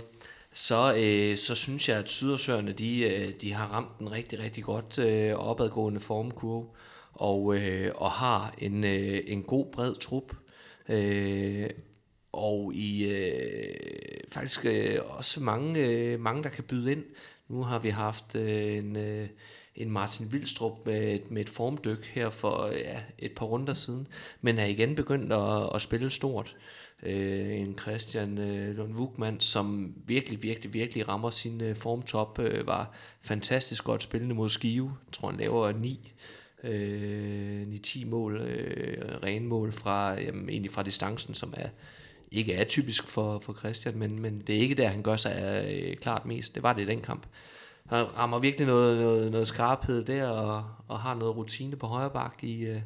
Så, 0.53 0.95
øh, 0.97 1.37
så 1.39 1.55
synes 1.55 1.89
jeg, 1.89 1.99
at 1.99 2.11
Sydersøerne 2.11 2.73
de, 2.73 3.01
øh, 3.01 3.33
de 3.41 3.53
har 3.53 3.67
ramt 3.67 3.99
en 4.01 4.13
rigtig, 4.13 4.39
rigtig 4.39 4.65
godt 4.65 4.99
øh, 4.99 5.35
opadgående 5.35 6.01
formkurve, 6.01 6.67
og, 7.13 7.57
øh, 7.57 7.93
og 7.95 8.11
har 8.11 8.55
en, 8.59 8.85
øh, 8.85 9.21
en 9.27 9.43
god 9.43 9.67
bred 9.73 9.95
trup. 9.95 10.35
Øh, 10.89 11.71
og 12.33 12.75
i 12.75 13.05
øh, 13.05 13.75
faktisk 14.29 14.65
øh, 14.65 14.99
også 15.05 15.41
mange, 15.41 15.87
øh, 15.87 16.21
mange, 16.21 16.43
der 16.43 16.49
kan 16.49 16.65
byde 16.65 16.93
ind. 16.93 17.05
Nu 17.49 17.63
har 17.63 17.79
vi 17.79 17.89
haft 17.89 18.37
øh, 18.37 18.79
en, 18.79 18.97
øh, 18.97 19.29
en 19.75 19.91
Martin 19.91 20.33
Vildstrup 20.33 20.87
med, 20.87 21.19
med 21.31 21.43
et 21.43 21.49
formdyk 21.49 22.07
her 22.07 22.31
for 22.31 22.63
øh, 22.63 22.79
ja, 22.79 23.01
et 23.19 23.33
par 23.33 23.47
runder 23.47 23.75
siden, 23.75 24.09
men 24.41 24.59
er 24.59 24.65
igen 24.65 24.95
begyndt 24.95 25.33
at, 25.33 25.71
at 25.75 25.81
spille 25.83 26.11
stort. 26.11 26.57
Øh, 27.03 27.61
en 27.61 27.79
Christian 27.79 28.39
øh, 28.39 28.77
Lund 28.77 28.95
Wugman, 28.95 29.41
som 29.41 29.95
virkelig, 30.07 30.43
virkelig, 30.43 30.75
virkelig 30.75 31.09
rammer 31.09 31.31
sin 31.31 31.61
øh, 31.61 31.77
formtop, 31.77 32.39
øh, 32.39 32.67
var 32.67 32.95
fantastisk 33.23 33.85
godt 33.85 34.03
spillende 34.03 34.35
mod 34.35 34.49
Skive. 34.49 34.93
Jeg 35.07 35.13
tror, 35.13 35.31
han 35.31 35.41
laver 35.41 35.73
9 35.73 36.13
øh, 36.65 37.63
9-10 37.63 38.07
mål, 38.07 38.41
øh, 38.41 39.23
rene 39.23 39.47
mål 39.47 39.73
fra, 39.73 40.21
jamen, 40.21 40.49
egentlig 40.49 40.71
fra 40.71 40.83
distancen, 40.83 41.35
som 41.35 41.55
er 41.57 41.69
ikke 42.33 42.55
er 42.55 42.65
typisk 42.65 43.09
for, 43.09 43.39
for 43.39 43.53
Christian, 43.53 43.99
men, 43.99 44.19
men 44.19 44.43
det 44.47 44.57
er 44.57 44.61
ikke 44.61 44.75
der, 44.75 44.89
han 44.89 45.03
gør 45.03 45.17
sig 45.17 45.65
øh, 45.71 45.97
klart 45.97 46.27
mest. 46.27 46.55
Det 46.55 46.63
var 46.63 46.73
det 46.73 46.83
i 46.83 46.87
den 46.87 47.01
kamp. 47.01 47.27
Han 47.87 48.17
rammer 48.17 48.39
virkelig 48.39 48.67
noget, 48.67 49.01
noget, 49.01 49.33
noget 49.33 49.49
skarphed 49.49 50.05
der, 50.05 50.29
og, 50.29 50.65
og 50.89 51.01
har 51.01 51.15
noget 51.15 51.37
rutine 51.37 51.77
på 51.77 51.87
højre 51.87 52.11
bak 52.11 52.45
i, 52.45 52.65
øh, 52.65 52.81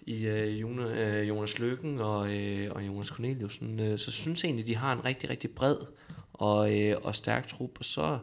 i 0.00 0.26
øh, 0.26 0.60
Jonas, 0.60 0.98
øh, 0.98 1.28
Jonas 1.28 1.58
Lykken 1.58 2.00
og, 2.00 2.34
øh, 2.34 2.70
og 2.72 2.86
Jonas 2.86 3.08
Corneliusen. 3.08 3.80
Øh, 3.80 3.98
så 3.98 4.10
synes 4.10 4.42
jeg 4.42 4.48
egentlig, 4.48 4.66
de 4.66 4.76
har 4.76 4.92
en 4.92 5.04
rigtig, 5.04 5.30
rigtig 5.30 5.50
bred 5.50 5.76
og, 6.32 6.80
øh, 6.80 6.96
og 7.02 7.14
stærk 7.14 7.48
trup, 7.48 7.70
og 7.78 7.84
så 7.84 8.18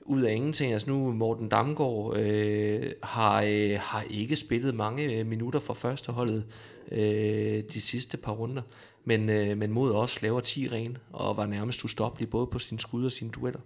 ud 0.00 0.22
af 0.22 0.34
ingenting. 0.34 0.72
Altså 0.72 0.90
nu 0.90 1.12
Morten 1.12 1.48
Damgaard 1.48 2.16
øh, 2.16 2.92
har, 3.02 3.42
øh, 3.46 3.78
har 3.80 4.04
ikke 4.10 4.36
spillet 4.36 4.74
mange 4.74 5.24
minutter 5.24 5.60
for 5.60 5.74
førsteholdet 5.74 6.44
øh, 6.92 7.62
de 7.72 7.80
sidste 7.80 8.16
par 8.16 8.32
runder, 8.32 8.62
men, 9.04 9.28
øh, 9.28 9.58
men 9.58 9.70
mod 9.70 9.92
os 9.92 10.22
laver 10.22 10.40
10 10.40 10.68
ren 10.68 10.98
og 11.12 11.36
var 11.36 11.46
nærmest 11.46 11.84
ustoppelig 11.84 12.30
både 12.30 12.46
på 12.46 12.58
sin 12.58 12.78
skud 12.78 13.04
og 13.04 13.12
sine 13.12 13.30
duetter. 13.30 13.60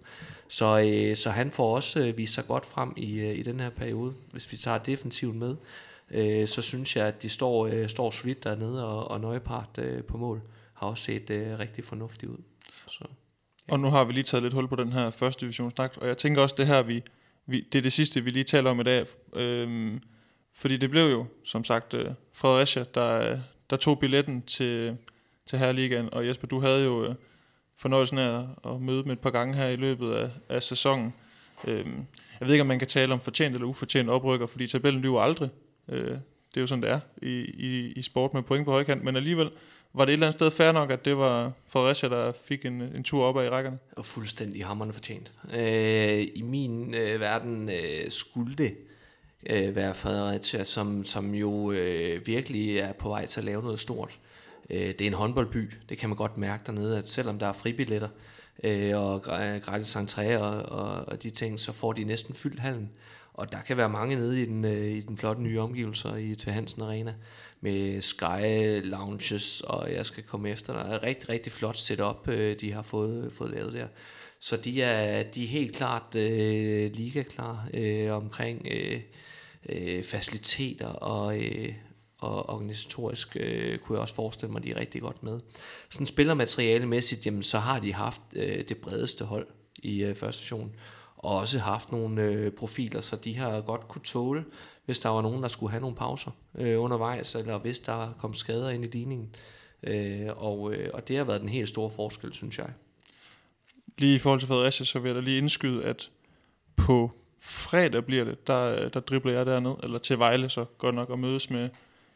Så, 0.47 0.79
øh, 0.79 1.15
så 1.15 1.29
han 1.29 1.51
får 1.51 1.75
også 1.75 2.07
øh, 2.07 2.17
vist 2.17 2.33
sig 2.33 2.47
godt 2.47 2.65
frem 2.65 2.93
i, 2.97 3.13
øh, 3.13 3.39
i 3.39 3.41
den 3.41 3.59
her 3.59 3.69
periode. 3.69 4.13
Hvis 4.31 4.51
vi 4.51 4.57
tager 4.57 4.77
defensiven 4.77 5.39
med, 5.39 5.55
øh, 6.11 6.47
så 6.47 6.61
synes 6.61 6.95
jeg, 6.95 7.07
at 7.07 7.23
de 7.23 7.29
står, 7.29 7.67
øh, 7.67 7.89
står 7.89 8.11
solidt 8.11 8.43
dernede, 8.43 8.85
og, 8.87 9.11
og 9.11 9.21
Nøjepart 9.21 9.79
øh, 9.79 10.03
på 10.03 10.17
mål 10.17 10.41
har 10.73 10.87
også 10.87 11.03
set 11.03 11.29
øh, 11.29 11.59
rigtig 11.59 11.83
fornuftigt 11.83 12.31
ud. 12.31 12.37
Så. 12.87 13.05
Ja. 13.67 13.73
Og 13.73 13.79
nu 13.79 13.89
har 13.89 14.05
vi 14.05 14.13
lige 14.13 14.23
taget 14.23 14.43
lidt 14.43 14.53
hul 14.53 14.67
på 14.67 14.75
den 14.75 14.93
her 14.93 15.09
første 15.09 15.41
divisionsnat, 15.41 15.97
og 15.97 16.07
jeg 16.07 16.17
tænker 16.17 16.41
også, 16.41 16.55
det 16.57 16.67
her, 16.67 16.81
vi, 16.81 17.03
vi, 17.45 17.67
det 17.71 17.77
er 17.77 17.81
det 17.81 17.93
sidste, 17.93 18.23
vi 18.23 18.29
lige 18.29 18.43
taler 18.43 18.71
om 18.71 18.79
i 18.79 18.83
dag. 18.83 19.05
Øhm, 19.35 19.99
fordi 20.53 20.77
det 20.77 20.89
blev 20.89 21.09
jo, 21.11 21.25
som 21.43 21.63
sagt, 21.63 21.93
øh, 21.93 22.11
Fredericia, 22.33 22.85
der, 22.95 23.39
der 23.69 23.77
tog 23.77 23.99
billetten 23.99 24.41
til, 24.41 24.97
til 25.47 25.59
Herreligaen, 25.59 26.13
og 26.13 26.27
Jesper, 26.27 26.47
du 26.47 26.59
havde 26.59 26.83
jo 26.83 27.05
øh, 27.05 27.15
fornøjelsen 27.77 28.17
af 28.17 28.45
at 28.65 28.81
møde 28.81 29.03
dem 29.03 29.11
et 29.11 29.19
par 29.19 29.29
gange 29.29 29.55
her 29.55 29.67
i 29.67 29.75
løbet 29.75 30.13
af, 30.13 30.29
af 30.49 30.63
sæsonen. 30.63 31.13
Øhm, 31.67 32.05
jeg 32.39 32.47
ved 32.47 32.53
ikke, 32.53 32.61
om 32.61 32.67
man 32.67 32.79
kan 32.79 32.87
tale 32.87 33.13
om 33.13 33.19
fortjent 33.19 33.55
eller 33.55 33.67
ufortjent 33.67 34.09
oprykker, 34.09 34.47
fordi 34.47 34.67
tabellen 34.67 35.01
lyver 35.01 35.21
aldrig. 35.21 35.49
Øh, 35.89 36.17
det 36.49 36.57
er 36.57 36.61
jo 36.61 36.67
sådan, 36.67 36.83
det 36.83 36.91
er 36.91 36.99
i, 37.21 37.39
i, 37.39 37.91
i 37.91 38.01
sport 38.01 38.33
med 38.33 38.43
point 38.43 38.65
på 38.65 38.71
højkant, 38.71 39.03
men 39.03 39.15
alligevel 39.15 39.49
var 39.93 40.05
det 40.05 40.11
et 40.11 40.13
eller 40.13 40.27
andet 40.27 40.39
sted 40.39 40.51
fair 40.51 40.71
nok, 40.71 40.91
at 40.91 41.05
det 41.05 41.17
var 41.17 41.51
Fredericia, 41.67 42.09
der 42.09 42.31
fik 42.31 42.65
en, 42.65 42.81
en 42.81 43.03
tur 43.03 43.23
op 43.23 43.35
i 43.35 43.49
rækkerne? 43.49 43.77
Og 43.91 44.05
fuldstændig 44.05 44.65
hammerne 44.65 44.93
fortjent. 44.93 45.31
Øh, 45.53 46.27
I 46.35 46.41
min 46.41 46.93
øh, 46.93 47.19
verden 47.19 47.69
øh, 47.69 48.11
skulle 48.11 48.55
det 48.55 48.75
øh, 49.49 49.75
være 49.75 49.95
Fredericia, 49.95 50.63
som, 50.63 51.03
som 51.03 51.35
jo 51.35 51.71
øh, 51.71 52.27
virkelig 52.27 52.77
er 52.77 52.93
på 52.93 53.09
vej 53.09 53.25
til 53.25 53.39
at 53.39 53.45
lave 53.45 53.63
noget 53.63 53.79
stort. 53.79 54.19
Øh, 54.69 54.87
det 54.87 55.01
er 55.01 55.07
en 55.07 55.13
håndboldby, 55.13 55.71
det 55.89 55.97
kan 55.97 56.09
man 56.09 56.17
godt 56.17 56.37
mærke 56.37 56.63
dernede, 56.65 56.97
at 56.97 57.09
selvom 57.09 57.39
der 57.39 57.47
er 57.47 57.53
fribilletter 57.53 58.09
øh, 58.63 58.97
og 58.97 59.21
gratis 59.61 59.95
entré 59.95 60.37
og, 60.37 60.63
og, 60.63 61.07
og 61.07 61.23
de 61.23 61.29
ting, 61.29 61.59
så 61.59 61.71
får 61.71 61.93
de 61.93 62.03
næsten 62.03 62.35
fyldt 62.35 62.59
hallen. 62.59 62.91
Og 63.33 63.51
der 63.51 63.61
kan 63.61 63.77
være 63.77 63.89
mange 63.89 64.15
nede 64.15 64.41
i 64.41 64.45
den, 64.45 64.65
øh, 64.65 64.87
i 64.87 65.01
den 65.01 65.17
flotte 65.17 65.41
nye 65.41 65.59
omgivelser 65.59 66.15
i 66.15 66.35
til 66.35 66.51
Hansen 66.51 66.81
Arena 66.81 67.13
med 67.61 68.01
Sky 68.01 68.81
Lounges, 68.83 69.61
og 69.61 69.93
jeg 69.93 70.05
skal 70.05 70.23
komme 70.23 70.49
efter. 70.49 70.73
dig. 70.73 70.93
er 70.93 71.03
rigtig, 71.03 71.29
rigtig 71.29 71.51
flot 71.51 71.77
setup, 71.77 72.27
øh, 72.27 72.59
de 72.59 72.73
har 72.73 72.81
fået, 72.81 73.33
fået 73.33 73.51
lavet 73.51 73.73
der. 73.73 73.87
Så 74.39 74.57
de 74.57 74.81
er, 74.81 75.23
de 75.23 75.43
er 75.43 75.47
helt 75.47 75.75
klart 75.75 76.15
øh, 76.15 76.91
liga-klar 76.93 77.67
øh, 77.73 78.11
omkring 78.11 78.67
øh, 78.71 79.01
øh, 79.69 80.03
faciliteter 80.03 80.87
og, 80.87 81.39
øh, 81.39 81.73
og 82.19 82.49
organisatorisk 82.49 83.37
øh, 83.39 83.79
kunne 83.79 83.95
jeg 83.95 84.01
også 84.01 84.15
forestille 84.15 84.51
mig, 84.51 84.59
at 84.59 84.63
de 84.63 84.71
er 84.71 84.79
rigtig 84.79 85.01
godt 85.01 85.23
med. 85.23 85.39
Sådan 85.89 86.07
spillermaterialemæssigt, 86.07 87.25
jamen, 87.25 87.43
så 87.43 87.59
har 87.59 87.79
de 87.79 87.93
haft 87.93 88.21
øh, 88.33 88.63
det 88.69 88.77
bredeste 88.77 89.25
hold 89.25 89.47
i 89.83 90.03
øh, 90.03 90.15
første 90.15 90.41
session, 90.41 90.75
og 91.17 91.37
også 91.37 91.59
haft 91.59 91.91
nogle 91.91 92.21
øh, 92.21 92.51
profiler, 92.51 93.01
så 93.01 93.15
de 93.15 93.37
har 93.37 93.61
godt 93.61 93.87
kunne 93.87 94.03
tåle, 94.03 94.45
hvis 94.85 94.99
der 94.99 95.09
var 95.09 95.21
nogen, 95.21 95.43
der 95.43 95.49
skulle 95.49 95.71
have 95.71 95.81
nogle 95.81 95.95
pauser 95.95 96.31
øh, 96.55 96.81
undervejs, 96.81 97.35
eller 97.35 97.57
hvis 97.57 97.79
der 97.79 98.13
kom 98.19 98.33
skader 98.33 98.69
ind 98.69 98.85
i 98.85 98.87
ligningen. 98.87 99.35
Øh, 99.83 100.27
og, 100.35 100.73
øh, 100.73 100.89
og 100.93 101.07
det 101.07 101.17
har 101.17 101.23
været 101.23 101.41
den 101.41 101.49
helt 101.49 101.69
store 101.69 101.89
forskel, 101.89 102.33
synes 102.33 102.57
jeg. 102.57 102.69
Lige 103.97 104.15
i 104.15 104.19
forhold 104.19 104.39
til 104.39 104.47
Fredericia, 104.47 104.85
så 104.85 104.99
vil 104.99 105.09
jeg 105.09 105.15
da 105.15 105.21
lige 105.21 105.37
indskyde, 105.37 105.85
at 105.85 106.09
på 106.75 107.11
fredag 107.39 108.05
bliver 108.05 108.23
det, 108.23 108.47
der, 108.47 108.89
der 108.89 108.99
dribler 108.99 109.33
jeg 109.33 109.45
derned, 109.45 109.75
eller 109.83 109.99
til 109.99 110.19
Vejle 110.19 110.49
så 110.49 110.65
godt 110.77 110.95
nok, 110.95 111.09
og 111.09 111.19
mødes 111.19 111.49
med, 111.49 111.69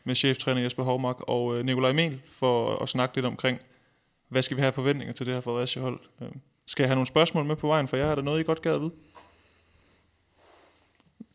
med 0.04 0.16
cheftræner 0.16 0.62
Jesper 0.62 0.84
Hovmark 0.84 1.22
og 1.22 1.58
øh, 1.58 1.66
Nikolaj 1.66 1.92
Emil 1.92 2.22
for 2.26 2.76
at 2.76 2.90
snakke 2.90 3.16
lidt 3.16 3.26
omkring, 3.26 3.60
hvad 4.28 4.42
skal 4.42 4.58
vi 4.58 4.62
have 4.62 4.74
forventninger 4.74 5.14
til 5.14 5.26
det 5.26 5.34
her 5.34 5.42
Fredericia-hold. 5.42 6.00
Øh, 6.22 6.28
skal 6.66 6.84
jeg 6.84 6.90
have 6.90 6.96
nogle 6.96 7.08
spørgsmål 7.08 7.46
med 7.46 7.56
på 7.56 7.68
vejen, 7.68 7.88
for 7.88 7.98
jeg 7.98 8.08
har 8.08 8.16
der 8.16 8.22
noget, 8.22 8.40
I 8.40 8.44
godt 8.44 8.62
gad 8.62 8.78
ved? 8.78 8.90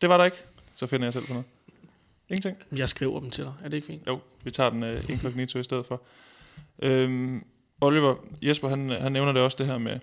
Det 0.01 0.09
var 0.09 0.17
der 0.17 0.25
ikke. 0.25 0.37
Så 0.75 0.87
finder 0.87 1.05
jeg 1.05 1.13
selv 1.13 1.25
på 1.25 1.33
noget. 1.33 1.45
Ingenting? 2.29 2.57
Jeg 2.71 2.89
skriver 2.89 3.19
dem 3.19 3.31
til 3.31 3.43
dig. 3.43 3.53
Er 3.63 3.69
det 3.69 3.77
ikke 3.77 3.87
fint? 3.87 4.07
Jo, 4.07 4.19
vi 4.43 4.51
tager 4.51 4.69
den 4.69 4.83
uh, 4.83 5.09
inkognito 5.09 5.59
i 5.59 5.63
stedet 5.63 5.85
for. 5.85 6.01
Øhm, 6.79 7.45
Oliver, 7.81 8.15
Jesper, 8.41 8.67
han, 8.67 8.89
han 8.89 9.11
nævner 9.11 9.31
det 9.31 9.41
også, 9.41 9.57
det 9.59 9.65
her 9.65 9.77
med 9.77 9.99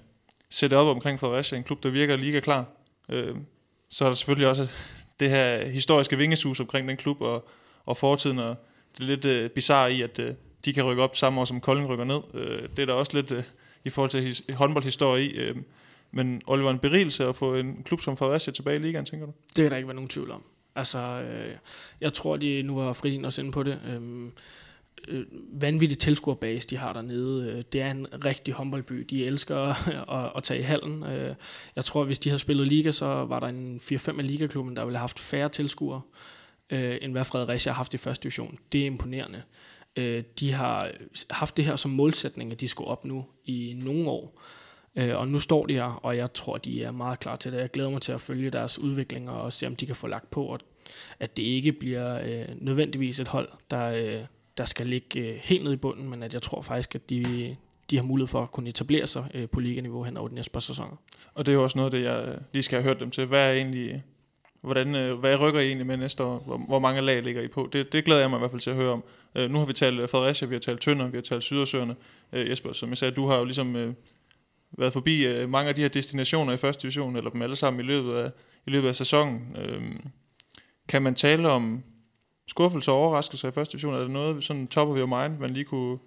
sætte 0.51 0.77
op 0.77 0.87
omkring 0.87 1.21
Fredericia, 1.21 1.59
en 1.59 1.65
klub, 1.65 1.83
der 1.83 1.91
virker 1.91 2.17
liga 2.17 2.41
klar. 2.41 2.65
Øhm, 3.09 3.47
så 3.89 4.05
er 4.05 4.09
der 4.09 4.15
selvfølgelig 4.15 4.49
også 4.49 4.69
det 5.21 5.31
her 5.31 5.67
historiske 5.67 6.17
vingesus 6.17 6.61
omkring 6.61 6.89
den 6.89 6.97
klub 6.97 7.21
og, 7.21 7.49
og 7.87 7.97
fortiden, 7.97 8.39
og 8.39 8.57
det 8.97 9.03
er 9.03 9.07
lidt 9.07 9.25
øh, 9.25 9.51
bizarre 9.51 9.93
i, 9.93 10.03
at 10.03 10.19
øh, 10.19 10.31
de 10.65 10.73
kan 10.73 10.85
rykke 10.85 11.03
op 11.03 11.17
samme 11.17 11.41
år, 11.41 11.45
som 11.45 11.61
Kolding 11.61 11.89
rykker 11.89 12.05
ned. 12.05 12.21
Øh, 12.35 12.69
det 12.77 12.79
er 12.79 12.87
der 12.87 12.93
også 12.93 13.13
lidt 13.15 13.31
øh, 13.31 13.43
i 13.85 13.91
forhold 13.91 14.11
til 14.11 14.23
his, 14.23 14.43
håndboldhistorie 14.55 15.25
i. 15.25 15.39
øh, 15.39 15.57
men 16.11 16.43
Oliver, 16.47 16.71
en 16.71 16.79
berigelse 16.79 17.27
at 17.27 17.37
få 17.37 17.55
en 17.55 17.83
klub 17.85 18.01
som 18.01 18.17
Fredericia 18.17 18.53
tilbage 18.53 18.77
i 18.77 18.83
ligaen, 18.83 19.05
tænker 19.05 19.27
du? 19.27 19.33
Det 19.57 19.63
kan 19.63 19.71
der 19.71 19.77
ikke 19.77 19.89
være 19.89 19.95
nogen 19.95 20.09
tvivl 20.09 20.31
om. 20.31 20.43
Altså, 20.77 20.99
øh, 20.99 21.55
jeg 22.01 22.13
tror, 22.13 22.37
de 22.37 22.63
nu 22.63 22.79
har 22.79 22.93
Fridin 22.93 23.25
også 23.25 23.41
inde 23.41 23.53
på 23.53 23.63
det. 23.63 23.81
Øhm, 23.89 24.27
øh, 24.27 24.33
øh, 25.09 25.25
vanvittigt 25.53 26.01
tilskuerbase, 26.01 26.69
de 26.69 26.77
har 26.77 26.93
dernede. 26.93 27.51
Øh, 27.51 27.65
det 27.73 27.81
er 27.81 27.91
en 27.91 28.07
rigtig 28.25 28.55
håndboldby. 28.55 29.07
De 29.11 29.27
elsker 29.27 29.59
at, 30.25 30.33
at 30.37 30.43
tage 30.43 30.61
i 30.61 30.63
hallen. 30.63 31.03
Øh, 31.03 31.35
jeg 31.77 31.85
tror, 31.85 32.05
hvis 32.05 32.19
de 32.19 32.31
har 32.31 32.37
spillet 32.37 32.69
liga, 32.69 32.91
så 32.91 33.07
var 33.07 33.41
der 33.41 33.47
en 33.47 33.81
4-5 33.83 34.19
af 34.19 34.27
ligaklubben, 34.27 34.77
der 34.77 34.85
ville 34.85 34.97
have 34.97 35.03
haft 35.03 35.19
færre 35.19 35.49
tilskuere, 35.49 36.01
øh, 36.71 36.99
end 37.03 37.13
hvad 37.13 37.25
Fredericia 37.25 37.73
har 37.73 37.77
haft 37.77 37.95
i 37.95 37.97
første 37.97 38.23
division. 38.23 38.59
Det 38.73 38.83
er 38.83 38.87
imponerende. 38.87 39.43
Øh, 39.97 40.25
de 40.41 40.53
har 40.53 40.91
haft 41.31 41.57
det 41.57 41.65
her 41.65 41.77
som 41.77 41.91
målsætning, 41.91 42.53
at 42.53 42.61
de 42.61 42.69
skulle 42.69 42.91
op 42.91 43.05
nu 43.05 43.25
i 43.45 43.81
nogle 43.85 44.11
år. 44.11 44.41
Øh, 44.97 45.17
og 45.17 45.29
nu 45.29 45.41
står 45.41 45.67
de 45.67 45.75
her, 45.75 46.01
og 46.03 46.17
jeg 46.17 46.33
tror, 46.35 46.59
de 46.59 46.83
er 46.83 46.91
meget 46.91 47.21
klar 47.21 47.37
til 47.37 47.53
det. 47.53 47.59
Jeg 47.59 47.71
glæder 47.71 47.91
mig 47.91 48.03
til 48.03 48.13
at 48.13 48.21
følge 48.21 48.51
deres 48.51 48.79
udvikling 48.79 49.31
og 49.31 49.53
se, 49.53 49.67
om 49.67 49.77
de 49.77 49.87
kan 49.87 49.97
få 49.97 50.07
lagt 50.07 50.31
på, 50.31 50.45
og 50.45 50.61
at 51.21 51.37
det 51.37 51.43
ikke 51.43 51.73
bliver 51.73 52.21
øh, 52.25 52.57
nødvendigvis 52.61 53.21
et 53.21 53.29
hold, 53.29 53.49
der, 53.71 53.91
øh, 53.91 54.25
der 54.57 54.65
skal 54.65 54.87
ligge 54.87 55.21
øh, 55.21 55.41
helt 55.43 55.65
ned 55.65 55.73
i 55.73 55.77
bunden, 55.77 56.11
men 56.11 56.23
at 56.23 56.35
jeg 56.35 56.43
tror 56.43 56.63
faktisk, 56.63 56.95
at 56.95 57.11
de, 57.11 57.57
de 57.91 57.97
har 57.97 58.05
mulighed 58.05 58.29
for 58.29 58.43
at 58.43 58.53
kunne 58.53 58.69
etablere 58.69 59.07
sig 59.07 59.31
øh, 59.35 59.49
på 59.49 59.61
liganiveau 59.61 60.03
hen 60.03 60.17
over 60.17 60.29
de 60.29 60.35
næste 60.35 60.51
par 60.51 60.61
sæsoner. 60.61 60.97
Og 61.35 61.47
det 61.47 61.53
er 61.53 61.57
jo 61.57 61.63
også 61.63 61.79
noget, 61.79 61.93
det 61.93 62.03
jeg 62.03 62.39
lige 62.53 62.63
skal 62.63 62.83
have 62.83 62.89
hørt 62.89 63.01
dem 63.01 63.11
til. 63.11 63.27
Hvad 63.27 63.49
er 63.49 63.53
egentlig, 63.53 64.03
hvordan, 64.65 64.95
øh, 64.95 65.19
hvad 65.19 65.41
rykker 65.41 65.61
I 65.61 65.67
egentlig 65.67 65.87
med 65.87 65.97
næste 65.97 66.25
år? 66.25 66.39
Hvor, 66.47 66.57
hvor 66.57 66.79
mange 66.79 67.01
lag 67.01 67.23
ligger 67.23 67.43
I 67.43 67.49
på? 67.49 67.69
Det, 67.73 67.93
det 67.93 68.05
glæder 68.05 68.21
jeg 68.21 68.31
mig 68.31 68.37
i 68.37 68.39
hvert 68.39 68.51
fald 68.51 68.61
til 68.61 68.71
at 68.71 68.77
høre 68.77 68.93
om. 68.93 69.05
Øh, 69.35 69.51
nu 69.51 69.59
har 69.59 69.67
vi 69.67 69.73
talt 69.73 70.01
øh, 70.01 70.09
Fredericia, 70.09 70.49
vi 70.49 70.55
har 70.55 70.61
talt 70.61 70.81
Tønder, 70.81 71.09
vi 71.09 71.17
har 71.17 71.23
talt 71.23 71.43
Sydersøerne. 71.43 71.97
Øh, 72.33 72.51
Jesper, 72.51 72.73
som 72.73 72.89
jeg 72.89 72.99
sagde, 72.99 73.15
du 73.15 73.27
har 73.27 73.39
jo 73.39 73.45
ligesom 73.45 73.77
øh, 73.77 73.95
været 74.79 74.93
forbi 74.93 75.27
øh, 75.27 75.49
mange 75.49 75.69
af 75.69 75.75
de 75.75 75.83
her 75.83 75.89
destinationer 75.89 76.53
i 76.53 76.57
første 76.57 76.83
division, 76.83 77.17
eller 77.17 77.31
dem 77.31 77.43
alle 77.43 77.57
sammen 77.57 77.81
i 77.81 77.87
løbet 77.87 78.15
af, 78.15 78.31
i 78.67 78.71
løbet 78.71 78.89
af 78.89 78.95
sæsonen. 78.95 79.57
Øh, 79.59 79.83
kan 80.89 81.03
man 81.03 81.15
tale 81.15 81.49
om 81.49 81.83
skuffelse 82.49 82.91
og 82.91 82.97
overraskelse 82.97 83.49
i 83.49 83.51
første 83.51 83.73
division? 83.73 83.95
Er 83.95 83.99
det 83.99 84.11
noget 84.11 84.45
sådan 84.45 84.67
topper 84.67 84.95
vi 84.95 85.01
jo 85.01 85.07
mind, 85.07 85.39
man 85.39 85.51
lige 85.51 85.65
kunne, 85.65 85.99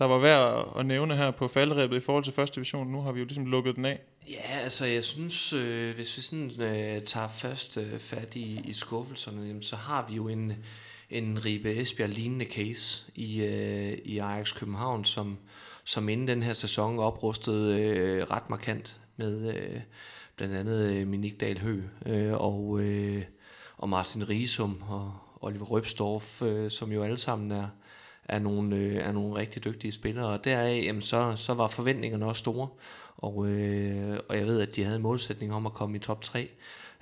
der 0.00 0.06
var 0.06 0.18
værd 0.18 0.72
at, 0.78 0.86
nævne 0.86 1.16
her 1.16 1.30
på 1.30 1.48
faldrebet 1.48 1.96
i 1.96 2.00
forhold 2.00 2.24
til 2.24 2.32
første 2.32 2.54
division? 2.54 2.92
Nu 2.92 3.00
har 3.00 3.12
vi 3.12 3.20
jo 3.20 3.24
ligesom 3.24 3.46
lukket 3.46 3.76
den 3.76 3.84
af. 3.84 4.00
Ja, 4.30 4.58
altså 4.62 4.86
jeg 4.86 5.04
synes, 5.04 5.52
øh, 5.52 5.94
hvis 5.94 6.16
vi 6.16 6.22
sådan 6.22 6.60
øh, 6.60 7.02
tager 7.02 7.28
først 7.28 7.76
øh, 7.76 7.98
fat 7.98 8.36
i, 8.36 8.60
i 8.64 8.72
skuffelserne, 8.72 9.46
jamen, 9.46 9.62
så 9.62 9.76
har 9.76 10.06
vi 10.08 10.14
jo 10.14 10.28
en, 10.28 10.52
en 11.10 11.44
Ribe 11.44 11.76
Esbjerg 11.76 12.08
lignende 12.08 12.44
case 12.44 13.10
i, 13.14 13.40
øh, 13.40 13.98
i 14.04 14.18
Ajax 14.18 14.54
København, 14.54 15.04
som, 15.04 15.38
som 15.84 16.08
inden 16.08 16.28
den 16.28 16.42
her 16.42 16.52
sæson 16.52 16.98
oprustede 16.98 17.80
øh, 17.80 18.22
ret 18.22 18.50
markant 18.50 19.00
med 19.16 19.54
øh, 19.54 19.80
blandt 20.36 20.54
andet 20.54 20.92
øh, 20.92 21.06
Minik 21.06 21.40
Dahl 21.40 21.58
Hø 21.58 21.82
øh, 22.06 22.32
og, 22.32 22.80
øh, 22.80 23.22
og 23.76 23.88
Martin 23.88 24.28
Riesum 24.28 24.82
og 24.88 25.14
Oliver 25.40 25.64
Røbstorff, 25.64 26.42
øh, 26.42 26.70
som 26.70 26.92
jo 26.92 27.02
alle 27.02 27.18
sammen 27.18 27.50
er, 27.50 27.68
er 28.30 28.38
nogle, 28.38 28.76
øh, 28.76 28.96
er 28.96 29.12
nogle 29.12 29.36
rigtig 29.36 29.64
dygtige 29.64 29.92
spillere, 29.92 30.26
og 30.26 30.44
deraf 30.44 30.82
jamen, 30.84 31.02
så, 31.02 31.36
så 31.36 31.54
var 31.54 31.66
forventningerne 31.66 32.26
også 32.26 32.40
store, 32.40 32.68
og, 33.16 33.46
øh, 33.46 34.18
og 34.28 34.36
jeg 34.36 34.46
ved, 34.46 34.60
at 34.60 34.76
de 34.76 34.84
havde 34.84 34.96
en 34.96 35.02
målsætning 35.02 35.54
om 35.54 35.66
at 35.66 35.72
komme 35.72 35.96
i 35.96 36.00
top 36.00 36.22
3, 36.22 36.48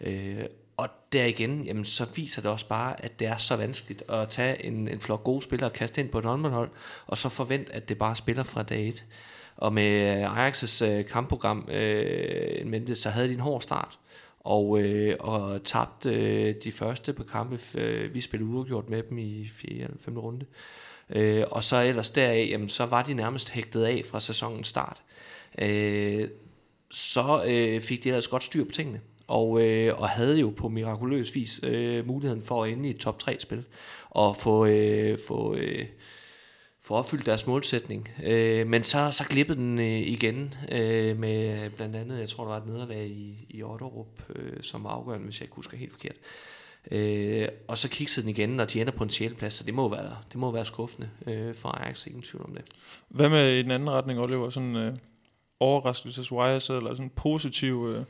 øh, 0.01 0.45
og 0.76 0.89
der 1.12 1.24
igen, 1.24 1.64
jamen, 1.64 1.85
så 1.85 2.07
viser 2.14 2.43
det 2.43 2.51
også 2.51 2.68
bare, 2.68 3.05
at 3.05 3.20
det 3.20 3.26
er 3.26 3.37
så 3.37 3.57
vanskeligt 3.57 4.11
at 4.11 4.29
tage 4.29 4.64
en, 4.64 4.89
en 4.89 5.01
flok 5.01 5.24
gode 5.24 5.43
spillere 5.43 5.70
og 5.70 5.72
kaste 5.72 6.01
ind 6.01 6.09
på 6.09 6.18
et 6.18 6.24
håndboldhold, 6.24 6.70
og 7.07 7.18
så 7.18 7.29
forvente, 7.29 7.72
at 7.72 7.89
det 7.89 7.99
bare 7.99 8.16
spiller 8.16 8.43
fra 8.43 8.62
dag 8.62 8.89
1. 8.89 9.07
Og 9.57 9.72
med 9.72 10.18
øh, 10.18 10.49
Ajax' 10.49 10.85
øh, 10.85 11.07
kampprogram 11.07 11.68
øh, 11.70 12.66
mente, 12.66 12.97
så 12.97 13.11
havde 13.11 13.29
de 13.29 13.35
en 13.35 13.41
hård 13.41 13.61
start, 13.61 13.99
og, 14.41 14.81
øh, 14.81 15.16
og 15.20 15.64
tabte 15.64 16.14
øh, 16.14 16.55
de 16.64 16.72
første 16.72 17.12
på 17.12 17.22
kampe. 17.22 17.59
Øh, 17.74 18.14
vi 18.14 18.20
spillede 18.20 18.51
uafgjort 18.51 18.89
med 18.91 19.03
dem 19.03 19.18
i 19.18 19.49
4. 19.49 19.85
eller 19.85 19.97
5. 20.01 20.18
runde. 20.18 20.47
Øh, 20.51 20.88
Øh, 21.11 21.45
og 21.51 21.65
så 21.65 21.83
ellers 21.83 22.11
deraf, 22.11 22.49
jamen, 22.51 22.69
så 22.69 22.87
var 22.87 23.03
de 23.03 23.15
nærmest 23.15 23.51
hægtet 23.51 23.85
af 23.85 24.03
fra 24.11 24.21
sæsonens 24.21 24.69
start. 24.69 25.03
Øh, 25.63 26.29
så 26.91 27.45
øh, 27.47 27.81
fik 27.81 28.05
de 28.05 28.09
ellers 28.09 28.29
godt 28.29 28.43
styr 28.43 28.65
på 28.65 28.71
tingene 28.71 29.01
og, 29.29 29.63
øh, 29.63 30.01
og 30.01 30.09
havde 30.09 30.41
jo 30.41 30.53
på 30.57 30.69
mirakuløs 30.69 31.35
vis 31.35 31.61
øh, 31.63 32.07
muligheden 32.07 32.43
for 32.43 32.65
at 32.65 32.73
ende 32.73 32.89
i 32.89 32.91
et 32.91 32.99
top 32.99 33.23
3-spil, 33.23 33.65
og 34.11 34.37
få, 34.37 34.67
øh, 34.67 35.19
få, 35.29 35.55
øh, 35.55 35.87
få 36.83 36.95
opfyldt 36.95 37.27
deres 37.27 37.47
målsætning. 37.47 38.09
Øh, 38.25 38.67
men 38.67 38.85
så, 38.85 39.11
så 39.13 39.25
glippede 39.25 39.59
den 39.59 39.79
øh, 39.79 39.99
igen 39.99 40.55
øh, 40.73 41.19
med 41.19 41.71
blandt 41.71 41.97
andet, 41.97 42.19
jeg 42.19 42.29
tror 42.29 42.45
der 42.45 42.51
var 42.51 42.61
et 42.61 42.67
nederlag 42.67 43.07
i, 43.07 43.47
i 43.49 43.63
Otterup, 43.63 44.23
øh, 44.37 44.63
som 44.63 44.85
var 44.85 44.91
afgørende, 44.91 45.25
hvis 45.25 45.41
jeg 45.41 45.45
ikke 45.45 45.57
husker 45.57 45.77
helt 45.77 45.93
forkert. 45.93 46.17
Øh, 46.17 46.58
og 47.68 47.78
så 47.78 47.89
kiggede 47.89 48.20
den 48.20 48.28
igen, 48.28 48.61
og 48.61 48.72
de 48.72 48.80
ender 48.80 48.93
på 48.93 49.05
en 49.05 49.11
sjældeplads, 49.11 49.55
så 49.55 49.64
det 49.64 49.74
må 49.74 49.89
være, 49.89 50.16
det 50.32 50.36
må 50.36 50.51
være 50.51 50.64
skuffende 50.64 51.11
øh, 51.26 51.55
for 51.55 51.68
Ajax, 51.68 52.07
ingen 52.07 52.22
tvivl 52.22 52.45
om 52.45 52.55
det. 52.55 52.64
Hvad 53.09 53.28
med 53.28 53.59
i 53.59 53.62
den 53.62 53.70
anden 53.70 53.91
retning, 53.91 54.20
Oliver? 54.20 54.51
Sådan 54.51 54.76
øh, 54.76 54.97
overraskelseswise, 55.61 56.76
eller 56.76 56.95
sådan 56.95 57.11
positiv... 57.11 57.95
Øh, 57.95 58.05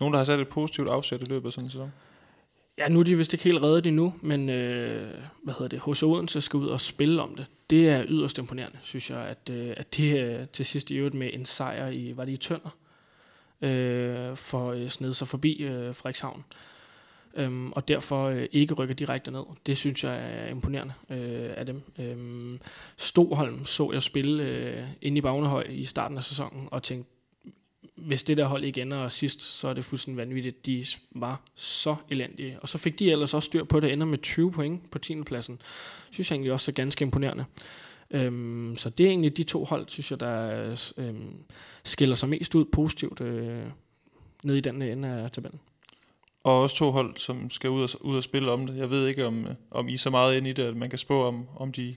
nogen, 0.00 0.12
der 0.12 0.18
har 0.18 0.24
sat 0.24 0.40
et 0.40 0.48
positivt 0.48 0.88
afsæt 0.88 1.20
i 1.20 1.24
løbet 1.24 1.46
af 1.46 1.52
sådan 1.52 1.64
en 1.64 1.70
sæson? 1.70 1.92
Ja, 2.78 2.88
nu 2.88 3.00
er 3.00 3.04
de 3.04 3.16
vist 3.16 3.32
ikke 3.32 3.44
helt 3.44 3.62
reddet 3.62 3.86
endnu, 3.86 4.14
men 4.20 4.48
øh, 4.48 5.14
hvad 5.44 5.54
hedder 5.54 5.68
det, 5.68 5.78
hos 5.78 6.02
Odense 6.02 6.40
skal 6.40 6.56
ud 6.56 6.68
og 6.68 6.80
spille 6.80 7.22
om 7.22 7.34
det. 7.36 7.46
Det 7.70 7.88
er 7.88 8.04
yderst 8.08 8.38
imponerende, 8.38 8.78
synes 8.82 9.10
jeg, 9.10 9.20
at, 9.20 9.50
øh, 9.50 9.74
at 9.76 9.96
det 9.96 10.20
er 10.20 10.44
til 10.44 10.66
sidst 10.66 10.90
i 10.90 10.94
øvrigt 10.94 11.14
med 11.14 11.30
en 11.32 11.46
sejr 11.46 11.88
i, 11.88 12.16
var 12.16 12.24
det 12.24 12.32
i 12.32 12.36
Tønder, 12.36 12.76
øh, 13.62 14.36
for 14.36 14.72
øh, 14.72 14.88
sned 14.88 15.14
sig 15.14 15.28
forbi 15.28 15.62
øh, 15.62 15.94
Frederikshavn. 15.94 16.44
Øhm, 17.38 17.72
og 17.72 17.88
derfor 17.88 18.28
øh, 18.28 18.46
ikke 18.52 18.74
rykker 18.74 18.94
direkte 18.94 19.30
ned. 19.30 19.42
Det 19.66 19.76
synes 19.76 20.04
jeg 20.04 20.16
er 20.16 20.48
imponerende 20.48 20.94
øh, 21.10 21.50
af 21.56 21.66
dem. 21.66 21.82
Øhm, 21.98 22.60
Stoholm 22.96 23.64
så 23.64 23.92
jeg 23.92 24.02
spille 24.02 24.42
øh, 24.42 24.84
inde 25.02 25.18
i 25.18 25.20
Bagnehøj 25.20 25.66
i 25.68 25.84
starten 25.84 26.16
af 26.16 26.24
sæsonen, 26.24 26.68
og 26.70 26.82
tænkte, 26.82 27.10
hvis 27.94 28.22
det 28.22 28.36
der 28.36 28.44
hold 28.44 28.64
ikke 28.64 28.82
ender 28.82 29.08
sidst, 29.08 29.42
så 29.42 29.68
er 29.68 29.72
det 29.72 29.84
fuldstændig 29.84 30.16
vanvittigt. 30.16 30.66
De 30.66 30.86
var 31.10 31.40
så 31.54 31.96
elendige. 32.10 32.60
Og 32.60 32.68
så 32.68 32.78
fik 32.78 32.98
de 32.98 33.10
ellers 33.10 33.34
også 33.34 33.46
styr 33.46 33.64
på 33.64 33.80
det, 33.80 33.92
ender 33.92 34.06
med 34.06 34.18
20 34.18 34.52
point 34.52 34.90
på 34.90 34.98
10. 34.98 35.22
pladsen. 35.22 35.60
Synes 36.10 36.30
jeg 36.30 36.34
egentlig 36.34 36.52
også 36.52 36.70
er 36.70 36.74
ganske 36.74 37.02
imponerende. 37.02 37.44
Øhm, 38.10 38.74
så 38.76 38.90
det 38.90 39.06
er 39.06 39.10
egentlig 39.10 39.36
de 39.36 39.42
to 39.42 39.64
hold, 39.64 39.88
synes 39.88 40.10
jeg, 40.10 40.20
der 40.20 40.76
øhm, 40.96 41.34
skiller 41.84 42.14
sig 42.14 42.28
mest 42.28 42.54
ud 42.54 42.64
positivt 42.64 43.20
øh, 43.20 43.62
ned 44.42 44.56
i 44.56 44.60
den 44.60 44.82
ende 44.82 45.08
af 45.08 45.30
tabellen. 45.30 45.60
Og 46.44 46.62
også 46.62 46.76
to 46.76 46.90
hold, 46.90 47.16
som 47.16 47.50
skal 47.50 47.70
ud 47.70 47.82
og, 47.82 47.88
ud 48.00 48.16
og 48.16 48.22
spille 48.22 48.52
om 48.52 48.66
det. 48.66 48.76
Jeg 48.76 48.90
ved 48.90 49.06
ikke, 49.06 49.26
om, 49.26 49.46
om 49.70 49.88
I 49.88 49.94
er 49.94 49.98
så 49.98 50.10
meget 50.10 50.36
ind 50.36 50.46
i 50.46 50.52
det, 50.52 50.62
at 50.62 50.76
man 50.76 50.90
kan 50.90 50.98
spå 50.98 51.24
om, 51.24 51.46
om 51.56 51.72
de 51.72 51.96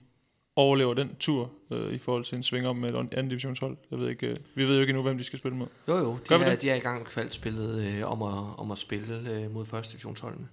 overlever 0.55 0.93
den 0.93 1.15
tur 1.19 1.51
øh, 1.71 1.93
i 1.93 1.97
forhold 1.97 2.23
til 2.23 2.35
en 2.35 2.43
sving 2.43 2.67
om 2.67 2.75
med 2.75 2.89
et 2.89 2.95
anden 2.95 3.29
divisionshold. 3.29 3.77
Jeg 3.91 3.99
ved 3.99 4.09
ikke, 4.09 4.27
øh, 4.27 4.37
vi 4.55 4.63
ved 4.63 4.75
jo 4.75 4.81
ikke 4.81 4.91
endnu, 4.91 5.03
hvem 5.03 5.17
de 5.17 5.23
skal 5.23 5.39
spille 5.39 5.57
mod. 5.57 5.67
Jo 5.87 5.97
jo, 5.97 6.17
de, 6.29 6.33
er, 6.35 6.55
de 6.55 6.69
er 6.69 6.75
i 6.75 6.79
gang 6.79 6.97
med 6.97 7.05
kvalspillet 7.05 7.85
øh, 7.85 8.11
om, 8.11 8.21
at, 8.21 8.59
om 8.59 8.71
at 8.71 8.77
spille 8.77 9.31
øh, 9.31 9.53
mod 9.53 9.65
første 9.65 9.91
divisionsholdene. 9.91 10.47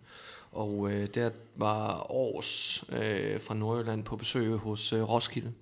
Og 0.52 0.92
øh, 0.92 1.08
der 1.14 1.30
var 1.56 2.12
Års 2.12 2.84
øh, 2.92 3.40
fra 3.40 3.54
Nordjylland 3.54 4.04
på 4.04 4.16
besøg 4.16 4.56
hos 4.56 4.92
øh, 4.92 5.08
Roskilde 5.08 5.52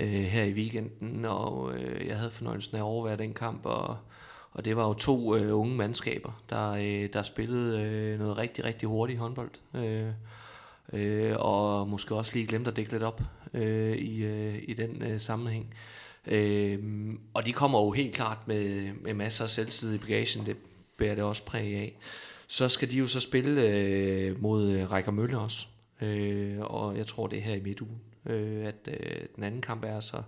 øh, 0.00 0.08
her 0.08 0.44
i 0.44 0.52
weekenden, 0.52 1.24
og 1.24 1.74
øh, 1.74 2.06
jeg 2.06 2.16
havde 2.16 2.30
fornøjelsen 2.30 2.76
af 2.76 2.80
at 2.80 2.84
overvære 2.84 3.16
den 3.16 3.34
kamp, 3.34 3.66
og, 3.66 3.96
og 4.58 4.64
det 4.64 4.76
var 4.76 4.88
jo 4.88 4.94
to 4.94 5.36
øh, 5.36 5.58
unge 5.58 5.76
mandskaber, 5.76 6.42
der, 6.50 6.70
øh, 6.70 7.08
der 7.12 7.22
spillede 7.22 7.82
øh, 7.82 8.18
noget 8.18 8.38
rigtig, 8.38 8.64
rigtig 8.64 8.88
hurtigt 8.88 9.18
håndbold. 9.18 9.50
Øh, 9.74 10.06
øh, 10.92 11.36
og 11.38 11.88
måske 11.88 12.14
også 12.14 12.30
lige 12.34 12.46
glemt 12.46 12.68
at 12.68 12.76
dække 12.76 12.92
lidt 12.92 13.02
op 13.02 13.22
øh, 13.54 13.96
i, 13.96 14.24
øh, 14.24 14.62
i 14.62 14.74
den 14.74 15.02
øh, 15.02 15.20
sammenhæng. 15.20 15.74
Øh, 16.26 16.78
og 17.34 17.46
de 17.46 17.52
kommer 17.52 17.80
jo 17.80 17.90
helt 17.90 18.14
klart 18.14 18.48
med, 18.48 18.92
med 18.92 19.14
masser 19.14 19.44
af 19.44 19.50
selvtid 19.50 19.94
i 19.94 19.98
bagagen, 19.98 20.46
det 20.46 20.56
bærer 20.96 21.14
det 21.14 21.24
også 21.24 21.44
præg 21.44 21.74
af. 21.74 21.98
Så 22.46 22.68
skal 22.68 22.90
de 22.90 22.96
jo 22.96 23.06
så 23.06 23.20
spille 23.20 23.62
øh, 23.62 24.42
mod 24.42 24.70
øh, 24.70 24.92
Rækker 24.92 25.12
Mølle 25.12 25.38
også, 25.38 25.66
øh, 26.00 26.58
og 26.60 26.96
jeg 26.96 27.06
tror 27.06 27.26
det 27.26 27.38
er 27.38 27.42
her 27.42 27.54
i 27.54 27.60
midtugen, 27.60 28.00
øh, 28.26 28.66
at 28.66 28.88
øh, 28.88 29.20
den 29.36 29.44
anden 29.44 29.60
kamp 29.60 29.84
er 29.84 30.00
så 30.00 30.22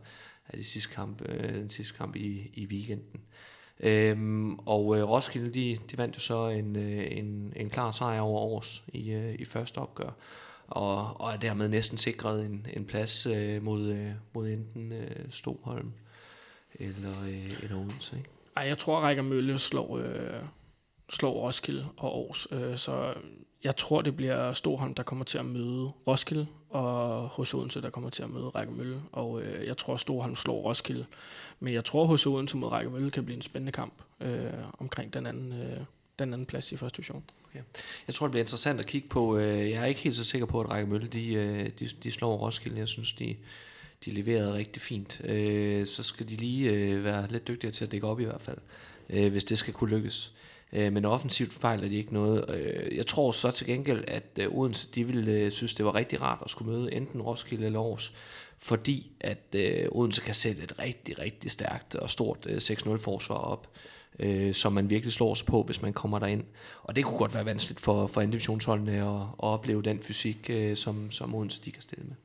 er 0.49 0.57
det 0.57 0.67
sidste 0.67 0.93
kamp, 0.95 1.23
øh, 1.29 1.55
den 1.55 1.69
sidste 1.69 1.97
kamp 1.97 2.17
i, 2.17 2.51
i 2.55 2.67
weekenden. 2.67 3.21
Øhm, 3.83 4.59
og 4.59 4.99
øh, 4.99 5.11
Roskilde, 5.11 5.55
de, 5.55 5.79
de 5.91 5.99
vandt 5.99 6.17
jo 6.17 6.21
så 6.21 6.49
en, 6.49 6.77
øh, 6.77 7.07
en, 7.11 7.53
en 7.57 7.71
klar 7.71 7.91
sejr 7.91 8.21
over 8.21 8.41
års 8.41 8.85
i, 8.93 9.11
øh, 9.11 9.35
i 9.39 9.45
første 9.45 9.79
opgør 9.79 10.11
og, 10.71 11.21
og 11.21 11.33
er 11.33 11.37
dermed 11.37 11.69
næsten 11.69 11.99
sikret 11.99 12.45
en, 12.47 12.67
en 12.77 12.85
plads 12.85 13.27
øh, 13.27 13.63
mod, 13.63 13.89
øh, 13.89 14.11
mod 14.35 14.49
enten 14.49 14.93
øh, 14.93 15.31
Stoholm 15.31 15.93
eller, 16.75 17.23
øh, 17.29 17.63
eller 17.63 17.77
Odense. 17.77 18.17
Ikke? 18.17 18.29
Ej, 18.57 18.63
jeg 18.63 18.79
tror, 18.79 19.01
Rækker 19.01 19.23
Mølle 19.23 19.59
slår, 19.59 19.99
øh, 19.99 20.43
slår 21.11 21.33
Roskilde 21.33 21.87
og 21.97 22.17
Aarhus, 22.17 22.49
øh, 22.51 22.77
så 22.77 23.15
jeg 23.65 23.77
tror, 23.77 24.03
det 24.03 24.17
bliver 24.17 24.53
Storholm, 24.53 24.95
der 24.95 25.03
kommer 25.03 25.25
til 25.25 25.39
at 25.39 25.47
møde 25.47 25.91
Roskilde, 26.07 26.47
og 26.71 27.29
hos 27.29 27.55
Odense, 27.55 27.83
der 27.83 27.91
kommer 27.91 28.11
til 28.11 28.23
at 28.23 28.31
møde 28.31 28.49
Rækkemølle. 28.49 29.03
Og 29.13 29.43
øh, 29.43 29.67
jeg 29.67 29.77
tror, 29.77 29.95
at 29.95 30.01
Storholm 30.01 30.37
slår 30.37 30.63
Roskilde. 30.63 31.07
Men 31.61 31.75
jeg 31.75 31.85
tror, 31.85 32.05
hos 32.05 32.27
Odense 32.27 32.57
mod 32.57 32.73
Rækkemølle 32.73 33.11
kan 33.11 33.25
blive 33.25 33.37
en 33.37 33.43
spændende 33.43 33.73
kamp 33.73 33.93
øh, 34.21 34.53
omkring 34.79 35.15
den 35.15 35.27
anden, 35.27 35.53
øh, 35.53 35.81
den 36.19 36.33
anden 36.33 36.47
plads 36.47 36.73
i 36.73 36.77
første 36.77 36.97
division. 36.97 37.25
Okay. 37.51 37.61
Jeg 38.07 38.15
tror, 38.15 38.27
det 38.27 38.31
bliver 38.31 38.43
interessant 38.43 38.81
at 38.81 38.87
kigge 38.87 39.09
på. 39.09 39.39
Øh, 39.39 39.71
jeg 39.71 39.83
er 39.83 39.85
ikke 39.85 40.01
helt 40.01 40.17
så 40.17 40.25
sikker 40.25 40.47
på, 40.47 40.61
at 40.61 40.71
Række 40.71 40.91
Mølle 40.91 41.07
de, 41.07 41.33
øh, 41.33 41.71
de, 41.79 41.87
de 42.03 42.11
slår 42.11 42.37
Roskilde. 42.37 42.79
Jeg 42.79 42.89
synes, 42.89 43.13
de, 43.13 43.37
de 44.05 44.11
leverede 44.11 44.55
rigtig 44.55 44.83
fint. 44.83 45.21
Øh, 45.25 45.87
så 45.87 46.03
skal 46.03 46.29
de 46.29 46.37
lige 46.37 46.71
øh, 46.71 47.05
være 47.05 47.27
lidt 47.31 47.49
dygtigere 47.49 47.73
til 47.73 47.85
at 47.85 47.93
dække 47.93 48.07
op 48.07 48.21
i 48.21 48.25
hvert 48.25 48.41
fald, 48.41 48.59
hvis 49.31 49.45
det 49.45 49.59
skal 49.59 49.75
kunne 49.75 49.91
lykkes. 49.91 50.33
Øh, 50.73 50.93
men 50.93 51.05
offensivt 51.05 51.53
fejler 51.53 51.89
de 51.89 51.97
ikke 51.97 52.15
noget. 52.15 52.45
Øh, 52.49 52.97
jeg 52.97 53.07
tror 53.07 53.31
så 53.33 53.51
til 53.51 53.67
gengæld, 53.67 54.05
at 54.09 54.39
øh, 54.41 54.49
Odense 54.51 54.89
de 54.95 55.05
ville 55.05 55.51
synes, 55.51 55.75
det 55.75 55.85
var 55.85 55.95
rigtig 55.95 56.23
rart 56.23 56.39
at 56.45 56.51
skulle 56.51 56.73
møde 56.73 56.93
enten 56.93 57.23
Roskilde 57.23 57.67
eller 57.67 57.81
Aarhus, 57.81 58.13
fordi 58.59 59.13
at 59.21 59.57
Odense 59.93 60.21
kan 60.21 60.35
sætte 60.35 60.63
et 60.63 60.79
rigtig, 60.79 61.19
rigtig 61.19 61.51
stærkt 61.51 61.95
og 61.95 62.11
stort 62.11 62.47
6-0 62.47 62.97
forsvar 62.97 63.37
op 63.37 63.69
øh, 64.21 64.55
som 64.55 64.73
man 64.73 64.91
virkelig 64.91 65.13
slår 65.13 65.35
sig 65.35 65.47
på, 65.47 65.63
hvis 65.63 65.83
man 65.83 65.93
kommer 65.93 66.19
derind. 66.19 66.45
Og 66.83 66.97
det 66.97 67.05
kunne 67.05 67.19
godt 67.19 67.35
være 67.35 67.45
vanskeligt 67.45 67.81
for, 67.81 68.07
for 68.07 68.21
divisionsholdene 68.21 68.93
at, 68.93 69.21
at 69.23 69.29
opleve 69.39 69.83
den 69.83 70.01
fysik, 70.01 70.51
øh, 70.51 70.77
som, 70.77 71.11
som 71.11 71.35
Odense 71.35 71.61
de 71.65 71.71
kan 71.71 71.83
stille 71.83 72.05
med. 72.05 72.17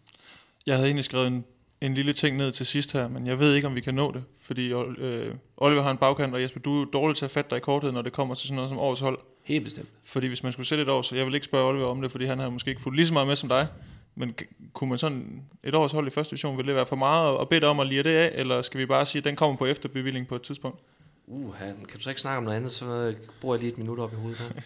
Jeg 0.65 0.75
havde 0.75 0.87
egentlig 0.87 1.05
skrevet 1.05 1.27
en, 1.27 1.45
en 1.81 1.93
lille 1.93 2.13
ting 2.13 2.37
ned 2.37 2.51
til 2.51 2.65
sidst 2.65 2.93
her, 2.93 3.07
men 3.07 3.27
jeg 3.27 3.39
ved 3.39 3.55
ikke, 3.55 3.67
om 3.67 3.75
vi 3.75 3.81
kan 3.81 3.93
nå 3.93 4.11
det, 4.11 4.23
fordi 4.41 4.73
øh, 4.73 5.35
Oliver 5.57 5.81
har 5.81 5.91
en 5.91 5.97
bagkant, 5.97 6.33
og 6.33 6.41
Jesper, 6.41 6.59
du 6.59 6.81
er 6.81 6.85
dårlig 6.85 7.17
til 7.17 7.25
at 7.25 7.31
fatte 7.31 7.49
dig 7.49 7.57
i 7.57 7.59
korthed, 7.59 7.91
når 7.91 8.01
det 8.01 8.13
kommer 8.13 8.35
til 8.35 8.47
sådan 8.47 8.55
noget 8.55 8.69
som 8.69 8.79
årets 8.79 9.01
hold. 9.01 9.19
Helt 9.43 9.63
bestemt. 9.63 9.89
Fordi 10.03 10.27
hvis 10.27 10.43
man 10.43 10.51
skulle 10.51 10.67
sætte 10.67 10.83
et 10.83 10.89
år, 10.89 11.01
så 11.01 11.15
jeg 11.15 11.25
vil 11.25 11.33
ikke 11.33 11.45
spørge 11.45 11.69
Oliver 11.69 11.87
om 11.87 12.01
det, 12.01 12.11
fordi 12.11 12.25
han 12.25 12.39
har 12.39 12.49
måske 12.49 12.69
ikke 12.69 12.81
fulgt 12.81 12.95
lige 12.95 13.07
så 13.07 13.13
meget 13.13 13.27
med 13.27 13.35
som 13.35 13.49
dig. 13.49 13.67
Men 14.15 14.35
kunne 14.73 14.89
man 14.89 14.97
sådan 14.97 15.41
et 15.63 15.75
års 15.75 15.91
hold 15.91 16.07
i 16.07 16.09
første 16.09 16.31
division, 16.31 16.57
vil 16.57 16.67
det 16.67 16.75
være 16.75 16.85
for 16.85 16.95
meget 16.95 17.37
at 17.41 17.49
bede 17.49 17.65
om 17.65 17.79
at 17.79 17.87
lide 17.87 18.03
det 18.03 18.15
af, 18.15 18.31
eller 18.33 18.61
skal 18.61 18.79
vi 18.79 18.85
bare 18.85 19.05
sige, 19.05 19.19
at 19.19 19.25
den 19.25 19.35
kommer 19.35 19.57
på 19.57 19.65
efterbevilling 19.65 20.27
på 20.27 20.35
et 20.35 20.41
tidspunkt? 20.41 20.79
Uh, 21.27 21.55
kan 21.59 21.97
du 21.97 21.99
så 21.99 22.09
ikke 22.09 22.21
snakke 22.21 22.37
om 22.37 22.43
noget 22.43 22.57
andet, 22.57 22.71
så 22.71 23.15
bruger 23.41 23.55
jeg 23.55 23.61
lige 23.61 23.71
et 23.71 23.77
minut 23.77 23.99
op 23.99 24.13
i 24.13 24.15
hovedet 24.15 24.39
her. 24.39 24.61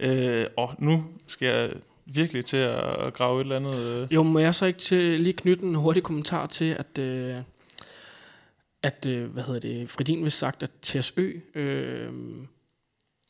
øh, 0.40 0.46
og 0.56 0.74
nu 0.78 1.04
skal 1.26 1.48
jeg 1.48 1.70
virkelig 2.14 2.44
til 2.44 2.56
at 2.56 3.14
grave 3.14 3.40
et 3.40 3.44
eller 3.44 3.56
andet... 3.56 3.76
Øh. 3.76 4.14
Jo, 4.14 4.22
må 4.22 4.38
jeg 4.38 4.54
så 4.54 4.66
ikke 4.66 4.78
til 4.78 5.20
lige 5.20 5.32
knytte 5.32 5.64
en 5.64 5.74
hurtig 5.74 6.02
kommentar 6.02 6.46
til, 6.46 6.76
at 6.78 6.98
øh, 6.98 7.36
at, 8.82 9.06
øh, 9.06 9.30
hvad 9.30 9.42
hedder 9.42 9.60
det, 9.60 9.90
Fredin 9.90 10.22
vil 10.22 10.32
sagt, 10.32 10.62
at 10.62 10.70
TSØ 10.82 11.40
øh, 11.54 12.12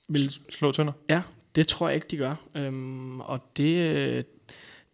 vil, 0.08 0.38
Slå 0.50 0.72
Tønder? 0.72 0.92
Ja, 1.08 1.22
det 1.54 1.68
tror 1.68 1.88
jeg 1.88 1.94
ikke, 1.94 2.06
de 2.10 2.16
gør. 2.16 2.34
Øhm, 2.54 3.20
og 3.20 3.40
det, 3.56 3.96
øh, 3.96 4.24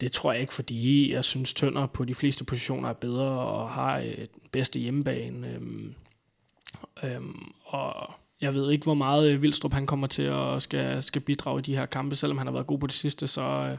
det 0.01 0.13
tror 0.13 0.33
jeg 0.33 0.41
ikke, 0.41 0.55
fordi 0.55 1.13
jeg 1.13 1.25
synes, 1.25 1.55
Tønder 1.55 1.87
på 1.87 2.05
de 2.05 2.15
fleste 2.15 2.45
positioner 2.45 2.89
er 2.89 2.93
bedre 2.93 3.41
og 3.41 3.71
har 3.71 3.99
øh, 3.99 4.27
bedste 4.53 4.81
hjemmebane. 4.81 5.55
Øhm, 5.55 5.95
øhm, 7.03 7.53
og 7.65 8.15
jeg 8.41 8.55
ved 8.55 8.71
ikke, 8.71 8.85
hvor 8.85 8.95
meget 8.95 9.33
øh, 9.33 9.43
Vildstrup 9.43 9.73
han 9.73 9.87
kommer 9.87 10.07
til 10.07 10.23
at 10.23 10.63
skal, 10.63 11.03
skal 11.03 11.21
bidrage 11.23 11.59
i 11.59 11.63
de 11.63 11.77
her 11.77 11.87
kampe, 11.87 12.17
selvom 12.17 12.39
han 12.39 12.47
har 12.47 12.53
været 12.53 12.67
god 12.67 12.79
på 12.79 12.87
det 12.87 12.95
sidste, 12.95 13.27
så, 13.27 13.43
øh, 13.43 13.79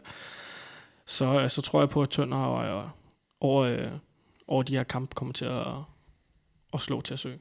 så, 1.05 1.39
øh, 1.39 1.49
så 1.49 1.61
tror 1.61 1.81
jeg 1.81 1.89
på, 1.89 2.01
at 2.01 2.09
Tønder 2.09 2.37
og, 2.37 2.77
og, 2.77 2.89
over, 3.39 3.89
over 4.47 4.63
de 4.63 4.75
her 4.77 4.83
kampe 4.83 5.15
kommer 5.15 5.33
til 5.33 5.45
at, 5.45 5.67
at 6.73 6.81
slå 6.81 7.01
til 7.01 7.13
at 7.13 7.19
søge. 7.19 7.39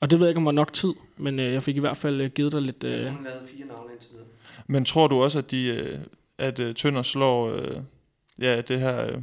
Og 0.00 0.10
det 0.10 0.18
ved 0.20 0.26
jeg 0.26 0.30
ikke, 0.30 0.38
om 0.38 0.44
var 0.44 0.52
nok 0.52 0.72
tid, 0.72 0.92
men 1.16 1.38
jeg 1.38 1.62
fik 1.62 1.76
i 1.76 1.80
hvert 1.80 1.96
fald 1.96 2.30
givet 2.30 2.52
dig 2.52 2.62
lidt... 2.62 2.84
Øh, 2.84 3.12
Hun 3.12 3.24
lavede 3.24 3.48
fire 3.48 3.66
navne 3.66 3.92
indtil 3.92 4.10
videre. 4.10 4.26
Men 4.66 4.84
tror 4.84 5.08
du 5.08 5.22
også, 5.22 5.38
at, 5.38 5.50
de, 5.50 6.04
at 6.38 6.76
Tønder 6.76 7.02
slår 7.02 7.56
ja, 8.38 8.60
det 8.60 8.80
her 8.80 9.20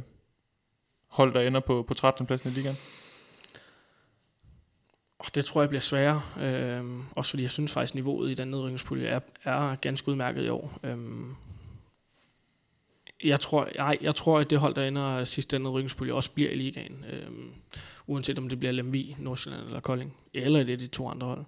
hold, 1.06 1.34
der 1.34 1.40
ender 1.40 1.60
på, 1.60 1.82
på 1.82 1.94
13. 1.94 2.26
pladsen 2.26 2.50
i 2.50 2.54
ligaen? 2.54 2.76
Og 5.18 5.34
det 5.34 5.44
tror 5.44 5.62
jeg 5.62 5.68
bliver 5.68 5.80
sværere. 5.80 6.22
Øhm, 6.40 7.02
også 7.16 7.30
fordi 7.30 7.42
jeg 7.42 7.50
synes 7.50 7.72
faktisk, 7.72 7.94
niveauet 7.94 8.30
i 8.30 8.34
den 8.34 8.48
nedrykningspulje 8.48 9.06
er, 9.06 9.20
er 9.44 9.74
ganske 9.74 10.08
udmærket 10.08 10.44
i 10.44 10.48
år. 10.48 10.78
Øhm, 10.82 11.34
jeg 13.24 13.40
tror, 13.40 13.68
nej, 13.76 13.98
jeg 14.00 14.14
tror, 14.14 14.40
at 14.40 14.50
det 14.50 14.58
hold, 14.58 14.74
der 14.74 14.88
ender 14.88 15.24
sidst 15.24 15.50
den 15.50 15.62
nedrykningspulje, 15.62 16.12
også 16.12 16.30
bliver 16.30 16.50
i 16.50 16.54
ligaen. 16.54 17.04
Øhm, 17.12 17.50
uanset 18.06 18.38
om 18.38 18.48
det 18.48 18.58
bliver 18.58 18.72
Lemvi, 18.72 19.16
Nordsjælland 19.18 19.66
eller 19.66 19.80
Kolding. 19.80 20.16
Eller 20.34 20.62
det 20.62 20.72
er 20.72 20.76
de 20.76 20.86
to 20.86 21.08
andre 21.08 21.26
hold. 21.26 21.44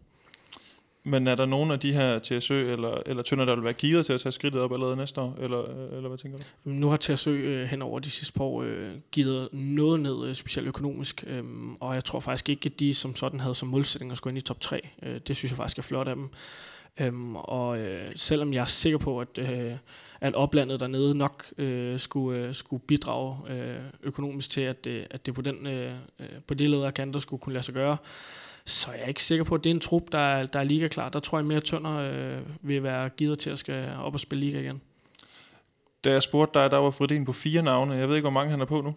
Men 1.11 1.27
er 1.27 1.35
der 1.35 1.47
nogen 1.47 1.71
af 1.71 1.81
de 1.81 1.93
her 1.93 2.19
TSØ 2.19 2.73
eller, 2.73 3.03
eller 3.07 3.23
Tønder, 3.23 3.45
der 3.45 3.55
vil 3.55 3.65
være 3.65 3.75
kigget 3.75 4.07
til 4.07 4.13
at 4.13 4.21
tage 4.21 4.33
skridtet 4.33 4.61
op 4.61 4.73
allerede 4.73 4.97
næste 4.97 5.21
år? 5.21 5.37
Eller, 5.41 5.65
eller 5.97 6.09
hvad 6.09 6.19
tænker 6.19 6.39
du? 6.39 6.45
Nu 6.65 6.89
har 6.89 6.97
TSØ 6.97 7.31
øh, 7.31 7.67
hen 7.67 7.83
over 7.83 7.99
de 7.99 8.11
sidste 8.11 8.33
par 8.33 8.45
år 8.45 8.63
øh, 8.63 8.91
givet 9.13 9.49
noget 9.53 10.01
ned, 10.01 10.29
øh, 10.29 10.35
specielt 10.35 10.69
økonomisk, 10.69 11.25
øh, 11.27 11.45
og 11.81 11.95
jeg 11.95 12.05
tror 12.05 12.21
faktisk 12.21 12.49
ikke, 12.49 12.67
at 12.67 12.81
de 12.81 12.95
som 12.95 13.17
sådan 13.17 13.41
havde 13.41 13.55
som 13.55 13.69
målsætning 13.69 14.13
at 14.13 14.19
skulle 14.19 14.33
ind 14.33 14.39
i 14.39 14.41
top 14.41 14.61
3. 14.61 14.89
Øh, 15.03 15.21
det 15.29 15.37
synes 15.37 15.53
jeg 15.53 15.57
faktisk 15.57 15.79
er 15.79 15.83
flot 15.83 16.09
af 16.09 16.15
dem. 16.15 16.29
Øhm, 17.01 17.37
og 17.37 17.79
øh, 17.79 18.13
selvom 18.17 18.53
jeg 18.53 18.61
er 18.61 18.67
sikker 18.67 18.99
på, 18.99 19.21
at, 19.21 19.39
øh, 19.39 19.73
at 20.21 20.35
oplandet 20.35 20.81
dernede 20.81 21.15
nok 21.15 21.47
øh, 21.59 21.99
skulle, 21.99 22.39
øh, 22.39 22.55
skulle 22.55 22.83
bidrage 22.87 23.37
øh, 23.51 23.77
økonomisk 24.03 24.51
til, 24.51 24.61
at, 24.61 24.87
øh, 24.87 25.05
at 25.11 25.27
det 25.27 25.35
på, 25.35 25.43
den, 25.43 25.67
øh, 25.67 25.95
øh, 26.21 26.27
på 26.47 26.55
det 26.55 26.71
leder 26.71 26.91
kan, 26.91 27.13
der 27.13 27.19
skulle 27.19 27.41
kunne 27.41 27.53
lade 27.53 27.65
sig 27.65 27.75
gøre, 27.75 27.97
så 28.65 28.93
jeg 28.93 29.01
er 29.01 29.07
ikke 29.07 29.23
sikker 29.23 29.45
på, 29.45 29.55
at 29.55 29.65
det 29.65 29.71
er 29.71 29.75
en 29.75 29.81
trup, 29.81 30.13
der 30.13 30.19
er, 30.19 30.47
der 30.47 30.59
er 30.59 30.65
liga 30.65 30.89
klar. 30.89 31.09
Der 31.09 31.19
tror 31.19 31.39
jeg 31.39 31.45
mere, 31.45 31.57
at 31.57 31.65
Tønder 31.65 31.97
øh, 31.97 32.43
vil 32.63 32.83
være 32.83 33.09
givet 33.09 33.39
til 33.39 33.51
at 33.51 33.59
skal 33.59 33.97
op 33.99 34.15
og 34.15 34.21
spille 34.21 34.47
liga 34.47 34.61
igen. 34.61 34.81
Da 36.05 36.13
jeg 36.13 36.23
spurgte 36.23 36.59
dig, 36.59 36.71
der 36.71 36.77
var 36.77 36.91
Fredin 36.91 37.25
på 37.25 37.33
fire 37.33 37.63
navne. 37.63 37.95
Jeg 37.95 38.09
ved 38.09 38.17
ikke, 38.17 38.29
hvor 38.31 38.41
mange 38.41 38.51
han 38.51 38.61
er 38.61 38.65
på 38.65 38.81
nu. 38.81 38.95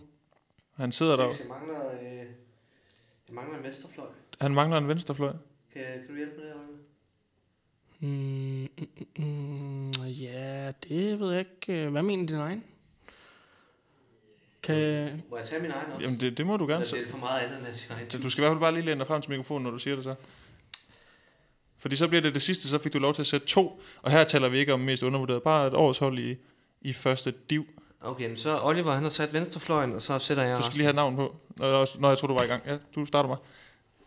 Han 0.76 0.91
sidder 0.91 1.16
der. 1.16 1.24
Jeg 1.24 1.34
mangler, 1.49 1.91
øh, 2.01 2.18
jeg 3.28 3.36
mangler 3.36 3.57
en 3.57 3.64
venstrefløj. 3.64 4.07
Han 4.41 4.53
mangler 4.53 4.78
en 4.78 4.88
venstrefløj. 4.88 5.34
Kan, 5.74 5.84
kan 5.84 6.07
du 6.09 6.16
hjælpe 6.16 6.36
med 6.38 6.45
det, 6.45 6.53
Oliver? 6.53 6.78
Mm, 7.99 8.70
mm, 9.18 9.24
mm, 9.26 10.05
ja, 10.05 10.72
det 10.84 11.20
ved 11.20 11.32
jeg 11.32 11.39
ikke. 11.39 11.89
Hvad 11.89 12.01
mener 12.01 12.28
din 12.28 12.36
egen? 12.36 12.64
Kan, 14.64 15.24
Må 15.30 15.38
jeg 15.38 15.45
tage 15.45 15.61
min 15.61 15.72
egen 15.72 15.91
også? 15.91 16.03
Jamen, 16.03 16.20
det, 16.20 16.38
det 16.38 16.45
må 16.45 16.57
du 16.57 16.68
gerne. 16.68 16.86
Eller 16.86 16.97
det 16.97 17.11
for 17.11 17.18
meget 17.18 17.39
andet 17.39 17.59
end 17.59 17.68
at 17.68 17.76
sige 17.76 17.93
egen? 17.93 18.22
Du 18.22 18.30
skal 18.30 18.41
i 18.41 18.43
hvert 18.43 18.51
fald 18.51 18.59
bare 18.59 18.74
lige 18.74 18.86
læne 18.86 18.99
dig 18.99 19.07
frem 19.07 19.22
til 19.22 19.32
mikrofonen, 19.32 19.64
når 19.64 19.72
du 19.72 19.78
siger 19.78 19.95
det 19.95 20.03
så. 20.03 20.16
Fordi 21.78 21.95
så 21.95 22.07
bliver 22.07 22.22
det 22.22 22.34
det 22.34 22.41
sidste, 22.41 22.68
så 22.68 22.78
fik 22.78 22.93
du 22.93 22.99
lov 22.99 23.14
til 23.14 23.22
at 23.22 23.28
sætte 23.28 23.47
to. 23.47 23.82
Og 24.01 24.11
her 24.11 24.24
taler 24.24 24.49
vi 24.49 24.57
ikke 24.57 24.74
om 24.74 24.80
mest 24.80 25.03
undervurderet. 25.03 25.43
Bare 25.43 25.68
et 25.68 25.74
års 25.74 25.97
hold 25.97 26.20
i, 26.20 26.36
i 26.82 26.93
første 26.93 27.34
div. 27.49 27.66
Okay, 28.01 28.28
men 28.28 28.38
så 28.38 28.59
Oliver, 28.64 28.91
han 28.91 29.03
har 29.03 29.09
sat 29.09 29.34
venstrefløjen, 29.34 29.93
og 29.93 30.01
så 30.01 30.20
sætter 30.20 30.43
jeg... 30.43 30.57
Du 30.57 30.64
skal 30.64 30.76
lige 30.76 30.86
have 30.86 30.95
navn 30.95 31.16
på. 31.16 31.36
Når, 31.57 31.99
når 31.99 32.09
jeg 32.09 32.18
tror, 32.18 32.28
du 32.28 32.34
var 32.34 32.43
i 32.43 32.47
gang. 32.47 32.64
Ja, 32.66 32.78
du 32.95 33.05
starter 33.05 33.28
mig. 33.30 33.38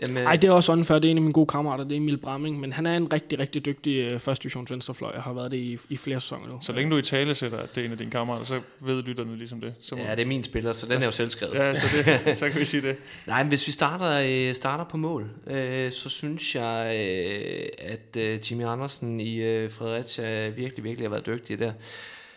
Jamen, 0.08 0.26
Ej, 0.26 0.36
det 0.36 0.48
er 0.48 0.52
også 0.52 0.72
unfair. 0.72 0.98
Det 0.98 1.08
er 1.08 1.10
en 1.10 1.16
af 1.16 1.22
mine 1.22 1.32
gode 1.32 1.46
kammerater. 1.46 1.84
Det 1.84 1.92
er 1.92 1.96
Emil 1.96 2.16
Bramming. 2.16 2.60
Men 2.60 2.72
han 2.72 2.86
er 2.86 2.96
en 2.96 3.12
rigtig, 3.12 3.38
rigtig 3.38 3.64
dygtig 3.66 3.98
øh, 3.98 4.18
første 4.20 4.42
divisions 4.42 4.70
venstrefløj. 4.70 5.10
Jeg 5.14 5.22
har 5.22 5.32
været 5.32 5.50
det 5.50 5.56
i, 5.56 5.78
i 5.88 5.96
flere 5.96 6.20
sæsoner 6.20 6.46
nu. 6.48 6.58
Så 6.60 6.72
længe 6.72 6.90
du 6.90 6.96
i 6.96 7.02
tale 7.02 7.34
sætter, 7.34 7.58
at 7.58 7.74
det 7.74 7.80
er 7.80 7.84
en 7.86 7.92
af 7.92 7.98
dine 7.98 8.10
kammerater, 8.10 8.44
så 8.44 8.60
ved 8.84 9.02
lytterne 9.02 9.38
ligesom 9.38 9.60
det. 9.60 9.74
Så 9.80 9.96
må, 9.96 10.02
Ja, 10.02 10.10
det 10.14 10.22
er 10.22 10.26
min 10.26 10.44
spiller, 10.44 10.72
så 10.72 10.86
den 10.86 11.00
er 11.02 11.04
jo 11.04 11.10
selvskrevet. 11.10 11.54
ja 11.54 11.74
så, 11.74 11.86
det, 12.26 12.38
så 12.38 12.50
kan 12.50 12.60
vi 12.60 12.64
sige 12.64 12.82
det. 12.88 12.96
Nej, 13.26 13.42
men 13.42 13.48
hvis 13.48 13.66
vi 13.66 13.72
starter, 13.72 14.48
øh, 14.48 14.54
starter 14.54 14.84
på 14.84 14.96
mål, 14.96 15.30
øh, 15.46 15.92
så 15.92 16.08
synes 16.08 16.54
jeg, 16.54 16.96
øh, 17.00 17.68
at 17.78 18.16
øh, 18.16 18.38
Jimmy 18.50 18.64
Andersen 18.64 19.20
i 19.20 19.36
øh, 19.36 19.70
Fredericia 19.70 20.48
virkelig, 20.48 20.84
virkelig 20.84 21.04
har 21.04 21.10
været 21.10 21.26
dygtig 21.26 21.58
der. 21.58 21.72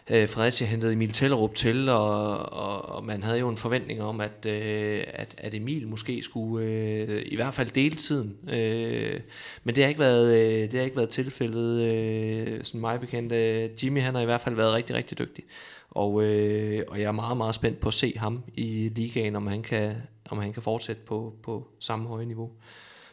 Øh, 0.10 0.30
Fredericia 0.30 0.68
hentede 0.68 0.94
Emil 0.94 1.12
Tellerup 1.12 1.56
til, 1.56 1.90
og, 1.90 2.38
og, 2.54 2.90
og 2.90 3.06
man 3.06 3.24
havde 3.24 3.40
jo 3.40 3.50
en 3.50 3.58
forventning 3.58 4.02
om, 4.02 4.22
at, 4.22 4.46
øh, 4.46 5.04
at, 5.08 5.36
at 5.38 5.54
Emil 5.54 5.88
måske 5.88 6.24
skulle 6.24 6.66
øh, 6.66 7.24
i 7.26 7.36
hvert 7.36 7.54
fald 7.54 7.70
dele 7.70 7.96
tiden. 7.96 8.38
Øh, 8.50 9.20
men 9.64 9.76
det 9.76 9.84
har 9.84 9.90
ikke 9.90 10.00
været, 10.00 10.36
øh, 10.36 10.72
det 10.72 10.74
har 10.74 10.86
ikke 10.86 10.98
været 10.98 11.10
tilfældet, 11.10 11.82
øh, 11.82 12.64
sådan 12.64 12.82
mig 12.82 13.00
bekendt. 13.00 13.34
Øh, 13.34 13.70
Jimmy 13.84 14.02
han 14.02 14.16
har 14.16 14.22
i 14.22 14.26
hvert 14.26 14.42
fald 14.42 14.56
været 14.56 14.74
rigtig, 14.74 14.96
rigtig 14.96 15.20
dygtig. 15.20 15.44
Og, 15.90 16.24
øh, 16.24 16.84
og 16.88 17.00
jeg 17.00 17.08
er 17.08 17.12
meget, 17.12 17.38
meget 17.38 17.56
spændt 17.56 17.80
på 17.80 17.88
at 17.88 17.94
se 17.94 18.14
ham 18.18 18.44
i 18.54 18.92
ligaen, 18.96 19.36
om 19.36 19.48
han 19.48 19.62
kan, 19.62 19.96
om 20.30 20.38
han 20.38 20.54
kan 20.54 20.64
fortsætte 20.64 21.02
på, 21.06 21.34
på 21.44 21.68
samme 21.80 22.08
høje 22.08 22.26
niveau. 22.26 22.50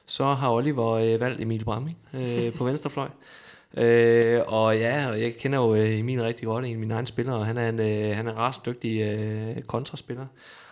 Så 0.07 0.25
har 0.25 0.51
Oliver 0.51 0.91
øh, 0.91 1.21
valgt 1.21 1.41
Emil 1.41 1.65
Bramming 1.65 1.97
øh, 2.15 2.53
på 2.53 2.65
venstrefløj. 2.69 3.09
Øh, 3.77 4.41
og 4.47 4.79
ja, 4.79 5.09
og 5.09 5.21
jeg 5.21 5.37
kender 5.37 5.59
jo 5.59 5.75
øh, 5.75 5.99
Emil 5.99 6.23
rigtig 6.23 6.47
godt, 6.47 6.65
en 6.65 6.73
af 6.73 6.79
mine 6.79 6.95
egne 6.95 7.07
spillere, 7.07 7.37
og 7.37 7.47
han 7.47 7.59
er 7.59 7.69
en, 7.69 7.81
øh, 7.81 8.17
han 8.17 8.27
er 8.27 8.33
en 8.33 8.39
rast 8.39 8.67
dygtig 8.67 9.01
øh, 9.01 9.63
kontraspiller, 9.63 10.27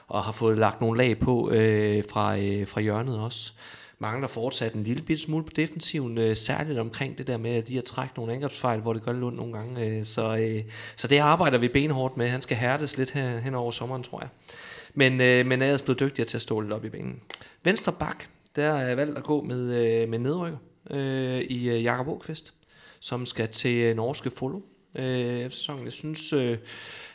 og 0.09 0.25
har 0.25 0.33
fået 0.33 0.59
lagt 0.59 0.81
nogle 0.81 0.99
lag 0.99 1.19
på 1.19 1.51
øh, 1.51 2.05
fra, 2.11 2.39
øh, 2.39 2.67
fra 2.67 2.81
hjørnet 2.81 3.19
også. 3.19 3.53
Mangler 3.99 4.29
fortsat 4.29 4.73
en 4.73 4.83
lille 4.85 5.03
bitte 5.03 5.23
smule 5.23 5.45
på 5.45 5.53
defensiven, 5.57 6.19
øh, 6.19 6.37
særligt 6.37 6.79
omkring 6.79 7.19
det 7.19 7.27
der 7.27 7.37
med 7.37 7.51
at 7.51 7.69
de 7.69 7.75
har 7.75 7.83
trækket 7.83 8.17
nogle 8.17 8.33
angrebsfejl, 8.33 8.81
hvor 8.81 8.93
det 8.93 9.03
gør 9.03 9.13
lidt 9.13 9.25
ondt 9.25 9.37
nogle 9.37 9.53
gange. 9.53 9.87
Øh, 9.87 10.05
så, 10.05 10.37
øh, 10.37 10.63
så 10.97 11.09
det 11.09 11.19
arbejder 11.19 11.59
vi 11.59 11.69
benhårdt 11.69 12.17
med. 12.17 12.29
Han 12.29 12.41
skal 12.41 12.57
hærdes 12.57 12.97
lidt 12.97 13.11
her, 13.11 13.39
hen 13.39 13.55
over 13.55 13.71
sommeren, 13.71 14.03
tror 14.03 14.21
jeg. 14.21 14.29
Men, 14.95 15.13
øh, 15.21 15.47
men 15.47 15.63
er 15.63 15.67
ellers 15.67 15.83
blevet 15.83 16.01
dygtigere 16.01 16.29
til 16.29 16.37
at 16.37 16.43
stå 16.43 16.61
lidt 16.61 16.73
op 16.73 16.85
i 16.85 16.89
banen. 16.89 17.21
Venstre 17.65 17.93
bak, 17.93 18.25
der 18.57 18.73
er 18.73 18.89
jeg 18.89 18.97
valgt 18.97 19.19
at 19.19 19.25
gå 19.25 19.43
med, 19.43 19.61
øh, 19.61 20.09
med 20.09 20.19
nedrykker 20.19 20.59
øh, 20.91 21.41
i 21.41 21.69
øh, 21.69 21.83
Jakob 21.85 22.09
Åkvist, 22.09 22.55
som 23.05 23.27
skal 23.27 23.49
til 23.49 23.77
øh, 23.83 23.97
norske 23.97 24.31
Follow 24.31 24.63
øh, 24.95 25.05
efter 25.41 25.57
sæsonen. 25.57 25.85
Jeg 25.85 25.93
synes, 25.93 26.33
øh, 26.33 26.59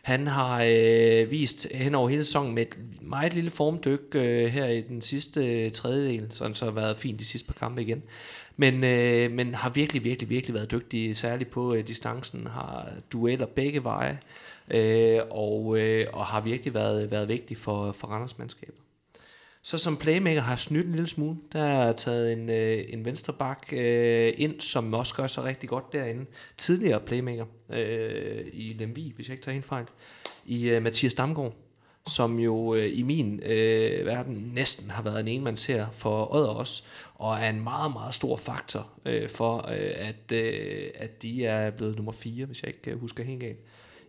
han 0.01 0.27
har 0.27 0.63
øh, 0.67 1.31
vist 1.31 1.67
hen 1.73 1.95
over 1.95 2.09
hele 2.09 2.25
sæsonen 2.25 2.55
med 2.55 2.61
et 2.61 2.77
meget 3.01 3.33
lille 3.33 3.49
formdyk 3.49 4.15
øh, 4.15 4.45
her 4.45 4.65
i 4.65 4.81
den 4.81 5.01
sidste 5.01 5.65
øh, 5.65 5.71
tredjedel, 5.71 6.31
så 6.31 6.43
han 6.43 6.55
så 6.55 6.65
har 6.65 6.71
været 6.71 6.97
fint 6.97 7.19
de 7.19 7.25
sidste 7.25 7.47
par 7.47 7.53
kampe 7.53 7.81
igen. 7.81 8.03
Men, 8.57 8.83
øh, 8.83 9.31
men 9.31 9.55
har 9.55 9.69
virkelig, 9.69 10.03
virkelig, 10.03 10.29
virkelig 10.29 10.53
været 10.53 10.71
dygtig, 10.71 11.17
særligt 11.17 11.49
på 11.49 11.73
øh, 11.73 11.87
distancen, 11.87 12.47
har 12.47 12.89
dueller 13.11 13.45
begge 13.45 13.83
veje, 13.83 14.19
øh, 14.71 15.19
og, 15.29 15.79
øh, 15.79 16.07
og 16.13 16.25
har 16.25 16.41
virkelig 16.41 16.73
været, 16.73 17.11
været 17.11 17.27
vigtig 17.27 17.57
for, 17.57 17.91
for 17.91 18.07
Randers 18.07 18.37
mandskabet. 18.37 18.88
Så 19.69 19.77
som 19.77 19.97
playmaker 19.97 20.41
har 20.41 20.51
jeg 20.51 20.59
snydt 20.59 20.85
en 20.85 20.91
lille 20.91 21.07
smule. 21.07 21.37
Der 21.53 21.63
er 21.63 21.91
taget 21.91 22.33
en, 22.33 22.49
øh, 22.49 22.83
en 22.87 23.05
venstre 23.05 23.33
bak 23.33 23.67
øh, 23.71 24.33
ind, 24.37 24.61
som 24.61 24.93
også 24.93 25.15
gør 25.15 25.27
sig 25.27 25.43
rigtig 25.43 25.69
godt 25.69 25.93
derinde. 25.93 26.25
Tidligere 26.57 26.99
playmaker 26.99 27.45
øh, 27.69 28.45
i 28.53 28.75
Lemvi, 28.79 29.13
hvis 29.15 29.27
jeg 29.27 29.33
ikke 29.33 29.43
tager 29.43 29.53
helt 29.53 29.65
fejl, 29.65 29.85
i 30.45 30.69
øh, 30.69 30.83
Mathias 30.83 31.13
Damgaard, 31.13 31.55
som 32.07 32.39
jo 32.39 32.75
øh, 32.75 32.99
i 32.99 33.03
min 33.03 33.39
øh, 33.43 34.05
verden 34.05 34.51
næsten 34.55 34.89
har 34.89 35.03
været 35.03 35.19
en 35.19 35.27
enmandsher 35.27 35.85
for 35.91 36.35
Odder 36.35 36.49
også, 36.49 36.83
og 37.15 37.37
er 37.37 37.49
en 37.49 37.63
meget, 37.63 37.93
meget 37.93 38.15
stor 38.15 38.37
faktor 38.37 38.89
øh, 39.05 39.29
for, 39.29 39.57
øh, 39.57 39.91
at, 39.95 40.31
øh, 40.31 40.89
at 40.95 41.21
de 41.21 41.45
er 41.45 41.69
blevet 41.69 41.95
nummer 41.95 42.11
4, 42.11 42.45
hvis 42.45 42.63
jeg 42.63 42.67
ikke 42.67 42.91
øh, 42.91 42.99
husker 42.99 43.23
helt 43.23 43.39
galt 43.41 43.59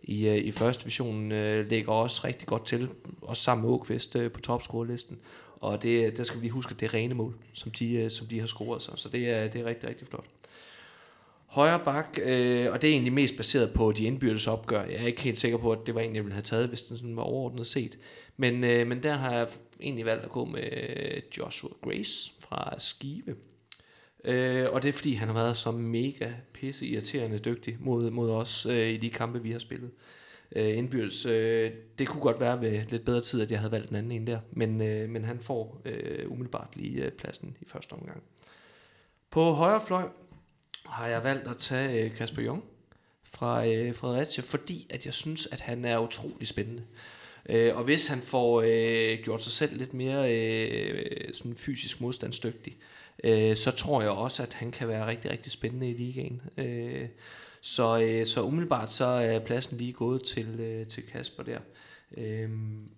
i, 0.03 0.27
øh, 0.27 0.37
i 0.37 0.51
første 0.51 0.83
division 0.83 1.31
øh, 1.31 1.69
ligger 1.69 1.93
også 1.93 2.21
rigtig 2.23 2.47
godt 2.47 2.65
til, 2.65 2.89
også 3.21 3.43
sammen 3.43 3.65
med 3.65 3.73
Åkvist 3.73 4.15
øh, 4.15 4.31
på 4.31 4.39
topscorelisten. 4.39 5.19
Og 5.61 5.83
det, 5.83 6.17
der 6.17 6.23
skal 6.23 6.39
vi 6.39 6.43
lige 6.43 6.51
huske, 6.51 6.71
at 6.71 6.79
det 6.79 6.85
er 6.85 6.93
rene 6.93 7.13
mål, 7.13 7.35
som 7.53 7.71
de, 7.71 7.93
øh, 7.93 8.09
som 8.09 8.27
de 8.27 8.39
har 8.39 8.47
scoret 8.47 8.83
sig. 8.83 8.93
Så 8.97 9.09
det 9.09 9.29
er, 9.29 9.47
det 9.47 9.61
er 9.61 9.65
rigtig, 9.65 9.89
rigtig 9.89 10.07
flot. 10.07 10.25
Højre 11.45 11.79
bak, 11.85 12.19
øh, 12.23 12.71
og 12.71 12.81
det 12.81 12.87
er 12.87 12.91
egentlig 12.91 13.13
mest 13.13 13.37
baseret 13.37 13.73
på 13.73 13.91
de 13.91 14.03
indbyrdes 14.03 14.47
opgør. 14.47 14.83
Jeg 14.83 15.01
er 15.01 15.07
ikke 15.07 15.21
helt 15.21 15.39
sikker 15.39 15.57
på, 15.57 15.71
at 15.71 15.79
det 15.85 15.95
var 15.95 16.01
en, 16.01 16.15
jeg 16.15 16.23
ville 16.23 16.33
have 16.33 16.41
taget, 16.41 16.67
hvis 16.67 16.81
den 16.81 16.97
sådan 16.97 17.15
var 17.15 17.23
overordnet 17.23 17.67
set. 17.67 17.97
Men, 18.37 18.63
øh, 18.63 18.87
men 18.87 19.03
der 19.03 19.13
har 19.13 19.33
jeg 19.33 19.47
egentlig 19.81 20.05
valgt 20.05 20.23
at 20.23 20.31
gå 20.31 20.45
med 20.45 20.61
Joshua 21.37 21.69
Grace 21.83 22.31
fra 22.39 22.75
Skive. 22.77 23.35
Øh, 24.25 24.69
og 24.71 24.81
det 24.81 24.89
er 24.89 24.93
fordi, 24.93 25.13
han 25.13 25.27
har 25.27 25.35
været 25.35 25.57
så 25.57 25.71
mega 25.71 26.31
pisse 26.53 26.85
irriterende 26.85 27.39
dygtig 27.39 27.77
mod, 27.79 28.11
mod 28.11 28.31
os 28.31 28.65
øh, 28.65 28.89
i 28.89 28.97
de 28.97 29.09
kampe, 29.09 29.43
vi 29.43 29.51
har 29.51 29.59
spillet. 29.59 29.89
øh, 29.89 30.20
Øh, 30.55 30.77
indbyrdes. 30.77 31.25
Øh, 31.25 31.71
det 31.99 32.07
kunne 32.07 32.21
godt 32.21 32.39
være 32.39 32.61
ved 32.61 32.81
lidt 32.89 33.05
bedre 33.05 33.21
tid, 33.21 33.41
at 33.41 33.51
jeg 33.51 33.59
havde 33.59 33.71
valgt 33.71 33.89
den 33.89 33.95
anden 33.95 34.11
en 34.11 34.27
der, 34.27 34.39
men, 34.51 34.81
øh, 34.81 35.09
men 35.09 35.25
han 35.25 35.39
får 35.39 35.81
øh, 35.85 36.31
umiddelbart 36.31 36.75
lige 36.75 37.05
øh, 37.05 37.11
pladsen 37.11 37.57
i 37.61 37.65
første 37.67 37.93
omgang. 37.93 38.23
På 39.29 39.51
højre 39.51 39.81
fløj 39.87 40.07
har 40.85 41.07
jeg 41.07 41.23
valgt 41.23 41.47
at 41.47 41.57
tage 41.57 42.03
øh, 42.03 42.15
Kasper 42.15 42.41
Jung 42.41 42.63
fra 43.23 43.67
øh, 43.67 43.95
Fredericia, 43.95 44.43
fordi 44.43 44.87
at 44.89 45.05
jeg 45.05 45.13
synes, 45.13 45.47
at 45.51 45.59
han 45.59 45.85
er 45.85 45.97
utrolig 45.97 46.47
spændende. 46.47 46.83
Øh, 47.49 47.75
og 47.77 47.83
hvis 47.83 48.07
han 48.07 48.21
får 48.21 48.61
øh, 48.65 49.23
gjort 49.23 49.41
sig 49.43 49.51
selv 49.51 49.77
lidt 49.77 49.93
mere 49.93 50.35
øh, 50.35 51.33
sådan 51.33 51.55
fysisk 51.55 52.01
modstandsdygtig, 52.01 52.77
øh, 53.23 53.55
så 53.55 53.71
tror 53.71 54.01
jeg 54.01 54.11
også, 54.11 54.43
at 54.43 54.53
han 54.53 54.71
kan 54.71 54.87
være 54.87 55.07
rigtig, 55.07 55.31
rigtig 55.31 55.51
spændende 55.51 55.89
i 55.89 55.93
ligaen. 55.93 56.41
Øh, 56.57 57.07
så, 57.61 58.01
øh, 58.01 58.25
så 58.25 58.43
umiddelbart 58.43 58.91
så 58.91 59.05
er 59.05 59.39
pladsen 59.39 59.77
lige 59.77 59.93
gået 59.93 60.23
til, 60.23 60.59
øh, 60.59 60.87
til 60.87 61.03
Kasper 61.03 61.43
der. 61.43 61.59
Øh, 62.17 62.49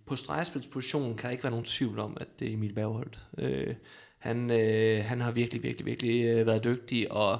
på 0.05 0.15
stregspilspositionen 0.15 1.17
kan 1.17 1.27
der 1.27 1.31
ikke 1.31 1.43
være 1.43 1.51
nogen 1.51 1.65
tvivl 1.65 1.99
om, 1.99 2.17
at 2.19 2.27
det 2.39 2.49
er 2.49 2.53
Emil 2.53 2.73
Bergholdt. 2.73 3.19
Øh, 3.37 3.75
han, 4.17 4.51
øh, 4.51 5.03
han 5.03 5.21
har 5.21 5.31
virkelig, 5.31 5.63
virkelig, 5.63 5.85
virkelig 5.85 6.25
øh, 6.25 6.45
været 6.45 6.63
dygtig, 6.63 7.11
og 7.11 7.39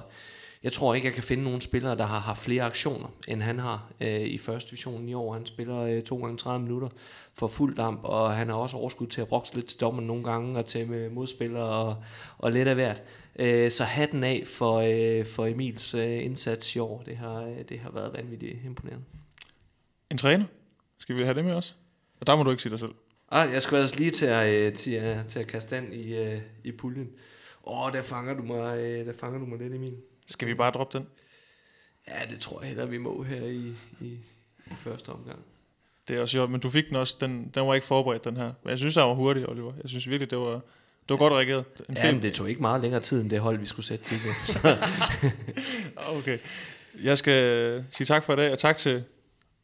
jeg 0.64 0.72
tror 0.72 0.94
ikke, 0.94 1.06
jeg 1.06 1.14
kan 1.14 1.24
finde 1.24 1.44
nogen 1.44 1.62
spillere, 1.62 1.98
der 1.98 2.06
har 2.06 2.20
haft 2.20 2.40
flere 2.40 2.64
aktioner, 2.64 3.08
end 3.28 3.42
han 3.42 3.60
har 3.60 3.92
øh, 4.02 4.22
i 4.22 4.38
første 4.38 4.70
division 4.70 5.10
i 5.10 5.14
år. 5.14 5.34
Han 5.34 5.46
spiller 5.46 5.80
øh, 5.80 6.02
to 6.02 6.18
gange 6.18 6.38
30 6.38 6.64
minutter 6.64 6.90
for 7.34 7.48
fuld 7.48 7.76
damp, 7.76 8.00
og 8.04 8.36
han 8.36 8.50
har 8.50 8.56
også 8.56 8.78
overskud 8.78 9.08
til 9.08 9.22
at 9.22 9.28
brokse 9.28 9.56
lidt 9.56 9.66
til 9.66 9.80
dommen 9.80 10.08
nogle 10.08 10.24
gange, 10.24 10.60
og 10.60 10.66
til 10.66 10.88
med 10.88 11.10
modspillere 11.10 11.64
og, 11.64 11.96
og 12.38 12.52
lidt 12.52 12.68
af 12.68 12.76
hvert. 12.76 13.04
Øh, 13.40 13.72
så 13.72 13.84
hatten 13.84 14.24
af 14.24 14.44
for, 14.48 14.78
øh, 14.78 15.26
for 15.26 15.46
Emils 15.46 15.94
øh, 15.94 16.26
indsats 16.26 16.76
i 16.76 16.80
år. 16.80 17.04
Det 17.06 17.18
har, 17.18 17.44
øh, 17.44 17.58
det 17.70 17.80
har 17.80 17.92
været 17.92 18.14
vanvittigt 18.14 18.58
imponerende. 18.66 19.06
En 20.12 20.18
træner? 20.18 20.46
Skal 20.98 21.18
vi 21.18 21.24
have 21.24 21.36
det 21.36 21.46
med 21.46 21.54
os? 21.54 21.76
Og 22.20 22.28
der 22.28 22.36
må 22.36 22.44
du 22.44 22.52
ikke 22.52 22.64
sige 22.64 22.72
dig 22.72 22.80
selv. 22.80 22.94
Ah, 23.32 23.54
jeg 23.54 23.62
skal 23.62 23.78
altså 23.78 24.00
lige 24.00 24.12
til 24.12 24.26
at, 24.26 24.54
øh, 24.54 24.74
til, 24.74 24.92
at, 24.92 25.28
til 25.28 25.40
at 25.40 25.48
kaste 25.48 25.76
den 25.76 25.94
i, 25.94 26.16
øh, 26.18 26.42
i 26.64 26.72
puljen. 26.72 27.10
Åh, 27.64 27.86
oh, 27.86 27.94
der 27.94 28.02
fanger 28.02 28.34
du 28.34 28.44
mig, 28.44 28.80
øh, 28.80 29.06
der 29.06 29.14
fanger 29.14 29.40
du 29.40 29.46
mig 29.46 29.60
lidt 29.60 29.74
i 29.74 29.78
min. 29.78 29.98
Skal 30.26 30.48
vi 30.48 30.54
bare 30.54 30.72
droppe 30.72 30.98
den? 30.98 31.08
Ja, 32.08 32.14
det 32.30 32.40
tror 32.40 32.62
jeg 32.62 32.68
heller, 32.68 32.86
vi 32.86 32.98
må 32.98 33.24
her 33.24 33.46
i, 33.46 33.74
i, 34.02 34.18
i 34.66 34.74
første 34.78 35.10
omgang. 35.10 35.40
Det 36.08 36.16
er 36.16 36.22
også 36.22 36.38
jo, 36.38 36.48
men 36.48 36.62
du 36.62 36.70
fik 36.70 36.88
den 36.88 36.96
også, 36.96 37.18
den, 37.22 37.52
den 37.56 37.68
var 37.68 37.74
ikke 37.74 37.88
forberedt, 37.88 38.24
den 38.24 38.38
her. 38.38 38.54
Men 38.64 38.70
jeg 38.70 38.78
synes, 38.78 38.96
jeg 38.96 39.08
var 39.08 39.14
hurtig, 39.14 39.50
Oliver. 39.50 39.74
Jeg 39.82 39.90
synes 39.90 40.10
virkelig, 40.10 40.32
det 40.32 40.38
var, 40.38 40.62
det 41.10 41.10
var 41.10 41.18
godt 41.18 41.34
reageret. 41.34 41.66
En 41.90 41.96
ja, 41.96 42.12
men 42.12 42.22
det 42.22 42.34
tog 42.34 42.50
ikke 42.50 42.62
meget 42.62 42.82
længere 42.82 43.02
tid, 43.02 43.22
end 43.22 43.30
det 43.30 43.40
hold, 43.40 43.58
vi 43.58 43.66
skulle 43.66 43.86
sætte. 43.86 44.06
Så. 44.46 44.78
okay. 46.18 46.38
Jeg 47.04 47.18
skal 47.18 47.84
sige 47.90 48.06
tak 48.06 48.24
for 48.24 48.34
i 48.34 48.36
dag, 48.36 48.52
og 48.52 48.60
tak 48.60 48.78
til 48.78 49.04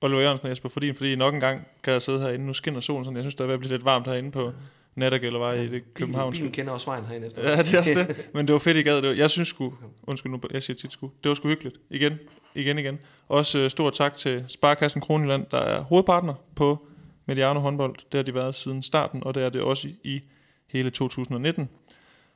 Oliver 0.02 0.22
Jørgensen 0.22 0.46
og 0.46 0.50
Jesper 0.50 0.70
Fordin, 0.70 0.96
fordi 0.96 1.16
nok 1.16 1.34
en 1.34 1.40
gang 1.40 1.68
kan 1.84 1.94
jeg 1.94 2.02
sidde 2.02 2.20
herinde. 2.20 2.46
Nu 2.46 2.54
skinner 2.54 2.80
solen 2.80 3.04
sådan. 3.04 3.16
Jeg 3.16 3.24
synes, 3.24 3.36
der 3.36 3.44
er 3.44 3.48
ved 3.48 3.54
at 3.54 3.60
blive 3.60 3.72
lidt 3.72 3.86
varmt 3.86 4.08
herinde 4.08 4.32
på 4.32 4.52
Nattergældervej 4.96 5.52
ja, 5.52 5.62
i 5.62 5.68
det 5.68 5.94
københavnske. 5.94 6.40
Bilen 6.40 6.52
kender 6.52 6.74
også 6.74 6.86
vejen 6.86 7.06
herinde 7.06 7.28
efter. 7.28 7.50
Ja, 7.50 7.58
det 7.58 7.74
er 7.74 7.80
også 7.80 8.06
det. 8.08 8.26
Men 8.34 8.48
det 8.48 8.54
var 8.54 8.60
fedt, 8.60 8.78
I 8.78 8.82
gad 8.82 9.02
det. 9.02 9.18
Jeg 9.18 9.30
synes 9.30 9.48
sgu, 9.48 9.74
undskyld 10.04 10.32
nu, 10.32 10.40
jeg 10.52 10.64
siger 10.64 10.78
tit 10.78 10.92
sgu, 10.94 11.12
det 11.24 11.30
var 11.30 11.36
sgu 11.36 11.48
hyggeligt. 11.48 11.78
Igen, 11.90 12.20
igen, 12.56 12.80
igen. 12.80 13.00
Også 13.28 13.64
uh, 13.64 13.70
stort 13.70 13.94
tak 13.94 14.14
til 14.14 14.46
Sparkassen 14.48 15.02
Kronjylland, 15.02 15.46
der 15.52 15.58
er 15.58 15.82
hovedpartner 15.82 16.34
på 16.56 16.88
Mediano 17.26 17.60
håndbold. 17.60 17.96
Det 18.12 18.18
har 18.18 18.24
de 18.24 18.34
været 18.34 18.56
siden 18.56 18.82
starten, 18.82 19.24
og 19.24 19.36
det 19.36 19.44
er 19.44 19.50
det 19.50 19.62
også 19.62 19.88
i, 19.88 19.96
i 20.04 20.22
hele 20.70 20.89
2019. 20.89 21.70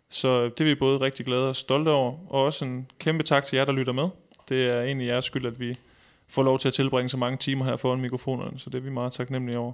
Så 0.10 0.44
det 0.44 0.60
er 0.60 0.64
vi 0.64 0.76
både 0.76 1.02
rigtig 1.02 1.26
glade 1.26 1.50
og 1.50 1.56
stolte 1.56 1.90
over, 1.90 2.14
og 2.30 2.44
også 2.44 2.66
en 2.66 2.92
kæmpe 3.00 3.24
tak 3.24 3.44
til 3.44 3.56
jer, 3.56 3.66
der 3.66 3.72
lytter 3.72 3.94
med. 3.94 4.10
Det 4.50 4.70
er 4.70 4.82
egentlig 4.82 5.08
jeres 5.08 5.26
skyld, 5.26 5.46
at 5.46 5.60
vi 5.60 5.78
får 6.28 6.44
lov 6.44 6.60
til 6.60 6.68
at 6.68 6.74
tilbringe 6.74 7.10
så 7.10 7.18
mange 7.18 7.38
timer 7.38 7.66
her 7.66 7.76
foran 7.76 8.02
mikrofonerne, 8.02 8.60
så 8.60 8.70
det 8.70 8.78
er 8.78 8.82
vi 8.82 8.90
meget 8.90 9.14
taknemmelige 9.14 9.58
over. 9.58 9.74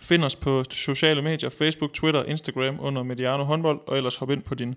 Find 0.00 0.24
os 0.24 0.36
på 0.36 0.64
sociale 0.70 1.22
medier, 1.22 1.50
Facebook, 1.50 1.92
Twitter, 1.92 2.24
Instagram 2.24 2.76
under 2.80 3.02
Mediano 3.02 3.44
håndbold, 3.44 3.80
og 3.86 3.96
ellers 3.96 4.16
hop 4.16 4.30
ind 4.30 4.42
på 4.42 4.54
din 4.54 4.74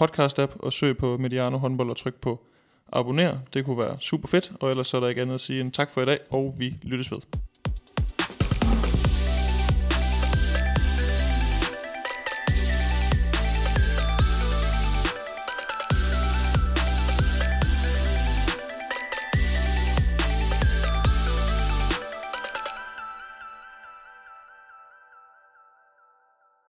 podcast-app 0.00 0.56
og 0.58 0.72
søg 0.72 0.96
på 0.96 1.16
Mediano 1.16 1.58
håndbold 1.58 1.90
og 1.90 1.96
tryk 1.96 2.14
på 2.14 2.46
abonner. 2.92 3.38
Det 3.54 3.64
kunne 3.64 3.78
være 3.78 3.96
super 4.00 4.28
fedt, 4.28 4.52
og 4.60 4.70
ellers 4.70 4.86
så 4.86 4.96
er 4.96 5.00
der 5.00 5.08
ikke 5.08 5.22
andet 5.22 5.34
at 5.34 5.40
sige 5.40 5.60
end 5.60 5.72
tak 5.72 5.90
for 5.90 6.02
i 6.02 6.04
dag, 6.04 6.18
og 6.30 6.54
vi 6.58 6.74
lyttes 6.82 7.12
ved. 7.12 7.18